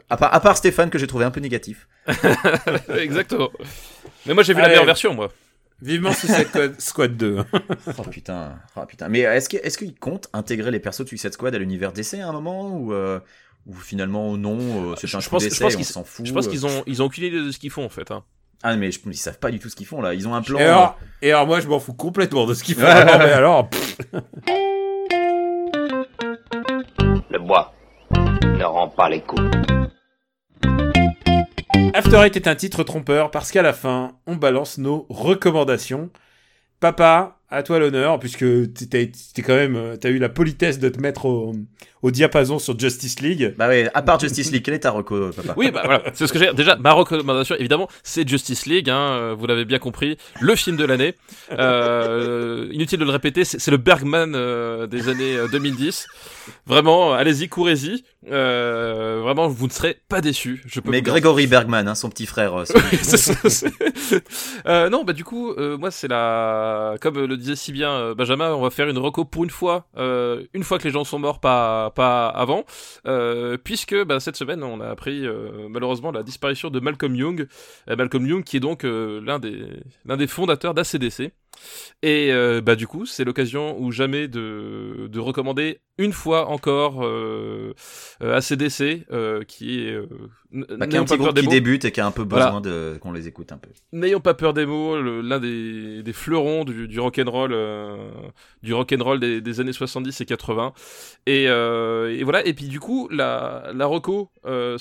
À 0.09 0.17
part, 0.17 0.33
à 0.33 0.41
part 0.41 0.57
Stéphane, 0.57 0.89
que 0.89 0.99
j'ai 0.99 1.07
trouvé 1.07 1.27
un 1.27 1.31
peu 1.31 1.41
négatif. 1.41 1.87
Exactement. 2.99 3.51
Mais 4.25 4.33
moi, 4.33 4.43
j'ai 4.43 4.55
vu 4.55 4.63
la 4.63 4.69
meilleure 4.69 4.87
version, 4.87 5.13
moi. 5.13 5.31
Vivement 5.83 6.13
Suicide 6.13 6.47
Squad- 6.49 6.81
Squad 6.81 7.17
2. 7.17 7.45
Oh 7.99 8.03
putain, 8.11 8.59
oh 8.77 8.87
putain. 8.87 9.09
Mais 9.09 9.21
est-ce 9.21 9.49
que- 9.49 9.57
est-ce 9.59 9.77
qu'il 9.77 9.95
compte 9.95 10.29
intégrer 10.33 10.71
les 10.71 10.81
persos 10.81 11.03
de 11.03 11.09
Suicide 11.09 11.33
Squad 11.33 11.55
à 11.55 11.59
l'univers 11.59 11.93
DC 11.93 12.15
à 12.21 12.29
un 12.29 12.33
moment 12.33 12.71
ou, 12.77 12.93
euh, 12.93 13.21
ou 13.67 13.75
finalement 13.75 14.37
non, 14.37 14.57
euh, 14.93 14.95
c'est 14.97 15.07
Je- 15.07 15.17
un 15.17 15.21
je 15.21 15.29
coup 15.29 15.39
d'essai, 15.39 15.63
pense 15.65 15.75
on 15.75 15.77
qu'ils- 15.77 15.85
s'en 15.87 16.05
fout. 16.05 16.25
Je 16.27 16.33
pense 16.33 16.47
euh. 16.47 16.51
qu'ils 16.51 16.65
ont, 16.67 16.83
ils 16.87 17.03
ont 17.03 17.07
aucune 17.07 17.25
idée 17.25 17.43
de 17.43 17.51
ce 17.51 17.59
qu'ils 17.59 17.71
font, 17.71 17.85
en 17.85 17.89
fait. 17.91 18.11
Hein. 18.11 18.23
Ah 18.63 18.77
mais 18.77 18.91
je- 18.93 19.01
ils 19.05 19.15
savent 19.17 19.39
pas 19.39 19.51
du 19.51 19.59
tout 19.59 19.69
ce 19.69 19.77
qu'ils 19.77 19.87
font 19.87 20.01
là. 20.01 20.15
Ils 20.15 20.27
ont 20.27 20.35
un 20.35 20.41
plan. 20.41 20.59
Et 20.59 20.63
alors, 20.63 20.99
et 21.21 21.33
alors 21.33 21.47
moi 21.47 21.61
je 21.61 21.69
m'en 21.69 21.79
fous 21.81 21.93
complètement 21.93 22.47
de 22.47 22.55
ce 22.55 22.65
qu'il 22.65 22.77
fait. 22.77 22.83
Ouais. 22.85 23.05
vraiment, 23.05 23.19
mais 23.19 23.33
alors, 23.33 23.69
pff, 23.69 23.99
Le 27.31 27.39
bois 27.39 27.75
ne 28.13 28.65
rend 28.65 28.89
pas 28.89 29.09
les 29.11 29.21
coups. 29.21 29.43
After 31.95 32.17
Eight 32.25 32.37
est 32.37 32.49
un 32.49 32.55
titre 32.55 32.83
trompeur 32.83 33.31
parce 33.31 33.51
qu'à 33.51 33.63
la 33.63 33.73
fin, 33.73 34.13
on 34.27 34.37
balance 34.37 34.79
nos 34.79 35.07
recommandations. 35.09 36.11
Papa, 36.81 37.39
à 37.51 37.63
toi 37.63 37.79
l'honneur, 37.79 38.19
puisque 38.19 38.45
t'es 38.75 39.11
quand 39.39 39.55
même, 39.55 39.77
euh, 39.77 39.97
t'as 39.97 40.11
eu 40.11 40.19
la 40.19 40.29
politesse 40.29 40.79
de 40.79 40.89
te 40.89 41.01
mettre 41.01 41.25
au, 41.27 41.55
au 42.05 42.11
diapason 42.11 42.59
sur 42.59 42.79
Justice 42.79 43.21
League. 43.21 43.55
Bah 43.57 43.69
ouais, 43.69 43.89
à 43.95 44.03
part 44.03 44.21
Justice 44.21 44.53
League, 44.53 44.63
quel 44.63 44.75
est 44.75 44.81
ta 44.81 44.91
reco, 44.91 45.31
papa? 45.31 45.55
Oui, 45.57 45.71
bah 45.71 45.81
voilà, 45.87 46.03
c'est 46.13 46.27
ce 46.27 46.33
que 46.33 46.39
j'ai. 46.39 46.53
Déjà, 46.53 46.77
ma 46.77 46.93
recommandation, 46.93 47.57
évidemment, 47.59 47.89
c'est 48.03 48.29
Justice 48.29 48.67
League. 48.67 48.91
Hein, 48.91 49.13
euh, 49.13 49.35
vous 49.39 49.47
l'avez 49.47 49.65
bien 49.65 49.79
compris, 49.79 50.19
le 50.41 50.55
film 50.55 50.77
de 50.77 50.85
l'année. 50.85 51.15
Euh, 51.53 52.69
inutile 52.73 52.99
de 52.99 53.05
le 53.07 53.11
répéter, 53.11 53.45
c'est 53.45 53.71
le 53.71 53.79
Bergman 53.79 54.35
euh, 54.35 54.87
des 54.87 55.09
années 55.09 55.37
euh, 55.37 55.49
2010. 55.49 56.07
Vraiment, 56.67 57.13
allez-y, 57.13 57.49
courez-y. 57.49 58.05
Euh, 58.31 59.21
vraiment, 59.23 59.49
vous 59.49 59.67
ne 59.67 59.73
serez 59.73 59.99
pas 60.09 60.21
déçus. 60.21 60.63
Je 60.67 60.81
peux 60.81 60.91
Mais 60.91 60.99
vous 60.99 61.05
Gregory 61.05 61.47
Bergman, 61.47 61.87
hein, 61.87 61.95
son 61.95 62.09
petit 62.09 62.27
frère. 62.27 62.55
euh, 62.55 62.65
Euh, 64.67 64.89
non, 64.89 65.05
bah 65.05 65.13
du 65.13 65.25
coup, 65.25 65.53
euh, 65.53 65.77
moi 65.77 65.91
c'est 65.91 66.09
la, 66.09 66.95
comme 67.01 67.19
le 67.19 67.37
disait 67.37 67.57
si 67.57 67.73
bien 67.73 68.15
Benjamin, 68.15 68.53
on 68.55 68.63
va 68.63 68.71
faire 68.71 68.89
une 68.89 68.99
reco 68.99 69.25
pour 69.25 69.45
une 69.45 69.51
fois, 69.51 69.87
une 69.97 70.65
fois 70.65 70.79
que 70.79 70.85
les 70.85 70.91
gens 70.91 71.05
sont 71.05 71.19
morts, 71.19 71.41
pas 71.41 71.91
pas 71.91 72.29
avant, 72.29 72.65
puisque 73.63 74.05
bah, 74.05 74.21
cette 74.21 74.37
semaine 74.37 74.63
on 74.63 74.81
a 74.81 74.89
appris 74.89 75.27
malheureusement 75.69 76.13
la 76.13 76.23
disparition 76.23 76.71
de 76.71 76.81
Malcolm 76.81 77.15
Young, 77.15 77.47
Malcolm 77.89 78.27
Young 78.27 78.45
qui 78.45 78.57
est 78.57 78.61
donc 78.61 78.85
l'un 78.85 79.39
des 79.39 79.69
l'un 80.07 80.17
des 80.17 80.27
fondateurs 80.27 80.75
d'ACDC. 80.75 81.33
Et 82.03 82.33
euh, 82.33 82.61
bah 82.61 82.77
du 82.77 82.87
coup, 82.87 83.07
c'est 83.07 83.25
l'occasion 83.25 83.81
ou 83.81 83.91
jamais 83.93 84.29
de, 84.29 85.09
de 85.11 85.21
recommander 85.21 85.81
une 85.99 86.13
fois 86.13 86.49
encore 86.49 87.05
euh, 87.05 87.73
euh, 88.23 88.37
ACDC, 88.37 89.07
euh, 89.13 89.45
qui 89.45 89.81
est 89.81 89.93
euh, 89.93 90.07
Bah, 90.53 90.87
qui 90.87 90.97
est 90.97 90.99
un 90.99 91.05
petit 91.05 91.17
groupe 91.17 91.39
qui 91.39 91.47
débute 91.47 91.85
et 91.85 91.93
qui 91.93 92.01
a 92.01 92.07
un 92.07 92.11
peu 92.11 92.25
Voilà. 92.29 92.47
besoin 92.47 92.61
de 92.61 92.99
qu'on 93.01 93.13
les 93.13 93.29
écoute 93.29 93.53
un 93.53 93.59
peu. 93.59 93.71
N'ayons 93.93 94.21
pas 94.21 94.35
peur 94.35 94.55
des 94.55 94.67
mots, 94.67 95.01
l'un 95.01 95.39
des, 95.39 96.03
des 96.03 96.13
fleurons 96.13 96.65
du, 96.65 96.89
du 96.89 96.99
rock'n'roll, 96.99 97.53
euh, 97.53 98.11
du 98.63 98.75
rock'n'roll 98.75 99.21
des, 99.21 99.41
des 99.41 99.61
années 99.61 99.73
70 99.73 100.21
et 100.21 100.25
80. 100.27 100.73
Et, 101.27 101.49
euh, 101.49 102.11
et 102.11 102.25
voilà. 102.25 102.45
Et 102.45 102.55
puis 102.55 102.67
du 102.67 102.81
coup, 102.81 103.09
la, 103.11 103.71
la 103.73 103.89
euh, 104.47 104.77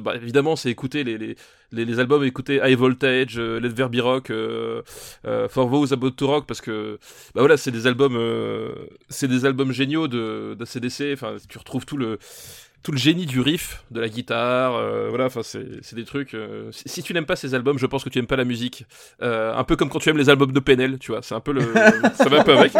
bah, 0.00 0.16
évidemment, 0.16 0.56
c'est 0.56 0.70
écouter 0.70 1.04
les, 1.04 1.16
les, 1.16 1.36
les, 1.72 1.84
les 1.84 1.98
albums, 2.00 2.24
écouter 2.24 2.60
High 2.62 2.76
Voltage, 2.76 3.38
euh, 3.38 3.60
Let 3.60 3.74
There 3.74 4.00
Rock, 4.00 4.30
euh, 4.30 4.82
euh, 5.26 5.48
For 5.48 5.70
Those 5.70 5.92
About 5.92 6.12
to 6.12 6.26
Rock, 6.26 6.46
parce 6.46 6.60
que 6.60 6.98
bah 7.34 7.40
voilà, 7.40 7.56
c'est 7.56 7.70
des 7.70 7.86
albums, 7.86 8.16
euh, 8.16 8.72
c'est 9.08 9.28
des 9.28 9.44
albums 9.44 9.72
géniaux 9.72 10.08
de 10.08 10.56
d'ACDC. 10.58 11.12
Enfin, 11.12 11.36
tu 11.48 11.58
retrouves 11.58 11.86
tout 11.86 11.96
le 11.96 12.18
tout 12.82 12.92
le 12.92 12.98
génie 12.98 13.26
du 13.26 13.40
riff, 13.40 13.84
de 13.90 14.00
la 14.00 14.08
guitare, 14.08 14.74
euh, 14.74 15.08
voilà, 15.10 15.26
enfin 15.26 15.42
c'est 15.42 15.94
des 15.94 16.04
trucs. 16.04 16.34
euh, 16.34 16.72
si, 16.72 16.88
si 16.88 17.02
tu 17.02 17.12
n'aimes 17.12 17.26
pas 17.26 17.36
ces 17.36 17.54
albums, 17.54 17.78
je 17.78 17.86
pense 17.86 18.04
que 18.04 18.08
tu 18.08 18.18
aimes 18.18 18.26
pas 18.26 18.36
la 18.36 18.44
musique. 18.44 18.86
Euh, 19.22 19.54
un 19.54 19.64
peu 19.64 19.76
comme 19.76 19.90
quand 19.90 19.98
tu 19.98 20.08
aimes 20.08 20.16
les 20.16 20.30
albums 20.30 20.52
de 20.52 20.60
PNL, 20.60 20.98
tu 20.98 21.12
vois, 21.12 21.20
c'est 21.22 21.34
un 21.34 21.40
peu 21.40 21.52
le, 21.52 21.60
ça 22.14 22.28
va 22.28 22.40
un 22.40 22.44
peu 22.44 22.56
avec. 22.56 22.72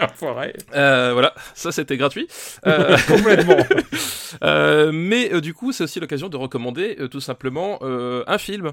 Enfoiré. 0.00 0.54
Euh, 0.74 1.12
voilà, 1.14 1.34
ça 1.54 1.72
c'était 1.72 1.96
gratuit. 1.96 2.28
Euh, 2.66 2.96
Complètement. 3.08 3.56
euh, 4.44 4.90
mais 4.92 5.32
euh, 5.32 5.40
du 5.40 5.54
coup, 5.54 5.72
c'est 5.72 5.84
aussi 5.84 6.00
l'occasion 6.00 6.28
de 6.28 6.36
recommander 6.36 6.96
euh, 7.00 7.08
tout 7.08 7.20
simplement 7.20 7.78
euh, 7.82 8.24
un 8.26 8.38
film, 8.38 8.72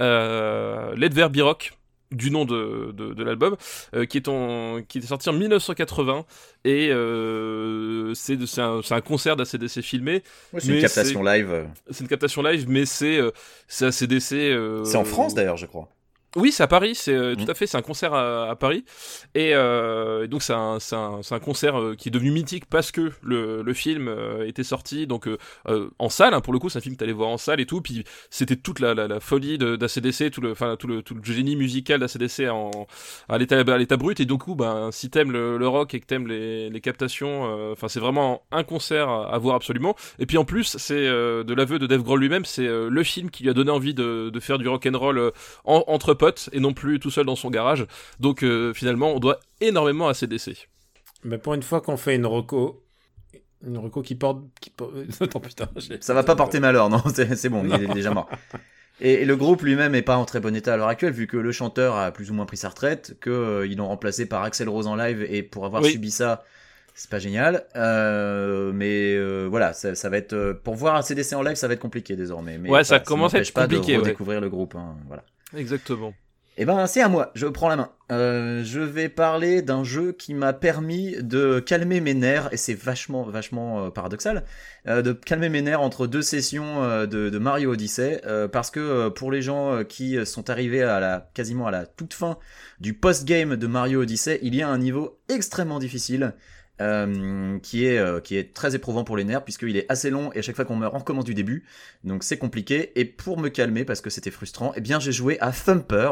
euh, 0.00 0.94
Rock, 1.42 1.72
du 2.10 2.30
nom 2.30 2.44
de, 2.44 2.92
de, 2.92 3.14
de 3.14 3.24
l'album, 3.24 3.56
euh, 3.94 4.04
qui, 4.04 4.16
est 4.18 4.28
en, 4.28 4.82
qui 4.88 4.98
est 4.98 5.02
sorti 5.02 5.28
en 5.28 5.32
1980 5.32 6.24
et 6.64 6.90
euh, 6.90 8.12
c'est 8.14 8.44
c'est 8.46 8.60
un, 8.60 8.80
un 8.90 9.00
concert 9.00 9.36
d'ACDC 9.36 9.80
filmé. 9.82 10.22
c'est 10.58 10.68
une 10.68 10.80
captation 10.80 11.22
live. 11.22 11.50
euh. 11.50 11.64
C'est 11.90 12.00
une 12.00 12.08
captation 12.08 12.42
live, 12.42 12.66
mais 12.68 12.84
c'est 12.86 13.20
c'est 13.68 13.86
ACDC. 13.86 14.84
C'est 14.84 14.96
en 14.96 15.04
France 15.04 15.34
d'ailleurs, 15.34 15.56
je 15.56 15.66
crois. 15.66 15.88
Oui, 16.36 16.52
c'est 16.52 16.62
à 16.62 16.66
Paris, 16.68 16.94
c'est 16.94 17.12
euh, 17.14 17.34
Mhm. 17.34 17.44
tout 17.44 17.50
à 17.50 17.54
fait, 17.54 17.66
c'est 17.66 17.76
un 17.76 17.82
concert 17.82 18.14
à, 18.14 18.50
à 18.50 18.56
Paris. 18.56 18.84
Et, 19.34 19.52
euh, 19.54 20.26
donc 20.26 20.42
c'est 20.42 20.52
un, 20.52 20.78
concert 21.42 21.78
euh, 21.80 21.94
qui 21.96 22.08
est 22.08 22.12
devenu 22.12 22.30
mythique 22.30 22.66
parce 22.66 22.92
que 22.92 23.12
le, 23.22 23.62
le 23.62 23.74
film 23.74 24.14
était 24.46 24.62
sorti 24.62 25.06
donc 25.06 25.28
en 25.98 26.08
salle, 26.08 26.34
hein, 26.34 26.40
pour 26.40 26.52
le 26.52 26.58
coup, 26.58 26.68
c'est 26.68 26.78
un 26.78 26.82
film 26.82 26.94
que 26.94 27.00
t'allais 27.00 27.12
voir 27.12 27.28
en 27.30 27.38
salle 27.38 27.60
et 27.60 27.66
tout. 27.66 27.80
Puis 27.80 28.04
c'était 28.30 28.56
toute 28.56 28.80
la, 28.80 28.94
la, 28.94 29.08
la 29.08 29.20
folie 29.20 29.58
d'ACDC, 29.58 30.30
tout 30.30 30.40
le, 30.40 30.52
enfin, 30.52 30.76
tout, 30.78 30.86
le, 30.86 31.02
tout 31.02 31.14
le 31.14 31.22
génie 31.22 31.56
musical 31.56 32.00
d'ACDC 32.00 32.48
en, 32.50 32.70
à 33.28 33.38
l'état 33.38 33.58
à 33.60 33.78
l'état 33.78 33.96
brut. 33.96 34.20
Et 34.20 34.24
du 34.24 34.36
coup, 34.38 34.54
ben, 34.54 34.90
si 34.92 35.10
t'aimes 35.10 35.32
le, 35.32 35.58
le 35.58 35.68
rock 35.68 35.94
et 35.94 36.00
que 36.00 36.06
t'aimes 36.06 36.26
les, 36.28 36.70
les 36.70 36.80
captations, 36.80 37.70
enfin 37.72 37.88
c'est 37.88 38.00
vraiment 38.00 38.42
un 38.52 38.62
concert 38.64 39.08
à, 39.08 39.32
à 39.34 39.38
voir 39.38 39.56
absolument. 39.56 39.96
Et 40.18 40.26
puis 40.26 40.38
en 40.38 40.44
plus, 40.44 40.76
c'est 40.78 41.06
de 41.06 41.54
l'aveu 41.54 41.78
de 41.78 41.86
Dave 41.86 42.02
Grohl 42.02 42.20
lui-même, 42.20 42.44
c'est 42.44 42.66
le 42.68 43.02
film 43.02 43.30
qui 43.30 43.42
lui 43.44 43.50
a 43.50 43.54
donné 43.54 43.70
envie 43.70 43.94
de, 43.94 44.30
de 44.30 44.40
faire 44.40 44.58
du 44.58 44.68
rock 44.68 44.86
and 44.86 44.98
roll 44.98 45.32
en- 45.64 45.84
entre 45.86 46.14
potes 46.20 46.50
et 46.52 46.60
non 46.60 46.74
plus 46.74 47.00
tout 47.00 47.10
seul 47.10 47.24
dans 47.24 47.34
son 47.34 47.50
garage. 47.50 47.86
Donc 48.20 48.44
euh, 48.44 48.72
finalement, 48.74 49.12
on 49.12 49.18
doit 49.18 49.40
énormément 49.60 50.08
à 50.08 50.14
CDC. 50.14 50.68
Mais 51.24 51.38
pour 51.38 51.54
une 51.54 51.62
fois 51.62 51.80
qu'on 51.80 51.96
fait 51.96 52.14
une 52.14 52.26
reco, 52.26 52.84
Une 53.66 53.78
reco 53.78 54.02
qui 54.02 54.14
porte. 54.14 54.42
Qui 54.60 54.70
porte... 54.70 54.92
Attends, 55.20 55.40
putain. 55.40 55.68
Ça 56.00 56.14
va 56.14 56.22
pas 56.22 56.36
porter 56.36 56.60
malheur, 56.60 56.88
non, 56.90 57.02
c'est 57.14 57.48
bon, 57.48 57.64
il 57.64 57.90
est 57.90 57.94
déjà 57.94 58.12
mort. 58.12 58.28
Et, 59.00 59.24
le 59.24 59.36
groupe 59.36 59.62
lui-même 59.62 59.94
est 59.94 60.02
pas 60.02 60.16
en 60.16 60.26
très 60.26 60.40
bon 60.40 60.54
état 60.54 60.74
à 60.74 60.76
l'heure 60.76 60.88
actuelle, 60.88 61.12
vu 61.12 61.26
que 61.26 61.38
le 61.38 61.52
chanteur 61.52 61.96
a 61.96 62.10
plus 62.10 62.30
ou 62.30 62.34
moins 62.34 62.44
pris 62.44 62.58
sa 62.58 62.68
retraite, 62.68 63.16
qu'ils 63.22 63.32
euh, 63.32 63.74
l'ont 63.74 63.88
remplacé 63.88 64.26
par 64.26 64.42
Axel 64.42 64.68
Rose 64.68 64.86
en 64.86 64.94
live, 64.94 65.26
et 65.28 65.42
pour 65.42 65.64
avoir 65.64 65.82
subi 65.84 66.10
ça, 66.10 66.44
c'est 66.94 67.08
pas 67.08 67.18
génial. 67.18 67.64
Euh, 67.76 68.72
mais 68.74 69.14
euh, 69.14 69.46
voilà, 69.48 69.72
ça, 69.72 69.94
ça, 69.94 70.10
va 70.10 70.18
être 70.18 70.60
pour 70.64 70.74
voir 70.74 70.96
un 70.96 71.02
CDC 71.02 71.34
en 71.34 71.42
live, 71.42 71.54
ça 71.54 71.66
va 71.66 71.74
être 71.74 71.80
compliqué 71.80 72.14
désormais. 72.14 72.58
Mais 72.58 72.68
ouais, 72.68 72.84
ça 72.84 73.00
commence 73.00 73.32
à 73.34 73.38
être 73.38 73.54
pas 73.54 73.62
compliqué. 73.62 73.94
De 73.94 74.00
redécouvrir 74.00 74.40
le 74.40 74.50
groupe, 74.50 74.74
hein, 74.74 74.96
voilà. 75.06 75.24
Exactement. 75.54 76.14
Eh 76.62 76.66
ben, 76.66 76.86
c'est 76.86 77.00
à 77.00 77.08
moi. 77.08 77.30
Je 77.34 77.46
prends 77.46 77.68
la 77.68 77.76
main. 77.76 77.90
Euh, 78.10 78.62
je 78.64 78.80
vais 78.80 79.08
parler 79.08 79.62
d'un 79.62 79.82
jeu 79.82 80.12
qui 80.12 80.34
m'a 80.34 80.52
permis 80.52 81.16
de 81.18 81.58
calmer 81.60 82.00
mes 82.00 82.12
nerfs, 82.12 82.50
et 82.52 82.56
c'est 82.56 82.74
vachement, 82.74 83.22
vachement 83.22 83.86
euh, 83.86 83.90
paradoxal, 83.90 84.44
euh, 84.86 85.00
de 85.00 85.12
calmer 85.12 85.48
mes 85.48 85.62
nerfs 85.62 85.80
entre 85.80 86.06
deux 86.06 86.20
sessions 86.22 87.06
de, 87.06 87.38
Mario 87.38 87.72
Odyssey, 87.72 88.20
parce 88.52 88.70
que 88.70 89.08
pour 89.08 89.32
les 89.32 89.40
gens 89.40 89.84
qui 89.84 90.26
sont 90.26 90.50
arrivés 90.50 90.82
à 90.82 91.00
la, 91.00 91.30
quasiment 91.32 91.66
à 91.66 91.70
la 91.70 91.86
toute 91.86 92.12
fin 92.12 92.36
du 92.80 92.92
post-game 92.92 93.56
de 93.56 93.66
Mario 93.66 94.02
Odyssey, 94.02 94.38
il 94.42 94.54
y 94.54 94.60
a 94.60 94.68
un 94.68 94.78
niveau 94.78 95.18
extrêmement 95.28 95.78
difficile. 95.78 96.34
Euh, 96.80 97.58
qui 97.58 97.84
est 97.84 97.98
euh, 97.98 98.20
qui 98.20 98.36
est 98.38 98.54
très 98.54 98.74
éprouvant 98.74 99.04
pour 99.04 99.18
les 99.18 99.24
nerfs 99.24 99.44
puisqu'il 99.44 99.76
est 99.76 99.84
assez 99.90 100.08
long 100.08 100.32
et 100.32 100.38
à 100.38 100.42
chaque 100.42 100.56
fois 100.56 100.64
qu'on 100.64 100.76
meurt 100.76 100.94
on 100.94 100.98
recommence 100.98 101.24
du 101.24 101.34
début. 101.34 101.66
Donc 102.04 102.24
c'est 102.24 102.38
compliqué. 102.38 102.98
Et 102.98 103.04
pour 103.04 103.38
me 103.38 103.50
calmer 103.50 103.84
parce 103.84 104.00
que 104.00 104.08
c'était 104.08 104.30
frustrant 104.30 104.72
eh 104.76 104.80
bien 104.80 104.98
j'ai 104.98 105.12
joué 105.12 105.38
à 105.40 105.52
Thumper 105.52 106.10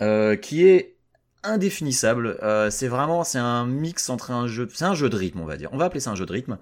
euh, 0.00 0.36
qui 0.36 0.68
est 0.68 0.94
indéfinissable. 1.42 2.38
C'est 2.70 2.86
vraiment 2.86 3.24
c'est 3.24 3.38
un 3.38 3.66
mix 3.66 4.08
entre 4.08 4.30
un 4.30 4.46
jeu 4.46 4.68
c'est 4.72 4.84
un 4.84 4.94
jeu 4.94 5.08
de 5.08 5.16
rythme 5.16 5.40
on 5.40 5.46
va 5.46 5.56
dire. 5.56 5.70
On 5.72 5.78
va 5.78 5.86
appeler 5.86 6.00
ça 6.00 6.10
un 6.10 6.14
jeu 6.14 6.26
de 6.26 6.32
rythme. 6.32 6.58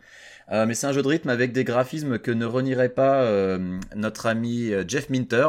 Mais 0.50 0.74
c'est 0.74 0.86
un 0.86 0.92
jeu 0.92 1.02
de 1.02 1.08
rythme 1.08 1.28
avec 1.28 1.52
des 1.52 1.64
graphismes 1.64 2.18
que 2.18 2.30
ne 2.30 2.46
renierait 2.46 2.90
pas 2.90 3.58
notre 3.94 4.26
ami 4.26 4.70
Jeff 4.86 5.10
Minter 5.10 5.48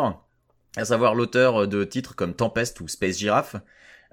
à 0.75 0.85
savoir 0.85 1.15
l'auteur 1.15 1.67
de 1.67 1.83
titres 1.83 2.15
comme 2.15 2.33
Tempest 2.33 2.81
ou 2.81 2.88
Space 2.88 3.17
Giraffe 3.17 3.55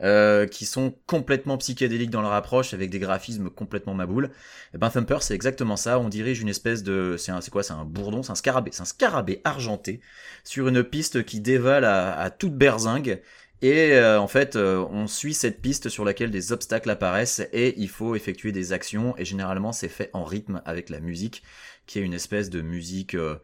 euh, 0.02 0.46
qui 0.46 0.66
sont 0.66 0.94
complètement 1.06 1.56
psychédéliques 1.58 2.10
dans 2.10 2.22
leur 2.22 2.32
approche 2.32 2.74
avec 2.74 2.90
des 2.90 2.98
graphismes 2.98 3.50
complètement 3.50 3.94
maboules. 3.94 4.26
Et 4.26 4.28
eh 4.74 4.78
ben 4.78 4.90
Thumper 4.90 5.18
c'est 5.20 5.34
exactement 5.34 5.76
ça, 5.76 5.98
on 5.98 6.08
dirige 6.08 6.40
une 6.40 6.48
espèce 6.48 6.82
de 6.82 7.16
c'est 7.18 7.50
quoi? 7.50 7.62
C'est 7.62 7.72
un 7.72 7.84
bourdon, 7.84 8.22
c'est 8.22 8.32
un 8.32 8.36
scarabée, 8.36 8.70
c'est 8.72 8.82
un 8.82 8.86
scarabée 8.86 9.40
argenté 9.44 10.00
sur 10.42 10.68
une 10.68 10.82
piste 10.82 11.24
qui 11.24 11.40
dévale 11.40 11.84
à, 11.84 12.30
toute 12.30 12.54
berzingue 12.54 13.20
et 13.64 13.94
euh, 13.94 14.20
en 14.20 14.28
fait, 14.28 14.56
euh, 14.56 14.84
on 14.90 15.06
suit 15.06 15.32
cette 15.32 15.62
piste 15.62 15.88
sur 15.88 16.04
laquelle 16.04 16.30
des 16.30 16.52
obstacles 16.52 16.90
apparaissent 16.90 17.40
et 17.52 17.74
il 17.80 17.88
faut 17.88 18.14
effectuer 18.14 18.52
des 18.52 18.74
actions. 18.74 19.16
Et 19.16 19.24
généralement, 19.24 19.72
c'est 19.72 19.88
fait 19.88 20.10
en 20.12 20.22
rythme 20.22 20.60
avec 20.66 20.90
la 20.90 21.00
musique, 21.00 21.42
qui 21.86 21.98
est 21.98 22.02
une 22.02 22.12
espèce 22.12 22.50
de 22.50 22.60
musique 22.60 23.14
euh, 23.14 23.38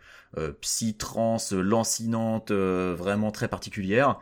psy-trance, 0.60 1.52
lancinante, 1.52 2.52
vraiment 2.52 3.30
très 3.30 3.48
particulière. 3.48 4.20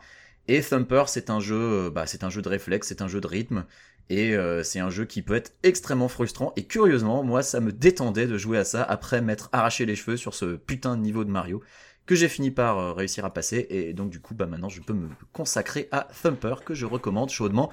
Et 0.51 0.61
Thumper, 0.61 1.03
c'est 1.05 1.29
un 1.29 1.39
jeu, 1.39 1.55
euh, 1.55 1.89
bah, 1.91 2.07
c'est 2.07 2.23
un 2.23 2.31
jeu 2.31 2.41
de 2.41 2.49
réflexe, 2.49 2.87
c'est 2.87 3.03
un 3.03 3.07
jeu 3.07 3.21
de 3.21 3.27
rythme, 3.27 3.65
et 4.09 4.35
euh, 4.35 4.63
c'est 4.63 4.79
un 4.79 4.89
jeu 4.89 5.05
qui 5.05 5.21
peut 5.21 5.35
être 5.35 5.53
extrêmement 5.61 6.07
frustrant. 6.07 6.53
Et 6.55 6.63
curieusement, 6.63 7.23
moi, 7.23 7.43
ça 7.43 7.59
me 7.59 7.71
détendait 7.71 8.25
de 8.25 8.35
jouer 8.35 8.57
à 8.57 8.63
ça 8.63 8.81
après 8.81 9.21
m'être 9.21 9.49
arraché 9.51 9.85
les 9.85 9.95
cheveux 9.95 10.17
sur 10.17 10.33
ce 10.33 10.55
putain 10.55 10.97
de 10.97 11.03
niveau 11.03 11.23
de 11.23 11.29
Mario 11.29 11.61
que 12.07 12.15
j'ai 12.15 12.27
fini 12.27 12.49
par 12.49 12.79
euh, 12.79 12.93
réussir 12.93 13.25
à 13.25 13.31
passer. 13.31 13.67
Et 13.69 13.93
donc 13.93 14.09
du 14.09 14.19
coup, 14.21 14.33
bah 14.33 14.47
maintenant, 14.47 14.69
je 14.69 14.81
peux 14.81 14.93
me 14.93 15.09
consacrer 15.33 15.87
à 15.91 16.07
Thumper 16.19 16.55
que 16.65 16.73
je 16.73 16.87
recommande 16.87 17.29
chaudement. 17.29 17.71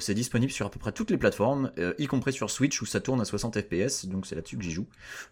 c'est 0.00 0.14
disponible 0.14 0.50
sur 0.50 0.66
à 0.66 0.70
peu 0.72 0.80
près 0.80 0.90
toutes 0.90 1.12
les 1.12 1.18
plateformes, 1.18 1.70
y 1.98 2.08
compris 2.08 2.32
sur 2.32 2.50
Switch 2.50 2.82
où 2.82 2.86
ça 2.86 3.00
tourne 3.00 3.20
à 3.20 3.24
60 3.24 3.56
fps. 3.60 4.06
Donc 4.06 4.26
c'est 4.26 4.34
là-dessus 4.34 4.56
que 4.56 4.64
j'y 4.64 4.72
joue. 4.72 4.88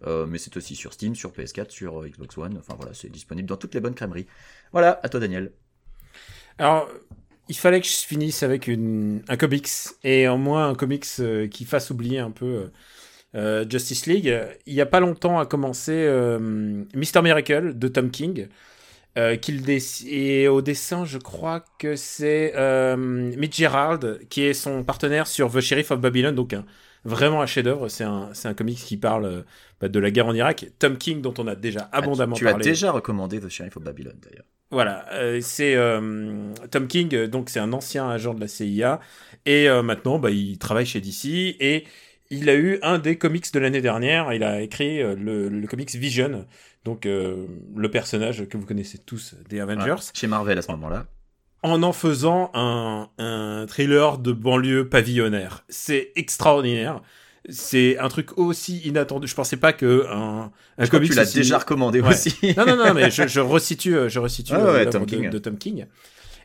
mais 0.06 0.38
c'est 0.38 0.56
aussi 0.56 0.76
sur 0.76 0.92
Steam, 0.92 1.16
sur 1.16 1.32
PS4, 1.32 1.70
sur 1.70 2.06
Xbox 2.06 2.38
One. 2.38 2.56
Enfin 2.56 2.74
voilà, 2.76 2.94
c'est 2.94 3.10
disponible 3.10 3.48
dans 3.48 3.56
toutes 3.56 3.74
les 3.74 3.80
bonnes 3.80 3.96
crèmeries. 3.96 4.28
Voilà, 4.70 5.00
à 5.02 5.08
toi 5.08 5.18
Daniel. 5.18 5.50
Alors, 6.58 6.88
il 7.48 7.56
fallait 7.56 7.80
que 7.80 7.86
je 7.86 7.92
finisse 7.92 8.42
avec 8.42 8.68
un 8.68 9.36
comics, 9.36 9.68
et 10.04 10.28
en 10.28 10.38
moins 10.38 10.68
un 10.68 10.74
comics 10.74 11.06
euh, 11.20 11.48
qui 11.48 11.64
fasse 11.64 11.90
oublier 11.90 12.18
un 12.18 12.30
peu 12.30 12.46
euh, 12.46 12.70
euh 13.34 13.64
Justice 13.68 14.06
League. 14.06 14.34
Il 14.66 14.74
n'y 14.74 14.80
a 14.80 14.86
pas 14.86 15.00
longtemps 15.00 15.38
a 15.38 15.46
commencé 15.46 15.92
euh, 15.92 16.84
Mister 16.94 17.22
Miracle 17.22 17.78
de 17.78 17.88
Tom 17.88 18.10
King. 18.10 18.48
Et 20.06 20.46
au 20.46 20.62
dessin, 20.62 21.04
je 21.04 21.18
crois 21.18 21.64
que 21.80 21.96
c'est 21.96 22.52
Mitch 22.96 23.56
Gerald 23.56 24.20
qui 24.28 24.42
est 24.42 24.54
son 24.54 24.84
partenaire 24.84 25.26
sur 25.26 25.50
The 25.50 25.60
Sheriff 25.60 25.90
of 25.90 26.00
Babylon, 26.00 26.32
donc 26.32 26.52
un, 26.52 26.64
vraiment 27.08 27.42
un 27.42 27.46
chef-d'œuvre. 27.46 27.88
C'est 27.88 28.04
un, 28.04 28.30
un 28.44 28.54
comics 28.54 28.78
qui 28.78 28.96
parle 28.96 29.44
bah, 29.80 29.88
de 29.88 29.98
la 29.98 30.10
guerre 30.10 30.26
en 30.26 30.34
Irak. 30.34 30.66
Tom 30.78 30.96
King, 30.96 31.20
dont 31.20 31.34
on 31.38 31.46
a 31.46 31.54
déjà 31.54 31.88
ah, 31.92 31.98
abondamment 31.98 32.36
tu, 32.36 32.44
parlé. 32.44 32.62
Tu 32.62 32.68
as 32.68 32.72
déjà 32.72 32.92
recommandé 32.92 33.40
The 33.40 33.48
Sheriff 33.48 33.76
of 33.76 33.82
Babylon, 33.82 34.14
d'ailleurs. 34.22 34.44
Voilà, 34.70 35.06
euh, 35.14 35.40
c'est 35.40 35.76
euh, 35.76 36.52
Tom 36.70 36.88
King, 36.88 37.26
donc 37.26 37.48
c'est 37.48 37.60
un 37.60 37.72
ancien 37.72 38.08
agent 38.10 38.34
de 38.34 38.40
la 38.40 38.48
CIA, 38.48 39.00
et 39.46 39.66
euh, 39.68 39.82
maintenant 39.82 40.18
bah, 40.18 40.30
il 40.30 40.58
travaille 40.58 40.84
chez 40.84 41.00
DC, 41.00 41.56
et 41.58 41.84
il 42.28 42.50
a 42.50 42.54
eu 42.54 42.78
un 42.82 42.98
des 42.98 43.16
comics 43.16 43.50
de 43.50 43.58
l'année 43.58 43.80
dernière, 43.80 44.34
il 44.34 44.44
a 44.44 44.60
écrit 44.60 44.98
le, 44.98 45.48
le, 45.48 45.66
comics 45.66 45.90
Vision, 45.94 46.44
donc 46.84 47.06
le 47.06 47.88
personnage 47.90 48.46
que 48.46 48.58
vous 48.58 48.66
connaissez 48.66 48.98
tous 48.98 49.34
des 49.48 49.60
Avengers. 49.60 49.96
chez 50.12 50.26
Marvel 50.26 50.58
à 50.58 50.62
ce 50.62 50.70
moment-là. 50.72 51.06
En 51.62 51.82
en 51.82 51.92
faisant 51.92 52.50
un, 52.54 53.08
un 53.18 53.66
thriller 53.66 54.18
de 54.18 54.32
banlieue 54.32 54.88
pavillonnaire. 54.88 55.64
C'est 55.68 56.12
extraordinaire 56.14 57.00
c'est 57.48 57.98
un 57.98 58.08
truc 58.08 58.36
aussi 58.36 58.78
inattendu. 58.80 59.26
Je 59.26 59.34
pensais 59.34 59.56
pas 59.56 59.72
que 59.72 60.06
un, 60.10 60.50
un 60.76 60.84
je 60.84 60.90
comics. 60.90 61.10
Tu 61.10 61.16
l'as 61.16 61.32
déjà 61.32 61.58
recommandé 61.58 62.00
aussi. 62.00 62.34
non, 62.56 62.66
non, 62.66 62.76
non, 62.76 62.94
mais 62.94 63.10
je, 63.10 63.26
je 63.26 63.40
resitue, 63.40 63.96
euh, 63.96 64.08
je 64.08 64.18
resitue 64.18 64.52
ah 64.54 64.72
ouais, 64.72 64.86
Tom 64.90 65.06
de, 65.06 65.28
de, 65.28 65.38
Tom 65.38 65.56
King. 65.56 65.86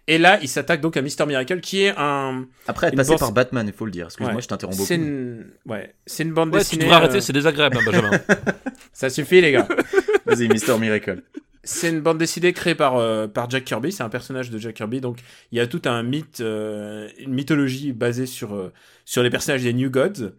Et 0.07 0.17
là, 0.17 0.37
il 0.41 0.49
s'attaque 0.49 0.81
donc 0.81 0.97
à 0.97 1.01
Mister 1.01 1.25
Miracle, 1.25 1.61
qui 1.61 1.83
est 1.83 1.93
un. 1.97 2.45
Après 2.67 2.87
être 2.87 2.95
passé 2.95 3.15
par 3.15 3.31
Batman, 3.31 3.65
il 3.67 3.73
faut 3.73 3.85
le 3.85 3.91
dire. 3.91 4.07
Excuse-moi, 4.07 4.41
je 4.41 4.47
t'interromps 4.47 4.77
beaucoup. 4.77 4.87
C'est 4.87 4.95
une... 4.95 5.45
Ouais, 5.65 5.93
c'est 6.05 6.23
une 6.23 6.33
bande 6.33 6.51
ouais, 6.51 6.59
dessinée. 6.59 6.79
Tu 6.79 6.85
devrais 6.85 6.97
arrêter, 6.97 7.17
euh, 7.17 7.21
c'est 7.21 7.33
désagréable, 7.33 7.77
hein, 7.77 7.83
Benjamin. 7.85 8.11
Ça 8.93 9.09
suffit, 9.09 9.39
les 9.41 9.53
gars. 9.53 9.67
Vas-y, 10.25 10.47
Mister 10.47 10.77
Miracle. 10.77 11.23
C'est 11.65 11.89
une 11.89 12.01
bande 12.01 12.17
dessinée 12.17 12.51
créée 12.51 12.75
par, 12.75 12.97
euh, 12.97 13.27
par 13.27 13.49
Jack 13.49 13.63
Kirby, 13.63 13.93
c'est 13.93 14.03
un 14.03 14.09
personnage 14.09 14.49
de 14.49 14.57
Jack 14.57 14.75
Kirby, 14.75 14.99
donc 14.99 15.19
il 15.51 15.57
y 15.57 15.61
a 15.61 15.67
tout 15.67 15.81
un 15.85 16.03
mythe, 16.03 16.41
euh, 16.41 17.07
une 17.19 17.33
mythologie 17.33 17.93
basée 17.93 18.25
sur, 18.25 18.53
euh, 18.53 18.73
sur 19.05 19.23
les 19.23 19.29
personnages 19.29 19.63
des 19.63 19.73
New 19.73 19.89
Gods. 19.89 20.33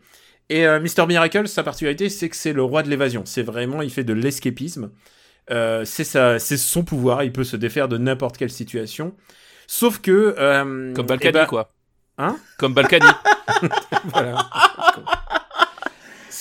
Et 0.50 0.66
euh, 0.66 0.80
Mister 0.80 1.06
Miracle, 1.06 1.48
sa 1.48 1.62
particularité, 1.62 2.08
c'est 2.08 2.28
que 2.28 2.36
c'est 2.36 2.52
le 2.52 2.62
roi 2.62 2.82
de 2.82 2.90
l'évasion. 2.90 3.22
C'est 3.24 3.42
vraiment, 3.42 3.80
il 3.82 3.90
fait 3.90 4.04
de 4.04 4.12
l'escapisme. 4.12 4.90
Euh, 5.50 5.84
c'est 5.84 6.04
c'est 6.04 6.56
son 6.56 6.84
pouvoir. 6.84 7.24
Il 7.24 7.32
peut 7.32 7.44
se 7.44 7.56
défaire 7.56 7.88
de 7.88 7.96
n'importe 7.98 8.36
quelle 8.36 8.50
situation. 8.50 9.14
Sauf 9.66 10.00
que 10.00 10.34
euh, 10.38 10.92
comme 10.92 11.06
Balkany, 11.06 11.30
eh 11.30 11.32
ben, 11.32 11.46
quoi. 11.46 11.72
Hein? 12.18 12.36
Comme 12.58 12.74
Balkany. 12.74 13.06
voilà. 14.04 14.48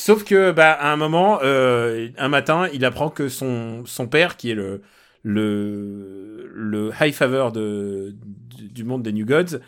Sauf 0.04 0.26
que, 0.26 0.52
bah, 0.52 0.74
à 0.74 0.92
un 0.92 0.98
moment, 0.98 1.40
euh, 1.44 2.10
un 2.18 2.28
matin, 2.28 2.68
il 2.74 2.84
apprend 2.84 3.10
que 3.10 3.30
son 3.30 3.86
son 3.86 4.08
père, 4.08 4.36
qui 4.36 4.52
est 4.52 4.54
le 4.54 4.82
le 5.24 6.52
le 6.54 6.92
high 7.00 7.14
favor 7.14 7.54
de 7.54 8.14
du, 8.58 8.84
monde 8.84 9.02
des 9.02 9.14
New 9.14 9.26
Gods, 9.26 9.60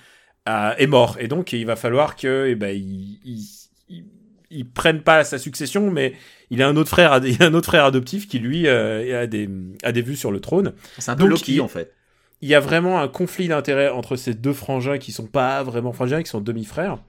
est 0.46 0.88
mort. 0.88 1.16
Et 1.22 1.30
donc, 1.30 1.54
il 1.54 1.66
va 1.66 1.78
falloir 1.78 2.18
que, 2.18 2.48
eh 2.50 2.56
ben, 2.56 2.76
il, 2.76 3.20
il 3.24 4.04
ils 4.50 4.68
prennent 4.68 5.04
pas 5.04 5.24
sa 5.24 5.38
succession, 5.38 5.90
mais 5.90 6.14
il 6.50 6.62
a 6.62 6.68
un 6.68 6.76
autre 6.76 6.90
frère, 6.90 7.22
il 7.26 7.42
a 7.42 7.46
un 7.46 7.54
autre 7.54 7.68
frère 7.68 7.86
adoptif 7.86 8.28
qui 8.28 8.40
lui 8.40 8.68
euh, 8.68 9.24
a 9.24 9.28
des 9.28 9.50
a 9.84 9.94
des 9.94 10.02
vues 10.02 10.18
sur 10.18 10.32
le 10.32 10.42
trône. 10.42 10.74
C'est 10.98 11.12
un 11.12 11.16
peu 11.16 11.28
Loki 11.28 11.62
en 11.62 11.70
fait. 11.70 11.94
Il 12.42 12.50
y 12.50 12.56
a 12.56 12.60
vraiment 12.60 13.00
un 13.00 13.08
conflit 13.08 13.48
d'intérêts 13.48 13.90
entre 13.90 14.18
ces 14.18 14.34
deux 14.34 14.52
frangins 14.52 14.98
qui 14.98 15.14
sont 15.14 15.28
pas 15.28 15.64
vraiment 15.64 15.94
frangins, 15.94 16.22
qui 16.22 16.30
sont 16.30 16.42
demi-frères. 16.42 17.00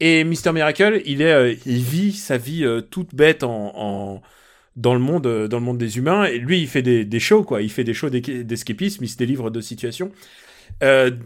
Et 0.00 0.24
Mister 0.24 0.52
Miracle, 0.52 1.00
il 1.04 1.22
est, 1.22 1.32
euh, 1.32 1.54
il 1.66 1.82
vit 1.82 2.12
sa 2.12 2.36
vie 2.36 2.64
euh, 2.64 2.80
toute 2.80 3.14
bête 3.14 3.42
en, 3.42 4.20
dans 4.76 4.94
le 4.94 5.00
monde, 5.00 5.46
dans 5.48 5.58
le 5.58 5.64
monde 5.64 5.78
des 5.78 5.98
humains. 5.98 6.24
Et 6.24 6.38
lui, 6.38 6.60
il 6.60 6.68
fait 6.68 6.82
des, 6.82 7.04
des 7.04 7.20
shows 7.20 7.44
quoi. 7.44 7.62
Il 7.62 7.70
fait 7.70 7.84
des 7.84 7.94
shows 7.94 8.10
d'escapisme. 8.10 9.04
Il 9.04 9.08
se 9.08 9.16
délivre 9.16 9.50
de 9.50 9.60
situations, 9.60 10.10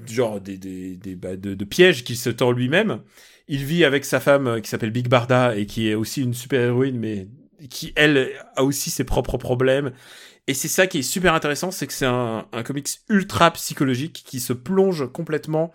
genre 0.07 0.41
des, 0.41 0.59
des, 0.59 0.97
des 0.97 1.15
bah, 1.15 1.37
de, 1.37 1.55
de 1.55 1.65
pièges 1.65 2.05
qu'il 2.05 2.17
se 2.17 2.31
tend 2.31 2.53
lui-même. 2.53 3.01
Il 3.49 3.65
vit 3.65 3.85
avec 3.85 4.05
sa 4.05 4.21
femme 4.21 4.47
euh, 4.47 4.61
qui 4.61 4.69
s'appelle 4.69 4.91
Big 4.91 5.09
Barda 5.09 5.57
et 5.57 5.65
qui 5.65 5.89
est 5.89 5.95
aussi 5.95 6.23
une 6.23 6.35
super 6.35 6.61
héroïne, 6.61 6.99
mais 6.99 7.29
qui 7.71 7.93
elle 7.97 8.29
a 8.55 8.63
aussi 8.63 8.91
ses 8.91 9.05
propres 9.05 9.39
problèmes. 9.39 9.93
Et 10.47 10.55
c'est 10.55 10.69
ça 10.69 10.87
qui 10.87 10.99
est 10.99 11.03
super 11.03 11.35
intéressant, 11.35 11.71
c'est 11.71 11.87
que 11.87 11.93
c'est 11.93 12.07
un, 12.07 12.47
un 12.53 12.63
comics 12.63 12.89
ultra 13.09 13.51
psychologique 13.53 14.23
qui 14.27 14.41
se 14.41 14.53
plonge 14.53 15.11
complètement 15.13 15.73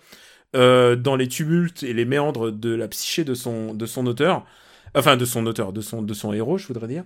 euh, 0.56 0.96
dans 0.96 1.16
les 1.16 1.28
tumultes 1.28 1.84
et 1.84 1.94
les 1.94 2.06
méandres 2.06 2.52
de 2.52 2.74
la 2.74 2.88
psyché 2.88 3.24
de 3.24 3.34
son 3.34 3.74
de 3.74 3.86
son 3.86 4.06
auteur, 4.06 4.46
enfin 4.96 5.18
de 5.18 5.26
son 5.26 5.46
auteur, 5.46 5.74
de 5.74 5.82
son 5.82 6.02
de 6.02 6.14
son 6.14 6.34
héros, 6.34 6.58
je 6.58 6.68
voudrais 6.68 6.88
dire. 6.88 7.04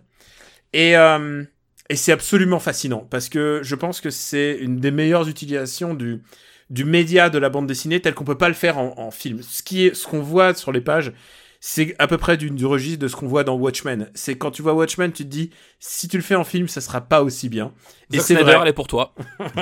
Et 0.74 0.98
euh, 0.98 1.44
et 1.90 1.96
c'est 1.96 2.12
absolument 2.12 2.60
fascinant 2.60 3.08
parce 3.10 3.30
que 3.30 3.62
je 3.64 3.76
pense 3.76 4.02
que 4.02 4.10
c'est 4.10 4.58
une 4.60 4.78
des 4.78 4.92
meilleures 4.92 5.30
utilisations 5.30 5.94
du 5.94 6.22
du 6.70 6.84
média 6.84 7.30
de 7.30 7.38
la 7.38 7.50
bande 7.50 7.68
dessinée 7.68 8.02
tel 8.02 8.14
qu'on 8.14 8.26
peut 8.26 8.38
pas 8.38 8.50
le 8.50 8.54
faire 8.54 8.78
en, 8.78 9.12
film. 9.12 9.42
Ce 9.42 9.64
qui 9.64 9.86
est, 9.86 9.94
ce 9.94 10.06
qu'on 10.06 10.20
voit 10.20 10.54
sur 10.54 10.74
les 10.74 10.82
pages, 10.82 11.14
c'est 11.62 11.96
à 11.98 12.08
peu 12.08 12.18
près 12.18 12.36
du, 12.36 12.52
du 12.52 12.66
registre 12.66 13.00
de 13.00 13.08
ce 13.08 13.16
qu'on 13.16 13.28
voit 13.28 13.46
dans 13.46 13.56
Watchmen. 13.56 14.10
C'est 14.14 14.38
quand 14.38 14.52
tu 14.52 14.62
vois 14.62 14.74
Watchmen, 14.74 15.12
tu 15.14 15.24
te 15.24 15.30
dis, 15.30 15.52
si 15.80 16.10
tu 16.10 16.18
le 16.18 16.24
fais 16.24 16.36
en 16.36 16.44
film, 16.44 16.68
ça 16.68 16.82
sera 16.82 17.02
pas 17.02 17.24
aussi 17.24 17.48
bien. 17.48 17.74
Et 18.12 18.20
c'est 18.20 18.36
vrai. 18.36 18.58
elle 18.62 18.68
est 18.68 18.74
pour 18.74 18.88
toi. 18.88 19.16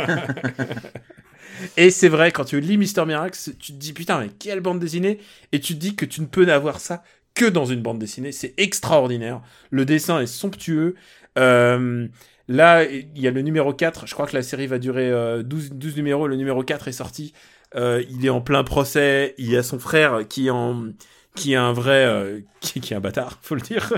Et 1.77 1.89
c'est 1.89 2.09
vrai, 2.09 2.31
quand 2.31 2.45
tu 2.45 2.59
lis 2.59 2.77
Mister 2.77 3.05
Miracle, 3.05 3.37
tu 3.59 3.73
te 3.73 3.77
dis 3.77 3.93
putain, 3.93 4.19
mais 4.19 4.29
quelle 4.39 4.61
bande 4.61 4.79
dessinée 4.79 5.19
Et 5.51 5.59
tu 5.59 5.73
te 5.73 5.79
dis 5.79 5.95
que 5.95 6.05
tu 6.05 6.21
ne 6.21 6.25
peux 6.25 6.45
n'avoir 6.45 6.79
ça 6.79 7.03
que 7.33 7.45
dans 7.45 7.65
une 7.65 7.81
bande 7.81 7.99
dessinée. 7.99 8.31
C'est 8.31 8.53
extraordinaire. 8.57 9.41
Le 9.69 9.85
dessin 9.85 10.21
est 10.21 10.27
somptueux. 10.27 10.95
Euh, 11.37 12.07
là, 12.47 12.83
il 12.85 13.19
y 13.19 13.27
a 13.27 13.31
le 13.31 13.41
numéro 13.41 13.73
4. 13.73 14.07
Je 14.07 14.13
crois 14.13 14.25
que 14.25 14.35
la 14.35 14.43
série 14.43 14.67
va 14.67 14.79
durer 14.79 15.11
euh, 15.11 15.43
12, 15.43 15.71
12 15.73 15.97
numéros. 15.97 16.27
Le 16.27 16.37
numéro 16.37 16.63
4 16.63 16.87
est 16.87 16.93
sorti. 16.93 17.33
Euh, 17.75 18.03
il 18.09 18.25
est 18.25 18.29
en 18.29 18.41
plein 18.41 18.63
procès. 18.63 19.35
Il 19.37 19.49
y 19.49 19.57
a 19.57 19.63
son 19.63 19.79
frère 19.79 20.27
qui 20.27 20.47
est 20.47 20.51
en 20.51 20.87
qui 21.35 21.51
est 21.51 21.57
un 21.57 21.73
vrai 21.73 22.05
euh, 22.05 22.39
qui, 22.61 22.79
est 22.79 22.93
un 22.95 23.01
bâtard 23.01 23.39
faut 23.41 23.55
le 23.55 23.61
dire 23.61 23.91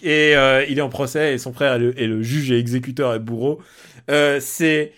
et 0.00 0.36
euh, 0.36 0.64
il 0.68 0.78
est 0.78 0.80
en 0.80 0.88
procès 0.88 1.34
et 1.34 1.38
son 1.38 1.52
frère 1.52 1.72
est 1.74 2.06
le, 2.06 2.22
juge 2.22 2.52
et 2.52 2.58
exécuteur 2.60 3.14
et 3.14 3.18
bourreau 3.18 3.60
c'est 4.38 4.92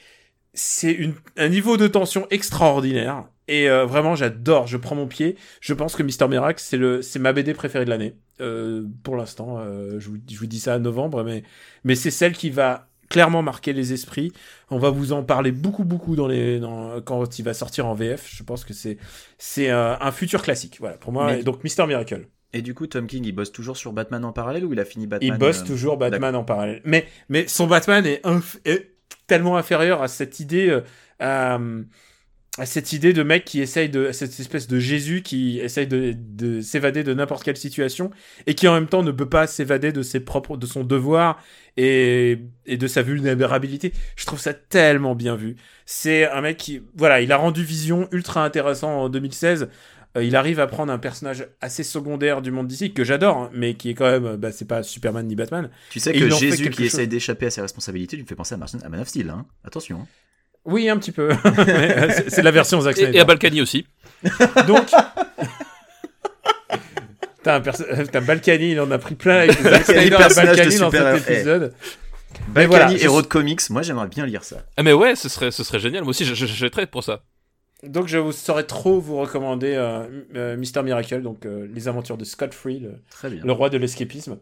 c'est 0.54 0.92
une- 0.92 1.14
un 1.36 1.48
niveau 1.48 1.76
de 1.76 1.86
tension 1.86 2.26
extraordinaire. 2.30 3.24
Et 3.48 3.68
euh, 3.68 3.84
vraiment 3.84 4.14
j'adore. 4.14 4.66
Je 4.66 4.76
prends 4.76 4.94
mon 4.94 5.06
pied. 5.08 5.36
Je 5.60 5.74
pense 5.74 5.96
que 5.96 6.02
Mister 6.02 6.28
Miracle 6.28 6.60
c'est 6.64 6.76
le 6.76 7.02
c'est 7.02 7.18
ma 7.18 7.32
BD 7.32 7.52
préférée 7.54 7.84
de 7.84 7.90
l'année. 7.90 8.14
Euh, 8.40 8.84
pour 9.02 9.16
l'instant 9.16 9.56
euh, 9.58 9.98
je, 9.98 10.08
vous, 10.08 10.16
je 10.30 10.38
vous 10.38 10.46
dis 10.46 10.60
ça 10.60 10.74
à 10.74 10.78
novembre 10.78 11.24
mais 11.24 11.42
mais 11.84 11.94
c'est 11.94 12.10
celle 12.12 12.32
qui 12.32 12.48
va 12.50 12.88
clairement 13.08 13.42
marquer 13.42 13.72
les 13.72 13.92
esprits. 13.92 14.32
On 14.70 14.78
va 14.78 14.90
vous 14.90 15.12
en 15.12 15.24
parler 15.24 15.50
beaucoup 15.52 15.82
beaucoup 15.84 16.14
dans 16.14 16.28
les 16.28 16.60
dans, 16.60 17.00
quand 17.00 17.38
il 17.40 17.44
va 17.44 17.54
sortir 17.54 17.86
en 17.86 17.94
VF 17.94 18.28
je 18.32 18.42
pense 18.44 18.64
que 18.64 18.72
c'est 18.72 18.98
c'est 19.36 19.70
euh, 19.70 19.96
un 20.00 20.12
futur 20.12 20.42
classique. 20.42 20.76
Voilà 20.78 20.96
pour 20.96 21.10
moi 21.12 21.26
Mais- 21.32 21.42
donc 21.42 21.64
Mister 21.64 21.86
Miracle. 21.86 22.26
Et 22.52 22.62
du 22.62 22.74
coup, 22.74 22.88
Tom 22.88 23.06
King, 23.06 23.24
il 23.24 23.30
bosse 23.30 23.52
toujours 23.52 23.76
sur 23.76 23.92
Batman 23.92 24.24
en 24.24 24.32
parallèle 24.32 24.64
ou 24.64 24.72
il 24.72 24.80
a 24.80 24.84
fini 24.84 25.06
Batman 25.06 25.34
il 25.34 25.38
bosse 25.38 25.60
euh, 25.62 25.66
toujours 25.66 25.96
Batman 25.96 26.34
en 26.34 26.42
parallèle. 26.42 26.80
Mais, 26.84 27.06
mais 27.28 27.46
son 27.46 27.68
Batman 27.68 28.04
est, 28.04 28.24
inf- 28.26 28.58
est 28.64 28.90
tellement 29.30 29.56
inférieur 29.56 30.02
à 30.02 30.08
cette 30.08 30.40
idée, 30.40 30.80
euh, 31.22 31.84
à, 32.58 32.66
cette 32.66 32.92
idée 32.92 33.12
de 33.12 33.22
mec 33.22 33.44
qui 33.44 33.60
essaye 33.60 33.88
de, 33.88 34.10
cette 34.10 34.40
espèce 34.40 34.66
de 34.66 34.80
Jésus 34.80 35.22
qui 35.22 35.60
essaye 35.60 35.86
de, 35.86 36.16
de 36.16 36.60
s'évader 36.60 37.04
de 37.04 37.14
n'importe 37.14 37.44
quelle 37.44 37.56
situation 37.56 38.10
et 38.48 38.56
qui 38.56 38.66
en 38.66 38.74
même 38.74 38.88
temps 38.88 39.04
ne 39.04 39.12
peut 39.12 39.28
pas 39.28 39.46
s'évader 39.46 39.92
de 39.92 40.02
ses 40.02 40.18
propres, 40.18 40.56
de 40.56 40.66
son 40.66 40.82
devoir 40.82 41.40
et 41.76 42.40
de 42.66 42.86
sa 42.88 43.02
vulnérabilité. 43.02 43.92
Je 44.16 44.26
trouve 44.26 44.40
ça 44.40 44.52
tellement 44.52 45.14
bien 45.14 45.36
vu. 45.36 45.54
C'est 45.86 46.28
un 46.28 46.40
mec 46.40 46.56
qui, 46.56 46.82
voilà, 46.96 47.20
il 47.20 47.30
a 47.30 47.36
rendu 47.36 47.62
Vision 47.62 48.08
ultra 48.10 48.44
intéressant 48.44 49.02
en 49.02 49.08
2016. 49.08 49.68
Euh, 50.16 50.24
il 50.24 50.34
arrive 50.34 50.58
à 50.58 50.66
prendre 50.66 50.92
un 50.92 50.98
personnage 50.98 51.46
assez 51.60 51.84
secondaire 51.84 52.42
du 52.42 52.50
monde 52.50 52.66
d'ici 52.66 52.92
que 52.92 53.04
j'adore, 53.04 53.36
hein, 53.36 53.50
mais 53.54 53.74
qui 53.74 53.90
est 53.90 53.94
quand 53.94 54.10
même, 54.10 54.26
euh, 54.26 54.36
bah, 54.36 54.50
c'est 54.50 54.64
pas 54.66 54.82
Superman 54.82 55.24
ni 55.26 55.36
Batman. 55.36 55.70
Tu 55.90 56.00
sais 56.00 56.12
que 56.12 56.28
Jésus 56.30 56.70
qui 56.70 56.78
chose. 56.78 56.86
essaye 56.86 57.06
d'échapper 57.08 57.46
à 57.46 57.50
ses 57.50 57.60
responsabilités, 57.60 58.16
tu 58.16 58.22
me 58.24 58.28
fais 58.28 58.34
penser 58.34 58.54
à, 58.54 58.58
Martin, 58.58 58.78
à 58.84 58.88
Man 58.88 59.00
of 59.00 59.08
Steel. 59.08 59.30
Hein. 59.30 59.46
Attention. 59.64 60.00
hein. 60.00 60.06
Oui, 60.64 60.88
un 60.88 60.96
petit 60.98 61.12
peu. 61.12 61.30
Euh, 61.58 62.08
c'est 62.28 62.42
la 62.42 62.50
version 62.50 62.80
Zack 62.80 62.96
Et, 62.98 63.02
Snyder. 63.02 63.18
et 63.18 63.20
à 63.20 63.24
Balkany 63.24 63.62
aussi. 63.62 63.86
Donc, 64.66 64.86
t'as 67.42 67.56
un 67.56 68.20
Balkany, 68.20 68.72
il 68.72 68.80
en 68.80 68.90
a 68.90 68.98
pris 68.98 69.14
plein 69.14 69.36
avec 69.38 69.60
Zack 69.62 69.84
Snyder 69.86 70.10
de 70.10 70.34
Balkany 70.34 70.76
dans 70.78 70.90
cet 70.90 71.28
épisode. 71.30 71.72
Mais 72.48 72.66
Balkany, 72.66 72.68
voilà, 72.68 72.96
je- 72.96 73.04
héros 73.04 73.22
de 73.22 73.26
comics, 73.26 73.60
moi 73.70 73.82
j'aimerais 73.82 74.08
bien 74.08 74.26
lire 74.26 74.44
ça. 74.44 74.58
Ah 74.76 74.82
mais 74.82 74.92
ouais, 74.92 75.16
ce 75.16 75.28
serait, 75.28 75.50
ce 75.50 75.64
serait 75.64 75.78
génial. 75.80 76.02
Moi 76.02 76.10
aussi, 76.10 76.24
j'achèterais 76.24 76.86
pour 76.86 77.02
ça. 77.04 77.22
Donc 77.82 78.08
je 78.08 78.18
vous 78.18 78.32
saurais 78.32 78.64
trop 78.64 79.00
vous 79.00 79.16
recommander 79.16 79.74
euh, 79.74 80.06
euh, 80.34 80.56
Mister 80.56 80.82
Miracle, 80.82 81.22
donc 81.22 81.46
euh, 81.46 81.66
les 81.72 81.88
aventures 81.88 82.18
de 82.18 82.24
Scott 82.24 82.52
Free, 82.52 82.80
le, 82.80 82.92
roi 83.52 83.70
de 83.70 83.78
l'escapisme. 83.78 84.38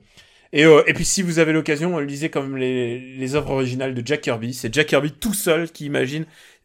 Et, 0.52 0.64
euh, 0.64 0.82
et 0.86 0.94
puis 0.94 1.04
si 1.04 1.22
vous 1.22 1.38
avez 1.38 1.52
l'occasion, 1.52 1.98
lisez 1.98 2.30
comme 2.30 2.56
les, 2.56 2.98
les 3.16 3.34
œuvres 3.36 3.50
originales 3.52 3.94
de 3.94 4.04
Jack 4.04 4.22
Kirby. 4.22 4.54
C'est 4.54 4.74
Jack 4.74 4.88
Kirby 4.88 5.12
tout 5.12 5.34
seul 5.34 5.70
qui 5.70 5.84
imagine. 5.86 6.24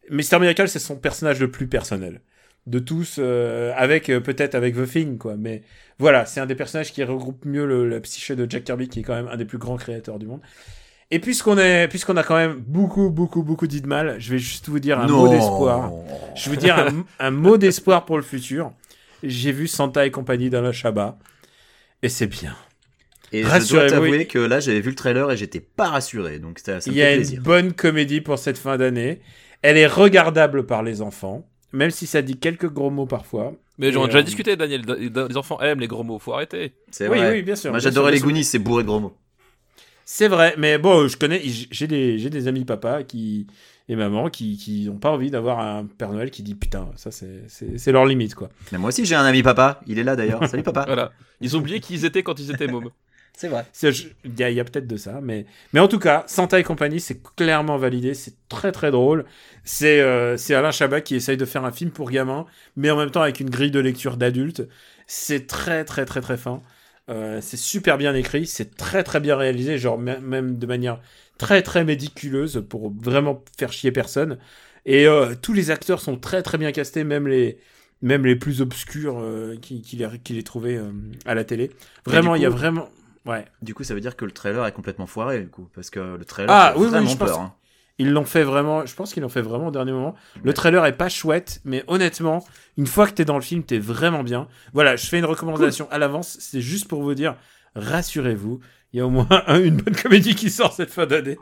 Mister 0.09 0.39
Miracle, 0.39 0.67
c'est 0.67 0.79
son 0.79 0.95
personnage 0.95 1.39
le 1.39 1.51
plus 1.51 1.67
personnel 1.67 2.21
de 2.65 2.79
tous, 2.79 3.17
euh, 3.19 3.73
avec 3.75 4.09
euh, 4.09 4.21
peut-être 4.21 4.55
avec 4.55 4.75
The 4.75 4.89
Thing, 4.89 5.17
quoi. 5.17 5.35
Mais 5.37 5.63
voilà, 5.99 6.25
c'est 6.25 6.39
un 6.39 6.45
des 6.45 6.55
personnages 6.55 6.93
qui 6.93 7.03
regroupe 7.03 7.45
mieux 7.45 7.65
le- 7.65 7.87
la 7.87 7.99
psyché 7.99 8.35
de 8.35 8.49
Jack 8.49 8.63
Kirby, 8.63 8.87
qui 8.87 9.01
est 9.01 9.03
quand 9.03 9.15
même 9.15 9.27
un 9.27 9.37
des 9.37 9.45
plus 9.45 9.57
grands 9.57 9.77
créateurs 9.77 10.17
du 10.17 10.25
monde. 10.25 10.41
Et 11.13 11.19
puisqu'on 11.19 11.59
est, 11.59 11.87
puisqu'on 11.89 12.17
a 12.17 12.23
quand 12.23 12.35
même 12.35 12.55
beaucoup, 12.55 13.11
beaucoup, 13.11 13.43
beaucoup 13.43 13.67
dit 13.67 13.81
de 13.81 13.87
mal, 13.87 14.15
je 14.17 14.31
vais 14.31 14.39
juste 14.39 14.67
vous 14.67 14.79
dire 14.79 14.99
un 14.99 15.07
mot 15.07 15.27
d'espoir. 15.27 15.91
Je 16.35 16.49
veux 16.49 16.57
dire 16.57 16.75
un, 16.79 17.05
un 17.19 17.29
mot 17.29 17.57
d'espoir 17.57 18.05
pour 18.05 18.17
le 18.17 18.23
futur. 18.23 18.71
J'ai 19.21 19.51
vu 19.51 19.67
Santa 19.67 20.07
et 20.07 20.11
compagnie 20.11 20.49
dans 20.49 20.61
la 20.61 20.71
Shabbat. 20.71 21.15
Et 22.01 22.09
c'est 22.09 22.25
bien. 22.25 22.55
Et 23.31 23.43
je 23.43 23.69
dois 23.69 23.85
t'avouer 23.87 24.25
que 24.25 24.39
là 24.39 24.59
j'avais 24.59 24.81
vu 24.81 24.89
le 24.89 24.95
trailer 24.95 25.29
et 25.31 25.37
j'étais 25.37 25.59
pas 25.59 25.89
rassuré, 25.89 26.39
donc 26.39 26.57
ça, 26.57 26.81
ça 26.81 26.89
me 26.89 26.95
Il 26.95 26.97
y 26.97 27.03
a 27.03 27.13
une 27.15 27.39
bonne 27.39 27.73
comédie 27.73 28.21
pour 28.21 28.39
cette 28.39 28.57
fin 28.57 28.77
d'année. 28.77 29.21
Elle 29.61 29.77
est 29.77 29.87
regardable 29.87 30.65
par 30.65 30.81
les 30.81 31.01
enfants, 31.03 31.47
même 31.73 31.91
si 31.91 32.07
ça 32.07 32.23
dit 32.23 32.37
quelques 32.37 32.69
gros 32.69 32.89
mots 32.89 33.05
parfois. 33.05 33.53
Mais 33.77 33.91
j'en 33.91 34.03
ai 34.03 34.07
déjà 34.07 34.19
euh, 34.19 34.23
discuté, 34.23 34.55
Daniel. 34.55 34.81
Les 35.29 35.37
enfants 35.37 35.59
aiment 35.61 35.79
les 35.79 35.87
gros 35.87 36.03
mots, 36.03 36.19
faut 36.19 36.33
arrêter. 36.33 36.73
C'est 36.91 37.07
Oui, 37.07 37.17
vrai. 37.19 37.31
oui, 37.31 37.41
bien 37.43 37.55
sûr. 37.55 37.69
Moi 37.71 37.79
j'adorais 37.79 38.11
les. 38.11 38.19
Goonies, 38.19 38.43
c'est 38.43 38.59
bourré 38.59 38.83
de 38.83 38.87
gros 38.87 38.99
mots. 38.99 39.15
C'est 40.05 40.27
vrai, 40.27 40.53
mais 40.57 40.77
bon, 40.77 41.07
je 41.07 41.17
connais, 41.17 41.41
j'ai 41.43 41.87
des, 41.87 42.17
j'ai 42.19 42.29
des 42.29 42.47
amis 42.47 42.65
papa 42.65 43.03
qui 43.03 43.47
et 43.89 43.95
maman 43.97 44.29
qui 44.29 44.57
qui 44.57 44.85
n'ont 44.85 44.97
pas 44.97 45.11
envie 45.11 45.29
d'avoir 45.29 45.59
un 45.59 45.85
Père 45.85 46.11
Noël 46.13 46.31
qui 46.31 46.41
dit 46.41 46.55
putain, 46.55 46.89
ça 46.95 47.11
c'est 47.11 47.43
c'est 47.47 47.77
c'est 47.77 47.91
leur 47.91 48.05
limite 48.05 48.33
quoi. 48.35 48.49
Mais 48.71 48.77
moi 48.77 48.89
aussi 48.89 49.05
j'ai 49.05 49.15
un 49.15 49.25
ami 49.25 49.43
papa, 49.43 49.81
il 49.87 49.99
est 49.99 50.03
là 50.03 50.15
d'ailleurs. 50.15 50.45
Salut 50.47 50.63
papa. 50.63 50.83
Voilà. 50.85 51.11
Ils 51.41 51.55
ont 51.55 51.59
oublié 51.59 51.79
qui 51.79 51.93
ils 51.95 52.05
étaient 52.05 52.23
quand 52.23 52.39
ils 52.39 52.51
étaient 52.51 52.67
mômes. 52.67 52.89
C'est 53.35 53.47
vrai. 53.47 53.65
C'est- 53.73 53.91
je- 53.91 54.09
Il 54.25 54.39
y 54.39 54.43
a, 54.43 54.49
il 54.51 54.55
y 54.55 54.59
a 54.59 54.63
peut-être 54.63 54.85
de 54.85 54.95
ça, 54.95 55.19
mais, 55.19 55.47
mais 55.73 55.79
en 55.79 55.87
tout 55.87 55.97
cas, 55.97 56.23
Santa 56.27 56.59
et 56.59 56.63
compagnie, 56.63 56.99
c'est 56.99 57.19
clairement 57.35 57.77
validé, 57.77 58.13
c'est 58.13 58.35
très 58.47 58.71
très 58.71 58.91
drôle. 58.91 59.25
C'est 59.63 60.01
euh, 60.01 60.37
c'est 60.37 60.53
Alain 60.53 60.69
Chabat 60.71 61.01
qui 61.01 61.15
essaye 61.15 61.35
de 61.35 61.45
faire 61.45 61.65
un 61.65 61.71
film 61.71 61.89
pour 61.89 62.11
gamins, 62.11 62.45
mais 62.75 62.91
en 62.91 62.97
même 62.97 63.09
temps 63.09 63.23
avec 63.23 63.39
une 63.39 63.49
grille 63.49 63.71
de 63.71 63.79
lecture 63.79 64.17
d'adulte. 64.17 64.67
C'est 65.07 65.47
très 65.47 65.83
très 65.83 66.05
très 66.05 66.21
très 66.21 66.37
fin. 66.37 66.61
Euh, 67.09 67.41
c'est 67.41 67.57
super 67.57 67.97
bien 67.97 68.15
écrit, 68.15 68.47
c'est 68.47 68.75
très 68.77 69.03
très 69.03 69.19
bien 69.19 69.35
réalisé, 69.35 69.77
genre 69.77 69.99
mê- 69.99 70.19
même 70.21 70.57
de 70.57 70.65
manière 70.65 71.01
très 71.37 71.61
très 71.61 71.83
médiculeuse 71.83 72.63
pour 72.69 72.91
vraiment 72.93 73.43
faire 73.57 73.73
chier 73.73 73.91
personne. 73.91 74.37
Et 74.85 75.05
euh, 75.07 75.35
tous 75.41 75.51
les 75.53 75.69
acteurs 75.69 75.99
sont 76.01 76.17
très 76.17 76.41
très 76.43 76.57
bien 76.57 76.71
castés, 76.71 77.03
même 77.03 77.27
les 77.27 77.57
même 78.01 78.25
les 78.25 78.35
plus 78.35 78.61
obscurs 78.61 79.19
euh, 79.19 79.57
qui, 79.61 79.81
qui 79.81 79.97
les, 79.97 80.07
qui 80.23 80.33
les 80.33 80.43
trouvaient 80.43 80.77
euh, 80.77 80.91
à 81.25 81.35
la 81.35 81.43
télé. 81.43 81.71
Vraiment, 82.05 82.35
il 82.35 82.41
y 82.41 82.45
a 82.45 82.49
vraiment... 82.49 82.89
Ouais. 83.25 83.45
Du 83.61 83.73
coup 83.73 83.83
ça 83.85 83.93
veut 83.93 84.01
dire 84.01 84.15
que 84.17 84.25
le 84.25 84.31
trailer 84.31 84.65
est 84.65 84.71
complètement 84.73 85.07
foiré 85.07 85.39
du 85.41 85.47
coup, 85.49 85.69
parce 85.73 85.89
que 85.89 85.99
le 86.17 86.25
trailer 86.25 86.51
Ah, 86.51 86.73
oui, 86.75 86.83
oui, 86.83 86.89
vraiment 86.91 87.09
je 87.09 87.17
pense- 87.17 87.37
hein. 87.37 87.53
Ils 87.99 88.11
l'ont 88.11 88.25
fait 88.25 88.43
vraiment, 88.43 88.87
je 88.87 88.95
pense 88.95 89.13
qu'ils 89.13 89.21
l'ont 89.21 89.29
fait 89.29 89.41
vraiment 89.43 89.67
au 89.67 89.71
dernier 89.71 89.91
moment. 89.91 90.15
Le 90.43 90.51
trailer 90.53 90.83
est 90.87 90.97
pas 90.97 91.09
chouette, 91.09 91.61
mais 91.63 91.83
honnêtement, 91.87 92.43
une 92.75 92.87
fois 92.87 93.05
que 93.05 93.11
t'es 93.11 93.23
dans 93.23 93.35
le 93.35 93.41
film, 93.43 93.61
t'es 93.63 93.77
vraiment 93.77 94.23
bien. 94.23 94.47
Voilà, 94.73 94.95
je 94.95 95.05
fais 95.05 95.19
une 95.19 95.25
recommandation 95.25 95.87
à 95.91 95.99
l'avance, 95.99 96.37
c'est 96.39 96.61
juste 96.61 96.87
pour 96.87 97.03
vous 97.03 97.13
dire, 97.13 97.35
rassurez-vous, 97.75 98.59
il 98.93 98.97
y 98.97 98.99
a 98.99 99.05
au 99.05 99.11
moins 99.11 99.27
un- 99.47 99.61
une 99.63 99.77
bonne 99.77 99.95
comédie 99.95 100.33
qui 100.33 100.49
sort 100.49 100.73
cette 100.73 100.89
fin 100.89 101.05
d'année. 101.05 101.37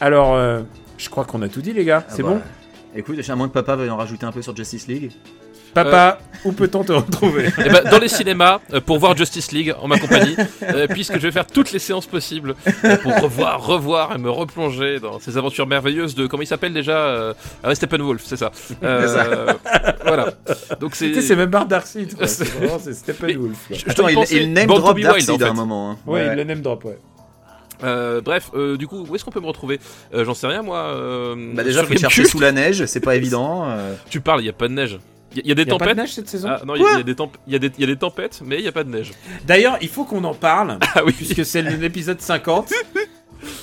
Alors, 0.00 0.34
euh, 0.36 0.62
je 0.96 1.08
crois 1.10 1.24
qu'on 1.24 1.42
a 1.42 1.48
tout 1.48 1.60
dit, 1.60 1.72
les 1.72 1.84
gars. 1.84 2.04
Ah 2.08 2.12
c'est 2.14 2.22
bah, 2.22 2.30
bon? 2.30 2.40
Écoute, 2.94 3.18
à 3.28 3.36
moins 3.36 3.48
que 3.48 3.52
papa 3.52 3.76
veuille 3.76 3.90
en 3.90 3.96
rajouter 3.96 4.24
un 4.26 4.32
peu 4.32 4.42
sur 4.42 4.56
Justice 4.56 4.86
League. 4.88 5.12
Papa, 5.74 6.18
où 6.44 6.52
peut-on 6.52 6.82
te 6.84 6.92
retrouver 6.92 7.50
Eh 7.64 7.68
ben, 7.68 7.82
dans 7.90 7.98
les 7.98 8.08
cinémas, 8.08 8.60
euh, 8.72 8.80
pour 8.80 8.98
voir 8.98 9.16
Justice 9.16 9.52
League 9.52 9.74
en 9.80 9.88
ma 9.88 9.98
compagnie, 9.98 10.36
euh, 10.62 10.86
puisque 10.88 11.14
je 11.14 11.18
vais 11.20 11.30
faire 11.32 11.46
toutes 11.46 11.72
les 11.72 11.78
séances 11.78 12.06
possibles 12.06 12.54
euh, 12.84 12.96
pour 12.96 13.20
revoir, 13.20 13.64
revoir 13.64 14.14
et 14.14 14.18
me 14.18 14.30
replonger 14.30 15.00
dans 15.00 15.18
ces 15.20 15.36
aventures 15.36 15.66
merveilleuses 15.66 16.14
de 16.14 16.26
comment 16.26 16.42
il 16.42 16.46
s'appelle 16.46 16.72
déjà 16.72 16.96
euh, 16.98 17.34
ah 17.62 17.68
ouais, 17.68 17.74
Steppenwolf, 17.74 18.22
c'est 18.26 18.36
ça. 18.36 18.50
Euh, 18.82 19.52
voilà. 20.04 20.32
Donc 20.80 20.94
c'est. 20.94 21.08
Tu 21.08 21.14
sais, 21.16 21.22
c'est 21.22 21.36
même 21.36 21.50
Darkseid, 21.50 22.16
quoi. 22.16 22.26
C'est- 22.26 22.44
C'est 22.44 22.54
vraiment, 22.58 22.78
c'est 22.78 22.94
Steppenwolf. 22.94 23.56
Attends, 23.86 24.08
il, 24.08 24.18
il 24.32 24.52
name 24.52 24.66
drop 24.66 24.94
be 24.96 25.04
Wild, 25.04 25.30
en 25.30 25.38
fait. 25.38 25.44
à 25.44 25.48
un 25.50 25.54
moment. 25.54 25.90
hein. 25.92 25.96
Ouais, 26.06 26.20
Ouais. 26.20 26.28
il 26.32 26.36
le 26.36 26.44
name 26.44 26.60
drop, 26.60 26.84
ouais. 26.84 26.98
Euh, 27.84 28.20
bref, 28.20 28.50
euh, 28.54 28.76
du 28.76 28.88
coup, 28.88 29.06
où 29.08 29.14
est-ce 29.14 29.24
qu'on 29.24 29.30
peut 29.30 29.40
me 29.40 29.46
retrouver? 29.46 29.78
Euh, 30.12 30.24
J'en 30.24 30.34
sais 30.34 30.48
rien, 30.48 30.62
moi. 30.62 30.78
euh, 30.78 31.52
Bah 31.54 31.62
déjà 31.62 31.84
faut 31.84 31.96
chercher 31.96 32.24
sous 32.24 32.40
la 32.40 32.50
neige, 32.50 32.84
c'est 32.86 32.98
pas 33.00 33.14
évident. 33.14 33.66
euh. 33.68 33.94
Tu 34.10 34.20
parles, 34.20 34.40
il 34.42 34.46
y 34.46 34.48
a 34.48 34.52
pas 34.52 34.66
de 34.66 34.72
neige. 34.74 34.98
Il 35.32 35.38
y, 35.38 35.40
a- 35.40 35.42
il 35.44 35.48
y 35.48 35.52
a 35.52 35.54
des 35.54 35.62
Il 35.62 35.68
y 35.68 35.70
a 35.70 35.76
pas 35.76 35.84
de 35.84 35.90
tempêtes. 35.90 35.96
neige 35.98 36.12
cette 36.14 36.28
saison 36.28 36.48
Ah 36.50 36.62
non, 36.66 36.74
il 36.74 36.80
y, 36.80 36.84
y 36.84 37.84
a 37.84 37.86
des 37.86 37.96
tempêtes, 37.96 38.40
mais 38.44 38.58
il 38.58 38.64
y 38.64 38.68
a 38.68 38.72
pas 38.72 38.84
de 38.84 38.90
neige. 38.90 39.12
D'ailleurs, 39.46 39.76
il 39.82 39.88
faut 39.88 40.04
qu'on 40.04 40.24
en 40.24 40.34
parle. 40.34 40.78
Ah 40.94 41.02
oui. 41.04 41.12
puisque 41.12 41.44
c'est 41.44 41.62
l'épisode 41.62 42.20
50. 42.20 42.72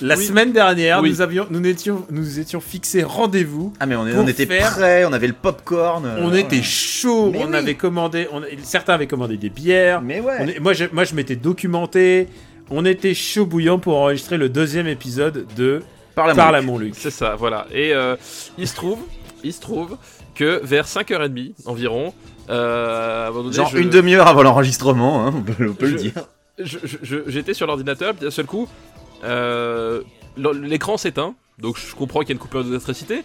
La 0.00 0.16
Oui. 0.16 0.24
semaine 0.24 0.52
dernière, 0.52 1.00
Oui. 1.02 1.10
nous 1.10 1.20
avions, 1.20 1.46
nous 1.50 1.66
étions, 1.66 2.06
nous 2.10 2.38
étions 2.38 2.60
fixés 2.60 3.02
rendez-vous. 3.02 3.74
Ah 3.78 3.84
mais 3.86 3.94
on, 3.94 4.06
est- 4.06 4.12
Pour 4.12 4.24
on 4.24 4.28
était 4.28 4.46
faire- 4.46 4.70
prêts, 4.72 5.04
on 5.04 5.12
avait 5.12 5.26
le 5.26 5.34
popcorn. 5.34 6.06
euh, 6.06 6.18
On 6.22 6.32
était 6.34 6.62
chaud. 6.62 7.30
Mais 7.32 7.44
on 7.44 7.48
oui. 7.50 7.56
avait 7.56 7.74
commandé, 7.74 8.26
on- 8.32 8.42
certains 8.62 8.94
avaient 8.94 9.06
commandé 9.06 9.36
des 9.36 9.50
bières. 9.50 10.00
Mais 10.00 10.20
ouais. 10.20 10.36
On 10.40 10.46
est- 10.48 10.60
moi, 10.60 10.72
je, 10.72 10.84
moi, 10.92 11.04
je 11.04 11.14
m'étais 11.14 11.36
documenté. 11.36 12.28
On 12.70 12.84
était 12.86 13.12
chaud 13.14 13.44
bouillant 13.44 13.78
pour 13.78 13.96
enregistrer 13.98 14.38
le 14.38 14.48
deuxième 14.48 14.86
épisode 14.86 15.46
de 15.56 15.82
Par 16.14 16.26
la 16.34 16.62
Montluc. 16.62 16.94
C'est 16.96 17.10
ça, 17.10 17.34
voilà. 17.36 17.66
Et 17.70 17.92
euh, 17.92 18.16
il 18.56 18.66
se 18.66 18.74
trouve, 18.74 19.00
il 19.44 19.52
se 19.52 19.60
trouve 19.60 19.98
que 20.36 20.60
vers 20.62 20.86
5h30 20.86 21.54
environ, 21.66 22.14
euh, 22.50 23.32
donné, 23.32 23.52
Genre 23.52 23.68
je- 23.70 23.78
une 23.78 23.90
demi-heure 23.90 24.26
avant 24.28 24.42
l'enregistrement, 24.44 25.26
hein, 25.26 25.32
on 25.36 25.42
peut, 25.42 25.68
on 25.70 25.74
peut 25.74 25.88
le 25.90 25.96
dire. 25.96 26.12
j'étais 27.26 27.54
sur 27.54 27.66
l'ordinateur, 27.66 28.14
puis 28.14 28.24
d'un 28.24 28.30
seul 28.30 28.46
coup, 28.46 28.68
euh, 29.24 30.02
l'écran 30.36 30.96
s'éteint, 30.96 31.34
donc 31.58 31.78
je 31.78 31.94
comprends 31.94 32.20
qu'il 32.20 32.28
y 32.30 32.32
a 32.32 32.34
une 32.34 32.38
coupure 32.40 32.64
d'électricité. 32.64 33.22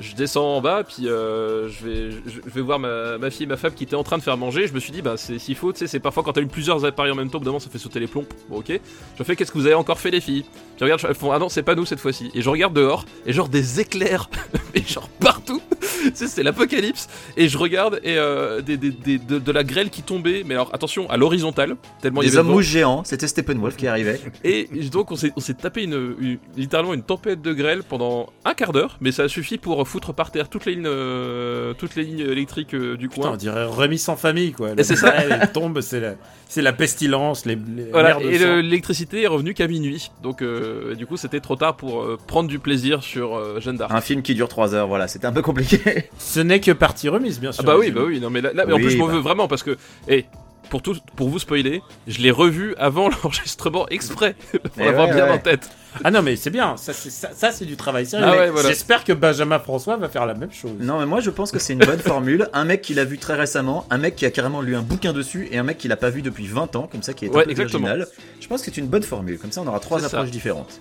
Je 0.00 0.14
descends 0.14 0.56
en 0.56 0.60
bas, 0.62 0.84
puis 0.84 1.06
euh, 1.06 1.68
je, 1.68 1.84
vais, 1.86 2.10
je, 2.26 2.40
je 2.46 2.50
vais 2.50 2.62
voir 2.62 2.78
ma, 2.78 3.18
ma 3.18 3.30
fille 3.30 3.44
et 3.44 3.46
ma 3.46 3.58
femme 3.58 3.74
qui 3.74 3.84
étaient 3.84 3.94
en 3.94 4.02
train 4.02 4.16
de 4.16 4.22
faire 4.22 4.38
manger. 4.38 4.66
Je 4.66 4.72
me 4.72 4.80
suis 4.80 4.90
dit, 4.90 5.02
bah, 5.02 5.16
c'est 5.18 5.38
s'il 5.38 5.54
faut, 5.54 5.70
tu 5.70 5.80
sais, 5.80 5.86
c'est 5.86 6.00
parfois 6.00 6.22
quand 6.22 6.32
t'as 6.32 6.40
eu 6.40 6.46
plusieurs 6.46 6.82
appareils 6.86 7.12
en 7.12 7.14
même 7.14 7.28
temps, 7.28 7.40
moment, 7.40 7.60
ça 7.60 7.68
fait 7.68 7.78
sauter 7.78 8.00
les 8.00 8.06
plombs. 8.06 8.24
Bon, 8.48 8.60
ok. 8.60 8.80
Je 9.18 9.22
fais, 9.22 9.36
qu'est-ce 9.36 9.52
que 9.52 9.58
vous 9.58 9.66
avez 9.66 9.74
encore 9.74 10.00
fait, 10.00 10.10
les 10.10 10.22
filles? 10.22 10.44
Puis 10.76 10.84
regarde, 10.84 11.02
elles 11.06 11.14
font, 11.14 11.30
ah 11.30 11.38
non, 11.38 11.50
c'est 11.50 11.62
pas 11.62 11.74
nous 11.74 11.84
cette 11.84 12.00
fois-ci. 12.00 12.30
Et 12.34 12.40
je 12.40 12.48
regarde 12.48 12.72
dehors, 12.72 13.04
et 13.26 13.34
genre 13.34 13.50
des 13.50 13.80
éclairs, 13.80 14.30
et 14.74 14.82
genre 14.82 15.08
partout. 15.20 15.60
c'est 16.14 16.42
l'apocalypse. 16.42 17.08
Et 17.36 17.48
je 17.48 17.58
regarde, 17.58 18.00
et 18.02 18.16
euh, 18.16 18.60
des, 18.60 18.76
des- 18.76 18.90
des- 18.90 19.18
de, 19.18 19.38
de 19.38 19.52
la 19.52 19.64
grêle 19.64 19.90
qui 19.90 20.02
tombait, 20.02 20.42
mais 20.46 20.54
alors 20.54 20.70
attention, 20.72 21.08
à 21.10 21.16
l'horizontale, 21.16 21.76
tellement 22.00 22.22
il 22.22 22.28
y 22.28 22.30
Des 22.30 22.36
hommes 22.38 22.48
mouches 22.48 22.66
géants, 22.66 23.02
c'était 23.04 23.26
Steppenwolf 23.28 23.76
qui 23.76 23.86
arrivait. 23.86 24.20
Et 24.44 24.68
donc 24.90 25.10
on 25.12 25.16
s'est 25.16 25.54
tapé 25.54 25.82
une, 25.84 26.14
une- 26.20 26.38
littéralement 26.56 26.94
une 26.94 27.02
tempête 27.02 27.42
de 27.42 27.52
grêle 27.52 27.82
pendant 27.82 28.30
un 28.44 28.54
quart 28.54 28.72
d'heure, 28.72 28.96
mais 29.00 29.12
ça 29.12 29.24
a 29.24 29.28
suffi 29.28 29.58
pour 29.58 29.86
foutre 29.86 30.12
par 30.12 30.30
terre 30.30 30.48
toutes 30.48 30.66
les 30.66 30.74
lignes, 30.74 30.84
euh, 30.86 31.74
toutes 31.74 31.94
les 31.96 32.04
lignes 32.04 32.20
électriques 32.20 32.74
euh, 32.74 32.96
du 32.96 33.08
Putain, 33.08 33.22
coin. 33.22 33.30
on 33.32 33.36
dirait 33.36 33.64
remis 33.64 33.98
sans 33.98 34.16
famille, 34.16 34.52
quoi. 34.52 34.70
C'est 34.82 34.96
ça. 34.96 35.12
Elle 35.14 35.50
tombe, 35.52 35.80
c'est 35.80 36.00
la, 36.00 36.14
c'est 36.48 36.62
la 36.62 36.72
pestilence, 36.72 37.46
les, 37.46 37.54
les 37.56 37.84
Voilà, 37.90 38.18
mers 38.18 38.20
de 38.20 38.24
et 38.26 38.62
l'électricité 38.62 39.22
est 39.22 39.26
revenue 39.26 39.54
qu'à 39.54 39.66
minuit, 39.68 40.10
donc 40.22 40.42
euh, 40.42 40.94
du 40.94 41.06
coup 41.06 41.16
c'était 41.16 41.40
trop 41.40 41.56
tard 41.56 41.76
pour 41.76 42.02
euh, 42.02 42.18
prendre 42.26 42.48
du 42.48 42.58
plaisir 42.58 43.02
sur 43.02 43.36
euh, 43.36 43.60
Jeanne 43.60 43.76
d'Arc. 43.76 43.92
Un 43.92 44.00
film 44.00 44.22
qui 44.22 44.34
dure 44.34 44.48
3 44.48 44.74
heures, 44.74 44.88
voilà, 44.88 45.08
c'était 45.08 45.26
un 45.26 45.32
peu 45.32 45.42
compliqué. 45.42 45.80
Ce 46.18 46.40
n'est 46.40 46.60
que 46.60 46.70
partie 46.72 47.08
remise, 47.08 47.40
bien 47.40 47.50
Ah 47.50 47.54
sûr. 47.54 47.64
bah 47.64 47.76
oui, 47.78 47.90
bah 47.90 48.02
oui, 48.06 48.20
non 48.20 48.30
mais 48.30 48.40
là, 48.40 48.52
là- 48.52 48.64
mais 48.66 48.72
en 48.72 48.76
Oui, 48.76 48.82
plus 48.82 48.90
je 48.92 48.98
m'en 48.98 49.06
bah. 49.06 49.12
veux 49.14 49.20
vraiment 49.20 49.48
parce 49.48 49.62
que, 49.62 49.76
et 50.08 50.24
pour 50.70 50.80
tout, 50.80 50.96
pour 51.16 51.28
vous 51.28 51.38
spoiler, 51.38 51.82
je 52.06 52.20
l'ai 52.20 52.30
revu 52.30 52.74
avant 52.78 53.08
l'enregistrement 53.22 53.86
exprès 53.88 54.34
pour 54.52 54.60
Eh 54.78 54.84
l'avoir 54.84 55.08
ouais, 55.08 55.14
bien 55.14 55.24
ouais. 55.26 55.30
en 55.32 55.38
tête. 55.38 55.68
Ah 56.04 56.10
non, 56.10 56.22
mais 56.22 56.36
c'est 56.36 56.48
bien. 56.48 56.78
Ça, 56.78 56.94
c'est, 56.94 57.10
ça, 57.10 57.28
ça, 57.34 57.52
c'est 57.52 57.66
du 57.66 57.76
travail 57.76 58.06
sérieux. 58.06 58.26
Ah 58.26 58.32
ouais, 58.38 58.48
voilà. 58.50 58.70
J'espère 58.70 59.04
que 59.04 59.12
Benjamin 59.12 59.58
François 59.58 59.98
va 59.98 60.08
faire 60.08 60.24
la 60.24 60.32
même 60.32 60.50
chose. 60.50 60.72
Non, 60.80 60.98
mais 60.98 61.04
moi 61.04 61.20
je 61.20 61.28
pense 61.28 61.52
que 61.52 61.58
c'est 61.58 61.74
une 61.74 61.80
bonne 61.80 61.98
formule. 61.98 62.48
Un 62.54 62.64
mec 62.64 62.80
qui 62.80 62.94
l'a 62.94 63.04
vu 63.04 63.18
très 63.18 63.34
récemment, 63.34 63.86
un 63.90 63.98
mec 63.98 64.16
qui 64.16 64.24
a 64.24 64.30
carrément 64.30 64.62
lu 64.62 64.74
un 64.74 64.80
bouquin 64.80 65.12
dessus, 65.12 65.48
et 65.52 65.58
un 65.58 65.62
mec 65.64 65.76
qui 65.76 65.88
l'a 65.88 65.96
pas 65.98 66.08
vu 66.08 66.22
depuis 66.22 66.46
20 66.46 66.74
ans, 66.76 66.88
comme 66.90 67.02
ça, 67.02 67.12
qui 67.12 67.26
est 67.26 67.28
Ouais, 67.28 67.42
un 67.42 67.44
peu 67.44 67.50
exactement. 67.50 67.88
original. 67.88 68.08
Je 68.40 68.46
pense 68.48 68.62
que 68.62 68.70
c'est 68.72 68.80
une 68.80 68.86
bonne 68.86 69.02
formule, 69.02 69.38
comme 69.38 69.52
ça 69.52 69.60
on 69.60 69.66
aura 69.66 69.80
trois 69.80 70.00
C'est 70.00 70.08
ça. 70.08 70.16
approches 70.16 70.30
différentes. 70.32 70.80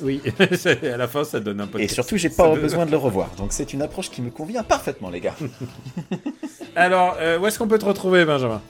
Oui, 0.00 0.20
à 0.92 0.96
la 0.96 1.06
fin, 1.08 1.24
ça 1.24 1.40
donne 1.40 1.60
un 1.60 1.66
peu. 1.66 1.80
Et 1.80 1.88
surtout, 1.88 2.16
j'ai 2.16 2.28
pas 2.28 2.48
donne- 2.48 2.60
besoin 2.60 2.86
de 2.86 2.90
le 2.90 2.96
revoir, 2.96 3.30
donc 3.38 3.52
c'est 3.52 3.72
une 3.72 3.82
approche 3.82 4.10
qui 4.10 4.22
me 4.22 4.30
convient 4.30 4.62
parfaitement, 4.62 5.10
les 5.10 5.20
gars. 5.20 5.34
Alors, 6.76 7.16
euh, 7.20 7.38
où 7.38 7.46
est-ce 7.46 7.58
qu'on 7.58 7.68
peut 7.68 7.78
te 7.78 7.84
retrouver, 7.84 8.24
Benjamin? 8.24 8.60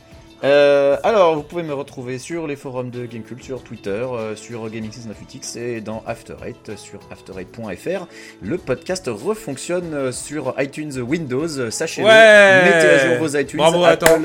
Euh, 0.43 0.99
alors, 1.03 1.37
vous 1.37 1.43
pouvez 1.43 1.63
me 1.63 1.73
retrouver 1.73 2.19
sur 2.19 2.47
les 2.47 2.57
forums 2.57 2.91
de 2.91 3.07
Gamecult, 3.07 3.43
sur 3.43 3.63
Twitter, 3.63 3.91
euh, 3.91 4.37
sur 4.37 4.69
Gaming698 4.69 5.59
et 5.59 5.81
dans 5.81 6.03
After 6.07 6.35
Eight, 6.45 6.77
sur 6.77 7.01
after8.fr. 7.11 8.07
Le 8.43 8.59
podcast 8.59 9.09
refonctionne 9.11 10.13
sur 10.13 10.55
iTunes 10.59 10.99
Windows, 11.01 11.71
sachez-le. 11.71 12.07
Ouais 12.09 12.65
Mettez 12.65 12.89
à 12.89 12.99
jour 13.17 13.27
vos 13.27 13.39
iTunes. 13.39 13.57
Bravo, 13.57 13.85
Apple, 13.85 14.05
attends. 14.05 14.23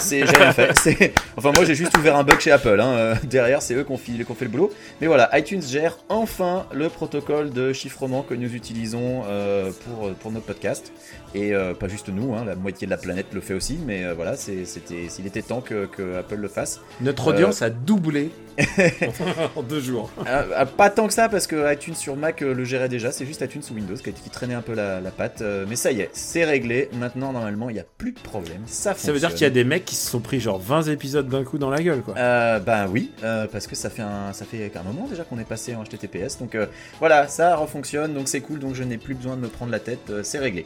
C'est, 0.00 0.26
j'ai 0.26 0.36
rien 0.36 0.52
fait. 0.52 0.70
C'est- 0.82 1.12
Enfin, 1.36 1.52
moi, 1.54 1.64
j'ai 1.64 1.74
juste 1.74 1.96
ouvert 1.96 2.16
un 2.16 2.24
bug 2.24 2.40
chez 2.40 2.50
Apple. 2.50 2.80
hein. 2.80 2.88
Euh, 2.96 3.14
Derrière, 3.24 3.62
c'est 3.62 3.74
eux 3.74 3.84
qui 3.84 3.92
ont, 3.92 3.96
fait 3.98 4.44
le 4.44 4.50
boulot. 4.50 4.70
Mais 5.00 5.06
voilà, 5.06 5.30
iTunes 5.38 5.62
gère 5.62 5.98
enfin 6.08 6.66
le 6.72 6.88
protocole 6.88 7.50
de 7.50 7.72
chiffrement 7.72 8.22
que 8.22 8.34
nous 8.34 8.54
utilisons 8.54 9.22
euh, 9.28 9.70
pour, 9.84 10.10
pour 10.14 10.32
notre 10.32 10.46
podcast. 10.46 10.92
Et 11.34 11.54
euh, 11.54 11.74
pas 11.74 11.86
juste 11.88 12.08
nous, 12.08 12.34
hein, 12.34 12.44
la 12.44 12.56
moitié 12.56 12.86
de 12.86 12.90
la 12.90 12.96
planète 12.96 13.26
le 13.32 13.40
fait 13.40 13.54
aussi. 13.54 13.78
Mais 13.86 14.04
euh, 14.04 14.14
voilà, 14.14 14.36
c'était, 14.36 15.08
s'il 15.08 15.26
était 15.26 15.42
temps 15.42 15.60
que, 15.60 15.86
que 15.86 16.16
Apple 16.18 16.36
le 16.36 16.48
fasse. 16.48 16.80
Notre 17.00 17.28
Euh. 17.28 17.30
audience 17.32 17.62
a 17.62 17.70
doublé 17.70 18.30
en 19.56 19.62
deux 19.62 19.80
jours. 19.80 20.10
Euh, 20.26 20.42
euh, 20.56 20.64
pas 20.64 20.90
tant 20.90 21.06
que 21.06 21.12
ça, 21.12 21.28
parce 21.28 21.46
que 21.46 21.72
iTunes 21.72 21.94
sur 21.94 22.16
Mac 22.16 22.42
euh, 22.42 22.52
le 22.52 22.64
gérait 22.64 22.88
déjà. 22.88 23.12
C'est 23.12 23.26
juste 23.26 23.40
iTunes 23.42 23.62
sous 23.62 23.74
Windows 23.74 23.94
qui, 23.94 24.12
qui 24.12 24.30
traînait 24.30 24.54
un 24.54 24.60
peu 24.62 24.74
la, 24.74 25.00
la 25.00 25.10
patte. 25.10 25.40
Euh, 25.42 25.64
mais 25.68 25.76
ça 25.76 25.92
y 25.92 26.00
est, 26.00 26.10
c'est 26.12 26.44
réglé. 26.44 26.88
Maintenant, 26.94 27.32
normalement, 27.32 27.70
il 27.70 27.74
n'y 27.74 27.80
a 27.80 27.84
plus 27.98 28.12
de 28.12 28.18
problème. 28.20 28.62
Ça 28.66 28.94
Ça 28.94 29.12
veut 29.12 29.18
dire 29.18 29.30
qu'il 29.30 29.42
y 29.42 29.44
a 29.44 29.50
des 29.50 29.64
mecs 29.64 29.84
qui 29.90 29.96
se 29.96 30.08
sont 30.08 30.20
pris 30.20 30.38
genre 30.38 30.60
20 30.60 30.84
épisodes 30.84 31.28
d'un 31.28 31.42
coup 31.42 31.58
dans 31.58 31.68
la 31.68 31.82
gueule, 31.82 32.02
quoi. 32.02 32.14
Euh, 32.16 32.60
bah 32.60 32.86
oui, 32.88 33.10
euh, 33.24 33.48
parce 33.50 33.66
que 33.66 33.74
ça 33.74 33.90
fait 33.90 34.02
un, 34.02 34.32
ça 34.32 34.44
fait 34.44 34.70
un 34.76 34.82
moment 34.84 35.08
déjà 35.08 35.24
qu'on 35.24 35.40
est 35.40 35.44
passé 35.44 35.74
en 35.74 35.82
HTTPS, 35.82 36.38
donc 36.38 36.54
euh, 36.54 36.66
voilà, 37.00 37.26
ça 37.26 37.56
refonctionne, 37.56 38.14
donc 38.14 38.28
c'est 38.28 38.40
cool, 38.40 38.60
donc 38.60 38.76
je 38.76 38.84
n'ai 38.84 38.98
plus 38.98 39.16
besoin 39.16 39.34
de 39.34 39.40
me 39.40 39.48
prendre 39.48 39.72
la 39.72 39.80
tête, 39.80 40.08
euh, 40.10 40.20
c'est 40.22 40.38
réglé. 40.38 40.64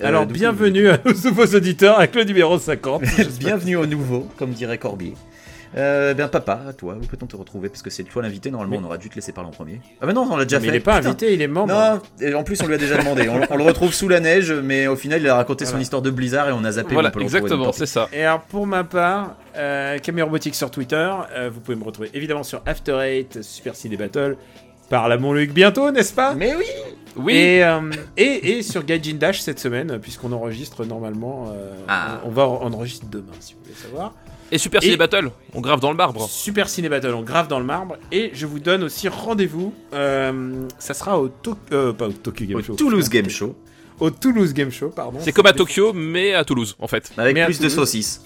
Alors, 0.00 0.24
bienvenue 0.24 0.88
à 0.88 0.98
nos 1.04 1.12
nouveaux 1.12 1.54
auditeurs 1.54 1.98
avec 1.98 2.14
le 2.14 2.24
numéro 2.24 2.58
50. 2.58 3.02
euh, 3.18 3.24
bienvenue 3.38 3.76
au 3.76 3.84
nouveau, 3.84 4.26
comme 4.38 4.52
dirait 4.52 4.78
Corbier. 4.78 5.12
Euh, 5.76 6.12
bien 6.12 6.28
papa, 6.28 6.60
à 6.68 6.72
toi, 6.74 6.96
où 7.00 7.06
peut-on 7.06 7.26
te 7.26 7.34
retrouver 7.36 7.68
Parce 7.70 7.80
que 7.80 7.88
c'est 7.88 8.02
toi 8.02 8.20
l'invité, 8.22 8.50
normalement 8.50 8.76
Mais- 8.78 8.82
on 8.84 8.86
aurait 8.88 8.98
dû 8.98 9.08
te 9.08 9.14
laisser 9.14 9.32
parler 9.32 9.48
en 9.48 9.52
premier. 9.52 9.80
Ah 10.02 10.06
bah 10.06 10.12
non, 10.12 10.28
on 10.30 10.36
l'a 10.36 10.44
déjà 10.44 10.58
mais 10.58 10.66
fait. 10.66 10.72
il 10.72 10.76
est 10.76 10.80
pas 10.80 10.96
putain. 10.98 11.08
invité, 11.08 11.32
il 11.32 11.40
est 11.40 11.46
membre. 11.46 11.72
Non, 11.72 12.00
et 12.20 12.34
en 12.34 12.44
plus 12.44 12.60
on 12.62 12.66
lui 12.66 12.74
a 12.74 12.78
déjà 12.78 12.98
demandé. 12.98 13.28
On, 13.28 13.40
on 13.50 13.56
le 13.56 13.64
retrouve 13.64 13.94
sous 13.94 14.08
la 14.08 14.20
neige, 14.20 14.52
mais 14.52 14.86
au 14.86 14.96
final 14.96 15.20
il 15.22 15.28
a 15.28 15.34
raconté 15.34 15.64
son 15.64 15.78
histoire 15.80 16.02
de 16.02 16.10
Blizzard 16.10 16.48
et 16.48 16.52
on 16.52 16.62
a 16.64 16.72
zappé. 16.72 16.92
Voilà, 16.92 17.08
on 17.08 17.12
peut 17.12 17.22
exactement, 17.22 17.72
c'est 17.72 17.86
ça. 17.86 18.08
Et 18.12 18.22
alors 18.24 18.42
pour 18.42 18.66
ma 18.66 18.84
part, 18.84 19.36
euh, 19.56 19.98
Caméra 19.98 20.26
Robotique 20.26 20.54
sur 20.54 20.70
Twitter, 20.70 21.10
euh, 21.34 21.48
vous 21.52 21.60
pouvez 21.60 21.76
me 21.78 21.84
retrouver 21.84 22.10
évidemment 22.12 22.42
sur 22.42 22.60
After 22.66 22.98
Eight, 23.00 23.42
Super 23.42 23.74
Ciné 23.74 23.96
Battle, 23.96 24.36
par 24.90 25.08
la 25.08 25.16
Montluc 25.16 25.52
bientôt, 25.54 25.90
n'est-ce 25.90 26.12
pas? 26.12 26.34
Mais 26.34 26.54
oui 26.54 26.64
Oui, 27.16 27.32
Et, 27.34 27.64
euh, 27.64 27.80
et, 28.18 28.58
et 28.58 28.62
sur 28.62 28.84
Gaijin 28.84 29.14
Dash 29.16 29.40
cette 29.40 29.58
semaine, 29.58 29.98
puisqu'on 30.00 30.32
enregistre 30.32 30.84
normalement. 30.84 31.46
euh, 31.54 31.72
Ah. 31.88 32.20
on, 32.24 32.28
on 32.28 32.30
va 32.30 32.46
on 32.46 32.72
enregistre 32.74 33.06
demain, 33.10 33.32
si 33.40 33.54
vous 33.54 33.60
voulez 33.62 33.74
savoir. 33.74 34.12
Et 34.52 34.58
Super 34.58 34.80
Et- 34.82 34.84
Ciné 34.84 34.96
Battle, 34.96 35.30
on 35.54 35.60
grave 35.60 35.80
dans 35.80 35.90
le 35.90 35.96
marbre. 35.96 36.28
Super 36.28 36.68
Ciné 36.68 36.88
Battle, 36.88 37.14
on 37.14 37.22
grave 37.22 37.48
dans 37.48 37.58
le 37.58 37.64
marbre. 37.64 37.96
Et 38.12 38.30
je 38.34 38.46
vous 38.46 38.60
donne 38.60 38.84
aussi 38.84 39.08
rendez-vous. 39.08 39.74
euh, 39.94 40.68
ça 40.78 40.94
sera 40.94 41.18
au 41.20 41.26
To- 41.28 41.56
euh, 41.72 41.92
pas 41.92 42.06
au 42.06 42.12
Tokyo 42.12 42.44
Game 42.46 42.58
Au 42.58 42.62
Show. 42.62 42.74
Toulouse 42.74 43.08
Game 43.08 43.28
Show, 43.28 43.56
Au 43.98 44.10
Toulouse 44.10 44.52
Game 44.52 44.70
Show, 44.70 44.88
pardon. 44.90 45.18
C'est 45.20 45.32
comme 45.32 45.46
à 45.46 45.52
Tokyo, 45.52 45.92
mais 45.92 46.34
à 46.34 46.44
Toulouse, 46.44 46.76
en 46.78 46.86
fait. 46.86 47.12
avec 47.16 47.34
Mais 47.34 47.44
plus 47.46 47.58
de 47.60 47.68
saucisses. 47.68 48.22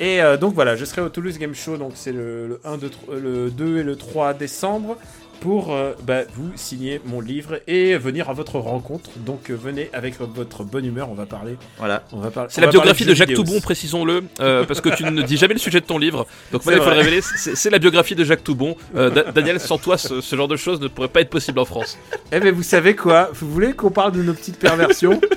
Et 0.00 0.20
euh, 0.20 0.36
donc 0.36 0.54
voilà, 0.54 0.74
je 0.74 0.84
serai 0.84 1.02
au 1.02 1.08
Toulouse 1.08 1.38
Game 1.38 1.54
Show, 1.54 1.76
donc 1.76 1.92
c'est 1.94 2.10
le, 2.12 2.48
le 2.48 2.60
1, 2.64 2.78
2, 2.78 2.88
3 2.88 3.14
le 3.16 3.50
2 3.50 3.78
et 3.78 3.82
le 3.84 3.94
3 3.96 4.34
décembre, 4.34 4.96
pour 5.44 5.74
euh, 5.74 5.92
bah, 6.06 6.22
vous 6.36 6.52
signer 6.56 7.02
mon 7.04 7.20
livre 7.20 7.60
et 7.66 7.98
venir 7.98 8.30
à 8.30 8.32
votre 8.32 8.58
rencontre. 8.58 9.10
Donc 9.26 9.50
euh, 9.50 9.54
venez 9.54 9.90
avec 9.92 10.14
votre 10.18 10.64
bonne 10.64 10.86
humeur, 10.86 11.10
on 11.10 11.14
va 11.14 11.26
parler. 11.26 11.58
Voilà. 11.76 12.02
On 12.12 12.16
va 12.16 12.30
parler 12.30 12.48
C'est 12.50 12.62
la 12.62 12.68
biographie 12.68 13.04
de 13.04 13.12
Jacques 13.12 13.34
Toubon, 13.34 13.60
précisons-le, 13.60 14.24
euh, 14.40 14.64
parce 14.68 14.80
que 14.80 14.88
tu 14.88 15.04
ne 15.04 15.20
dis 15.20 15.36
jamais 15.36 15.52
le 15.52 15.60
sujet 15.60 15.82
de 15.82 15.84
ton 15.84 15.98
livre. 15.98 16.26
Donc 16.50 16.62
voilà, 16.62 16.78
il 16.78 16.82
faut 16.82 16.88
le 16.88 16.96
révéler. 16.96 17.20
C'est 17.20 17.68
la 17.68 17.78
biographie 17.78 18.14
de 18.14 18.24
Jacques 18.24 18.42
Toubon. 18.42 18.74
Euh, 18.96 19.10
Da- 19.10 19.32
Daniel, 19.32 19.60
sans 19.60 19.76
toi, 19.76 19.98
ce, 19.98 20.22
ce 20.22 20.34
genre 20.34 20.48
de 20.48 20.56
choses 20.56 20.80
ne 20.80 20.88
pourrait 20.88 21.08
pas 21.08 21.20
être 21.20 21.28
possible 21.28 21.58
en 21.58 21.66
France. 21.66 21.98
Eh 22.32 22.40
ben 22.40 22.54
vous 22.54 22.62
savez 22.62 22.96
quoi? 22.96 23.28
Vous 23.34 23.50
voulez 23.50 23.74
qu'on 23.74 23.90
parle 23.90 24.12
de 24.12 24.22
nos 24.22 24.32
petites 24.32 24.58
perversions? 24.58 25.20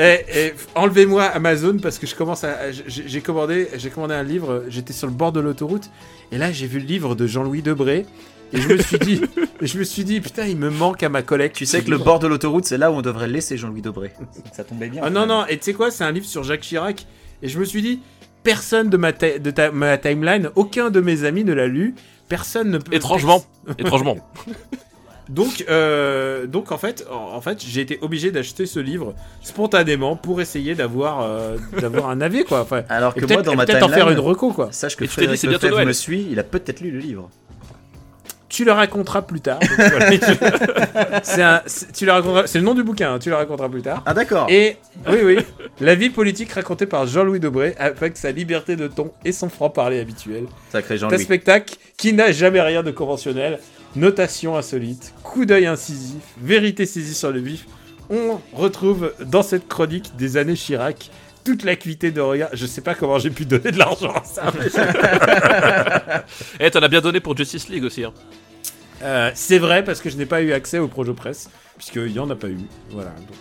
Eh, 0.00 0.18
eh, 0.32 0.54
enlevez-moi 0.76 1.24
Amazon 1.24 1.78
parce 1.82 1.98
que 1.98 2.06
je 2.06 2.14
commence 2.14 2.44
à 2.44 2.70
j'ai 2.70 3.08
j'ai 3.08 3.20
commandé 3.20 3.68
j'ai 3.78 3.90
commandé 3.90 4.14
un 4.14 4.22
livre 4.22 4.64
j'étais 4.68 4.92
sur 4.92 5.08
le 5.08 5.12
bord 5.12 5.32
de 5.32 5.40
l'autoroute 5.40 5.90
et 6.30 6.38
là 6.38 6.52
j'ai 6.52 6.68
vu 6.68 6.78
le 6.78 6.84
livre 6.84 7.16
de 7.16 7.26
Jean-Louis 7.26 7.62
Debré 7.62 8.06
et 8.52 8.60
je 8.60 8.68
me 8.68 8.76
suis 8.78 8.98
dit 8.98 9.20
je 9.60 9.78
me 9.78 9.84
suis 9.84 10.04
dit 10.04 10.20
putain 10.20 10.44
il 10.46 10.56
me 10.56 10.70
manque 10.70 11.02
à 11.02 11.08
ma 11.08 11.22
collecte 11.22 11.56
Tu 11.56 11.66
sais 11.66 11.82
que 11.82 11.90
le 11.90 11.98
bord 11.98 12.18
de 12.18 12.26
l'autoroute, 12.26 12.64
c'est 12.64 12.78
là 12.78 12.90
où 12.90 12.94
on 12.94 13.02
devrait 13.02 13.28
laisser 13.28 13.56
Jean-Louis 13.56 13.82
Debré. 13.82 14.12
Ça 14.52 14.64
tombait 14.64 14.88
bien. 14.88 15.02
ah 15.04 15.10
non 15.10 15.26
non 15.26 15.44
et 15.46 15.58
tu 15.58 15.64
sais 15.64 15.74
quoi 15.74 15.90
c'est 15.90 16.04
un 16.04 16.12
livre 16.12 16.26
sur 16.26 16.44
Jacques 16.44 16.60
Chirac 16.62 17.06
et 17.42 17.48
je 17.48 17.58
me 17.58 17.64
suis 17.64 17.82
dit 17.82 18.00
personne 18.42 18.88
de 18.90 18.96
ma 18.96 19.12
ta- 19.12 19.38
de 19.38 19.50
ta- 19.50 19.70
ma 19.72 19.98
timeline 19.98 20.50
aucun 20.54 20.90
de 20.90 21.00
mes 21.00 21.24
amis 21.24 21.44
ne 21.44 21.52
l'a 21.52 21.66
lu 21.66 21.94
personne 22.28 22.70
ne 22.70 22.78
peut 22.78 22.94
Étrangement. 22.94 23.42
Étrangement. 23.78 24.16
Donc, 25.28 25.64
euh, 25.68 26.46
donc 26.46 26.72
en 26.72 26.78
fait, 26.78 27.06
en, 27.10 27.40
fait, 27.42 27.62
j'ai 27.62 27.82
été 27.82 27.98
obligé 28.00 28.30
d'acheter 28.30 28.64
ce 28.64 28.80
livre 28.80 29.14
spontanément 29.42 30.16
pour 30.16 30.40
essayer 30.40 30.74
d'avoir, 30.74 31.20
euh, 31.20 31.58
d'avoir 31.78 32.08
un 32.08 32.22
avis 32.22 32.44
quoi. 32.44 32.62
Enfin, 32.62 32.82
Alors 32.88 33.14
que 33.14 33.26
moi, 33.30 33.42
dans 33.42 33.54
ma 33.54 33.66
peut-être 33.66 33.82
en 33.82 33.88
faire 33.88 34.08
une 34.08 34.14
timeline, 34.14 34.20
reco 34.26 34.52
quoi. 34.52 34.68
sache 34.72 34.96
que 34.96 35.06
Frédéric 35.06 35.42
Lefebvre 35.42 35.84
me 35.84 35.92
suit, 35.92 36.26
il 36.30 36.38
a 36.38 36.44
peut-être 36.44 36.80
lu 36.80 36.90
le 36.90 36.98
livre. 36.98 37.28
Tu 38.48 38.64
le 38.64 38.72
raconteras 38.72 39.22
plus 39.22 39.40
tard. 39.40 39.58
donc 39.58 39.70
voilà. 39.90 40.10
c'est 41.22 41.42
un, 41.42 41.62
c'est- 41.66 41.92
tu 41.92 42.06
le 42.06 42.12
raconteras. 42.12 42.46
C'est 42.46 42.58
le 42.58 42.64
nom 42.64 42.74
du 42.74 42.82
bouquin. 42.82 43.14
hein, 43.14 43.18
tu 43.18 43.28
le 43.28 43.34
raconteras 43.36 43.68
plus 43.68 43.82
tard. 43.82 44.02
Ah 44.06 44.14
d'accord. 44.14 44.46
Et 44.48 44.76
oui, 45.08 45.18
oui, 45.22 45.38
la 45.80 45.94
vie 45.94 46.08
politique 46.10 46.52
racontée 46.52 46.86
par 46.86 47.06
Jean-Louis 47.06 47.40
Debré 47.40 47.74
avec 47.78 48.16
sa 48.16 48.30
liberté 48.32 48.74
de 48.76 48.88
ton 48.88 49.12
et 49.24 49.32
son 49.32 49.48
franc-parler 49.50 50.00
habituel. 50.00 50.46
Sacré 50.72 50.94
un 50.94 50.98
Jean-Louis. 50.98 51.22
spectacle 51.22 51.74
qui 51.98 52.12
n'a 52.14 52.32
jamais 52.32 52.60
rien 52.62 52.82
de 52.82 52.90
conventionnel. 52.90 53.58
Notation 53.96 54.56
insolite, 54.56 55.12
coup 55.22 55.44
d'œil 55.46 55.66
incisif, 55.66 56.22
vérité 56.40 56.84
saisie 56.86 57.14
sur 57.14 57.30
le 57.32 57.40
vif. 57.40 57.66
On 58.10 58.38
retrouve 58.54 59.12
dans 59.26 59.42
cette 59.42 59.68
chronique 59.68 60.16
des 60.16 60.36
années 60.38 60.54
Chirac 60.54 61.10
toute 61.44 61.64
l'acuité 61.64 62.10
de 62.10 62.20
regard. 62.20 62.50
Je 62.52 62.66
sais 62.66 62.80
pas 62.80 62.94
comment 62.94 63.18
j'ai 63.18 63.30
pu 63.30 63.44
donner 63.44 63.70
de 63.72 63.78
l'argent 63.78 64.12
à 64.12 64.24
ça. 64.24 64.52
Eh, 66.60 66.70
t'en 66.70 66.80
as 66.80 66.88
bien 66.88 67.00
donné 67.00 67.20
pour 67.20 67.36
Justice 67.36 67.68
League 67.68 67.84
aussi. 67.84 68.04
hein. 68.04 68.12
Euh, 69.02 69.30
c'est 69.34 69.58
vrai 69.58 69.84
parce 69.84 70.00
que 70.00 70.10
je 70.10 70.16
n'ai 70.16 70.26
pas 70.26 70.42
eu 70.42 70.52
accès 70.52 70.78
au 70.78 70.88
Projo 70.88 71.14
Press 71.14 71.48
puisqu'il 71.76 72.10
y 72.12 72.18
en 72.18 72.28
a 72.30 72.34
pas 72.36 72.48
eu. 72.48 72.58
Voilà. 72.90 73.10
donc, 73.10 73.36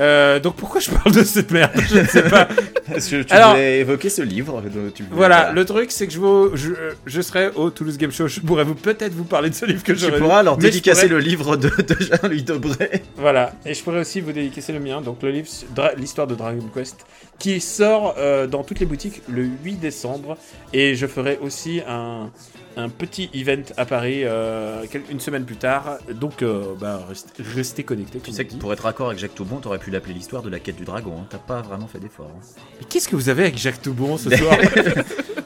euh, 0.00 0.40
donc 0.40 0.56
pourquoi 0.56 0.80
je 0.80 0.90
parle 0.90 1.12
de 1.14 1.22
cette 1.22 1.50
merde? 1.50 1.70
Je 1.88 1.98
ne 2.00 2.06
sais 2.06 2.22
pas. 2.22 2.48
Parce 2.90 3.06
que 3.08 3.22
tu 3.22 3.32
Alors- 3.32 3.50
voulais 3.50 3.80
évoquer 3.80 4.08
ce 4.08 4.22
livre. 4.22 4.62
tu 4.94 5.04
Voilà, 5.10 5.52
le 5.52 5.64
truc 5.64 5.90
c'est 5.92 6.06
que 6.06 6.12
je, 6.12 6.18
vous- 6.18 6.50
je, 6.54 6.70
je 7.06 7.20
serai 7.20 7.48
au 7.54 7.70
Toulouse 7.70 7.98
Game 7.98 8.10
Show. 8.10 8.26
Je 8.26 8.40
pourrais 8.40 8.64
vous 8.64 8.74
peut-être 8.74 9.12
vous 9.12 9.24
parler 9.24 9.50
de 9.50 9.54
ce 9.54 9.66
livre 9.66 9.82
que 9.84 9.92
Tu 9.92 9.98
j'aurais 9.98 10.14
lu. 10.14 10.22
pourras 10.22 10.42
je 10.42 10.60
dédicacer 10.60 11.02
pourrais- 11.08 11.14
le 11.14 11.18
livre 11.20 11.56
de, 11.56 11.68
de 11.68 11.96
Jean-Louis 12.00 12.42
Debré. 12.42 13.02
Voilà, 13.16 13.52
et 13.64 13.74
je 13.74 13.82
pourrais 13.82 14.00
aussi 14.00 14.20
vous 14.20 14.32
dédicacer 14.32 14.72
le 14.72 14.80
mien, 14.80 15.00
donc 15.00 15.22
le 15.22 15.30
livre 15.30 15.48
l'histoire 15.96 16.26
de 16.26 16.34
Dragon 16.34 16.64
Quest, 16.74 17.04
qui 17.38 17.60
sort 17.60 18.14
euh, 18.18 18.46
dans 18.46 18.64
toutes 18.64 18.80
les 18.80 18.86
boutiques 18.86 19.22
le 19.28 19.44
8 19.64 19.76
décembre, 19.76 20.36
et 20.72 20.94
je 20.94 21.06
ferai 21.06 21.38
aussi 21.42 21.80
un, 21.86 22.30
un 22.76 22.88
petit 22.88 23.28
event 23.34 23.62
à 23.76 23.84
Paris 23.84 24.22
euh, 24.24 24.84
une 25.10 25.20
semaine 25.20 25.44
plus 25.44 25.56
tard, 25.56 25.98
donc 26.14 26.42
euh, 26.42 26.74
bah, 26.80 27.00
restez, 27.08 27.42
restez 27.54 27.82
connectés. 27.84 28.20
Tu 28.20 28.32
sais 28.32 28.44
que 28.44 28.54
pour 28.54 28.72
être 28.72 28.84
raccord 28.84 29.08
avec 29.08 29.18
Jacques 29.18 29.34
Toubon, 29.34 29.56
t'aurais 29.56 29.78
pu 29.78 29.90
l'appeler 29.90 30.14
l'histoire 30.14 30.42
de 30.42 30.50
la 30.50 30.58
quête 30.60 30.76
du 30.76 30.84
dragon. 30.84 31.14
hein. 31.20 31.26
T'as 31.28 31.38
pas 31.38 31.60
vraiment 31.62 31.86
fait 31.88 31.98
d'effort. 31.98 32.30
hein. 32.34 32.40
Mais 32.80 32.86
qu'est-ce 32.88 33.08
que 33.08 33.16
vous 33.16 33.28
avez 33.28 33.42
avec 33.42 33.58
Jacques 33.58 33.82
Toubon 33.82 34.16
ce 34.16 34.30
soir? 34.36 34.56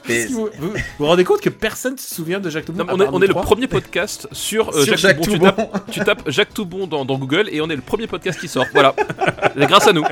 Vous, 0.07 0.13
vous, 0.35 0.49
vous 0.59 0.73
vous 0.99 1.05
rendez 1.07 1.23
compte 1.23 1.41
que 1.41 1.49
personne 1.49 1.93
ne 1.93 1.97
se 1.97 2.13
souvient 2.13 2.39
de 2.39 2.47
Jacques 2.51 2.65
Toubon 2.65 2.83
Non, 2.83 2.93
on 2.93 3.01
est, 3.01 3.07
on 3.11 3.17
le 3.17 3.27
premier 3.29 3.65
podcast 3.67 4.27
sur, 4.31 4.69
euh, 4.69 4.83
Sur 4.83 4.97
Jacques, 4.97 5.17
Jacques 5.17 5.21
Toubon. 5.21 5.49
Tu 5.49 5.55
tapes, 5.55 5.91
tu 5.91 5.99
tapes 6.01 6.29
Jacques 6.29 6.53
Toubon 6.53 6.85
dans, 6.85 7.05
dans 7.05 7.17
Google 7.17 7.49
et 7.51 7.59
on 7.59 7.67
est 7.71 7.75
le 7.75 7.81
premier 7.81 8.05
podcast 8.05 8.39
qui 8.39 8.47
sort. 8.47 8.67
Voilà. 8.71 8.93
C'est 9.57 9.65
grâce 9.67 9.87
à 9.87 9.93
nous. 9.93 10.03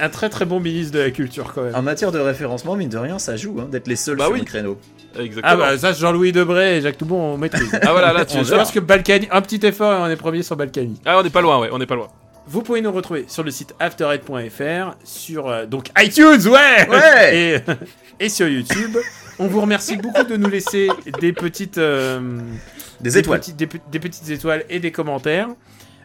Un 0.00 0.08
très 0.08 0.28
très 0.28 0.44
bon 0.44 0.60
ministre 0.60 0.92
de 0.94 1.00
la 1.00 1.10
culture 1.10 1.52
quand 1.54 1.62
même. 1.62 1.74
En 1.74 1.82
matière 1.82 2.10
de 2.12 2.18
référencement, 2.18 2.74
mine 2.76 2.88
de 2.88 2.98
rien, 2.98 3.18
ça 3.18 3.36
joue 3.36 3.56
hein, 3.60 3.68
d'être 3.70 3.86
les 3.88 3.96
seuls 3.96 4.16
Bah 4.16 4.24
sur 4.24 4.32
oui. 4.34 4.40
le 4.40 4.44
créneau. 4.44 4.78
Exactement. 5.18 5.42
Ah 5.44 5.56
bah 5.56 5.78
ça 5.78 5.92
Jean-Louis 5.92 6.32
Debré 6.32 6.78
et 6.78 6.80
Jacques 6.80 6.98
Toubon 6.98 7.20
on 7.34 7.38
maîtrise. 7.38 7.70
Ah, 7.82 7.92
voilà, 7.92 8.12
là, 8.12 8.24
tu 8.24 8.36
je 8.44 8.54
pense 8.54 8.72
que 8.72 8.80
Balkany, 8.80 9.28
un 9.30 9.40
petit 9.42 9.64
effort 9.66 9.92
et 9.92 9.96
on 10.00 10.06
est 10.10 10.16
premier 10.16 10.42
sur 10.42 10.56
Balkany. 10.56 11.00
Ah, 11.04 11.18
on 11.18 11.22
n'est 11.22 11.30
pas 11.30 11.40
loin, 11.40 11.58
ouais, 11.60 11.68
on 11.72 11.78
n'est 11.78 11.86
pas 11.86 11.94
loin. 11.94 12.08
Vous 12.46 12.60
pouvez 12.62 12.80
nous 12.82 12.92
retrouver 12.92 13.24
sur 13.28 13.42
le 13.42 13.50
site 13.50 13.74
afterhead.fr, 13.80 14.96
sur 15.04 15.48
euh, 15.48 15.66
donc 15.66 15.88
iTunes, 15.98 16.46
ouais, 16.48 16.88
Ouais. 16.90 17.60
et, 18.20 18.24
et 18.24 18.28
sur 18.28 18.48
YouTube. 18.48 18.96
On 19.38 19.46
vous 19.46 19.60
remercie 19.60 19.96
beaucoup 19.96 20.24
de 20.24 20.36
nous 20.36 20.48
laisser 20.48 20.88
des 21.20 21.32
petites, 21.32 21.78
euh, 21.78 22.20
Des 23.00 23.16
étoiles. 23.18 23.40
petites- 23.40 23.56
des, 23.56 23.66
pe- 23.66 23.78
des 23.90 23.98
petites 23.98 24.28
étoiles 24.30 24.64
et 24.68 24.78
des 24.78 24.92
commentaires. 24.92 25.48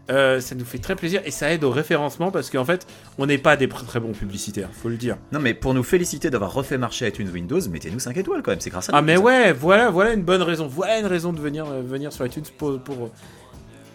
Euh, 0.09 0.39
ça 0.41 0.55
nous 0.55 0.65
fait 0.65 0.79
très 0.79 0.95
plaisir 0.95 1.21
et 1.25 1.31
ça 1.31 1.51
aide 1.51 1.63
au 1.63 1.69
référencement 1.69 2.31
parce 2.31 2.49
qu'en 2.49 2.65
fait, 2.65 2.87
on 3.17 3.27
n'est 3.27 3.37
pas 3.37 3.55
des 3.57 3.67
très 3.67 3.99
bons 3.99 4.13
publicitaires, 4.13 4.69
faut 4.71 4.89
le 4.89 4.97
dire. 4.97 5.17
Non, 5.31 5.39
mais 5.39 5.53
pour 5.53 5.73
nous 5.73 5.83
féliciter 5.83 6.29
d'avoir 6.29 6.53
refait 6.53 6.77
marcher 6.77 7.07
iTunes 7.07 7.29
Windows, 7.31 7.59
mettez-nous 7.69 7.99
5 7.99 8.17
étoiles 8.17 8.41
quand 8.41 8.51
même, 8.51 8.59
c'est 8.59 8.71
grâce 8.71 8.89
à 8.89 8.91
nous. 8.91 8.97
Ah 8.97 9.01
mais 9.01 9.17
ça. 9.17 9.21
ouais, 9.21 9.53
voilà, 9.53 9.91
voilà 9.91 10.13
une 10.13 10.23
bonne 10.23 10.41
raison, 10.41 10.67
voilà 10.67 10.99
une 10.99 11.05
raison 11.05 11.31
de 11.31 11.39
venir, 11.39 11.65
euh, 11.67 11.81
venir 11.81 12.11
sur 12.11 12.25
iTunes 12.25 12.43
pour, 12.57 12.79
pour 12.79 13.11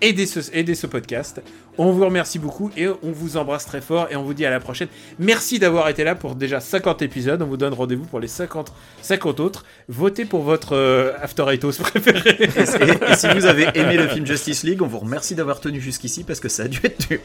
aider, 0.09 0.27
ce, 0.27 0.41
aider 0.53 0.75
ce 0.75 0.87
podcast. 0.87 1.43
On 1.79 1.91
vous 1.93 2.05
remercie 2.05 2.39
beaucoup 2.39 2.71
et 2.77 2.87
on 2.89 3.13
vous 3.13 3.37
embrasse 3.37 3.67
très 3.67 3.81
fort 3.81 4.07
et 4.11 4.17
on 4.17 4.23
vous 4.23 4.35
dit 4.35 4.45
à 4.47 4.51
la 4.51 4.61
prochaine. 4.61 4.89
Merci 5.19 5.59
d'avoir 5.59 5.89
été 5.89 6.05
là 6.05 6.15
pour 6.15 6.35
déjà 6.35 6.61
50 6.61 7.03
épisodes. 7.03 7.41
On 7.43 7.47
vous 7.47 7.57
donne 7.57 7.75
rendez-vous 7.75 8.05
pour 8.05 8.21
les 8.21 8.29
50, 8.29 8.73
50 9.03 9.41
autres. 9.41 9.65
Votez 9.89 10.25
pour 10.25 10.43
votre 10.43 10.75
euh, 10.77 11.13
After 11.21 11.45
Eight 11.51 11.65
House 11.65 11.79
préféré. 11.79 12.37
Et, 12.39 12.45
et- 12.45 13.13
et 13.13 13.17
si 13.17 13.29
vous 13.29 13.47
avez 13.47 13.67
aimé 13.75 13.97
le 13.97 14.09
film 14.09 14.27
Justice 14.27 14.63
League, 14.63 14.83
on 14.83 14.87
vous 14.87 14.99
remercie 15.01 15.35
d'avoir 15.35 15.61
tenu 15.61 15.81
jusqu'ici 15.81 16.23
parce 16.25 16.41
que 16.41 16.49
ça 16.49 16.65
a 16.65 16.69
dû 16.69 16.79
être 16.85 17.09
dur. 17.09 17.21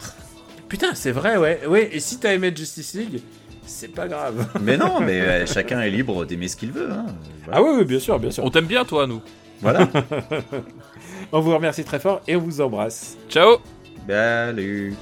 Putain, 0.67 0.93
c'est 0.95 1.11
vrai, 1.11 1.37
ouais. 1.37 1.61
ouais. 1.67 1.89
Et 1.93 1.99
si 1.99 2.19
t'as 2.19 2.33
aimé 2.33 2.51
Justice 2.55 2.93
League, 2.93 3.21
c'est 3.65 3.87
pas 3.93 4.07
grave. 4.07 4.47
Mais 4.61 4.77
non, 4.77 4.99
mais 4.99 5.19
euh, 5.21 5.45
chacun 5.45 5.81
est 5.81 5.89
libre 5.91 6.25
d'aimer 6.25 6.47
ce 6.47 6.55
qu'il 6.55 6.71
veut. 6.71 6.89
hein. 6.91 7.05
Voilà. 7.45 7.59
Ah 7.59 7.61
oui, 7.63 7.69
oui, 7.79 7.85
bien 7.85 7.99
sûr, 7.99 8.17
bien 8.19 8.31
sûr. 8.31 8.43
On 8.43 8.49
t'aime 8.49 8.65
bien, 8.65 8.83
toi, 8.85 9.05
nous. 9.07 9.21
Voilà. 9.61 9.87
On 11.31 11.39
vous 11.41 11.53
remercie 11.53 11.83
très 11.83 11.99
fort 11.99 12.21
et 12.27 12.35
on 12.35 12.39
vous 12.39 12.61
embrasse. 12.61 13.17
Ciao 13.29 13.57
Salut. 14.07 14.95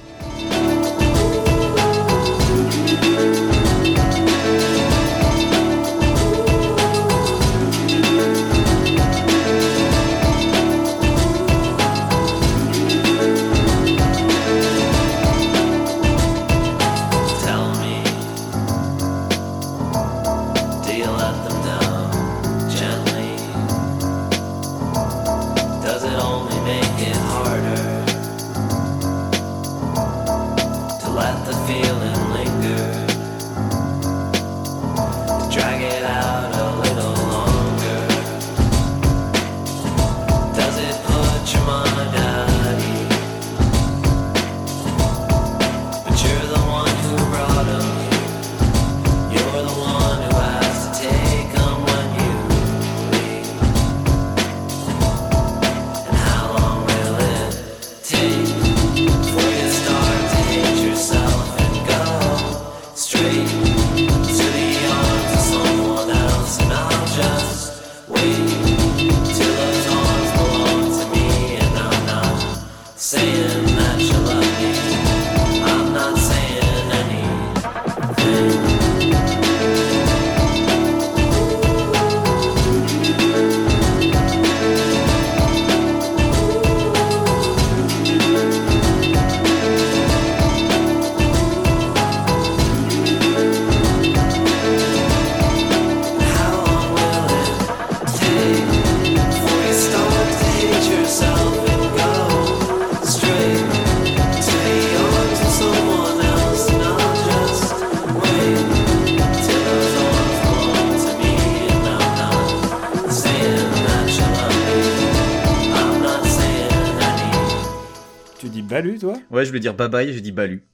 Ouais, 119.38 119.44
je 119.44 119.50
voulais 119.50 119.60
dire 119.60 119.74
bye 119.74 119.88
bye, 119.88 120.12
j'ai 120.12 120.20
dit 120.20 120.32
balu. 120.32 120.64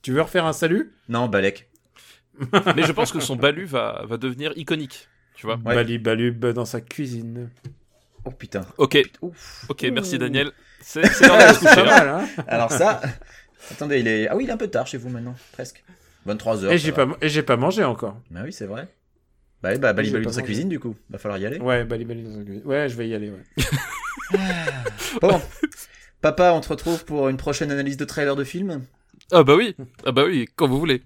Tu 0.00 0.12
veux 0.12 0.22
refaire 0.22 0.46
un 0.46 0.54
salut? 0.54 0.94
Non, 1.10 1.28
balek. 1.28 1.68
Mais 2.74 2.84
je 2.84 2.92
pense 2.92 3.12
que 3.12 3.20
son 3.20 3.36
balu 3.36 3.66
va, 3.66 4.06
va 4.06 4.16
devenir 4.16 4.54
iconique. 4.56 5.06
Tu 5.34 5.44
vois 5.44 5.56
Ouais. 5.56 5.74
Bali 5.74 5.98
Balub 5.98 6.46
dans 6.46 6.64
sa 6.64 6.80
cuisine. 6.80 7.50
Oh 8.24 8.30
putain. 8.30 8.62
Ok, 8.78 8.98
Ouf. 9.20 9.66
ok, 9.68 9.82
merci 9.92 10.16
Daniel. 10.16 10.50
C'est 10.80 11.02
coucher. 11.02 11.28
pas 11.28 11.52
hein. 11.52 11.84
mal, 11.84 12.08
hein 12.08 12.28
Alors 12.48 12.72
ça. 12.72 13.02
Attendez, 13.70 14.00
il 14.00 14.08
est. 14.08 14.28
Ah 14.28 14.36
oui, 14.36 14.44
il 14.44 14.48
est 14.48 14.52
un 14.52 14.56
peu 14.56 14.68
tard 14.68 14.86
chez 14.86 14.96
vous 14.96 15.10
maintenant, 15.10 15.34
presque. 15.52 15.84
23h. 16.26 16.70
Et 16.70 16.78
j'ai 16.78 16.92
pas, 16.92 17.06
et 17.20 17.28
j'ai 17.28 17.42
pas 17.42 17.58
mangé 17.58 17.84
encore. 17.84 18.18
Bah 18.30 18.40
oui, 18.44 18.52
c'est 18.54 18.66
vrai. 18.66 18.88
Bah, 19.62 19.76
bah 19.76 19.92
Bali 19.92 20.10
dans 20.10 20.32
sa 20.32 20.40
cuisine 20.40 20.70
du 20.70 20.80
coup. 20.80 20.96
Va 21.10 21.18
falloir 21.18 21.38
y 21.38 21.44
aller. 21.44 21.58
Ouais, 21.58 21.84
Bali 21.84 22.06
Bali 22.06 22.22
dans 22.22 22.38
sa 22.38 22.44
cuisine. 22.44 22.62
Ouais, 22.64 22.88
je 22.88 22.96
vais 22.96 23.08
y 23.08 23.14
aller, 23.14 23.30
ouais. 23.30 24.38
Bon. 25.20 25.38
Papa, 26.20 26.52
on 26.52 26.60
te 26.60 26.68
retrouve 26.68 27.04
pour 27.04 27.28
une 27.28 27.38
prochaine 27.38 27.70
analyse 27.70 27.96
de 27.96 28.04
trailer 28.04 28.36
de 28.36 28.44
film? 28.44 28.84
Ah 29.32 29.42
bah 29.42 29.54
oui, 29.56 29.74
ah 30.04 30.12
bah 30.12 30.24
oui, 30.26 30.46
quand 30.54 30.68
vous 30.68 30.78
voulez. 30.78 31.02